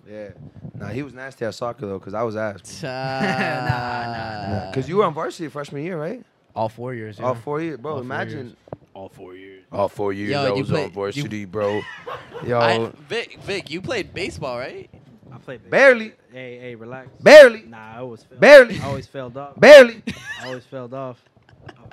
[0.09, 0.29] Yeah.
[0.75, 2.81] Nah, he was nasty at soccer though, cause I was ass.
[2.81, 2.89] bro.
[2.91, 6.25] nah, Cause you were on varsity freshman year, right?
[6.59, 7.19] All four years.
[7.21, 7.27] Yeah.
[7.27, 7.93] All four years, bro.
[7.95, 8.47] All imagine.
[8.49, 8.57] years.
[8.95, 9.63] All four years.
[9.71, 10.31] All four years.
[10.31, 11.81] Yo, I you was play- on varsity, you- bro.
[12.47, 14.91] Yo, I, Vic, Vic, you played baseball, right?
[15.33, 15.63] I played.
[15.63, 15.71] big.
[15.71, 17.09] barely, Hey, hey, relax.
[17.23, 18.41] barely, Nah, I always failed.
[18.41, 18.81] Barely.
[18.81, 19.61] I always failed off.
[19.61, 20.03] barely.
[20.43, 21.23] I always failed off.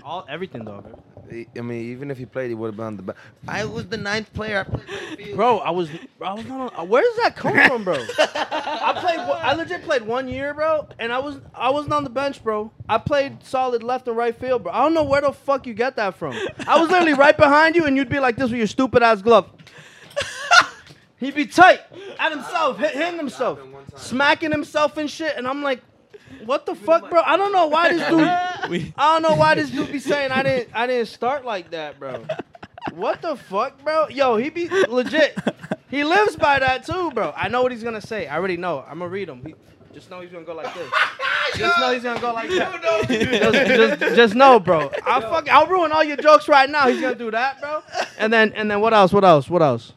[0.03, 0.83] All everything though,
[1.31, 3.15] I mean, even if he played, he would have been on the back.
[3.47, 4.59] I was the ninth player.
[4.59, 5.35] I played right field.
[5.37, 5.57] bro.
[5.59, 6.73] I was, bro, I was not.
[6.73, 7.95] On, uh, where does that come from, bro?
[7.95, 9.19] I played.
[9.19, 12.71] I legit played one year, bro, and I was, I wasn't on the bench, bro.
[12.87, 14.71] I played solid left and right field, bro.
[14.71, 16.35] I don't know where the fuck you get that from.
[16.67, 19.21] I was literally right behind you, and you'd be like this with your stupid ass
[19.21, 19.49] glove.
[21.17, 21.79] He'd be tight
[22.19, 23.59] at himself, hit, hitting himself,
[23.95, 25.81] smacking himself and shit, and I'm like.
[26.45, 27.21] What the fuck, bro?
[27.25, 28.93] I don't know why this dude.
[28.97, 30.69] I don't know why this dude be saying I didn't.
[30.73, 32.25] I didn't start like that, bro.
[32.93, 34.07] What the fuck, bro?
[34.09, 35.37] Yo, he be legit.
[35.89, 37.33] He lives by that too, bro.
[37.35, 38.27] I know what he's gonna say.
[38.27, 38.83] I already know.
[38.87, 39.43] I'm gonna read him.
[39.45, 39.55] He,
[39.93, 40.91] just know he's gonna go like this.
[41.55, 43.07] Just know he's gonna go like that.
[43.07, 44.91] Just, just, just know, bro.
[45.05, 45.47] I'll fuck.
[45.47, 46.89] I'll ruin all your jokes right now.
[46.89, 47.81] He's gonna do that, bro.
[48.17, 49.13] And then, and then, what else?
[49.13, 49.49] What else?
[49.49, 49.93] What else?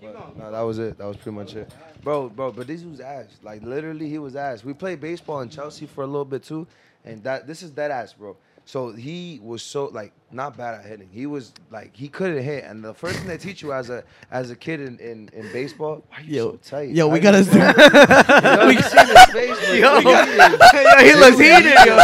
[0.00, 0.98] But, no, that was it.
[0.98, 2.28] That was pretty much it, bro.
[2.28, 3.26] Bro, but this was ass.
[3.42, 4.62] Like literally, he was ass.
[4.62, 6.66] We played baseball in Chelsea for a little bit too,
[7.04, 8.36] and that this is dead ass, bro.
[8.68, 11.08] So he was so like not bad at hitting.
[11.12, 14.02] He was like he couldn't hit, and the first thing they teach you as a
[14.32, 16.90] as a kid in in, in baseball, why you Yo, so tight?
[16.90, 17.76] yo, we gotta so- start.
[17.78, 19.98] Yo, you seen his face, bro.
[20.00, 20.00] Yo.
[20.02, 20.58] He heated.
[20.74, 21.96] yo, he looks heated, yo.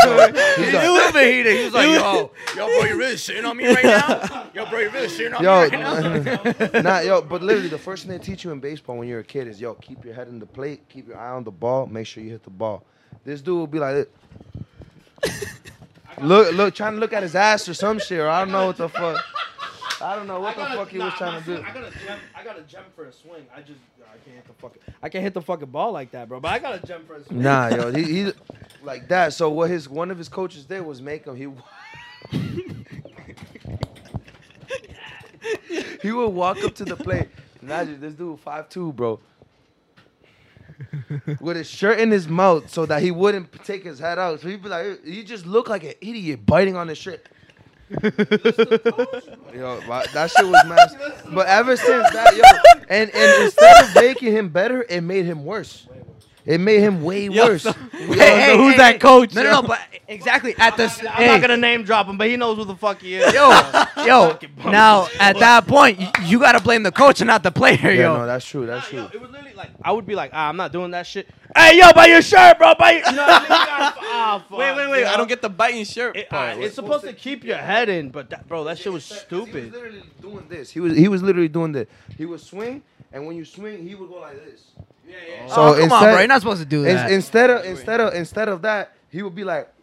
[0.57, 1.57] He's He like- was a heated.
[1.59, 4.47] He was like, yo, yo, bro, you really shitting on me right now?
[4.55, 6.81] Yo, bro, you really shitting on Yo, me right now?
[6.81, 9.25] nah, yo, but literally the first thing they teach you in baseball when you're a
[9.25, 11.87] kid is yo, keep your head in the plate, keep your eye on the ball,
[11.87, 12.85] make sure you hit the ball.
[13.25, 14.09] This dude will be like,
[16.21, 18.67] look, look, trying to look at his ass or some shit, or I don't know
[18.67, 19.25] what the fuck.
[20.01, 21.63] I don't know what the fuck he was trying to do.
[21.63, 22.19] I got a gem.
[22.35, 23.47] I got a gem for a swing.
[23.55, 24.83] I just I can't hit the fucking.
[25.03, 26.41] I can't hit the fucking ball like that, bro.
[26.41, 27.43] But I got a gem for a swing.
[27.43, 28.33] Nah, yo, he, he
[28.83, 29.33] like that.
[29.33, 31.49] So what his one of his coaches did was make him he.
[36.03, 37.29] he would walk up to the plate.
[37.63, 39.21] Imagine this dude five two, bro.
[41.41, 44.41] With his shirt in his mouth so that he wouldn't take his head out.
[44.41, 47.29] So he'd be like, he just looked like an idiot biting on his shirt.
[47.91, 48.01] Yo,
[50.13, 50.95] that shit was mess.
[51.33, 52.43] But ever since that, yo,
[52.89, 55.87] and, and instead of making him better, it made him worse.
[56.45, 57.63] It made him way Yo, worse.
[57.63, 58.99] so- Yo, Hey, who's hey, that hey.
[58.99, 59.79] coach, No, no, no, but
[60.09, 60.85] exactly at the.
[60.85, 63.33] I'm hey, not gonna name drop him, but he knows who the fuck he is.
[63.33, 63.49] Yo,
[64.05, 64.37] yo.
[64.65, 67.93] Now at that point, you, you gotta blame the coach and not the player, yeah,
[67.93, 68.17] yo.
[68.19, 68.67] no, that's true.
[68.67, 69.19] That's Nah, yo, true.
[69.19, 71.29] it was literally like I would be like, ah, I'm not doing that shit.
[71.57, 72.75] Hey, yo, buy your shirt, bro.
[72.77, 73.07] Buy your.
[73.07, 73.43] You know what I mean?
[73.45, 75.01] You gotta- ah, fuck, wait, wait, wait!
[75.01, 76.57] you I don't get the biting shirt It, part.
[76.59, 79.31] uh, it's supposed to keep your head in, but that, bro, that shit was stupid.
[79.31, 79.73] He was stupid.
[79.73, 80.71] literally doing this.
[80.71, 81.89] He was he was literally doing this.
[82.17, 82.83] He would swing,
[83.13, 84.63] and when you swing, he would go like this.
[85.07, 85.47] Yeah, yeah.
[85.47, 85.49] Oh.
[85.49, 86.19] So oh, come on, instead- bro.
[86.19, 89.35] You're not supposed to do In- instead of instead of instead of that, he would
[89.35, 89.69] be like.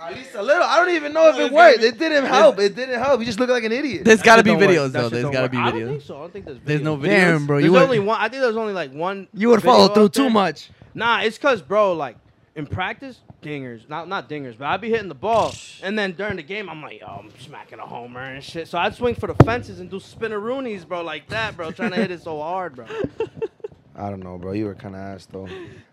[0.00, 0.62] At least a little.
[0.62, 1.82] I don't even know if it worked.
[1.82, 2.58] It didn't help.
[2.58, 3.20] It didn't help.
[3.20, 4.04] He just looked like an idiot.
[4.04, 4.70] There's got to be shit work.
[4.70, 5.08] videos though.
[5.08, 5.50] There's got to work.
[5.52, 6.02] be I don't think videos.
[6.06, 6.16] so.
[6.16, 6.58] I don't think there's.
[6.58, 6.64] Videos.
[6.64, 7.00] There's no videos.
[7.00, 7.06] videos.
[7.08, 7.56] Damn, bro.
[7.56, 8.20] There's You would only one.
[8.20, 9.28] I think there's only like one.
[9.34, 10.70] you would video follow through too much.
[10.94, 12.16] Nah, it's cause bro, like
[12.56, 16.36] in practice, dingers, not not dingers, but I'd be hitting the ball, and then during
[16.36, 18.68] the game, I'm like, yo, I'm smacking a homer and shit.
[18.68, 21.96] So I'd swing for the fences and do spinneroonies, bro, like that, bro, trying to
[21.96, 22.86] hit it so hard, bro.
[23.96, 24.52] I don't know, bro.
[24.52, 25.48] You were kind of ass though.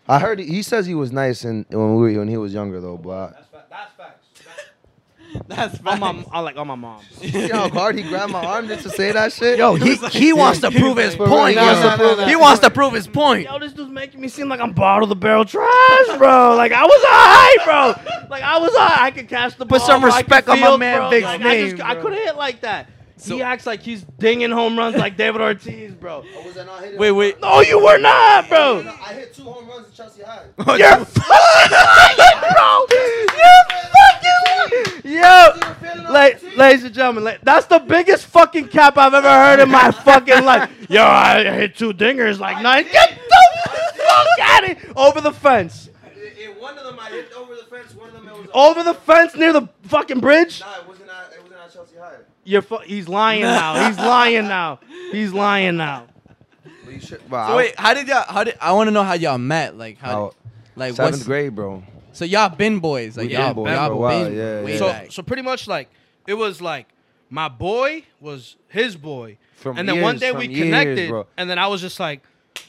[0.08, 2.54] I heard he, he says he was nice in, when we were, when he was
[2.54, 4.15] younger though, but That's fa- that's facts.
[5.48, 7.00] That's On my, I like on my mom.
[7.12, 9.58] see how hard he grabbed my arm just to say that shit.
[9.58, 11.30] Yo, he he wants to prove his point.
[11.30, 11.62] real, he yo.
[11.62, 13.44] wants to prove his He wants to prove his point.
[13.44, 16.54] Yo, this dude's making me seem like I'm bottom of the barrel trash, bro.
[16.56, 18.28] Like I was alright, bro.
[18.30, 19.00] Like I was alright.
[19.00, 19.78] I could catch the ball.
[19.78, 20.10] Put some bro.
[20.10, 21.10] I could respect on my man bro.
[21.10, 22.90] Vic's Like, I, just, name, I couldn't hit like that.
[23.18, 26.18] So- he acts like he's dinging home runs like David Ortiz, bro.
[26.18, 27.40] Or oh, was I not hitting Wait, wait.
[27.40, 27.42] runs?
[27.42, 28.80] No, you were not, bro.
[29.04, 30.44] I hit two home runs at Chelsea High.
[30.58, 32.86] You're fucking bro.
[32.90, 33.95] You're fucking
[35.04, 35.52] Yo,
[36.10, 39.90] la- ladies and gentlemen, la- that's the biggest fucking cap I've ever heard in my
[39.90, 40.70] fucking life.
[40.90, 42.84] Yo, I hit two dingers like nine.
[42.90, 44.92] Get the fuck out of here.
[44.96, 45.88] Over the fence.
[46.40, 47.94] In one of them, I hit over the fence.
[47.94, 50.60] One of them, it was Over the fence near the fucking bridge.
[50.60, 51.08] Nah, it wasn't.
[51.10, 52.14] At, it wasn't at Chelsea High.
[52.44, 53.88] You're fu- he's lying now.
[53.88, 54.80] He's lying now.
[55.12, 56.06] He's lying now.
[56.84, 58.24] But you should, bro, So wait, how did y'all?
[58.28, 59.76] How did I want to know how y'all met?
[59.76, 60.10] Like how?
[60.10, 60.32] how-
[60.76, 61.82] like seventh what's, grade, bro.
[62.16, 63.16] So y'all been boys.
[63.16, 64.78] Like We y'all, been boys y'all for a while, been yeah, way yeah.
[64.78, 65.12] So back.
[65.12, 65.90] so pretty much like
[66.26, 66.88] it was like
[67.28, 71.08] my boy was his boy, From and then one years, day from we years, connected,
[71.10, 71.26] bro.
[71.36, 72.22] and then I was just like,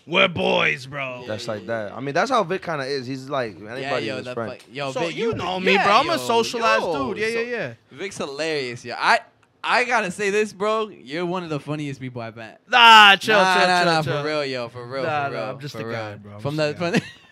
[0.06, 1.24] we're boys, bro.
[1.28, 1.94] That's like that.
[1.94, 3.08] I mean, that's how Vic kind of is.
[3.08, 4.52] He's like anybody yeah, yo, his that friend.
[4.62, 5.94] fuck- yo, so Vic, you know me, yeah, bro.
[5.94, 7.18] I'm a yo, social ass yo, dude.
[7.20, 7.74] Yeah, so- yeah, yeah.
[7.92, 8.96] Vic's hilarious, yo.
[8.98, 9.20] I
[9.64, 10.90] I gotta say this, bro.
[10.90, 12.60] You're one of the funniest people I've met.
[12.70, 14.22] Nah, chill, nah, chill, nah, chill, nah, chill.
[14.22, 15.50] for real, yo, for real, Nah, for nah, real.
[15.52, 15.94] I'm just for a real.
[15.96, 16.34] guy, bro.
[16.36, 17.02] I'm From just the, a from the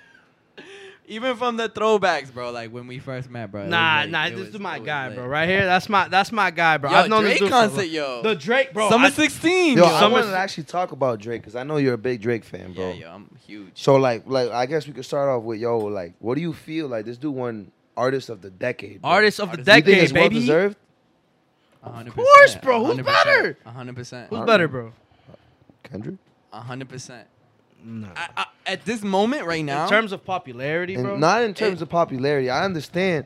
[1.07, 2.51] even from the throwbacks, bro.
[2.51, 3.65] Like when we first met, bro.
[3.67, 5.17] Nah, like- nah, this was- is my guy, lit.
[5.17, 5.27] bro.
[5.27, 6.89] Right here, that's my that's my guy, bro.
[6.91, 8.21] Yo, I've known Drake this dude for- concert, yo.
[8.23, 8.89] The Drake, bro.
[8.89, 9.93] Summer I- 16, Yo, yo.
[9.93, 12.43] I Summer- wanted to actually talk about Drake because I know you're a big Drake
[12.43, 12.89] fan, bro.
[12.89, 13.71] yeah, yo, I'm huge.
[13.75, 16.53] So like, like I guess we could start off with yo, like, what do you
[16.53, 19.01] feel like this dude won Artist of the Decade?
[19.01, 19.11] bro?
[19.11, 20.39] Artist of the Artist- Do you think decade, it's well baby.
[20.41, 20.77] deserved?
[21.83, 22.83] Of course, bro.
[22.83, 23.57] Who's better?
[23.65, 24.29] hundred percent.
[24.31, 24.91] Who's better, bro?
[25.83, 26.15] Kendrick.
[26.51, 27.27] hundred percent.
[27.85, 28.07] No.
[28.15, 31.17] I- I- At this moment, right now, In terms of popularity, bro.
[31.17, 32.49] not in terms of popularity.
[32.49, 33.25] I understand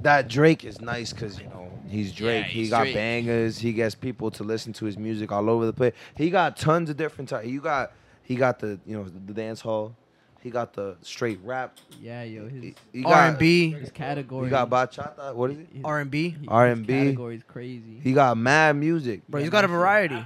[0.00, 2.46] that Drake is nice because you know he's Drake.
[2.46, 2.94] he he's got Drake.
[2.94, 3.58] bangers.
[3.58, 5.92] He gets people to listen to his music all over the place.
[6.16, 7.48] He got tons of different types.
[7.48, 7.92] You got
[8.22, 9.96] he got the you know the dance hall.
[10.40, 11.76] He got the straight rap.
[12.00, 14.44] yeah, yo, his, He, he got R&B, his category.
[14.46, 15.34] He got bachata.
[15.34, 15.66] What is it?
[15.82, 16.36] R&B.
[16.46, 16.86] R&B.
[16.86, 17.98] category's crazy.
[18.04, 19.26] He got mad music.
[19.28, 20.24] Bro, he's got a variety.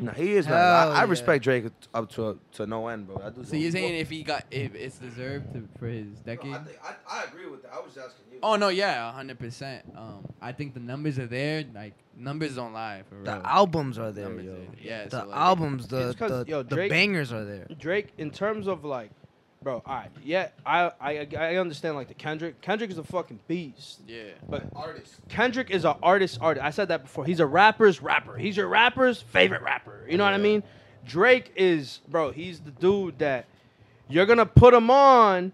[0.00, 0.46] No, he is.
[0.46, 0.96] Hell Nice.
[0.96, 1.10] I, I yeah.
[1.10, 3.20] respect Drake up to to no end, bro.
[3.24, 3.44] I do.
[3.44, 6.54] so you're saying if he got if it's deserved to, for his decade?
[6.54, 7.72] I, think, I, I agree with that.
[7.74, 8.38] I was just asking you.
[8.42, 9.84] Oh no, yeah, hundred percent.
[9.96, 11.64] Um, I think the numbers are there.
[11.74, 13.24] Like numbers don't lie for real.
[13.24, 14.52] The albums are there, Numbers yo.
[14.52, 17.44] are- yeah, The so, like, albums, the It's 'cause, the, yo, the Drake- bangers are
[17.44, 17.66] there.
[17.78, 19.10] Drake, in terms of like,
[19.62, 22.60] bro, all right, yeah, I, I, I understand like the Kendrick.
[22.60, 24.22] Kendrick is a fucking beast, Yeah.
[24.48, 25.14] but Artist.
[25.28, 26.38] Kendrick is an artist.
[26.40, 26.64] Artist.
[26.64, 27.24] I said that before.
[27.24, 28.36] He's a rapper's rapper.
[28.36, 30.04] He's your rapper's favorite rapper.
[30.08, 30.62] You know what I mean?
[31.06, 32.30] Drake is, bro.
[32.32, 33.46] He's the dude that
[34.08, 35.52] you're gonna put him on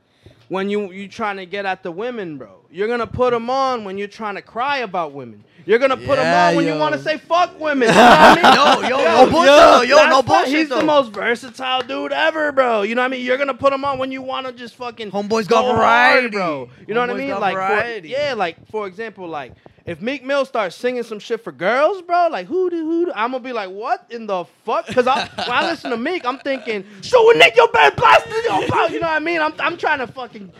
[0.48, 2.60] when you you trying to get at the women, bro.
[2.70, 5.44] You're gonna put him on when you're trying to cry about women.
[5.66, 6.74] You're gonna put him Yeah, on when yo.
[6.74, 7.88] you want to say fuck women.
[7.94, 8.90] You know what I mean?
[8.90, 9.82] Yo, yo, no bullshit, though.
[9.82, 12.82] Yo, no bullshit, He's the most versatile dude ever, bro.
[12.82, 13.24] You know what I mean?
[13.24, 15.76] You're gonna put him on when you want to just fucking Homeboy's go got hard,
[15.78, 16.28] variety.
[16.28, 16.68] bro.
[16.86, 17.28] You know what I mean?
[17.28, 19.52] got Like, for, yeah, like for example, like
[19.86, 23.06] if Meek Mill starts singing some shit for girls, bro, like who do who?
[23.06, 24.86] do- I'm gonna be like, what in the fuck?
[24.86, 28.48] Because I, when I listen to Meek, I'm thinking, so Nick, your bad blast, you
[28.50, 29.40] know what I mean?
[29.40, 30.52] I'm, I'm trying to fucking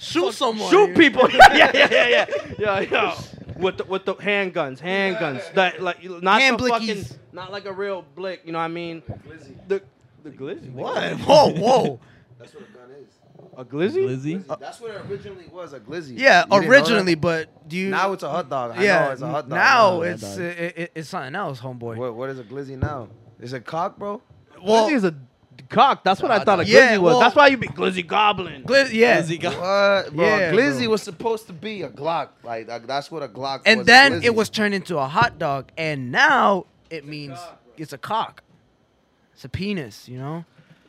[0.00, 0.70] Shoot someone.
[0.70, 1.28] shoot people.
[1.32, 2.26] yeah, yeah, yeah, yeah,
[2.58, 3.14] yeah, yeah.
[3.58, 5.52] With the with the handguns, handguns.
[5.54, 7.16] That like not Hand the fucking, blickies.
[7.32, 8.42] not like a real blick.
[8.44, 9.02] You know what I mean?
[9.66, 9.82] The
[10.22, 10.70] the glizzy.
[10.72, 11.14] What?
[11.20, 12.00] Whoa, whoa.
[12.38, 13.08] That's what a gun is.
[13.56, 14.06] A glizzy?
[14.06, 14.36] Lizzie.
[14.60, 15.72] That's what it originally was.
[15.72, 16.16] was a glizzy.
[16.18, 17.20] Yeah, You didn't know originally, that?
[17.20, 17.90] but do you?
[17.90, 18.78] now it's a hot dog.
[18.78, 19.58] I yeah, know it's a hot dog.
[19.58, 21.96] now I it's uh, it, it- it's something else, homeboy.
[21.96, 23.08] what, what is a glizzy now?
[23.40, 24.22] Is it cock, bro?
[24.56, 25.14] glizzy is a
[25.68, 26.04] cock.
[26.04, 27.12] That's what I thought a glizzy yeah, was.
[27.12, 28.62] well- That's why you be glizzy goblin.
[28.62, 30.24] Gli- yeah, Lizzie got- What, bro?
[30.26, 30.90] Yeah, glizzy bro.
[30.90, 32.28] was supposed to be a Glock.
[32.42, 33.62] Like that's what a Glock.
[33.66, 34.24] and was, a then glizzy.
[34.24, 37.38] it was turned into a hot dog, and now it means
[37.76, 38.42] it's a cock.
[39.34, 40.44] It's a penis, you know.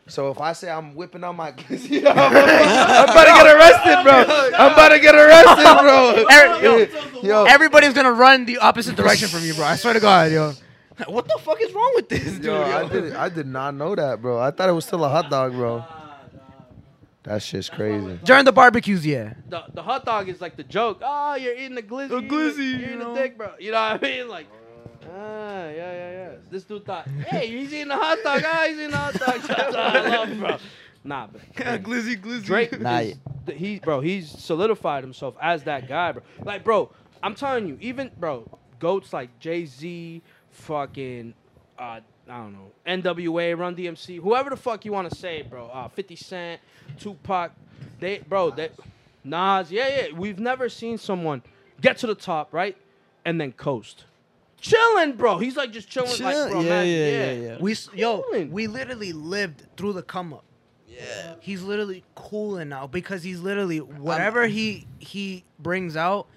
[0.08, 4.58] So if I say I'm whipping on my glizzy, I'm about to get arrested, bro.
[4.58, 6.26] I'm about to get arrested, bro.
[6.32, 9.66] Eric, yo, Yo, Everybody's gonna run the opposite direction from you, bro.
[9.66, 10.54] I swear to God, yo.
[11.08, 12.46] What the fuck is wrong with this dude?
[12.46, 14.40] yo, I did, I did not know that, bro.
[14.40, 15.84] I thought it was still a hot dog, bro.
[17.24, 18.20] That shit's crazy.
[18.24, 19.34] During the barbecues, yeah.
[19.50, 21.02] The, the hot dog is like the joke.
[21.04, 22.12] Oh, you're eating a glizzy.
[22.18, 23.14] A glizzy, You're, you eating know?
[23.14, 23.52] a dick, bro.
[23.60, 24.28] You know what I mean?
[24.30, 24.48] Like,
[25.06, 26.30] ah, yeah, yeah, yeah.
[26.50, 28.42] This dude thought, hey, he's eating a hot dog.
[28.46, 29.42] Ah, he's eating a hot dog.
[29.42, 30.58] That's what I love, bro.
[31.04, 31.42] Nah, but
[31.84, 32.44] glizzy, glizzy.
[32.44, 33.16] Drake, Nah, is,
[33.54, 36.24] he, bro, he's solidified himself as that guy, bro.
[36.44, 36.90] Like, bro,
[37.22, 40.22] I'm telling you, even, bro, goats like Jay Z,
[40.60, 41.34] fucking,
[41.78, 45.68] uh, I don't know, NWA, Run DMC, whoever the fuck you want to say, bro.
[45.68, 46.62] Uh, 50 Cent,
[47.00, 47.52] Tupac,
[48.00, 48.70] they, bro, they,
[49.24, 50.18] Nas, yeah, yeah.
[50.18, 51.42] We've never seen someone
[51.82, 52.78] get to the top, right,
[53.26, 54.06] and then coast.
[54.62, 55.38] Chilling, bro.
[55.38, 57.58] He's like just chilling, like, bro, yeah, man, yeah, yeah, yeah.
[57.60, 58.52] We s- yo, Chilling.
[58.52, 60.44] we literally lived through the come up.
[60.88, 61.36] Yeah.
[61.40, 66.28] He's literally cooling now because he's literally whatever he he brings out,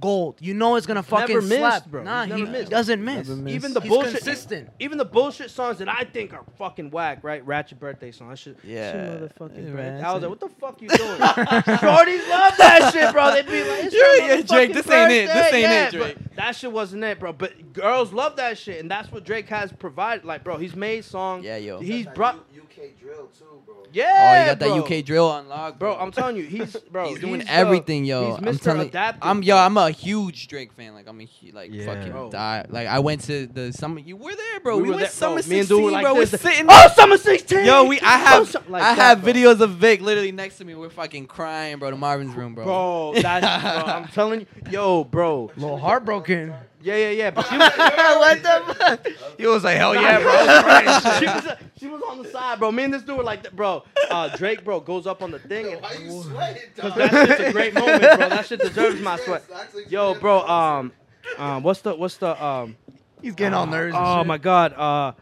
[0.00, 0.36] gold.
[0.40, 2.02] You know it's gonna fucking never missed, slap, bro.
[2.04, 2.70] Nah, He's he never missed.
[2.70, 3.28] doesn't miss.
[3.28, 3.54] Never missed.
[3.54, 4.68] Even the He's bullshit, consistent.
[4.80, 7.44] even the bullshit songs that I think are fucking whack, right?
[7.46, 8.30] Ratchet birthday song.
[8.30, 8.92] I should, Yeah.
[8.94, 10.02] motherfucking Yeah, birthday.
[10.02, 11.00] I was like, what the fuck you doing?
[11.20, 13.32] Shorties love that shit, bro.
[13.32, 15.26] They be like, it's Yeah, your yeah, Drake, motherfucking this ain't it.
[15.26, 15.62] This birthday.
[15.64, 16.16] ain't it, Drake.
[16.24, 17.32] but That shit wasn't it, bro.
[17.32, 20.24] But girls love that shit, and that's what Drake has provided.
[20.24, 21.44] Like, bro, he's made songs.
[21.44, 21.80] Yeah, yo.
[21.80, 22.44] He's That brought.
[22.54, 23.76] U- UK drill too, bro.
[23.92, 24.46] Yeah, Oh, you
[24.76, 24.98] got that.
[25.00, 27.08] UK drill on lock, Bro, I'm telling you, he's bro.
[27.08, 28.36] he's doing uh, everything, yo.
[28.36, 29.22] He's I'm telling Adaptive.
[29.22, 30.94] I'm yo, I'm a huge Drake fan.
[30.94, 31.86] Like I'm a hu- like Yeah.
[31.86, 32.30] fucking Bro.
[32.30, 32.66] die.
[32.68, 34.00] Like I went to the summer.
[34.00, 34.76] You were there, bro.
[34.76, 36.14] We, were went there- summer bro, 16, dude like bro.
[36.16, 36.32] this.
[36.32, 36.66] We're sitting.
[36.68, 37.64] Oh, summer 16.
[37.64, 39.32] Yo, we I Oh, have something like I that, have bro.
[39.32, 40.74] videos of Vic literally next to me.
[40.74, 41.90] We're fucking crying, bro.
[41.90, 42.64] To Marvin's room, bro.
[42.64, 45.50] Bro, that's bro, I'm telling you, yo, bro.
[45.56, 46.54] A little heartbroken.
[46.86, 47.30] Yeah, yeah, yeah.
[47.32, 49.08] But she was, what the fuck?
[49.36, 50.32] He was like, hell yeah, bro.
[51.18, 52.70] she, was, she was on the side, bro.
[52.70, 53.82] Me and this dude were like, that, bro.
[54.08, 55.72] Uh, Drake, bro, goes up on the thing.
[55.72, 57.10] And, Why you sweating, Cause dog?
[57.10, 58.28] that shit's a great moment, bro.
[58.28, 59.42] That shit deserves my sweat.
[59.88, 60.46] Yo, bro.
[60.46, 60.92] Um,
[61.38, 62.76] um, what's the what's the um?
[63.20, 63.96] He's getting all nervous.
[63.96, 64.26] and Oh shit.
[64.28, 64.72] my god.
[64.74, 65.12] Uh,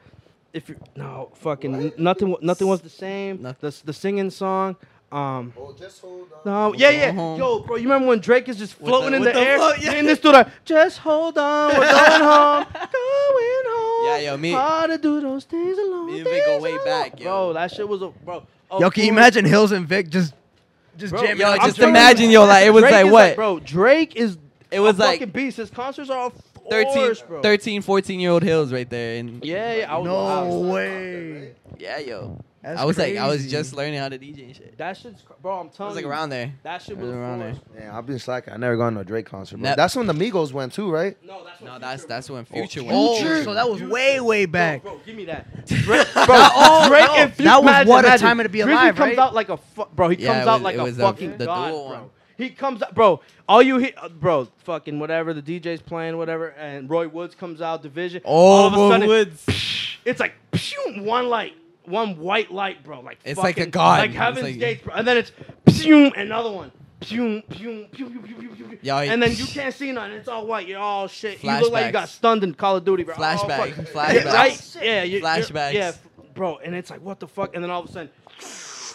[0.53, 3.41] if you no fucking nothing nothing was the same.
[3.41, 3.71] Nothing.
[3.71, 4.77] The the singing song.
[5.15, 5.53] Um.
[5.57, 6.39] Oh, just hold on.
[6.45, 7.11] No, yeah, yeah.
[7.13, 7.39] Go home.
[7.39, 9.59] Yo, bro, you remember when Drake is just With floating the- in the, the air?
[9.59, 9.93] float, yeah.
[9.93, 14.07] And this dude are, just hold on, we're going home, going home.
[14.07, 16.07] Yeah, yo, me- How to do those things alone.
[16.09, 16.85] Me and Vic go way alone.
[16.85, 17.25] back, yo.
[17.27, 18.45] Bro, that shit was a bro.
[18.71, 20.35] a Yo, can you imagine Hills and Vic just,
[20.97, 21.41] just Bro, jamming?
[21.43, 21.61] Yo, out?
[21.61, 23.37] just Drake- imagine, yo, like it was Drake like is what?
[23.37, 24.37] bro, Drake is
[24.73, 25.59] It was a like fucking beast.
[25.59, 26.33] His concerts are all
[26.71, 27.41] 13, force, bro.
[27.41, 29.95] 13, 14 year old hills right there, and Yeah, yeah.
[29.95, 31.53] I was, No I was- way.
[31.79, 32.41] yeah, yo.
[32.65, 34.79] That's I was like, I was just learning how to DJ and shit.
[34.79, 35.61] That shit's, cr- bro.
[35.61, 36.53] I'm I telling was like around there.
[36.63, 37.65] that shit I was was around force.
[37.79, 38.55] Damn, I've been slacking.
[38.55, 39.57] I never gone to a Drake concert.
[39.59, 39.69] Bro.
[39.69, 41.17] Nep- That's when the Migos went too, right?
[41.23, 42.97] No, that's what No, that's Future that's when Oh, Future went.
[42.99, 44.83] Oh, so that was way, way back.
[44.83, 45.67] Bro, bro, give me that.
[45.67, 47.15] Drake, bro, oh, Drake no.
[47.17, 47.49] and Future.
[47.51, 48.27] That was imagine, What a imagine.
[48.27, 49.19] Time to Be Drizzy Alive, comes right?
[49.19, 50.09] out like a fu- bro.
[50.09, 51.89] He Yeah, comes it out was- like it a was the- fucking the god, dual
[51.89, 51.99] bro.
[51.99, 52.11] one.
[52.37, 53.21] He comes out, bro.
[53.49, 55.35] All you hear, uh, bro, fucking whatever.
[55.35, 58.23] The DJ's playing, whatever, and Roy Woods comes out, Division.
[58.25, 59.47] all Oh, of a Roy sudden, Woods.
[60.05, 61.55] It's like phew, one light,
[61.87, 63.01] one white light, bro.
[63.01, 63.99] Like It's like a god.
[64.01, 64.95] like It's heaven's like- gates, bro.
[64.95, 65.33] And then it's
[65.69, 66.73] phew, another one.
[67.01, 68.79] Pew, pew, pew, pew, pew, pew, pew.
[68.81, 70.13] Yo, and then you can't see nothing.
[70.13, 70.67] It's all white.
[70.67, 71.43] You're all shit.
[71.45, 71.93] You look like you Flashbacks.
[71.93, 73.15] got stunned in Call of Duty, bro.
[73.15, 73.75] Oh, Flashback.
[73.75, 73.87] fuck.
[73.87, 74.15] Flashbacks.
[74.25, 74.77] Yeah, right?
[74.83, 75.73] Yeah, you, you're- Flashbacks.
[75.75, 76.03] Yeah, f-
[76.35, 76.57] bro.
[76.59, 77.55] And it's like, what the fuck?
[77.55, 78.11] And then all of a sudden,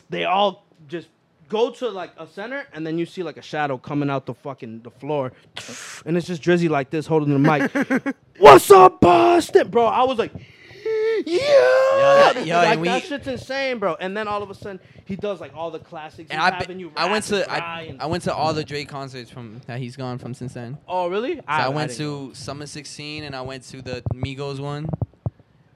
[0.09, 1.08] they all just
[1.50, 4.34] go to like a center, and then you see like a shadow coming out the
[4.34, 5.32] fucking the floor,
[6.06, 8.16] and it's just Drizzy like this holding the mic.
[8.40, 9.85] What's up, Boston, bro?
[9.85, 10.32] I was like.
[11.25, 13.95] Yeah, that- yo, like and we- that shit's insane, bro.
[13.95, 16.30] And then all of a sudden, he does like all the classics.
[16.31, 18.64] And I, having be- you I went to I, and- I went to all the
[18.64, 20.77] Drake concerts from that he's gone from since then.
[20.88, 21.35] Oh, really?
[21.35, 24.88] So I, went didn't to Summer 16 and I went to the Migos one.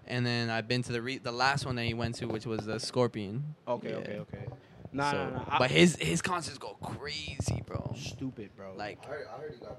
[0.06, 2.46] And then I've been to the re- the last one that he went to, which
[2.46, 3.56] was the Scorpion.
[3.68, 3.96] Okay, Yeah.
[3.98, 4.46] okay, okay.
[4.92, 5.44] Nah, So- nah, nah.
[5.50, 7.94] I- But his his concerts go crazy, bro.
[7.98, 8.74] stupid, bro.
[8.76, 9.78] Like, I heard, I heard got.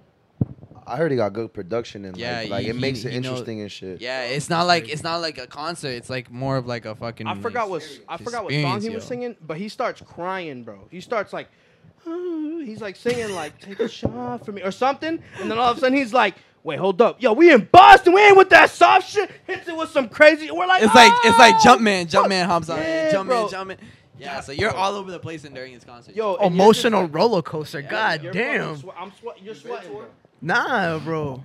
[0.87, 3.13] I heard he got good production and Yeah, like, like he- it makes he- it
[3.15, 4.01] he knows- interesting and shit.
[4.01, 5.89] yeah, it's not like it's not like a concert.
[5.89, 7.27] It's like more of like a fucking.
[7.27, 9.09] I forgot what I forgot what song experience, he was yo.
[9.09, 10.87] singing, but he starts crying, bro.
[10.91, 11.49] He starts like,
[12.05, 15.77] he's like singing like "Take a shot for me" or something, and then all of
[15.79, 18.71] a sudden he's like, "Wait, hold up, yo, we in Boston, we ain't with that
[18.71, 20.51] soft shit." Hits it with some crazy.
[20.51, 22.11] We're like, It's like it's like ah, "Oh, Jumpman.
[22.11, 22.79] fuck." Jumpman hops on.
[22.79, 23.15] Yeah, it.
[23.15, 23.49] Jumpman, bro.
[23.49, 23.77] Jumpman.
[24.17, 26.15] Yeah, so you're all over the place and during his concert.
[26.15, 26.55] Yo, and you're just
[26.85, 27.81] Emotional like- roller coaster.
[27.81, 28.77] Yeah, God damn.
[28.77, 29.43] swe- I'm sweat.
[29.43, 30.05] You're sweating, bro.
[30.44, 31.42] Nah, bro.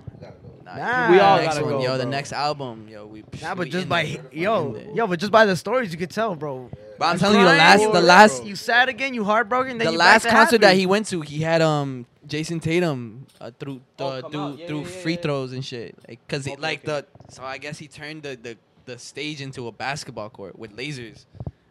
[0.64, 1.10] Nah, Nah.
[1.10, 1.96] we We all all next gotta one, go, yo.
[1.96, 2.10] The bro.
[2.10, 3.06] next album, yo.
[3.06, 3.24] We.
[3.40, 4.24] Nah, we but just by there.
[4.30, 6.70] yo, yo, but just by the stories you could tell, bro.
[6.98, 9.78] But I'm You telling you, the last, the last, you sad again, you heartbroken.
[9.78, 12.60] Then the you last back to concert that he went to, he had um Jayson
[12.60, 14.56] Tatum uh, through the Oh, through.
[14.58, 15.20] Yeah, through yeah, yeah, free yeah.
[15.22, 15.96] throws and shit.
[16.06, 17.06] Like, cause he, Okay, like okay.
[17.26, 20.76] the so I guess he turned the, the the stage into a basketball court with
[20.76, 21.24] lasers.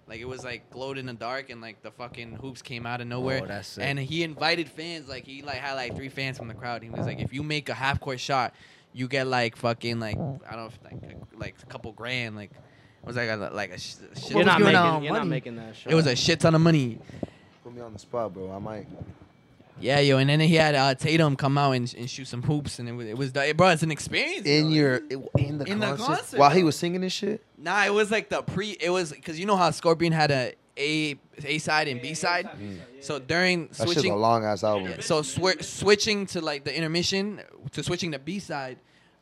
[0.10, 3.00] Like it was like glowed in the dark and like the fucking hoops came out
[3.00, 3.42] of nowhere.
[3.44, 3.84] Oh, that's sick.
[3.84, 5.08] and he invited fans.
[5.08, 6.82] Like he like had like three fans from the crowd.
[6.82, 8.56] He was like, if you make a half court shot,
[8.92, 12.36] you get like fucking like I don't know if like a, like a couple grand.
[12.36, 14.32] Like it was like a like a, sh- a shit.
[14.32, 14.76] You're not going making.
[14.78, 15.92] on You're not making that shit.
[15.92, 16.98] it was a shit ton of money.
[17.64, 18.52] Put me on the spot, bro.
[18.52, 18.88] I might.
[19.82, 22.80] Yeah, yo, and then he had uh, Tatum come out and, and shoot some hoops,
[22.80, 24.46] and it was, it was bro, it's an experience.
[24.46, 24.72] In bro.
[24.74, 24.96] your
[25.38, 27.44] in the In the concert, concert, while he was singing this shit.
[27.58, 28.72] nah, it was like the pre.
[28.80, 32.50] It was because you know how Scorpion had a A A side and B side.
[33.02, 34.90] So during That shit's a switching, long ass album.
[34.92, 37.42] yeah, so swi- switching to like the intermission
[37.72, 38.78] to switching to B side,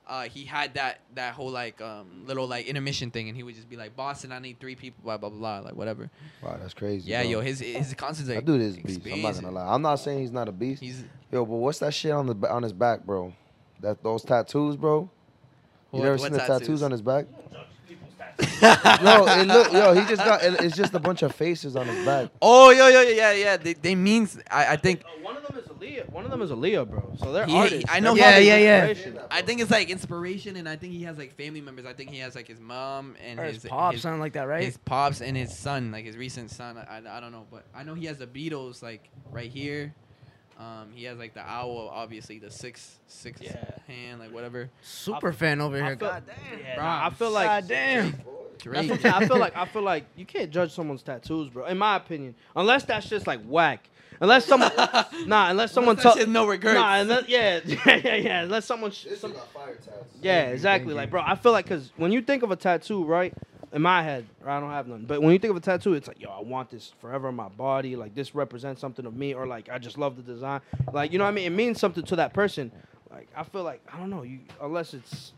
[0.08, 3.56] uh, he had that that whole like um, little like intermission thing, and he would
[3.56, 6.10] just be like, "Boston, I need three people," blah blah blah, like whatever.
[6.42, 7.10] Wow, that's crazy.
[7.10, 7.32] Yeah, bro.
[7.32, 9.02] yo, his his concerts like that dude is a beast.
[9.12, 9.74] I'm not gonna lie.
[9.74, 10.82] I'm not saying he's not a beast.
[10.82, 13.34] He's Yo, but what's that shit on the on his back, bro?
[13.82, 15.02] That those tattoos, bro.
[15.02, 15.10] You
[16.00, 16.60] What- never what seen the tattoos?
[16.60, 17.26] tattoos on his back?
[18.62, 20.44] no, it look, yo, he just got.
[20.44, 22.30] It, it's just a bunch of faces on his back.
[22.42, 23.58] oh, yo, yo, yo, yeah, yeah.
[23.58, 25.57] They, they means I, I think Uh, one of them
[25.98, 26.12] is Aaliyah.
[26.12, 27.14] one of them is a Leo, bro.
[27.18, 27.86] So they're He- artists.
[27.90, 29.22] I know They're Yeah, yeah, yeah.
[29.32, 31.86] I think it's like inspiration, and I think he has like family members.
[31.86, 34.48] I think he has like his mom and his, his pop, his, something like that,
[34.48, 34.64] right?
[34.64, 36.78] his pops and his son, like his recent son.
[36.78, 39.94] I, I, I don't know, but I know he has the Beatles like right here.
[40.60, 43.64] Um, he has like the owl, obviously the six six Yeah.
[43.88, 44.70] hand, like whatever.
[44.82, 45.98] Super fan over I here.
[45.98, 46.60] feel- God damn.
[46.60, 48.12] Yeah, Bro, I feel like God damn.
[48.58, 48.90] Drake.
[48.90, 49.14] what I'm saying.
[49.14, 51.66] I feel like I feel like you can't judge someone's tattoos, bro.
[51.66, 53.88] In my opinion, unless that's just like whack.
[54.20, 54.72] Unless someone,
[55.28, 56.76] nah, unless someone that tell, shit no regrets.
[56.76, 58.42] Nah, unless, yeah, yeah, yeah, yeah.
[58.44, 59.90] Unless someone, sh- This some, is got fire tats.
[60.22, 60.94] yeah, exactly.
[60.94, 63.34] Like, bro, I feel like because when you think of a tattoo, right?
[63.74, 65.04] In my head, I don't have none.
[65.06, 67.36] But when you think of a tattoo, it's like, yo, I want this forever in
[67.36, 67.96] my body.
[67.98, 70.62] Like, this represents something of me, or like, I just love the design.
[70.94, 71.46] Like, you know what I mean?
[71.46, 72.72] It means something to that person.
[73.12, 74.24] Like, I feel like I don't know.
[74.24, 75.34] You unless it's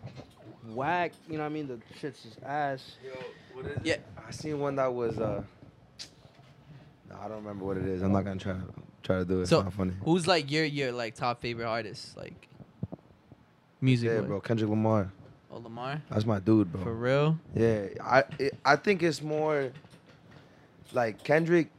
[0.73, 1.67] whack, you know what I mean?
[1.67, 2.97] The shit's just ass.
[3.03, 3.11] Yo,
[3.53, 3.93] what is Yeah.
[3.95, 4.05] it?
[4.27, 5.41] I seen one that was uh.
[7.09, 8.01] No, I don't remember what it is.
[8.01, 8.63] I'm not gonna try to
[9.03, 9.41] try to do it.
[9.43, 9.93] It's So not funny.
[10.03, 12.47] who's like your your like top favorite artist, like
[13.81, 14.09] music?
[14.11, 14.39] Yeah, bro.
[14.41, 15.11] Kendrick Lamar.
[15.51, 16.01] Oh, Lamar.
[16.09, 16.83] That's my dude, bro.
[16.83, 17.39] For real?
[17.55, 19.71] Yeah, I it, I think it's more
[20.93, 21.69] like Kendrick.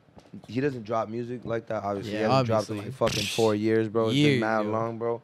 [0.49, 1.83] He doesn't drop music like that.
[1.83, 4.07] Obviously, he hasn't dropped in like fucking four years, bro.
[4.09, 4.71] It's Years, been mad yo.
[4.71, 5.23] long, bro.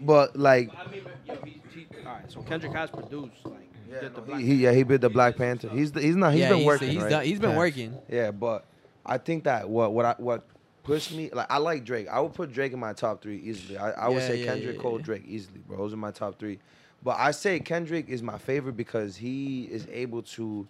[0.00, 2.30] But like, I mean, yo, he, he, all right.
[2.30, 5.36] So Kendrick has produced, like, yeah, did no, he, he yeah he did the Black
[5.36, 5.68] Panther.
[5.68, 6.88] He's the, he's not he's yeah, been he's, working.
[6.90, 7.10] He's, right?
[7.10, 7.56] done, he's been Yeah.
[7.56, 7.98] working.
[8.08, 8.64] Yeah, but
[9.08, 10.44] I think that what what I, what
[10.84, 12.08] pushed me like I like Drake.
[12.08, 13.78] I would put Drake in my top three easily.
[13.78, 15.04] I, I would say yeah, Kendrick, yeah, Cole, yeah.
[15.04, 15.78] Drake easily, bro.
[15.78, 16.58] Those are my top three.
[17.02, 20.66] But I say Kendrick is my favorite because he is able to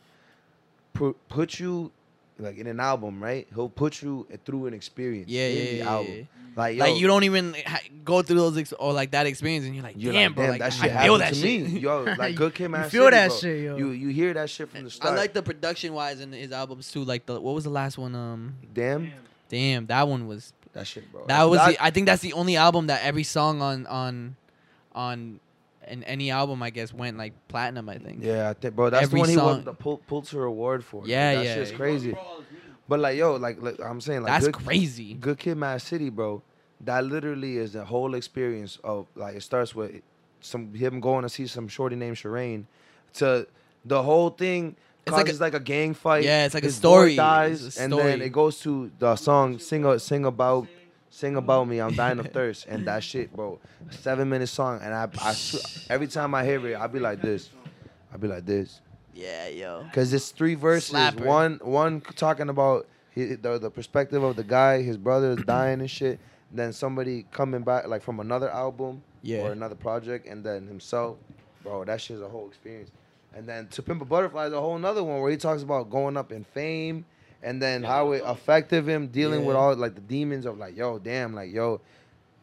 [0.92, 1.90] put put you
[2.38, 3.46] like in an album, right?
[3.54, 6.12] He'll put you through an experience Yeah, in yeah, the yeah, album.
[6.14, 6.22] yeah.
[6.56, 9.64] Like, yo, Like you don't even ha- go through those ex- or like that experience,
[9.66, 11.62] and you're like, You're damn, like, bro, damn, like that I feel that to shit.
[11.72, 11.78] me.
[11.80, 13.36] Yo, like Good Kid, You Man feel City, that bro.
[13.38, 13.76] shit, yo.
[13.76, 15.14] You you hear that shit from the start.
[15.14, 17.04] I like the production wise in his albums too.
[17.04, 18.14] Like the what was the last one?
[18.16, 19.12] Um, damn
[19.48, 21.26] damn, that one was that shit, bro.
[21.28, 21.58] that was.
[21.64, 24.34] the, I think that's the only album that every song on on
[24.94, 25.38] on
[25.90, 27.88] in any album I guess went like platinum.
[27.88, 28.22] I think.
[28.22, 31.02] Yeah, I think, bro, that's Every the one he won the Pul- Pulitzer Award for.
[31.02, 31.54] Like, Yeah, that yeah.
[31.54, 32.14] shit's crazy.
[32.88, 35.14] But like, yo, like, like I'm saying, like, that's good, crazy.
[35.14, 36.42] Good Kid, Mad City, bro.
[36.80, 40.00] That literally is the whole experience of like it starts with
[40.40, 42.64] some him going to see some shorty named Sherane,
[43.14, 43.46] to
[43.84, 44.76] the whole thing.
[45.06, 46.24] It's like a- like a, gang fight.
[46.24, 47.16] Yeah, it's like a story.
[47.16, 50.66] dies, It's a and then it goes to the song "Sing a- Sing About."
[51.18, 53.58] Sing about me, I'm dying of thirst, and that shit, bro.
[53.90, 55.34] Seven minute song, and I, I,
[55.90, 57.50] every time I hear it, I'll be like this,
[58.12, 58.80] I'll be like this,
[59.14, 59.84] Yeah, yo.
[59.92, 60.94] Cause it's three verses.
[60.94, 61.24] Slapper.
[61.24, 65.80] One one talking about hi- the the perspective of the guy, his brother is dying
[65.80, 66.20] and shit.
[66.52, 69.40] Then somebody coming back like from another album Yeah.
[69.42, 71.16] or another project, and then himself,
[71.64, 71.84] bro.
[71.84, 72.92] That shit's a whole experience.
[73.34, 75.90] And then To Pimp a Butterfly is a whole another one where he talks about
[75.90, 77.04] going up in fame,
[77.42, 80.98] and then how it affected him dealing with all like the demons of like, yo,
[80.98, 81.80] damn, like yo.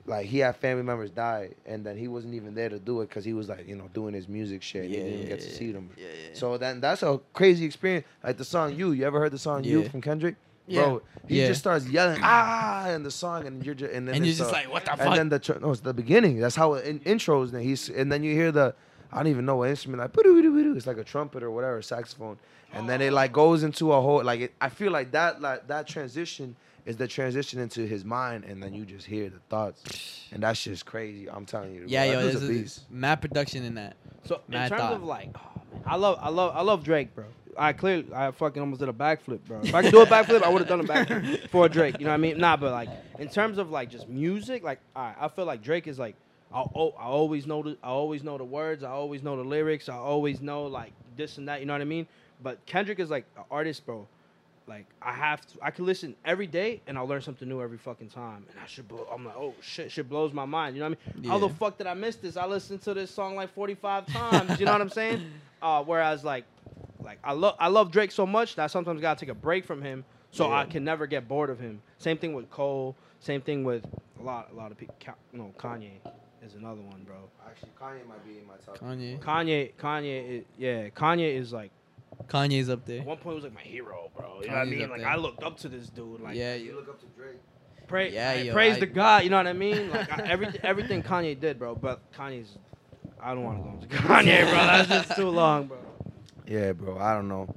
[0.08, 3.10] Like he had family members die, and then he wasn't even there to do it
[3.10, 4.84] because he was like, you know, doing his music shit.
[4.84, 5.90] and he didn't even get to see them.
[5.98, 6.30] Yeah, yeah.
[6.34, 8.06] So then that's a crazy experience.
[8.24, 10.36] Like the song "You." You ever heard the song "You" from Kendrick?
[10.68, 10.82] Yeah.
[10.84, 11.48] Bro, he Yeah.
[11.48, 14.50] just starts yelling ah in the song, and you're just and then and you're just
[14.52, 15.00] uh, like, what the fuck?
[15.02, 16.40] and then the no, it's the beginning.
[16.40, 17.52] That's how it in, intros.
[17.52, 18.76] And he's and then you hear the
[19.12, 22.38] I don't even know what instrument like it's like a trumpet or whatever, saxophone,
[22.74, 25.68] and then it like goes into a whole like it, I feel like that like
[25.68, 30.28] that transition is the transition into his mind, and then you just hear the thoughts,
[30.32, 31.30] and that's just crazy.
[31.30, 32.92] I'm telling you, yeah, bro, yo, that dude's there's a a beast.
[32.92, 33.96] mad production in that.
[34.26, 34.94] So in terms thought.
[34.94, 37.26] of like, oh, man, I love, I love, I love Drake, bro.
[37.58, 39.62] I clearly, I fucking almost did a backflip, bro.
[39.64, 42.00] If I could do a backflip, I would have done a backflip for Drake.
[42.00, 42.38] You know what I mean?
[42.38, 45.88] Nah, but like in terms of like just music, like I, I feel like Drake
[45.88, 46.16] is like,
[46.56, 49.90] I, I always know the, I always know the words, I always know the lyrics,
[49.90, 51.60] I always know like this and that.
[51.60, 52.08] You know what I mean?
[52.42, 54.08] But Kendrick is like an artist, bro.
[54.68, 57.78] Like I have to, I can listen every day and I'll learn something new every
[57.78, 58.46] fucking time.
[58.50, 60.76] And I should, blow, I'm like, oh shit, shit blows my mind.
[60.76, 61.30] You know what I mean?
[61.30, 62.38] How the fuck did I miss this?
[62.38, 64.60] I listened to this song like 45 times.
[64.60, 65.24] You know what I'm saying?
[65.62, 66.46] Uh, whereas like,
[67.04, 69.66] like I love, I love Drake so much that I sometimes gotta take a break
[69.66, 71.82] from him, so I can never get bored of him.
[71.98, 72.96] Same thing with Cole.
[73.20, 73.86] Same thing with
[74.20, 74.96] a lot, a lot of people.
[75.32, 75.92] You know, Kanye
[76.44, 77.16] is another one, bro.
[77.46, 78.78] Actually, Kanye might be in my top.
[78.80, 79.20] Kanye.
[79.20, 81.72] Kanye, Kanye, is, yeah, Kanye is like
[82.28, 83.02] Kanye's up there.
[83.02, 84.42] at one point was like my hero, bro.
[84.42, 84.82] You know what I Kanye's mean?
[84.84, 85.10] up Like there.
[85.10, 86.22] I looked up to this dude.
[86.22, 86.76] Like yeah, You yo.
[86.76, 87.38] look up to Drake.
[87.88, 89.24] pray, Yeah, I yo, praise I- the God.
[89.24, 89.90] You know what I mean?
[89.90, 91.76] Like I, everything, everything Kanye did, bro.
[91.76, 92.58] But Kanye's,
[93.22, 94.54] I don't want to go into Kanye, bro.
[94.54, 95.78] That's just too long, bro.
[96.48, 96.98] Yeah, bro.
[97.00, 97.54] I don't know.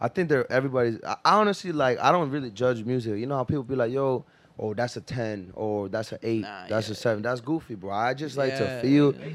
[0.00, 0.98] I think they're everybody's.
[1.06, 1.98] I, I honestly like.
[2.00, 3.18] I don't really judge music.
[3.18, 4.24] You know how people be like, "Yo,
[4.62, 6.92] oh, that's a ten, or that's an eight, Nah, that's yeah.
[6.92, 7.22] a seven.
[7.22, 9.14] That's goofy, bro." I just like Yeah, to feel.
[9.14, 9.34] yeah.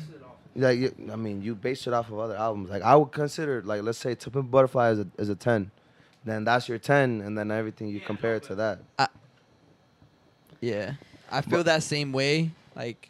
[0.68, 2.70] Like, you- I mean, you base it off of other albums.
[2.72, 5.70] Like, I would consider, like, let's say, To Pimp Butterfly is a, is a ten,
[6.26, 8.80] then that's your ten, and then everything you compare it to that.
[10.62, 10.94] Yeah.
[11.32, 12.52] I feel that same way.
[12.76, 13.10] Like,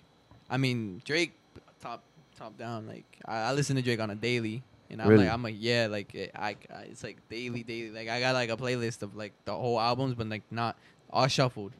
[0.50, 1.34] I mean, Drake,
[1.82, 2.02] top
[2.38, 2.88] top down.
[2.88, 5.26] Like, I, I listen to Drake on a daily, and I'm Really?
[5.26, 7.92] like, I'm like, yeah, like it, I, I, it's like daily, daily.
[7.92, 10.76] Like I got like a playlist of like the whole albums, but like not
[11.12, 11.72] all shuffled.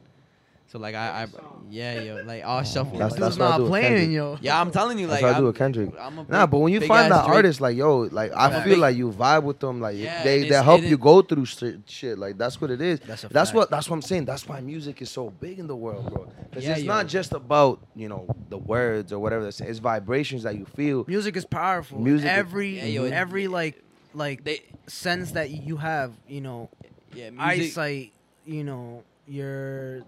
[0.70, 1.26] So like I, I
[1.70, 2.98] yeah, yo, like all shuffle.
[2.98, 4.10] That's- like- that's Dude's what I not playing, Kendrick.
[4.10, 4.38] yo.
[4.42, 5.90] yeah, I'm telling you, That's like what I do I'm- with Kendrick.
[5.98, 8.64] I'm a Nah, but when you find ass that artist, like yo, like I Yeah.
[8.64, 11.80] feel like you vibe with them, like Yeah, they they help you go through shit,
[11.86, 12.18] shit.
[12.18, 13.00] Like that's what it is.
[13.00, 14.26] That's That's what that's what I'm saying.
[14.26, 16.26] That's why music is so big in the world, bro.
[16.50, 16.88] Because Yeah, it's yo.
[16.92, 19.46] not just about you know the words or whatever.
[19.48, 21.06] It's, it's vibrations that you feel.
[21.08, 21.98] Music is powerful.
[21.98, 23.82] Music every Yeah, yo, it- every like
[24.12, 26.68] like They, sense that you have, you know,
[27.14, 27.40] yeah, music.
[27.40, 28.12] eyesight,
[28.44, 30.02] you know, your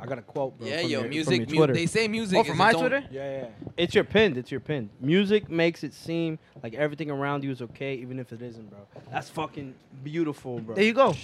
[0.00, 0.58] I got a quote.
[0.58, 1.50] Bro, Yeah, from yo, your, from music.
[1.52, 2.38] your mu- they say music.
[2.38, 3.02] Oh, from my Twitter?
[3.10, 3.46] Yeah, yeah.
[3.76, 4.36] It's your pinned.
[4.36, 4.90] It's your pinned.
[5.00, 8.80] Music makes it seem like everything around you is okay, even if it isn't, bro.
[9.10, 10.74] That's fucking beautiful, bro.
[10.74, 11.14] There you go.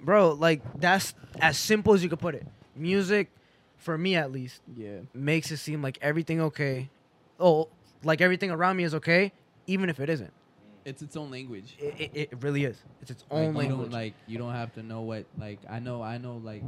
[0.00, 2.46] Bro, like that's as simple as you could put it.
[2.74, 3.28] Music,
[3.76, 5.00] for me at least, Yeah.
[5.14, 6.88] makes it seem like everything okay.
[7.38, 7.68] Oh,
[8.02, 9.32] like everything around me is okay,
[9.66, 10.32] even if it isn't.
[10.86, 11.76] It's its own language.
[11.78, 12.78] It, it, it really is.
[13.02, 13.80] It's its Like, own you language.
[13.90, 16.62] don't like you don't have to know what like I know I know like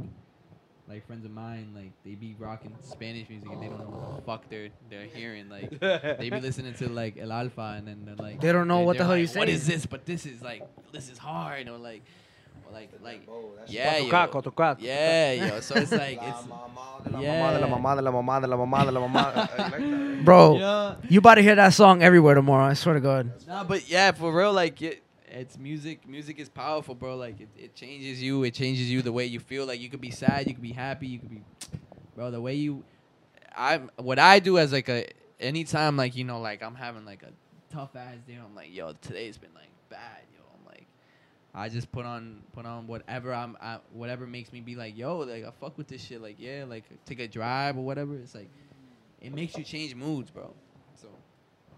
[0.93, 4.15] like friends of mine like they be rocking Spanish music and they don't know what
[4.15, 5.79] the fuck they're they're hearing like
[6.19, 8.97] they be listening to like El Alfa and then they're like They don't know what
[8.99, 9.87] the hell like, you're What is this?
[9.87, 12.03] But this is like this is hard or like
[12.67, 13.27] or like like
[13.65, 14.11] yeah yo.
[14.11, 14.77] Tocar, tocar.
[14.79, 16.43] yeah yo so it's like it's
[19.35, 20.23] that.
[20.23, 22.65] Bro, yeah you about to hear that song everywhere tomorrow.
[22.65, 23.31] I swear to God.
[23.47, 25.02] Nah, but yeah, for real, like it,
[25.33, 26.07] it's music.
[26.07, 27.15] Music is powerful, bro.
[27.15, 28.43] Like it, it changes you.
[28.43, 29.65] It changes you the way you feel.
[29.65, 31.41] Like you could be sad, you could be happy, you could be,
[32.15, 32.31] bro.
[32.31, 32.83] The way you,
[33.55, 35.07] I'm what I do as like a
[35.39, 38.37] anytime like you know like I'm having like a tough ass day.
[38.43, 40.41] I'm like, yo, today's been like bad, yo.
[40.53, 40.85] I'm like,
[41.53, 45.19] I just put on put on whatever I'm I, whatever makes me be like, yo,
[45.19, 46.21] like I fuck with this shit.
[46.21, 48.15] Like yeah, like take a drive or whatever.
[48.15, 48.49] It's like
[49.19, 50.53] it makes you change moods, bro.
[51.01, 51.07] So.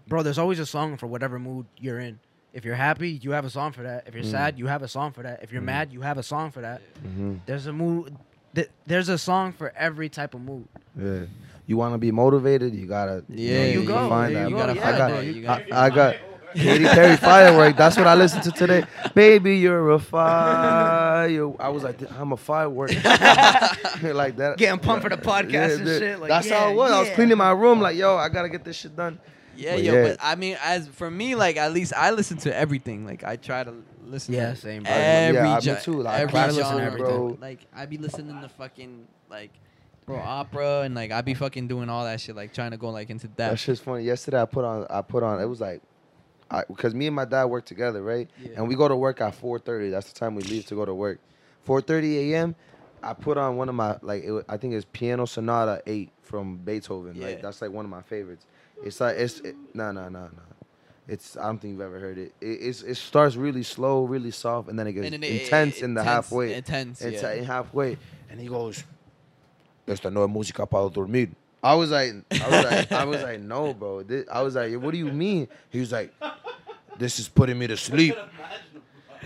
[0.08, 2.20] Bro, there's always a song for whatever mood you're in.
[2.56, 4.04] If you're happy, you have a song for that.
[4.06, 4.30] If you're Mm.
[4.30, 5.42] sad, you have a song for that.
[5.42, 5.66] If you're Mm.
[5.66, 6.80] mad, you have a song for that.
[7.06, 7.40] Mhm.
[7.44, 8.16] There's a mood.
[8.54, 10.66] th- There's a song for every type of mood.
[10.98, 11.26] Yeah.
[11.66, 12.74] You want to be motivated?
[12.74, 13.22] You gotta.
[13.28, 14.08] Yeah, know, There you can go.
[14.08, 14.50] Find There that.
[14.50, 14.64] you bro.
[14.66, 14.70] go.
[14.70, 15.10] I Yeah, got.
[15.10, 16.16] bro, you got- I, I got.
[16.54, 17.76] Katy Perry firework.
[17.76, 18.84] That's what I listened to today.
[19.14, 21.52] Baby, you're a fire.
[21.60, 22.94] I was like, I'm a firework.
[23.04, 24.54] like that.
[24.56, 26.92] Getting pumped for the podcast and that- shit, like, that's how yeah, it was.
[26.92, 27.80] I was cleaning my room.
[27.82, 29.18] Like, yo, I gotta get this shit done.
[29.58, 30.02] Yeah, But yo, yeah.
[30.08, 33.04] but I mean, as for me, like at least I listen to everything.
[33.06, 33.74] Like I try to
[34.06, 34.34] listen.
[34.34, 34.92] Yeah, to same, bro.
[34.92, 37.06] Every Yeah, me gen- too, like, I every try to listen to everything.
[37.28, 37.38] bro.
[37.40, 39.50] Like I be listening to fucking like,
[40.06, 42.90] bro, opera, and like I be fucking doing all that shit, like trying to go
[42.90, 43.60] like into That depth.
[43.60, 44.04] shit's funny.
[44.04, 44.86] Yesterday, I put on.
[44.90, 45.40] I put on.
[45.40, 45.82] It was like,
[46.68, 48.28] because me and my dad work together, right?
[48.42, 48.50] Yeah.
[48.56, 49.90] And we go to work at 4:30.
[49.90, 51.18] That's the time we leave to go to work.
[51.66, 52.54] 4:30 a.m.
[53.02, 54.24] I put on one of my like.
[54.24, 57.14] It, I think it's Piano Sonata Eight from Beethoven.
[57.14, 57.26] Yeah.
[57.26, 58.46] Like that's like one of my favorites.
[58.84, 60.30] It's like it's it, no no no no.
[61.08, 62.32] It's I don't think you've ever heard it.
[62.40, 65.42] it it's, it starts really slow, really soft, and then it gets And then it-
[65.42, 66.54] intense it- in the intense- halfway.
[66.54, 67.32] intense, It's yeah.
[67.32, 67.96] in halfway,
[68.30, 68.82] and he goes,
[69.86, 71.28] "Esta no es música para dormir."
[71.62, 74.02] I was like, I was like, I was like, no, bro.
[74.02, 75.48] This, I was like, what do you mean?
[75.70, 76.12] He was like,
[76.98, 78.14] this is putting me to sleep.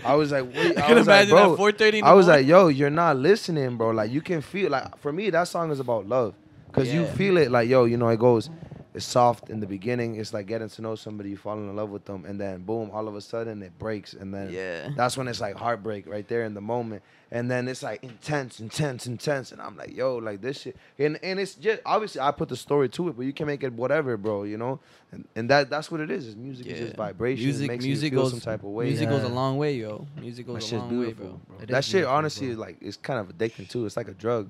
[0.03, 1.71] I was like, wait, I can was like, imagine at bro.
[1.71, 2.43] 4:30 in the I was morning.
[2.45, 3.89] like, yo, you're not listening, bro.
[3.91, 6.33] Like you can feel like for me that song is about love,
[6.71, 7.13] cause you Yeah.
[7.13, 8.49] feel it like yo, you know, it goes.
[8.93, 10.15] It's soft in the beginning.
[10.15, 12.91] It's like getting to know somebody, you fall in love with them, and then boom,
[12.91, 14.89] all of a sudden it breaks, and then Yeah.
[14.97, 17.01] that's when it's like heartbreak right there in the moment.
[17.33, 19.53] And then it's like intense, intense, intense.
[19.53, 20.75] And I'm like, yo, like this shit.
[20.99, 23.63] And and it's just obviously I put the story to it, but you can make
[23.63, 24.81] it whatever, bro, you know?
[25.13, 26.27] And, and that that's what it is.
[26.27, 27.45] Is music is just vibration.
[27.45, 28.85] Music, it makes music you feel goes some type of way.
[28.87, 30.05] Music goes a long way, yo.
[30.19, 31.39] Music that goes a long way, bro.
[31.47, 31.59] bro.
[31.61, 32.51] It That is shit honestly bro.
[32.53, 33.85] is like it's kind of addicting too.
[33.85, 34.49] It's like a drug.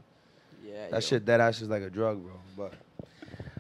[0.65, 0.99] Yeah, That yo.
[1.01, 2.33] shit that ass is like a drug, bro.
[2.57, 2.73] But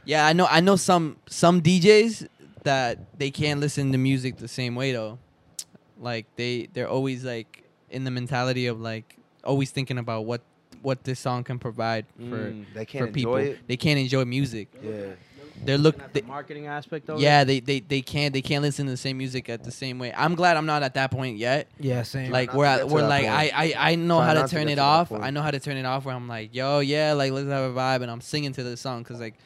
[0.05, 0.47] Yeah, I know.
[0.49, 2.27] I know some some DJs
[2.63, 5.19] that they can't listen to music the same way though.
[5.99, 10.41] Like they they're always like in the mentality of like always thinking about what
[10.81, 13.35] what this song can provide for mm, they can't for people.
[13.35, 13.59] enjoy it.
[13.67, 14.69] They can't enjoy music.
[14.81, 15.13] Yeah.
[15.63, 15.95] They're look.
[15.95, 17.45] Looking at They, the marketing aspect of yeah, it.
[17.45, 20.11] they, they they can't they can't listen to the same music at the same way.
[20.15, 21.67] I'm glad I'm not at that point yet.
[21.79, 22.31] Yeah, same.
[22.31, 23.77] Like we're to I, get to where that like I, point.
[23.77, 25.11] I I know Try how to not to turn it to off.
[25.11, 27.69] I know how to turn it off where I'm like, yo, yeah, like let's have
[27.71, 29.37] a vibe, and I'm singing to the song because like, or,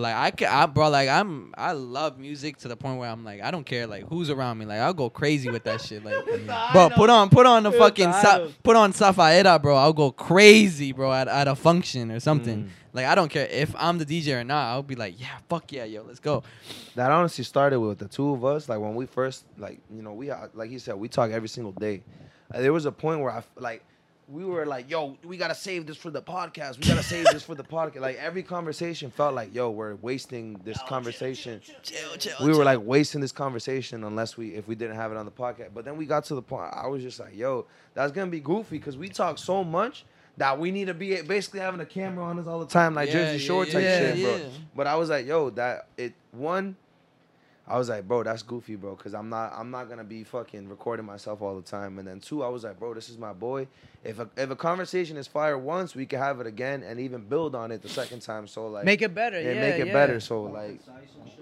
[0.00, 3.24] like I can, I bro, like I'm I love music to the point where I'm
[3.24, 6.04] like I don't care like who's around me, like I'll go crazy with that shit,
[6.04, 6.14] like.
[6.72, 9.76] Bro, put on put on the It's fucking the sa- put on Safaera, bro.
[9.76, 12.64] I'll go crazy, bro, at, at a function or something.
[12.64, 12.68] Mm.
[12.92, 14.68] Like I don't care if I'm the DJ or not.
[14.68, 16.42] I'll be like, yeah, fuck yeah, yo, let's go.
[16.94, 18.68] That honestly started with the two of us.
[18.68, 21.72] Like when we first, like you know, we like he said, we talk every single
[21.72, 22.02] day.
[22.52, 23.82] Uh, there was a point where I like
[24.28, 26.78] we were like, yo, we gotta save this for the podcast.
[26.78, 28.00] We gotta save this for the podcast.
[28.00, 31.60] Like every conversation felt like, yo, we're wasting this conversation.
[32.42, 35.32] we were like wasting this conversation unless we if we didn't have it on the
[35.32, 35.70] podcast.
[35.74, 36.72] But then we got to the point.
[36.72, 40.04] I was just like, yo, that's gonna be goofy because we talk so much
[40.36, 43.08] that we need to be basically having a camera on us all the time, like
[43.08, 44.40] Yeah, Jersey yeah, Shore type yeah, shit, bro.
[44.74, 46.76] But I was like, yo, that it one.
[47.66, 50.68] I was like, bro, that's goofy, bro, because I'm not, I'm not gonna be fucking
[50.68, 51.98] recording myself all the time.
[51.98, 53.68] And then two, I was like, bro, this is my boy.
[54.02, 57.22] If a, if a conversation is fire once, we can have it again and even
[57.22, 58.48] build on it the second time.
[58.48, 59.40] So like, Make it better.
[59.40, 59.92] yeah, Yeah, make it yeah.
[59.92, 60.18] better.
[60.18, 60.80] So like,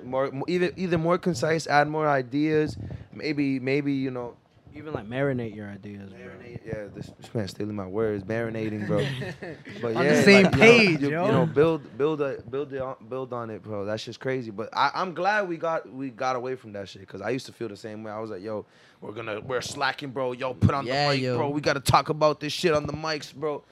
[0.05, 2.77] more, more either either more concise, add more ideas.
[3.15, 4.35] Maybe maybe you know,
[4.75, 6.61] Even like marinate your ideas, marinate.
[6.65, 9.05] Yeah, this, this man stealing my words, marinating, bro.
[9.83, 11.27] But On the same like, you know, page, you, yo.
[11.27, 13.85] you know, build build a build it on, build on it, bro.
[13.85, 14.51] That's just crazy.
[14.51, 17.47] But I, I'm glad we got we got away from that shit because I used
[17.47, 18.13] to feel the same way.
[18.13, 18.65] I was like, yo,
[19.01, 20.33] we're gonna we're slacking, bro.
[20.33, 21.37] Yo, put on Yeah, the mic, yo.
[21.37, 21.51] bro.
[21.51, 23.63] We gotta talk about this shit on the mics, bro.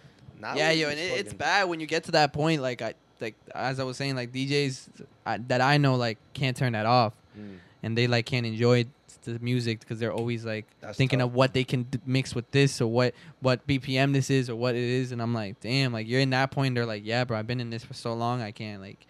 [0.40, 2.60] Now yeah, yo, and it, it's bad when you get to that point.
[2.62, 4.88] Like I, like as I was saying, like DJs
[5.26, 7.58] I, that I know like can't turn that off, Mm.
[7.84, 8.86] and they like can't enjoy
[9.32, 11.28] the music because they're always like That's thinking tough.
[11.30, 14.56] of what they can d- mix with this or what what BPM this is or
[14.56, 16.74] what it is, and I'm like, damn, like you're in that point.
[16.74, 19.06] They're like, yeah, bro, I've been in this for so long, I can't like,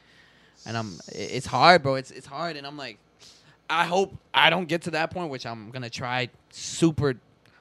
[0.67, 1.95] and I'm it's hard, bro.
[1.97, 2.99] It's it's hard, and I'm like,
[3.71, 7.15] I hope I don't get to that point, which I'm gonna try super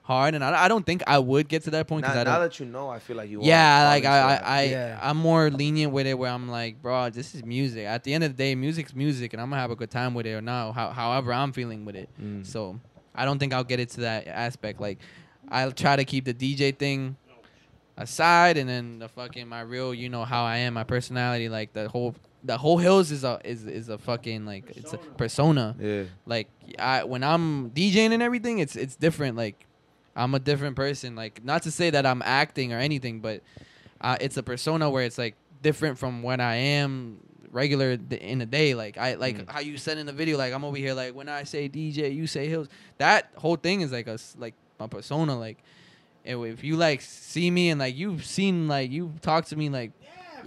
[0.08, 2.40] hard, and I, I don't think I would get to that point Now, I now
[2.40, 3.40] that you know, I feel like you.
[3.44, 5.00] Yeah, are like I, I, I, Yeah.
[5.02, 6.18] I'm more lenient with it.
[6.18, 7.86] Where I'm like, bro, this is music.
[7.86, 10.14] At the end of the day, music's music, and I'm gonna have a good time
[10.14, 10.72] with it or not.
[10.74, 12.10] How, however, I'm feeling with it.
[12.22, 12.46] Mm.
[12.46, 12.80] So,
[13.14, 14.80] I don't think I'll get it to that aspect.
[14.80, 15.00] Like,
[15.50, 17.18] I'll try to keep the DJ thing
[17.98, 21.50] aside, and then the fucking my real, you know, how I am, my personality.
[21.50, 24.98] Like the whole, the whole hills is a is is a fucking like it's a
[24.98, 26.04] persona Yeah.
[26.26, 26.48] like
[26.80, 29.36] I when I'm DJing and everything, it's it's different.
[29.36, 29.66] Like
[30.18, 31.16] I'm a different person.
[31.16, 33.42] Like not to say that I'm acting or anything, but
[34.02, 37.20] uh, it's a persona where it's like different from when I am
[37.52, 38.74] regular in the day.
[38.74, 39.50] Like I like Mm.
[39.50, 40.38] how you said in the video.
[40.38, 40.94] Like I'm over here.
[40.94, 42.68] Like when I say DJ, you say Hills.
[42.98, 45.38] That whole thing is like a like my persona.
[45.40, 45.60] Like
[46.26, 49.70] if if you like see me and like you've seen like you talk to me
[49.70, 49.92] like.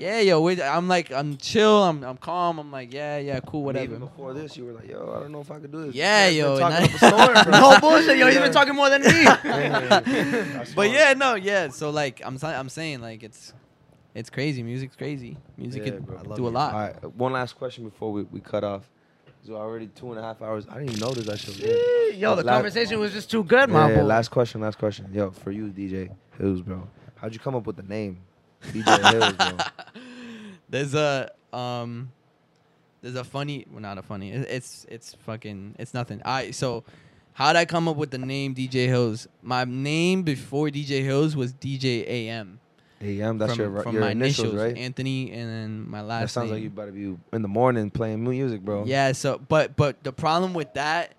[0.01, 3.65] Yeah, yo, we- I'm like, I'm chill, I'm, I'm calm, I'm like, yeah, yeah, cool,
[3.65, 3.85] whatever.
[3.85, 5.95] Even before this, you were like, "Yo, I don't know if I could do this."
[5.95, 7.61] Yeah, This yo, been talking I- up a storm, bro.
[7.61, 8.27] no bullshit, yo.
[8.29, 9.09] He's been talking more than me.
[9.85, 11.69] That's but yeah, no, yeah.
[11.69, 13.53] So like, I'm I'm saying like it's
[14.15, 14.63] it's crazy.
[14.63, 15.37] Music's crazy.
[15.57, 16.19] Music Yeah, can bro.
[16.19, 16.75] I do a lot.
[16.75, 18.89] All right, one last question before we, we cut off.
[19.47, 20.67] So already two and a half hours.
[20.69, 21.57] I didn't even notice that shit.
[21.59, 24.05] was yo, the La- conversation was just too good, my yeah, boy.
[24.05, 25.09] last question, last question.
[25.13, 26.87] Yo, for you, DJ Hills, bro.
[27.17, 28.19] How'd you come up with the name,
[28.63, 29.57] DJ Hills, bro?
[30.69, 32.13] There's a um,
[33.03, 34.31] there's a funny, well, not a funny.
[34.31, 36.23] it- It's it's fucking it's nothing.
[36.25, 36.85] I so
[37.33, 39.27] how'd I come up with the name DJ Hills?
[39.43, 42.61] My name before DJ Hills was DJ AM.
[43.03, 44.77] AM, that's from, your from your my initials, right?
[44.77, 46.21] Anthony, and then my last.
[46.35, 46.65] That sounds like name.
[46.65, 48.85] you better be in the morning playing music, bro.
[48.85, 51.15] Yeah, so but but the problem with that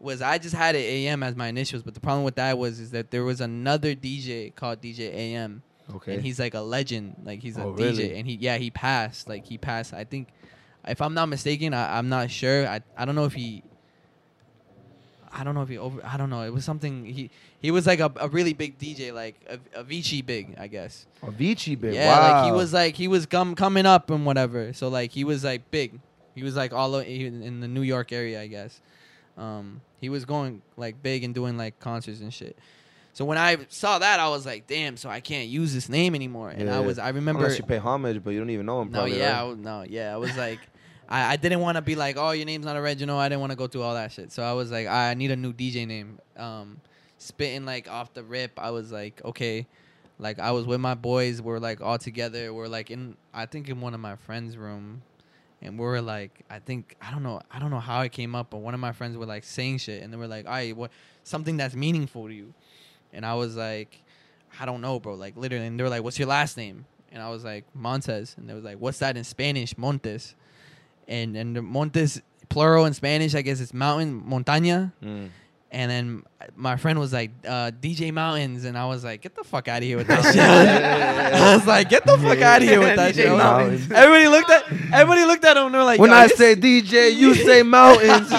[0.00, 2.80] was I just had it AM as my initials, but the problem with that was
[2.80, 5.62] is that there was another DJ called DJ AM,
[5.96, 6.14] Okay.
[6.14, 8.14] and he's like a legend, like he's a Oh, DJ, really?
[8.18, 9.94] and he yeah he passed, like he passed.
[9.94, 10.28] I think,
[10.86, 12.66] if I'm not mistaken, I, I'm not sure.
[12.66, 13.62] I I don't know if he.
[15.30, 16.00] I don't know if he over.
[16.04, 16.42] I don't know.
[16.42, 17.04] It was something.
[17.04, 21.06] He he was like a, a really big DJ, like a Avicii big, I guess.
[21.22, 21.94] Avicii, big.
[21.94, 22.32] Yeah, wow.
[22.42, 24.72] like he was like he was come coming up and whatever.
[24.72, 26.00] So like he was like big.
[26.34, 28.80] He was like all in in the New York area, I guess.
[29.36, 32.56] Um, he was going like big and doing like concerts and shit.
[33.18, 34.96] So when I saw that, I was like, damn.
[34.96, 36.50] So I can't use this name anymore.
[36.50, 37.42] And I was I remember.
[37.42, 38.92] Unless you pay homage, but you don't even know him.
[38.92, 39.48] no, Probably, yeah, I right?
[39.48, 40.14] was- no, yeah.
[40.14, 40.60] I was like,
[41.08, 43.18] I, I didn't want to be like, oh, your name's not original.
[43.18, 44.30] I didn't want to go through all that shit.
[44.30, 46.20] So I was like, I need a new DJ name.
[46.36, 46.80] Um,
[47.16, 48.52] spitting like off the rip.
[48.56, 49.66] I was like, okay.
[50.20, 51.42] Like I was with my boys.
[51.42, 52.54] We're like all together.
[52.54, 55.02] We're like in, I think in one of my friends' room,
[55.60, 58.36] and we were like, I think I don't know, I don't know how it came
[58.36, 60.52] up, but one of my friends were like saying shit, and they were like, all
[60.52, 60.92] right, what
[61.24, 62.54] something that's meaningful to you,
[63.12, 64.02] and I was like,
[64.60, 65.14] I don't know, bro.
[65.14, 66.84] Like literally, and they were like, what's your last name?
[67.12, 69.76] And I was like, Montes, and they was like, what's that in Spanish?
[69.78, 70.34] Montes,
[71.06, 74.92] and and the Montes plural in Spanish, I guess it's mountain, montaña.
[75.02, 75.28] Mm.
[75.70, 76.22] And then
[76.56, 78.64] my friend was like, uh, DJ Mountains.
[78.64, 80.38] And I was like, get the fuck out of here with that shit.
[81.42, 83.26] I was like, get the fuck out of here with that DJ shit.
[83.28, 83.92] I was like- Mountains.
[83.92, 84.64] everybody looked at
[84.94, 88.30] everybody looked at him and they were like, When I say DJ, you say mountains.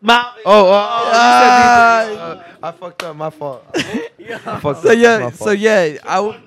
[0.00, 0.42] Mountain.
[0.46, 2.16] Oh, oh, DJ.
[2.16, 3.16] Uh, I fucked up.
[3.16, 3.64] My fault.
[3.74, 4.98] I fucked So up.
[4.98, 5.58] yeah, My so fault.
[5.58, 6.38] yeah, I, w-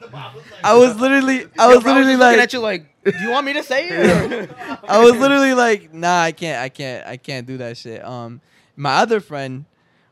[0.64, 3.24] I was literally, I Yo, was bro, literally just looking like, at you like, do
[3.24, 4.50] you want me to say it?
[4.88, 8.04] I was literally like, nah, I can't, I can't, I can't do that shit.
[8.04, 8.42] Um,
[8.76, 9.66] my other friend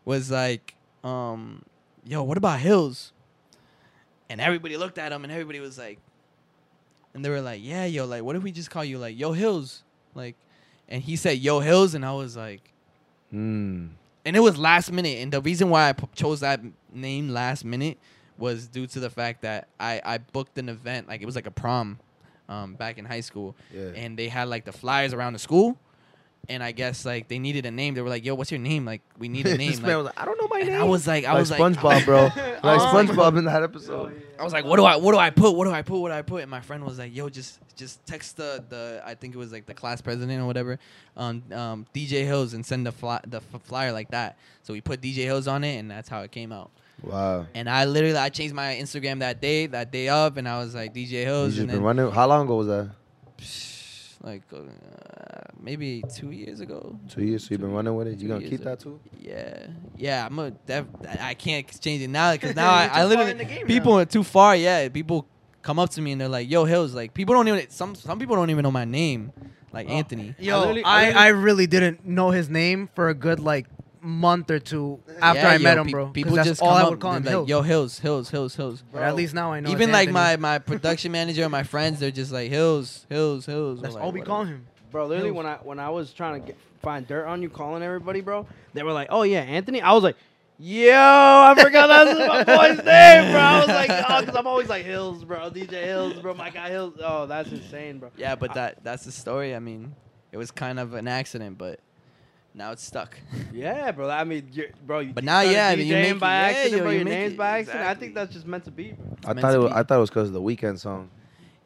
[0.06, 1.64] was like, um,
[2.06, 3.12] yo, what about Hills?
[4.32, 5.98] and everybody looked at him, and everybody was like,
[7.16, 9.32] and they were like, "Yeah, yo, like, what if we just call you like Yo
[9.32, 9.82] Hills?"
[10.14, 10.36] Like,
[10.88, 12.62] and he said Yo Hills, and I was like,
[13.34, 13.90] Mm.
[14.26, 16.62] And it was last minute, and the reason why I p- chose that
[16.94, 17.98] name last minute
[18.38, 21.48] was due to the fact that I I booked an event, like it was like
[21.48, 22.00] a prom,
[22.48, 23.92] um, back in high school, Yeah.
[23.96, 25.78] and they had like the flyers around the school.
[26.50, 27.94] And I guess like they needed a name.
[27.94, 28.84] They were like, "Yo, what's your name?
[28.84, 30.70] Like, we need a name." this like- man was like, I don't know my and
[30.70, 30.82] name.
[30.82, 32.24] I was like, I like was like, SpongeBob, bro.
[32.64, 32.82] like.
[32.82, 34.22] SpongeBob in that episode.
[34.40, 35.56] I was like, what do I, what do I put?
[35.56, 36.00] What do I put?
[36.00, 36.42] What do I put?
[36.42, 39.52] And my friend was like, yo, just, just text the, the, I think it was
[39.52, 40.80] like the class president or whatever,
[41.18, 44.38] um, um, DJ Hills and send the fly, the f- flyer like that.
[44.64, 46.72] So we put DJ Hills on it, and that's how it came out.
[47.04, 47.48] Wow.
[47.54, 50.74] And I literally, I changed my Instagram that day, that day up, and I was
[50.74, 52.10] like DJ You Hills, just and been running.
[52.10, 52.90] How long ago was that?
[54.22, 54.60] Like uh,
[55.60, 57.00] maybe two years ago.
[57.10, 57.44] Two years.
[57.44, 58.16] So you've been running with it.
[58.18, 58.64] Two You gonna keep ago.
[58.70, 59.00] that too?
[59.18, 60.26] Yeah, yeah.
[60.26, 60.52] I'm a.
[60.52, 60.86] Def,
[61.20, 63.94] I can't change it now because now I, I literally far in the game people
[63.94, 64.00] now.
[64.00, 64.56] are too far.
[64.56, 65.28] Yeah, people
[65.62, 68.20] come up to me and they're like, "Yo, Hills." Like people don't even some some
[68.20, 69.32] people don't even know my name,
[69.72, 70.36] like Anthony.
[70.40, 73.68] Yo, I I, I, I really didn't know his name for a good like
[74.02, 76.08] month or two after Yeah, I yo, met him, bro.
[76.10, 77.24] People that's just all come I up, would call they're him.
[77.26, 77.50] Like, Hills.
[77.50, 78.84] Yo, Hills, Hills, Hills, Hills.
[78.92, 79.70] But at least now I know.
[79.72, 80.42] Even it's like my Anthony.
[80.42, 83.82] my production manager and my friends, they're just like Hills, Hills, Hills.
[83.82, 84.36] That's We're all like, we whatever.
[84.36, 84.66] call him.
[84.92, 85.38] Bro, literally Hills.
[85.38, 88.48] when I when I was trying to get, find dirt on you, calling everybody, bro,
[88.74, 90.16] they were like, "Oh yeah, Anthony." I was like,
[90.58, 94.68] "Yo, I forgot that's my boy's name, bro." I was like, "Oh, because I'm always
[94.70, 98.12] like Hills, bro, DJ Hills, bro, my guy Hills." Oh, that's insane, bro.
[98.18, 99.56] Yeah, but that that's the story.
[99.56, 99.94] I mean,
[100.32, 101.80] it was kind of an accident, but
[102.60, 103.18] now it's stuck.
[103.54, 104.10] Yeah, bro.
[104.10, 105.00] I mean, you're, bro.
[105.00, 106.92] You But now, started yeah, DJing you make it- by yeah, accident, yo, bro.
[106.92, 107.84] you Your name's it, by accident.
[107.86, 108.92] I think that's just meant to be.
[108.92, 109.18] Bro.
[109.26, 109.58] I thought it.
[109.60, 109.76] Was, be.
[109.76, 111.10] I thought it was because of the Weeknd song.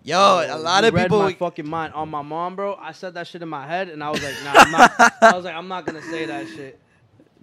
[0.03, 1.19] Yo, a lot You of read people.
[1.19, 2.75] my fucking mind on my mom, bro.
[2.75, 5.13] I said that shit in my head, and I was like, nah, I'm not.
[5.21, 6.79] I was like, I'm not gonna say that shit.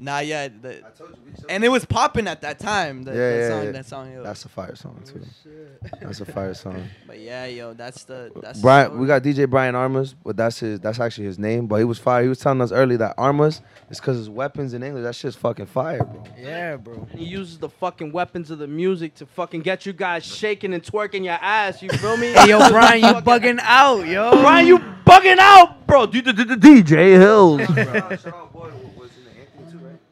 [0.03, 1.45] Nah, yeah, the, told you.
[1.51, 3.03] and it was popping at that time.
[3.03, 3.71] The, Yeah, that yeah, song, yeah.
[3.73, 4.13] that song.
[4.15, 4.23] Yo.
[4.23, 5.21] That's a fire song too.
[5.23, 6.89] Oh, that's a fire song.
[7.07, 8.63] but yeah, yo, that's the that's.
[8.63, 9.01] Brian, story.
[9.01, 10.81] we got DJ Brian Armas, but that's his.
[10.81, 11.67] That's actually his name.
[11.67, 12.23] But he was fire.
[12.23, 15.03] He was telling us earlier that Armas is because his weapons in English.
[15.03, 16.25] That shit's fucking fire, bro.
[16.39, 17.07] Yeah, bro.
[17.11, 20.73] And he uses the fucking weapons of the music to fucking get you guys shaking
[20.73, 21.83] and twerking your ass.
[21.83, 22.33] You feel me?
[22.41, 24.31] Hey, yo, Brian, you bugging out, yo.
[24.41, 26.07] Brian, you bugging out, bro.
[26.07, 27.61] D- d- d- d- DJ Hills.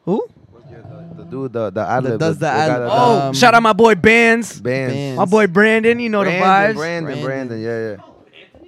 [0.09, 0.27] Who?
[1.17, 3.61] The dude, the the ad lib, does the ad- guy that Oh, Um, shout out
[3.61, 4.59] my boy Bands.
[4.59, 4.93] bands.
[4.93, 5.17] Bands.
[5.17, 6.75] My boy Brandon, you know Brandon, the vibes.
[6.75, 7.61] Brandon, Brandon, Brandon.
[7.61, 7.97] yeah, yeah.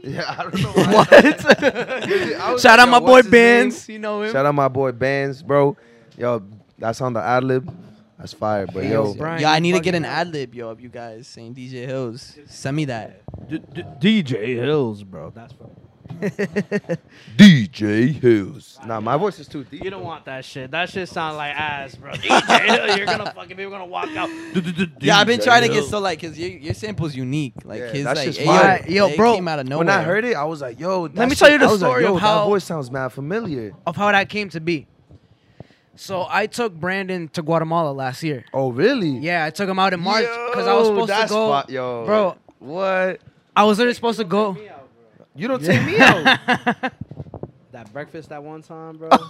[0.04, 1.06] Yeah, I don't know why.
[1.06, 2.60] what?
[2.62, 3.32] Shout like, out my boy his?
[3.32, 3.90] Bands.
[3.90, 4.32] You know him.
[4.32, 5.78] Shout out my boy Bands, bro.
[6.18, 6.42] Yo,
[6.78, 7.72] that's on the ad lib.
[8.18, 8.66] That's fire.
[8.68, 10.80] But Hey, yo, yo, Brian, Yeah, I need to get an ad lib, yo, of
[10.82, 12.38] you guys saying DJ Hills.
[12.48, 13.22] Send me that.
[14.00, 15.32] DJ Hills, bro.
[15.34, 15.70] That's fine.
[17.38, 18.78] DJ Hills.
[18.86, 19.84] Nah, my voice is too deep.
[19.84, 20.72] You don't want that shit.
[20.72, 22.12] That shit sound like ass, bro.
[22.14, 24.30] DJ Hills, you're gonna fucking people gonna walk out.
[25.02, 27.54] Yeah, I've been DJ trying to get so like, cause your, your sample's unique.
[27.64, 28.84] Like Yeah, his that like, shit's hey, fire.
[28.88, 29.86] yo, Yo, bro, came out of nowhere.
[29.86, 31.08] When I heard it, I was like, yo.
[31.08, 32.46] that Let me tell shit- you the I was like, story yo, of how- that
[32.50, 33.74] voice sounds mad familiar.
[33.86, 34.88] Of how that came to be.
[35.96, 38.46] So I took Brandon to Guatemala last year.
[38.54, 39.10] Oh, really?
[39.10, 41.50] Yeah, I took him out in March because I was Yo, supposed to that's go.
[41.52, 43.22] fi- yo, Bro, What?
[43.56, 44.58] I was literally supposed to go.
[45.36, 46.92] You don't take me out.
[47.72, 49.08] That breakfast that one time, bro.
[49.12, 49.30] I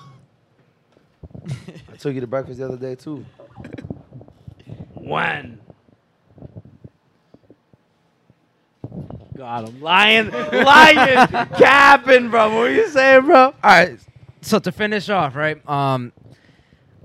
[2.00, 3.24] took you to breakfast the other day too.
[4.96, 5.60] when?
[9.38, 12.50] God, I'm lying, lying, capping, bro.
[12.56, 13.38] What are you saying, bro?
[13.46, 14.00] All right.
[14.42, 15.68] So to finish off, right?
[15.70, 16.12] Um,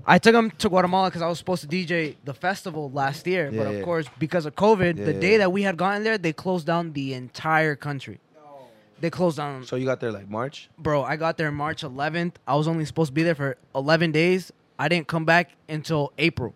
[0.05, 3.51] I took him to Guatemala because I was supposed to DJ the festival last year,
[3.51, 3.81] Yeah, but of yeah.
[3.83, 5.19] course, because of COVID, Yeah, the yeah.
[5.19, 8.19] day that we had gotten there, they closed down the entire country.
[8.99, 9.63] They closed down.
[9.65, 10.69] So you got there like March?
[10.77, 12.33] Bro, I got there March 11th.
[12.47, 14.51] I was only supposed to be there for 11 days.
[14.79, 16.53] I didn't come back until April.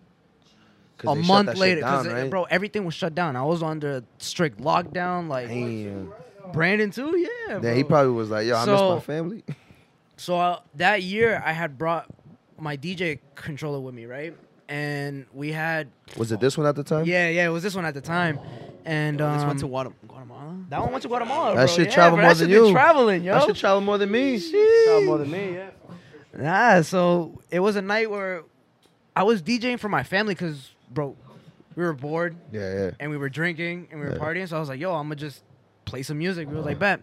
[1.06, 2.30] A month later, down, right?
[2.30, 3.36] bro, everything was shut down.
[3.36, 5.28] I was under strict lockdown.
[5.28, 6.14] Like Damn.
[6.54, 7.60] Brandon too, yeah.
[7.62, 9.44] Yeah, he probably was like, yo, I miss my family.
[10.18, 12.06] So uh, that year, I had brought
[12.60, 14.38] my DJ controller with me, right?
[14.72, 17.04] And we had, Was it this one at the time?
[17.06, 18.40] yeah, yeah, it was this one at the time,
[18.86, 20.56] and um, this went to Guatem- Guatemala.
[20.70, 21.56] that one went to Guatemala.
[21.56, 21.76] That bro.
[21.76, 22.72] shit yeah, travel bro, more that than shit been you.
[22.72, 23.36] Traveling, yo.
[23.36, 24.40] I should travel more than me.
[24.40, 25.70] Sound more than me, yeah.
[26.34, 28.44] Nah, so it was a night where
[29.14, 31.18] I was DJing for my family because, bro,
[31.76, 32.92] we were bored Yeah, yeah.
[32.98, 34.20] and we were drinking and we were Yeah.
[34.20, 34.48] partying.
[34.48, 35.44] So I was like, yo, I'm gonna just
[35.84, 36.48] play some music.
[36.48, 37.02] We was like, bet.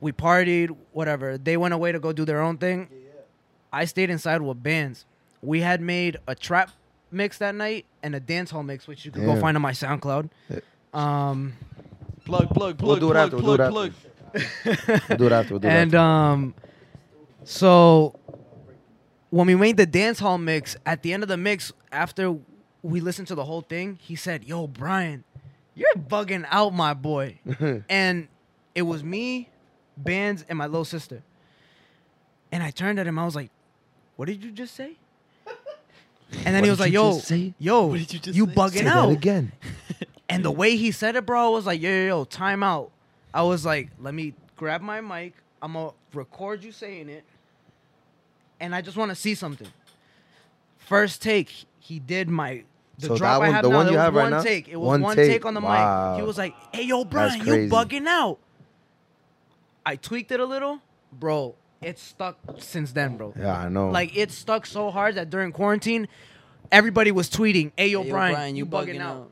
[0.00, 1.36] We partied, whatever.
[1.38, 2.88] They went away to go do their own thing.
[3.72, 5.04] I stayed inside with bands.
[5.42, 6.70] We had made a trap
[7.10, 9.40] mix that night and a dance hall mix, which you could go Damn.
[9.40, 10.30] find on my SoundCloud.
[10.94, 11.54] Um,
[12.24, 13.94] Plug, plug, plug, We'll do it plug, after, we'll do plug, it
[14.64, 15.02] plug.
[15.08, 15.54] We'll do it after.
[15.54, 15.98] We'll do it and after.
[15.98, 16.54] um,
[17.44, 18.14] so
[19.30, 22.36] when we made the dance hall mix, at the end of the mix, after
[22.82, 23.98] we listened to the whole thing.
[24.00, 25.24] He said, "Yo, Brian,
[25.74, 27.38] you're bugging out, my boy."
[27.88, 28.28] and
[28.74, 29.48] it was me,
[29.96, 31.22] Bands, and my little sister.
[32.50, 33.18] And I turned at him.
[33.18, 33.50] I was like,
[34.16, 34.96] "What did you just say?"
[36.44, 37.54] And then What he was like, "Yo, just say?
[37.58, 39.52] yo, What did you just you say?" bugging Say that out." again.
[40.28, 42.90] And the way he said it, bro, I was like, yo, yo, yo, time out.
[43.34, 45.34] I was like, let me grab my mic.
[45.60, 47.22] I'm going to record you saying it.
[48.58, 49.70] And I just want to see something.
[50.78, 52.64] First take, he did my.
[52.98, 54.30] The So drop that I have the now, one it you was have right one
[54.30, 54.42] now?
[54.42, 54.68] take.
[54.68, 55.28] It was One one, take.
[55.32, 55.44] take.
[55.44, 56.12] on the Wow.
[56.14, 56.22] mic.
[56.22, 58.38] He was like, hey, yo, Brian, you bugging out.
[59.84, 60.80] I tweaked it a little.
[61.12, 63.34] Bro, it's stuck since then, bro.
[63.38, 63.90] Yeah, I know.
[63.90, 66.08] Like, it stuck so hard that during quarantine,
[66.70, 69.30] everybody was tweeting, hey, yo, Hey, yo, Brian, you bugging, out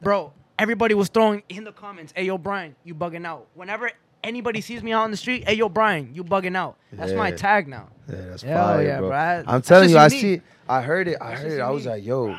[0.00, 3.90] bro, everybody was throwing in the comments, "Hey yo, Brian, you bugging out." Whenever
[4.22, 7.30] anybody sees me out on the street, "Hey yo, Brian, you bugging out." That's my
[7.32, 7.88] tag now.
[8.08, 9.08] yeah, that's Hell fire, yeah, bro.
[9.08, 9.16] bro.
[9.18, 10.40] I- I'm telling just you, I unique.
[10.42, 10.46] see.
[10.68, 11.16] I heard it.
[11.20, 11.62] I That's heard just it.
[11.62, 12.36] I was like, yo.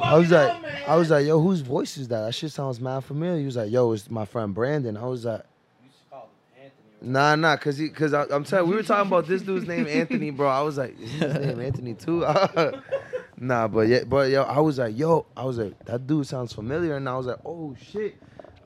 [0.00, 2.22] I was like, I was like, yo, whose voice is that?
[2.22, 3.38] That shit sounds mad familiar.
[3.40, 4.96] He was like, yo, it's my friend Brandon.
[4.96, 5.42] I was like,
[7.02, 9.86] nah, nah, cause he, cause I, I'm telling, we were talking about this dude's name
[9.86, 10.48] Anthony, bro.
[10.48, 12.20] I was like, is his name Anthony too?
[13.36, 16.52] nah, but yeah, but yo, I was like, yo, I was like, that dude sounds
[16.52, 18.16] familiar, and I was like, oh shit,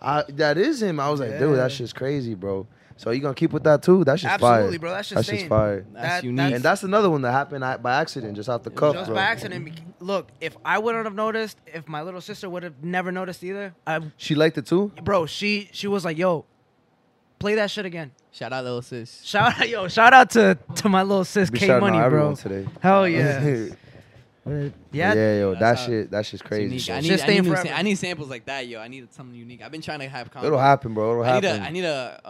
[0.01, 1.01] I, that is him.
[1.01, 1.57] I was like, dude, Yeah.
[1.57, 2.67] that shit's crazy, bro.
[2.97, 4.05] So you gonna keep with that too?
[4.05, 4.55] That's just fire.
[4.55, 4.91] Absolutely, bro.
[4.93, 5.85] That's just That's just fire.
[5.93, 6.55] That's unique.
[6.55, 9.17] And that's another one that happened by accident, just off the cuff, Just bro.
[9.17, 9.69] by accident.
[9.99, 13.75] Look, if I wouldn't have noticed, if my little sister would have never noticed either,
[13.85, 14.93] I, She liked it too.
[15.03, 16.45] bro, she she was like, "Yo,
[17.41, 19.23] play that shit again." Shout out, little sis.
[19.23, 22.05] Shout out, yo, shout out to to my little sis Be K Money, bro.
[22.05, 22.67] everyone today.
[22.81, 23.41] Hell yeah.
[24.47, 26.65] yeah, yeah, yo, That's that shit, that shit's crazy.
[26.65, 26.91] Unique.
[26.91, 27.69] I need, just I, need staying new forever.
[27.69, 28.81] sa- I need samples like that, yo.
[28.81, 29.63] I need something unique.
[29.63, 30.31] I've been trying to have.
[30.43, 31.13] It'll happen, bro.
[31.13, 31.63] It'll I need happen.
[31.63, 32.21] a, I need a,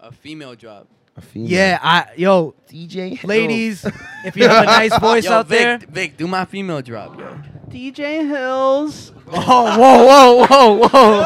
[0.00, 0.88] a, a female drop.
[1.16, 1.50] A female.
[1.50, 1.78] yeah.
[1.82, 3.22] I yo, DJ.
[3.24, 3.84] ladies,
[4.24, 7.18] if you have a nice voice Yo, out Vic, there, Vic, do my female drop,
[7.18, 7.38] yo.
[7.68, 9.12] DJ Hills.
[9.32, 11.20] oh, whoa, whoa, whoa, whoa.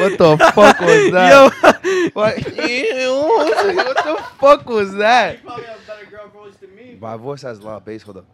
[0.00, 1.52] What the fuck was that?
[2.12, 2.36] what?
[2.36, 5.42] what the fuck was that?
[5.42, 6.96] Probably have a better girl voice than me.
[7.00, 8.02] My voice has a lot of bass.
[8.02, 8.26] Hold up.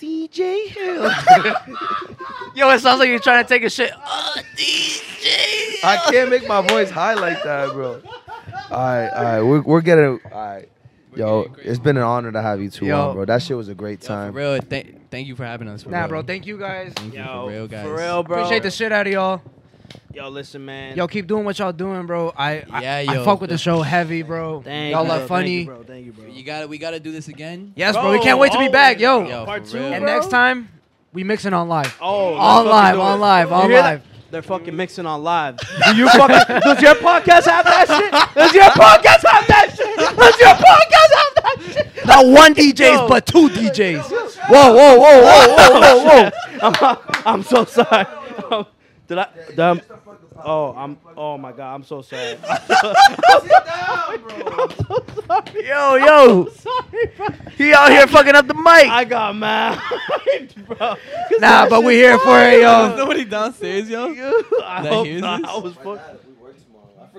[0.00, 1.04] DJ Hill.
[2.54, 3.92] Yo, it sounds like you're trying to take a shit.
[3.94, 5.84] Uh, DJ.
[5.84, 8.00] I can't make my voice high like that, bro.
[8.70, 10.20] All right, all right, we're we're getting.
[10.32, 10.68] All right,
[11.16, 13.08] yo, it's been an honor to have you two Yo.
[13.10, 13.24] on, bro.
[13.24, 14.32] That shit was a great Yo, for time.
[14.34, 15.82] real, th- thank you for having us.
[15.84, 16.08] For Nah, real.
[16.08, 16.22] bro.
[16.22, 16.92] Thank you guys.
[16.96, 17.84] Thank you for real, guys.
[17.86, 18.38] For real, bro.
[18.38, 19.42] Appreciate the shit out of y'all.
[20.12, 20.96] Yo, listen, man.
[20.96, 22.32] Yo, keep doing what y'all doing, bro.
[22.36, 23.24] I I, Yeah, I yo.
[23.24, 24.62] fuck with the show heavy, bro.
[24.62, 25.64] Thank y'all you, are funny.
[25.64, 25.82] Thank you, bro.
[25.84, 26.26] Thank you, bro.
[26.26, 27.72] You gotta, we gotta do this again.
[27.76, 28.10] Yes, bro.
[28.10, 29.28] We can't wait to be back, oh, yo.
[29.28, 29.92] Yo, Part two, real.
[29.92, 30.14] and bro.
[30.14, 30.68] next time,
[31.12, 31.96] we mixing on live.
[32.00, 34.02] Oh, On live, on live, on live.
[34.30, 35.56] They're fucking mixing on live.
[35.86, 36.60] Do you fucking?
[36.60, 38.34] does your podcast have that shit?
[38.34, 39.96] Does your podcast have that shit?
[39.96, 42.06] Does your podcast have that shit?
[42.06, 44.02] Not one DJs, but two DJs.
[44.50, 46.30] Whoa, whoa, whoa, whoa, whoa, whoa, whoa.
[46.60, 48.04] I'm, I'm so sorry.
[49.10, 49.28] Um, did I?
[49.48, 50.98] Did I oh, I'm.
[51.16, 52.36] Oh my god, I'm so sorry.
[55.54, 56.46] Yo, yo.
[56.48, 57.26] sorry, bro.
[57.56, 58.88] He out here fucking up the mic.
[58.88, 59.78] I got mad,
[60.66, 60.76] bro.
[60.76, 60.96] 'Cause
[61.40, 62.96] Nah, but we shit's here for it, yo.
[62.96, 64.06] nobody downstairs, yo.
[64.64, 65.44] I That hope hears not.
[65.44, 66.14] I was fuck- I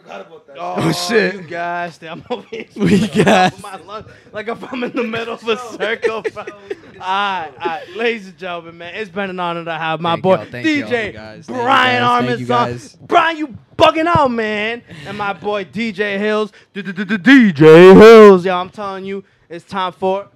[0.09, 0.57] forgot about that.
[0.59, 1.35] Oh, shit.
[1.35, 2.65] You guys, I'm over here.
[2.75, 3.61] We gas.
[3.61, 6.21] My lungs, like if I'm in the middle of a circle.
[6.33, 6.43] bro.
[6.99, 10.47] Alright, alright, ladies and gentlemen, man, it's been an honor to have my Thank boy
[10.49, 11.47] thank DJ guys.
[11.47, 12.25] You, Brian guys.
[12.25, 13.07] Thank you, Armstrong.
[13.07, 18.45] Brian, you bugging out, man, and my boy DJ Hills, DJ Hills.
[18.45, 20.27] Yo, I'm telling you, it's time for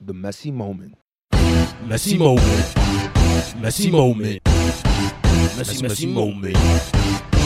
[0.00, 0.96] The messy moment.
[1.84, 2.76] Messy moment.
[3.60, 4.40] Messy moment.
[5.56, 7.37] Messy, messy moment.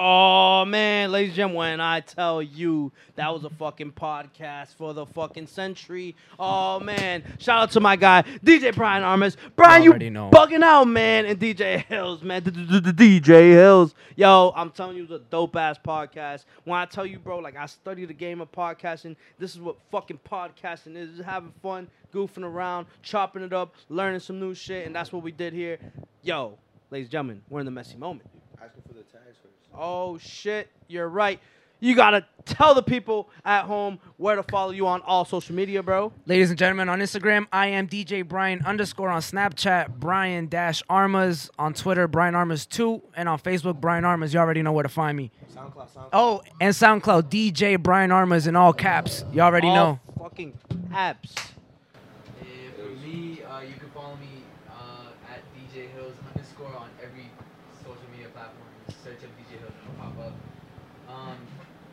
[0.00, 4.94] Oh man, ladies and gentlemen, when I tell you that was a fucking podcast for
[4.94, 6.14] the fucking century.
[6.38, 9.36] Oh man, shout out to my guy DJ Brian Armas.
[9.56, 10.30] Brian, you already know.
[10.30, 12.42] bugging out, man, and DJ Hills, man.
[12.42, 16.44] DJ Hills, yo, I'm telling you, it's a dope ass podcast.
[16.62, 19.16] When I tell you, bro, like I study the game of podcasting.
[19.40, 24.20] This is what fucking podcasting is: Just having fun, goofing around, chopping it up, learning
[24.20, 25.80] some new shit, and that's what we did here.
[26.22, 26.56] Yo,
[26.92, 28.30] ladies and gentlemen, we're in the messy moment.
[28.62, 29.47] Asking for the tags first.
[29.78, 31.38] Oh shit, you're right.
[31.80, 35.80] You gotta tell the people at home where to follow you on all social media,
[35.80, 36.12] bro.
[36.26, 41.48] Ladies and gentlemen, on Instagram, I am DJ Brian underscore on Snapchat, Brian dash Armas
[41.56, 44.34] on Twitter, Brian Armas two, and on Facebook, Brian Armas.
[44.34, 45.30] You already know where to find me.
[45.54, 46.08] SoundCloud, SoundCloud.
[46.12, 49.24] Oh, and SoundCloud, DJ Brian Armas in all caps.
[49.32, 50.00] You already all know.
[50.18, 50.58] Fucking
[50.90, 51.36] apps.
[52.40, 57.30] And for me, uh, you can follow me uh, at DJ Hills underscore on every
[57.84, 58.66] social media platform.
[58.88, 60.32] Just search up DJ Hills and it'll pop up.
[61.08, 61.36] Um,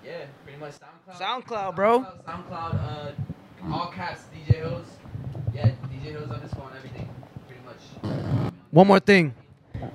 [0.04, 0.26] yeah,
[0.60, 1.46] pretty much SoundCloud.
[1.46, 2.00] SoundCloud, bro.
[2.00, 3.16] SoundCloud, SoundCloud
[3.70, 4.88] uh, all caps DJ Hills.
[5.54, 7.10] Yeah, DJ Hills underscore on everything,
[7.48, 8.54] pretty much.
[8.72, 9.34] One more thing.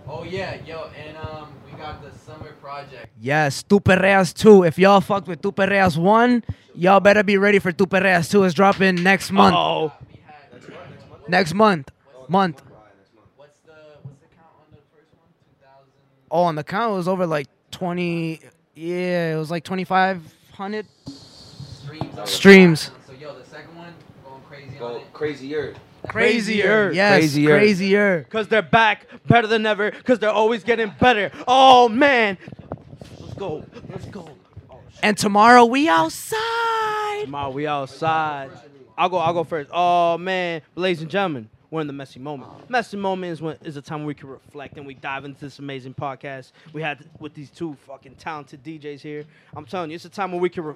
[0.08, 3.08] Oh yeah, yo, and um, we got the summer project.
[3.20, 4.64] Yes, Tu Perreas 2.
[4.64, 8.44] If y'all fucked with Tu Perreas 1, y'all better be ready for Tu Perreas 2.
[8.44, 9.54] It's dropping next month.
[9.56, 9.92] Oh,
[11.28, 11.90] Next month.
[12.28, 12.62] Month.
[13.36, 13.72] what's the
[14.02, 15.28] what's the count on the first one?
[15.44, 15.92] Two thousand.
[16.30, 18.40] Oh, on the count, it was over like 20.
[18.74, 20.22] Yeah, it was like 2,500.
[20.60, 22.08] Streams.
[22.10, 22.90] on the Streams.
[23.06, 25.12] So yo, the second one going crazy on Go it.
[25.12, 25.74] crazier.
[26.08, 26.92] Crazier.
[26.92, 27.48] Yes, Crazier.
[27.58, 28.26] crazier.
[28.30, 29.90] Cause they're back better than ever.
[29.90, 31.30] Cause they're always getting better.
[31.46, 32.36] Oh man,
[33.20, 33.64] let's go.
[33.90, 34.28] Let's go.
[34.70, 37.22] Oh, and tomorrow we outside.
[37.24, 38.50] Tomorrow we outside.
[38.96, 39.16] I'll go.
[39.18, 39.70] I'll go first.
[39.72, 42.50] Oh man, ladies and gentlemen, we're in the messy moment.
[42.68, 45.40] Messy moment is when is a time where we can reflect and we dive into
[45.40, 49.24] this amazing podcast we had with these two fucking talented DJs here.
[49.54, 50.64] I'm telling you, it's a time where we can.
[50.64, 50.74] Re-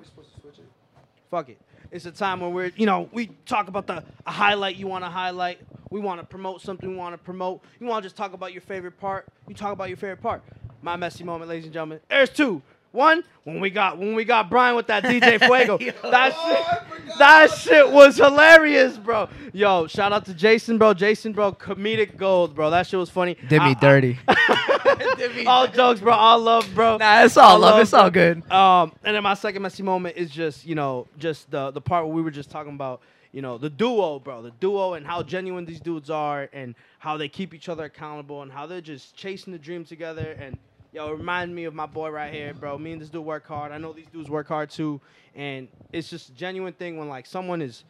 [1.30, 1.58] Fuck it.
[1.90, 5.04] It's a time where we're, you know, we talk about the a highlight you want
[5.04, 5.58] to highlight.
[5.90, 7.62] We want to promote something we want to promote.
[7.80, 9.26] You want to just talk about your favorite part.
[9.48, 10.42] You talk about your favorite part.
[10.82, 12.00] My messy moment, ladies and gentlemen.
[12.08, 12.62] There's two.
[12.94, 15.78] One, when we got when we got Brian with that DJ Fuego.
[15.78, 19.28] that shit, that shit was hilarious, bro.
[19.52, 20.94] Yo, shout out to Jason, bro.
[20.94, 22.70] Jason, bro, comedic gold, bro.
[22.70, 23.34] That shit was funny.
[23.48, 24.18] Did me I- dirty.
[24.28, 26.12] I- all jokes, bro.
[26.12, 26.98] All love, bro.
[26.98, 27.72] Nah, it's all All love.
[27.74, 28.48] love, It's all good.
[28.48, 32.06] Um, and then my second messy moment is just you know just the the part
[32.06, 33.00] where we were just talking about
[33.32, 37.16] you know the duo, bro, the duo and how genuine these dudes are and how
[37.16, 40.56] they keep each other accountable and how they're just chasing the dream together and.
[40.94, 42.78] Yo, it remind me of my boy right here, bro.
[42.78, 43.72] Me and this dude work hard.
[43.72, 45.00] I know these dudes work hard too,
[45.34, 47.82] and it's just a genuine thing when like someone is,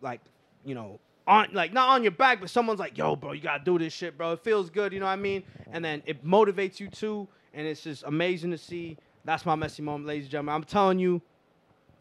[0.00, 0.22] like,
[0.64, 3.62] you know, on like not on your back, but someone's like, "Yo, bro, you gotta
[3.62, 4.32] do this shit, bro.
[4.32, 7.66] It feels good, you know what I mean?" And then it motivates you too, and
[7.66, 8.96] it's just amazing to see.
[9.26, 10.54] That's my messy moment, ladies and gentlemen.
[10.54, 11.20] I'm telling you,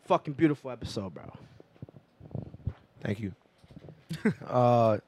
[0.06, 1.30] fucking beautiful episode, bro.
[3.02, 3.34] Thank you.
[4.48, 5.00] uh,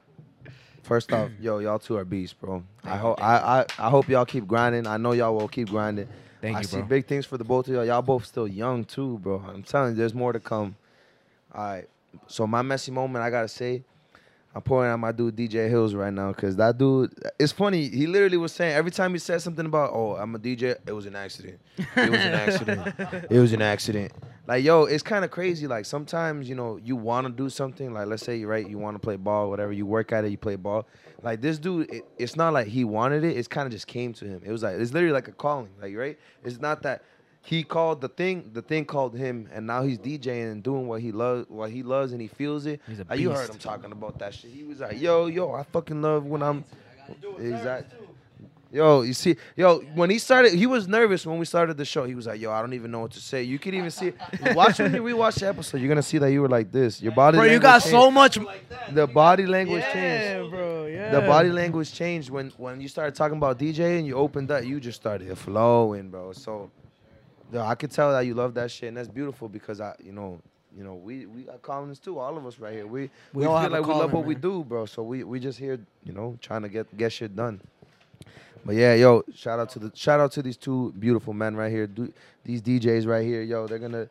[0.84, 2.62] first off, yo, y'all two are beasts, bro.
[2.84, 4.86] I hope I, I I hope y'all keep grinding.
[4.86, 6.08] I know y'all will keep grinding.
[6.40, 7.84] Thank I you, see big things for the both of y'all.
[7.84, 9.42] Y'all both still young too, bro.
[9.48, 10.76] I'm telling you, there's more to come.
[11.54, 11.88] All right.
[12.26, 13.82] So my messy moment, I gotta say,
[14.54, 17.12] I'm pouring out my dude DJ Hills right now because that dude.
[17.38, 17.88] It's funny.
[17.88, 20.92] He literally was saying every time he said something about, "Oh, I'm a DJ," it
[20.92, 21.58] was an accident.
[21.78, 22.94] It was an accident.
[23.30, 24.12] it was an accident.
[24.46, 25.66] Like yo, it's kind of crazy.
[25.66, 27.92] Like sometimes you know you want to do something.
[27.92, 29.72] Like let's say you're right, you want to play ball, whatever.
[29.72, 30.86] You work at it, you play ball.
[31.22, 33.36] Like this dude, it, it's not like he wanted it.
[33.36, 34.42] It's kind of just came to him.
[34.44, 35.70] It was like it's literally like a calling.
[35.80, 37.02] Like right, it's not that
[37.40, 38.50] he called the thing.
[38.52, 41.82] The thing called him, and now he's DJing and doing what he loves, what he
[41.82, 42.80] loves, and he feels it.
[42.86, 44.50] He's a Like, you heard him talking about that shit.
[44.50, 46.64] He was like, "Yo, yo, I fucking love when I'm."
[47.38, 47.98] Exactly.
[48.74, 52.02] Yo, you see, yo, when he started, he was nervous when we started the show.
[52.06, 54.12] He was like, "Yo, I don't even know what to say." You could even see,
[54.52, 55.78] watch when you rewatch the episode.
[55.78, 57.00] You're gonna see that you were like this.
[57.00, 57.38] Your body.
[57.38, 57.92] Bro, you got changed.
[57.92, 58.36] so much.
[58.90, 60.50] The body language changed.
[60.50, 60.86] Bro.
[60.86, 61.12] Yeah.
[61.12, 64.64] The body language changed when when you started talking about DJ and you opened up.
[64.64, 66.32] You just started flowing, bro.
[66.32, 66.68] So,
[67.52, 70.10] yo, I could tell that you love that shit, and that's beautiful because I, you
[70.10, 70.40] know,
[70.76, 72.18] you know, we we got callings too.
[72.18, 72.86] All of us right here.
[72.86, 74.86] We We we, all feel like we love what we do, bro.
[74.86, 77.60] So we we just here, you know, trying to get get shit done.
[78.64, 81.70] But yeah, yo, shout out to the shout out to these two beautiful men right
[81.70, 81.86] here.
[81.86, 82.12] Du-
[82.44, 84.08] these DJs right here, yo, they're gonna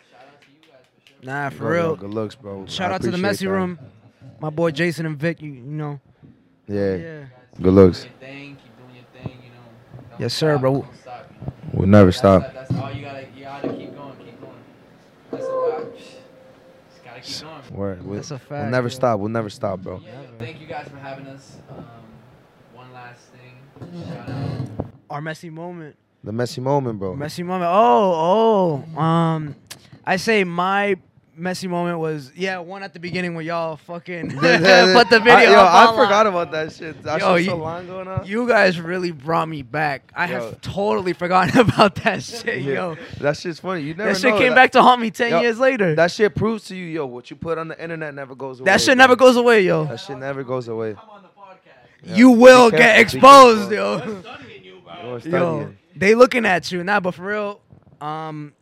[1.24, 1.96] Nah, for bro, yo, real.
[1.96, 2.66] good looks, bro.
[2.68, 3.52] Shout I out to the messy that.
[3.52, 3.80] room.
[4.40, 5.42] My boy Jason and Vic.
[5.42, 6.00] You, you know.
[6.68, 7.26] Yeah, Yeah.
[7.62, 8.04] good looks.
[8.04, 10.16] Keep thing, keep doing your thing, you know.
[10.20, 10.86] Yes, sir, stop, bro.
[11.02, 11.54] Stop, you know.
[11.74, 12.54] We'll never That's, stop.
[12.54, 13.26] That's all you gotta.
[13.36, 14.54] You gotta keep going, keep going.
[15.32, 15.98] That's what.
[15.98, 17.80] Just gotta keep going.
[17.80, 18.06] Word.
[18.06, 18.50] We'll, That's a fact.
[18.52, 18.94] we'll never yo.
[18.94, 19.20] stop.
[19.20, 20.00] We'll never stop, bro.
[20.04, 21.58] Yeah, thank you guys for having us.
[21.70, 21.86] Um,
[25.10, 25.96] Our messy moment.
[26.24, 27.16] The messy moment, bro.
[27.16, 27.70] Messy moment.
[27.74, 29.00] Oh, oh.
[29.00, 29.56] Um,
[30.06, 30.96] I say my
[31.36, 35.34] messy moment was yeah one at the beginning where y'all fucking put the video.
[35.34, 37.02] I, yo, up I forgot about that shit.
[37.04, 38.24] That Yo, shit so you- long ago now.
[38.24, 40.12] You guys really brought me back.
[40.16, 40.34] I Yo.
[40.52, 42.74] have totally forgotten about that shit, Yeah.
[42.74, 42.98] yo.
[43.20, 43.82] That shit's funny.
[43.82, 44.40] You never That shit know.
[44.40, 45.94] came that, back to haunt me ten Yo, years later.
[45.96, 48.66] That shit proves to you, yo, what you put on the internet never goes away.
[48.66, 49.04] that shit bro.
[49.04, 49.86] never goes away, yo.
[49.86, 50.92] That shit never goes away.
[50.92, 51.90] I'm on the podcast.
[52.04, 52.16] Yeah.
[52.16, 54.22] You will Be get exposed, careful.
[54.24, 55.20] yo.
[55.24, 56.84] You're Yo, they looking at you.
[56.84, 57.62] Nah, but for real,
[58.02, 58.54] um,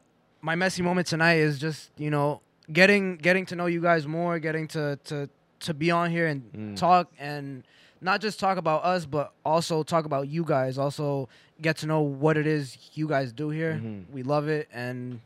[0.41, 4.39] my messy moment tonight is just you know getting getting to know you guys more,
[4.39, 5.29] getting to to
[5.61, 6.75] to be on here and Mm.
[6.75, 7.63] talk and
[8.01, 10.77] not just talk about us, but also talk about you guys.
[10.77, 11.29] Also
[11.61, 13.73] get to know what it is you guys do here.
[13.81, 14.05] Mhm.
[14.11, 15.19] We love it, and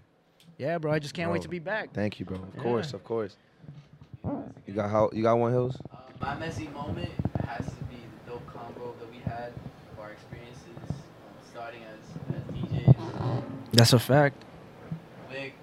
[0.57, 1.91] yeah, bro, I just can't wait to be back.
[1.93, 2.37] Thank you, bro.
[2.37, 2.61] Of Yeah.
[2.61, 3.35] course, of course.
[4.67, 5.09] You got how?
[5.13, 5.77] You got one hills?
[5.93, 7.09] Uh, my messy moment
[7.47, 7.84] has to be the dope
[8.55, 9.51] combo that we had
[9.91, 10.95] of our experiences um,
[11.49, 13.41] starting as, as DJs.
[13.73, 14.43] That's a fact.
[15.31, 15.53] Vic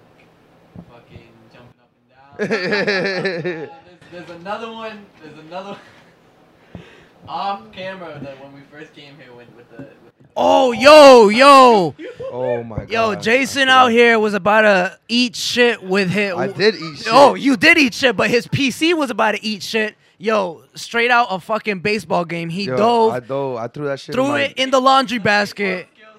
[0.89, 3.79] fucking jumping up and down.
[4.11, 5.05] there's another one.
[5.23, 5.77] There's another
[7.27, 9.77] off camera that when we first came here with, with the.
[9.77, 11.93] With Oh, yo, yo,
[12.31, 12.89] Oh my god.
[12.89, 13.15] yo!
[13.15, 16.33] Jason out here was about to eat shit with his.
[16.33, 17.07] I did eat shit.
[17.11, 19.95] Oh, you did eat shit, but his PC was about to eat shit.
[20.17, 22.49] Yo, straight out of a fucking baseball game.
[22.49, 23.57] He Yo, dove, I dove.
[23.57, 24.09] I threw that shit.
[24.09, 26.17] in threw my- it in the laundry basket, skills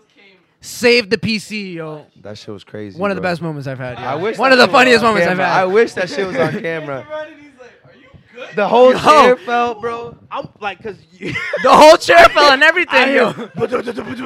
[0.60, 1.74] saved the PC.
[1.74, 2.98] Yo, That shit was crazy.
[2.98, 3.30] one of the bro.
[3.30, 3.98] best moments I've had.
[3.98, 4.04] yo.
[4.04, 5.46] I wish one that of the shit was funniest on moments I've camera.
[5.46, 5.60] had.
[5.62, 7.06] I wish that shit was on camera.
[7.10, 8.06] Around and he's like, "Are you
[8.46, 8.98] good?" The whole Yo.
[8.98, 10.18] chair fell, bro.
[10.30, 11.28] I'm like, cause you,
[11.62, 12.94] the whole chair fell and everything.
[13.00, 13.30] I, yo.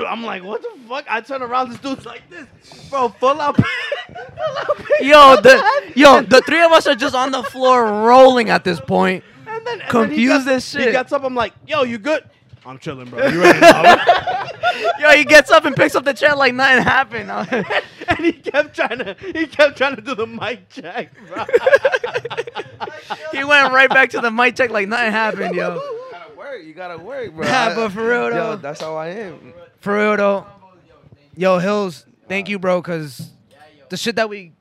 [0.06, 1.04] I'm like, what the fuck?
[1.10, 2.46] I turn around, this dude's like this,
[2.88, 3.64] bro, full out, full
[4.58, 4.80] out.
[5.00, 8.80] Yo, the yo, the three of us are just on the floor rolling at this
[8.80, 9.22] point.
[9.58, 10.86] And then, and then he Confused got- as shit.
[10.86, 11.24] He gets up.
[11.24, 12.24] I'm like, yo, you good?
[12.66, 13.26] I'm chilling, bro.
[13.28, 13.58] You ready?
[15.00, 17.30] Yo, he gets up and picks up the chair like nothing happened.
[18.08, 21.44] and he kept trying to, he kept trying to do the mic check, bro.
[23.32, 25.74] he went right back to the mic check like nothing happened, yo.
[25.76, 25.80] You
[26.12, 26.62] gotta work.
[26.64, 27.46] You gotta work, bro.
[27.46, 29.54] Yeah, but for real though, Yo, though, that's how I am.
[29.80, 30.46] for real though.
[31.36, 33.30] Yo, Hills, thank you, bro, cause
[33.88, 34.52] the shit that we,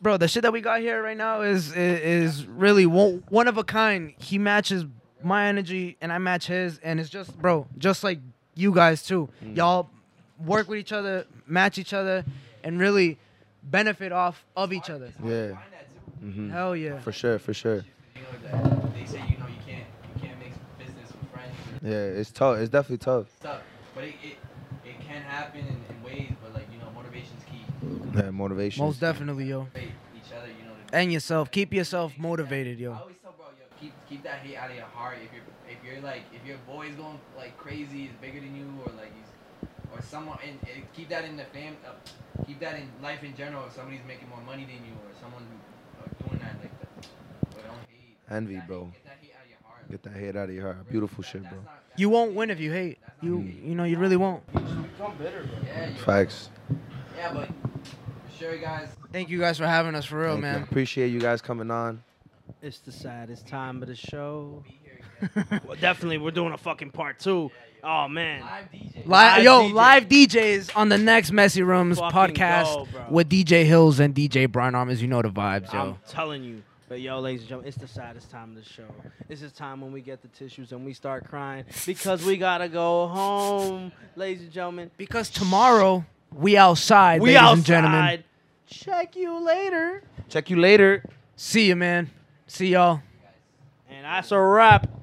[0.00, 2.00] bro, the shit that we got here right now is is,
[2.40, 4.14] is really one, one of a kind.
[4.18, 4.84] He matches
[5.22, 8.20] my energy and I match his, and it's just, bro, just like
[8.54, 9.28] you guys too.
[9.54, 9.90] Y'all
[10.44, 12.24] work with each other, match each other,
[12.62, 13.18] and really
[13.64, 15.12] benefit off of each other.
[15.24, 15.56] Yeah.
[16.20, 17.00] hmm Hell yeah.
[17.00, 17.84] For sure, for sure.
[18.14, 21.82] You know that they say you know you can't you can't make business with friends.
[21.82, 22.58] Or Yeah, it's tough.
[22.58, 23.26] It's definitely tough.
[23.40, 23.60] stuff,
[23.94, 24.36] but it, it
[24.84, 26.32] it can happen in, in ways.
[26.42, 27.64] But like you know, motivation's key.
[28.24, 28.84] Yeah, motivation.
[28.84, 29.60] Most definitely, yo.
[29.60, 30.46] Motivate each other.
[30.48, 30.74] You know.
[30.90, 31.50] to- And yourself.
[31.50, 32.92] Keep yourself motivated, I yo.
[32.94, 35.18] always tell bro, yo, keep keep that hate out of your heart.
[35.22, 38.66] If you're if you're like if your boy's going like crazy, is bigger than you,
[38.84, 41.92] or like he's or someone and, and keep that in the fam, uh,
[42.46, 43.64] keep that in life in general.
[43.66, 45.56] If somebody's making more money than you, or someone who
[46.02, 47.06] uh, doing that like that,
[47.54, 48.16] but don't hate.
[48.30, 48.84] Envy, That bro.
[48.84, 49.90] hate- Get that hate out of your heart.
[49.90, 50.90] Get that hate out of your heart.
[50.90, 51.58] Beautiful shit, bro.
[51.64, 52.98] not- You won't win if you hate.
[53.22, 54.42] You you know you really won't.
[54.54, 56.50] Yeah, you- Facts.
[57.16, 57.48] Yeah, but
[58.38, 58.88] for sure, guys.
[59.12, 60.52] Thank you guys for having us for real, Thank you.
[60.52, 60.62] man.
[60.62, 62.02] Appreciate you guys coming on.
[62.62, 64.62] It's the saddest time of the show.
[64.64, 65.00] Be here
[65.42, 65.60] again.
[65.66, 67.50] Well, definitely, we're doing a fucking part two.
[67.84, 68.40] Oh man.
[68.40, 68.96] Live DJ.
[69.06, 69.72] Live, Live yo, DJ.
[69.72, 74.50] live DJs on the next Messy Rooms Fucking podcast go, with DJ Hills and DJ
[74.50, 75.00] Brian Armas.
[75.02, 75.80] You know the vibes, yo.
[75.80, 76.62] I'm telling you.
[76.88, 78.86] But yo, ladies and gentlemen, it's the saddest time of the show.
[79.28, 82.68] This is time when we get the tissues and we start crying because we gotta
[82.68, 84.90] go home, ladies and gentlemen.
[84.96, 87.52] Because tomorrow we outside, We ladies outside.
[87.56, 88.24] and gentlemen.
[88.70, 90.02] Check you later.
[90.28, 91.02] Check you later.
[91.36, 92.10] See you, man.
[92.46, 93.00] See y'all.
[93.88, 94.98] And that's a wrap.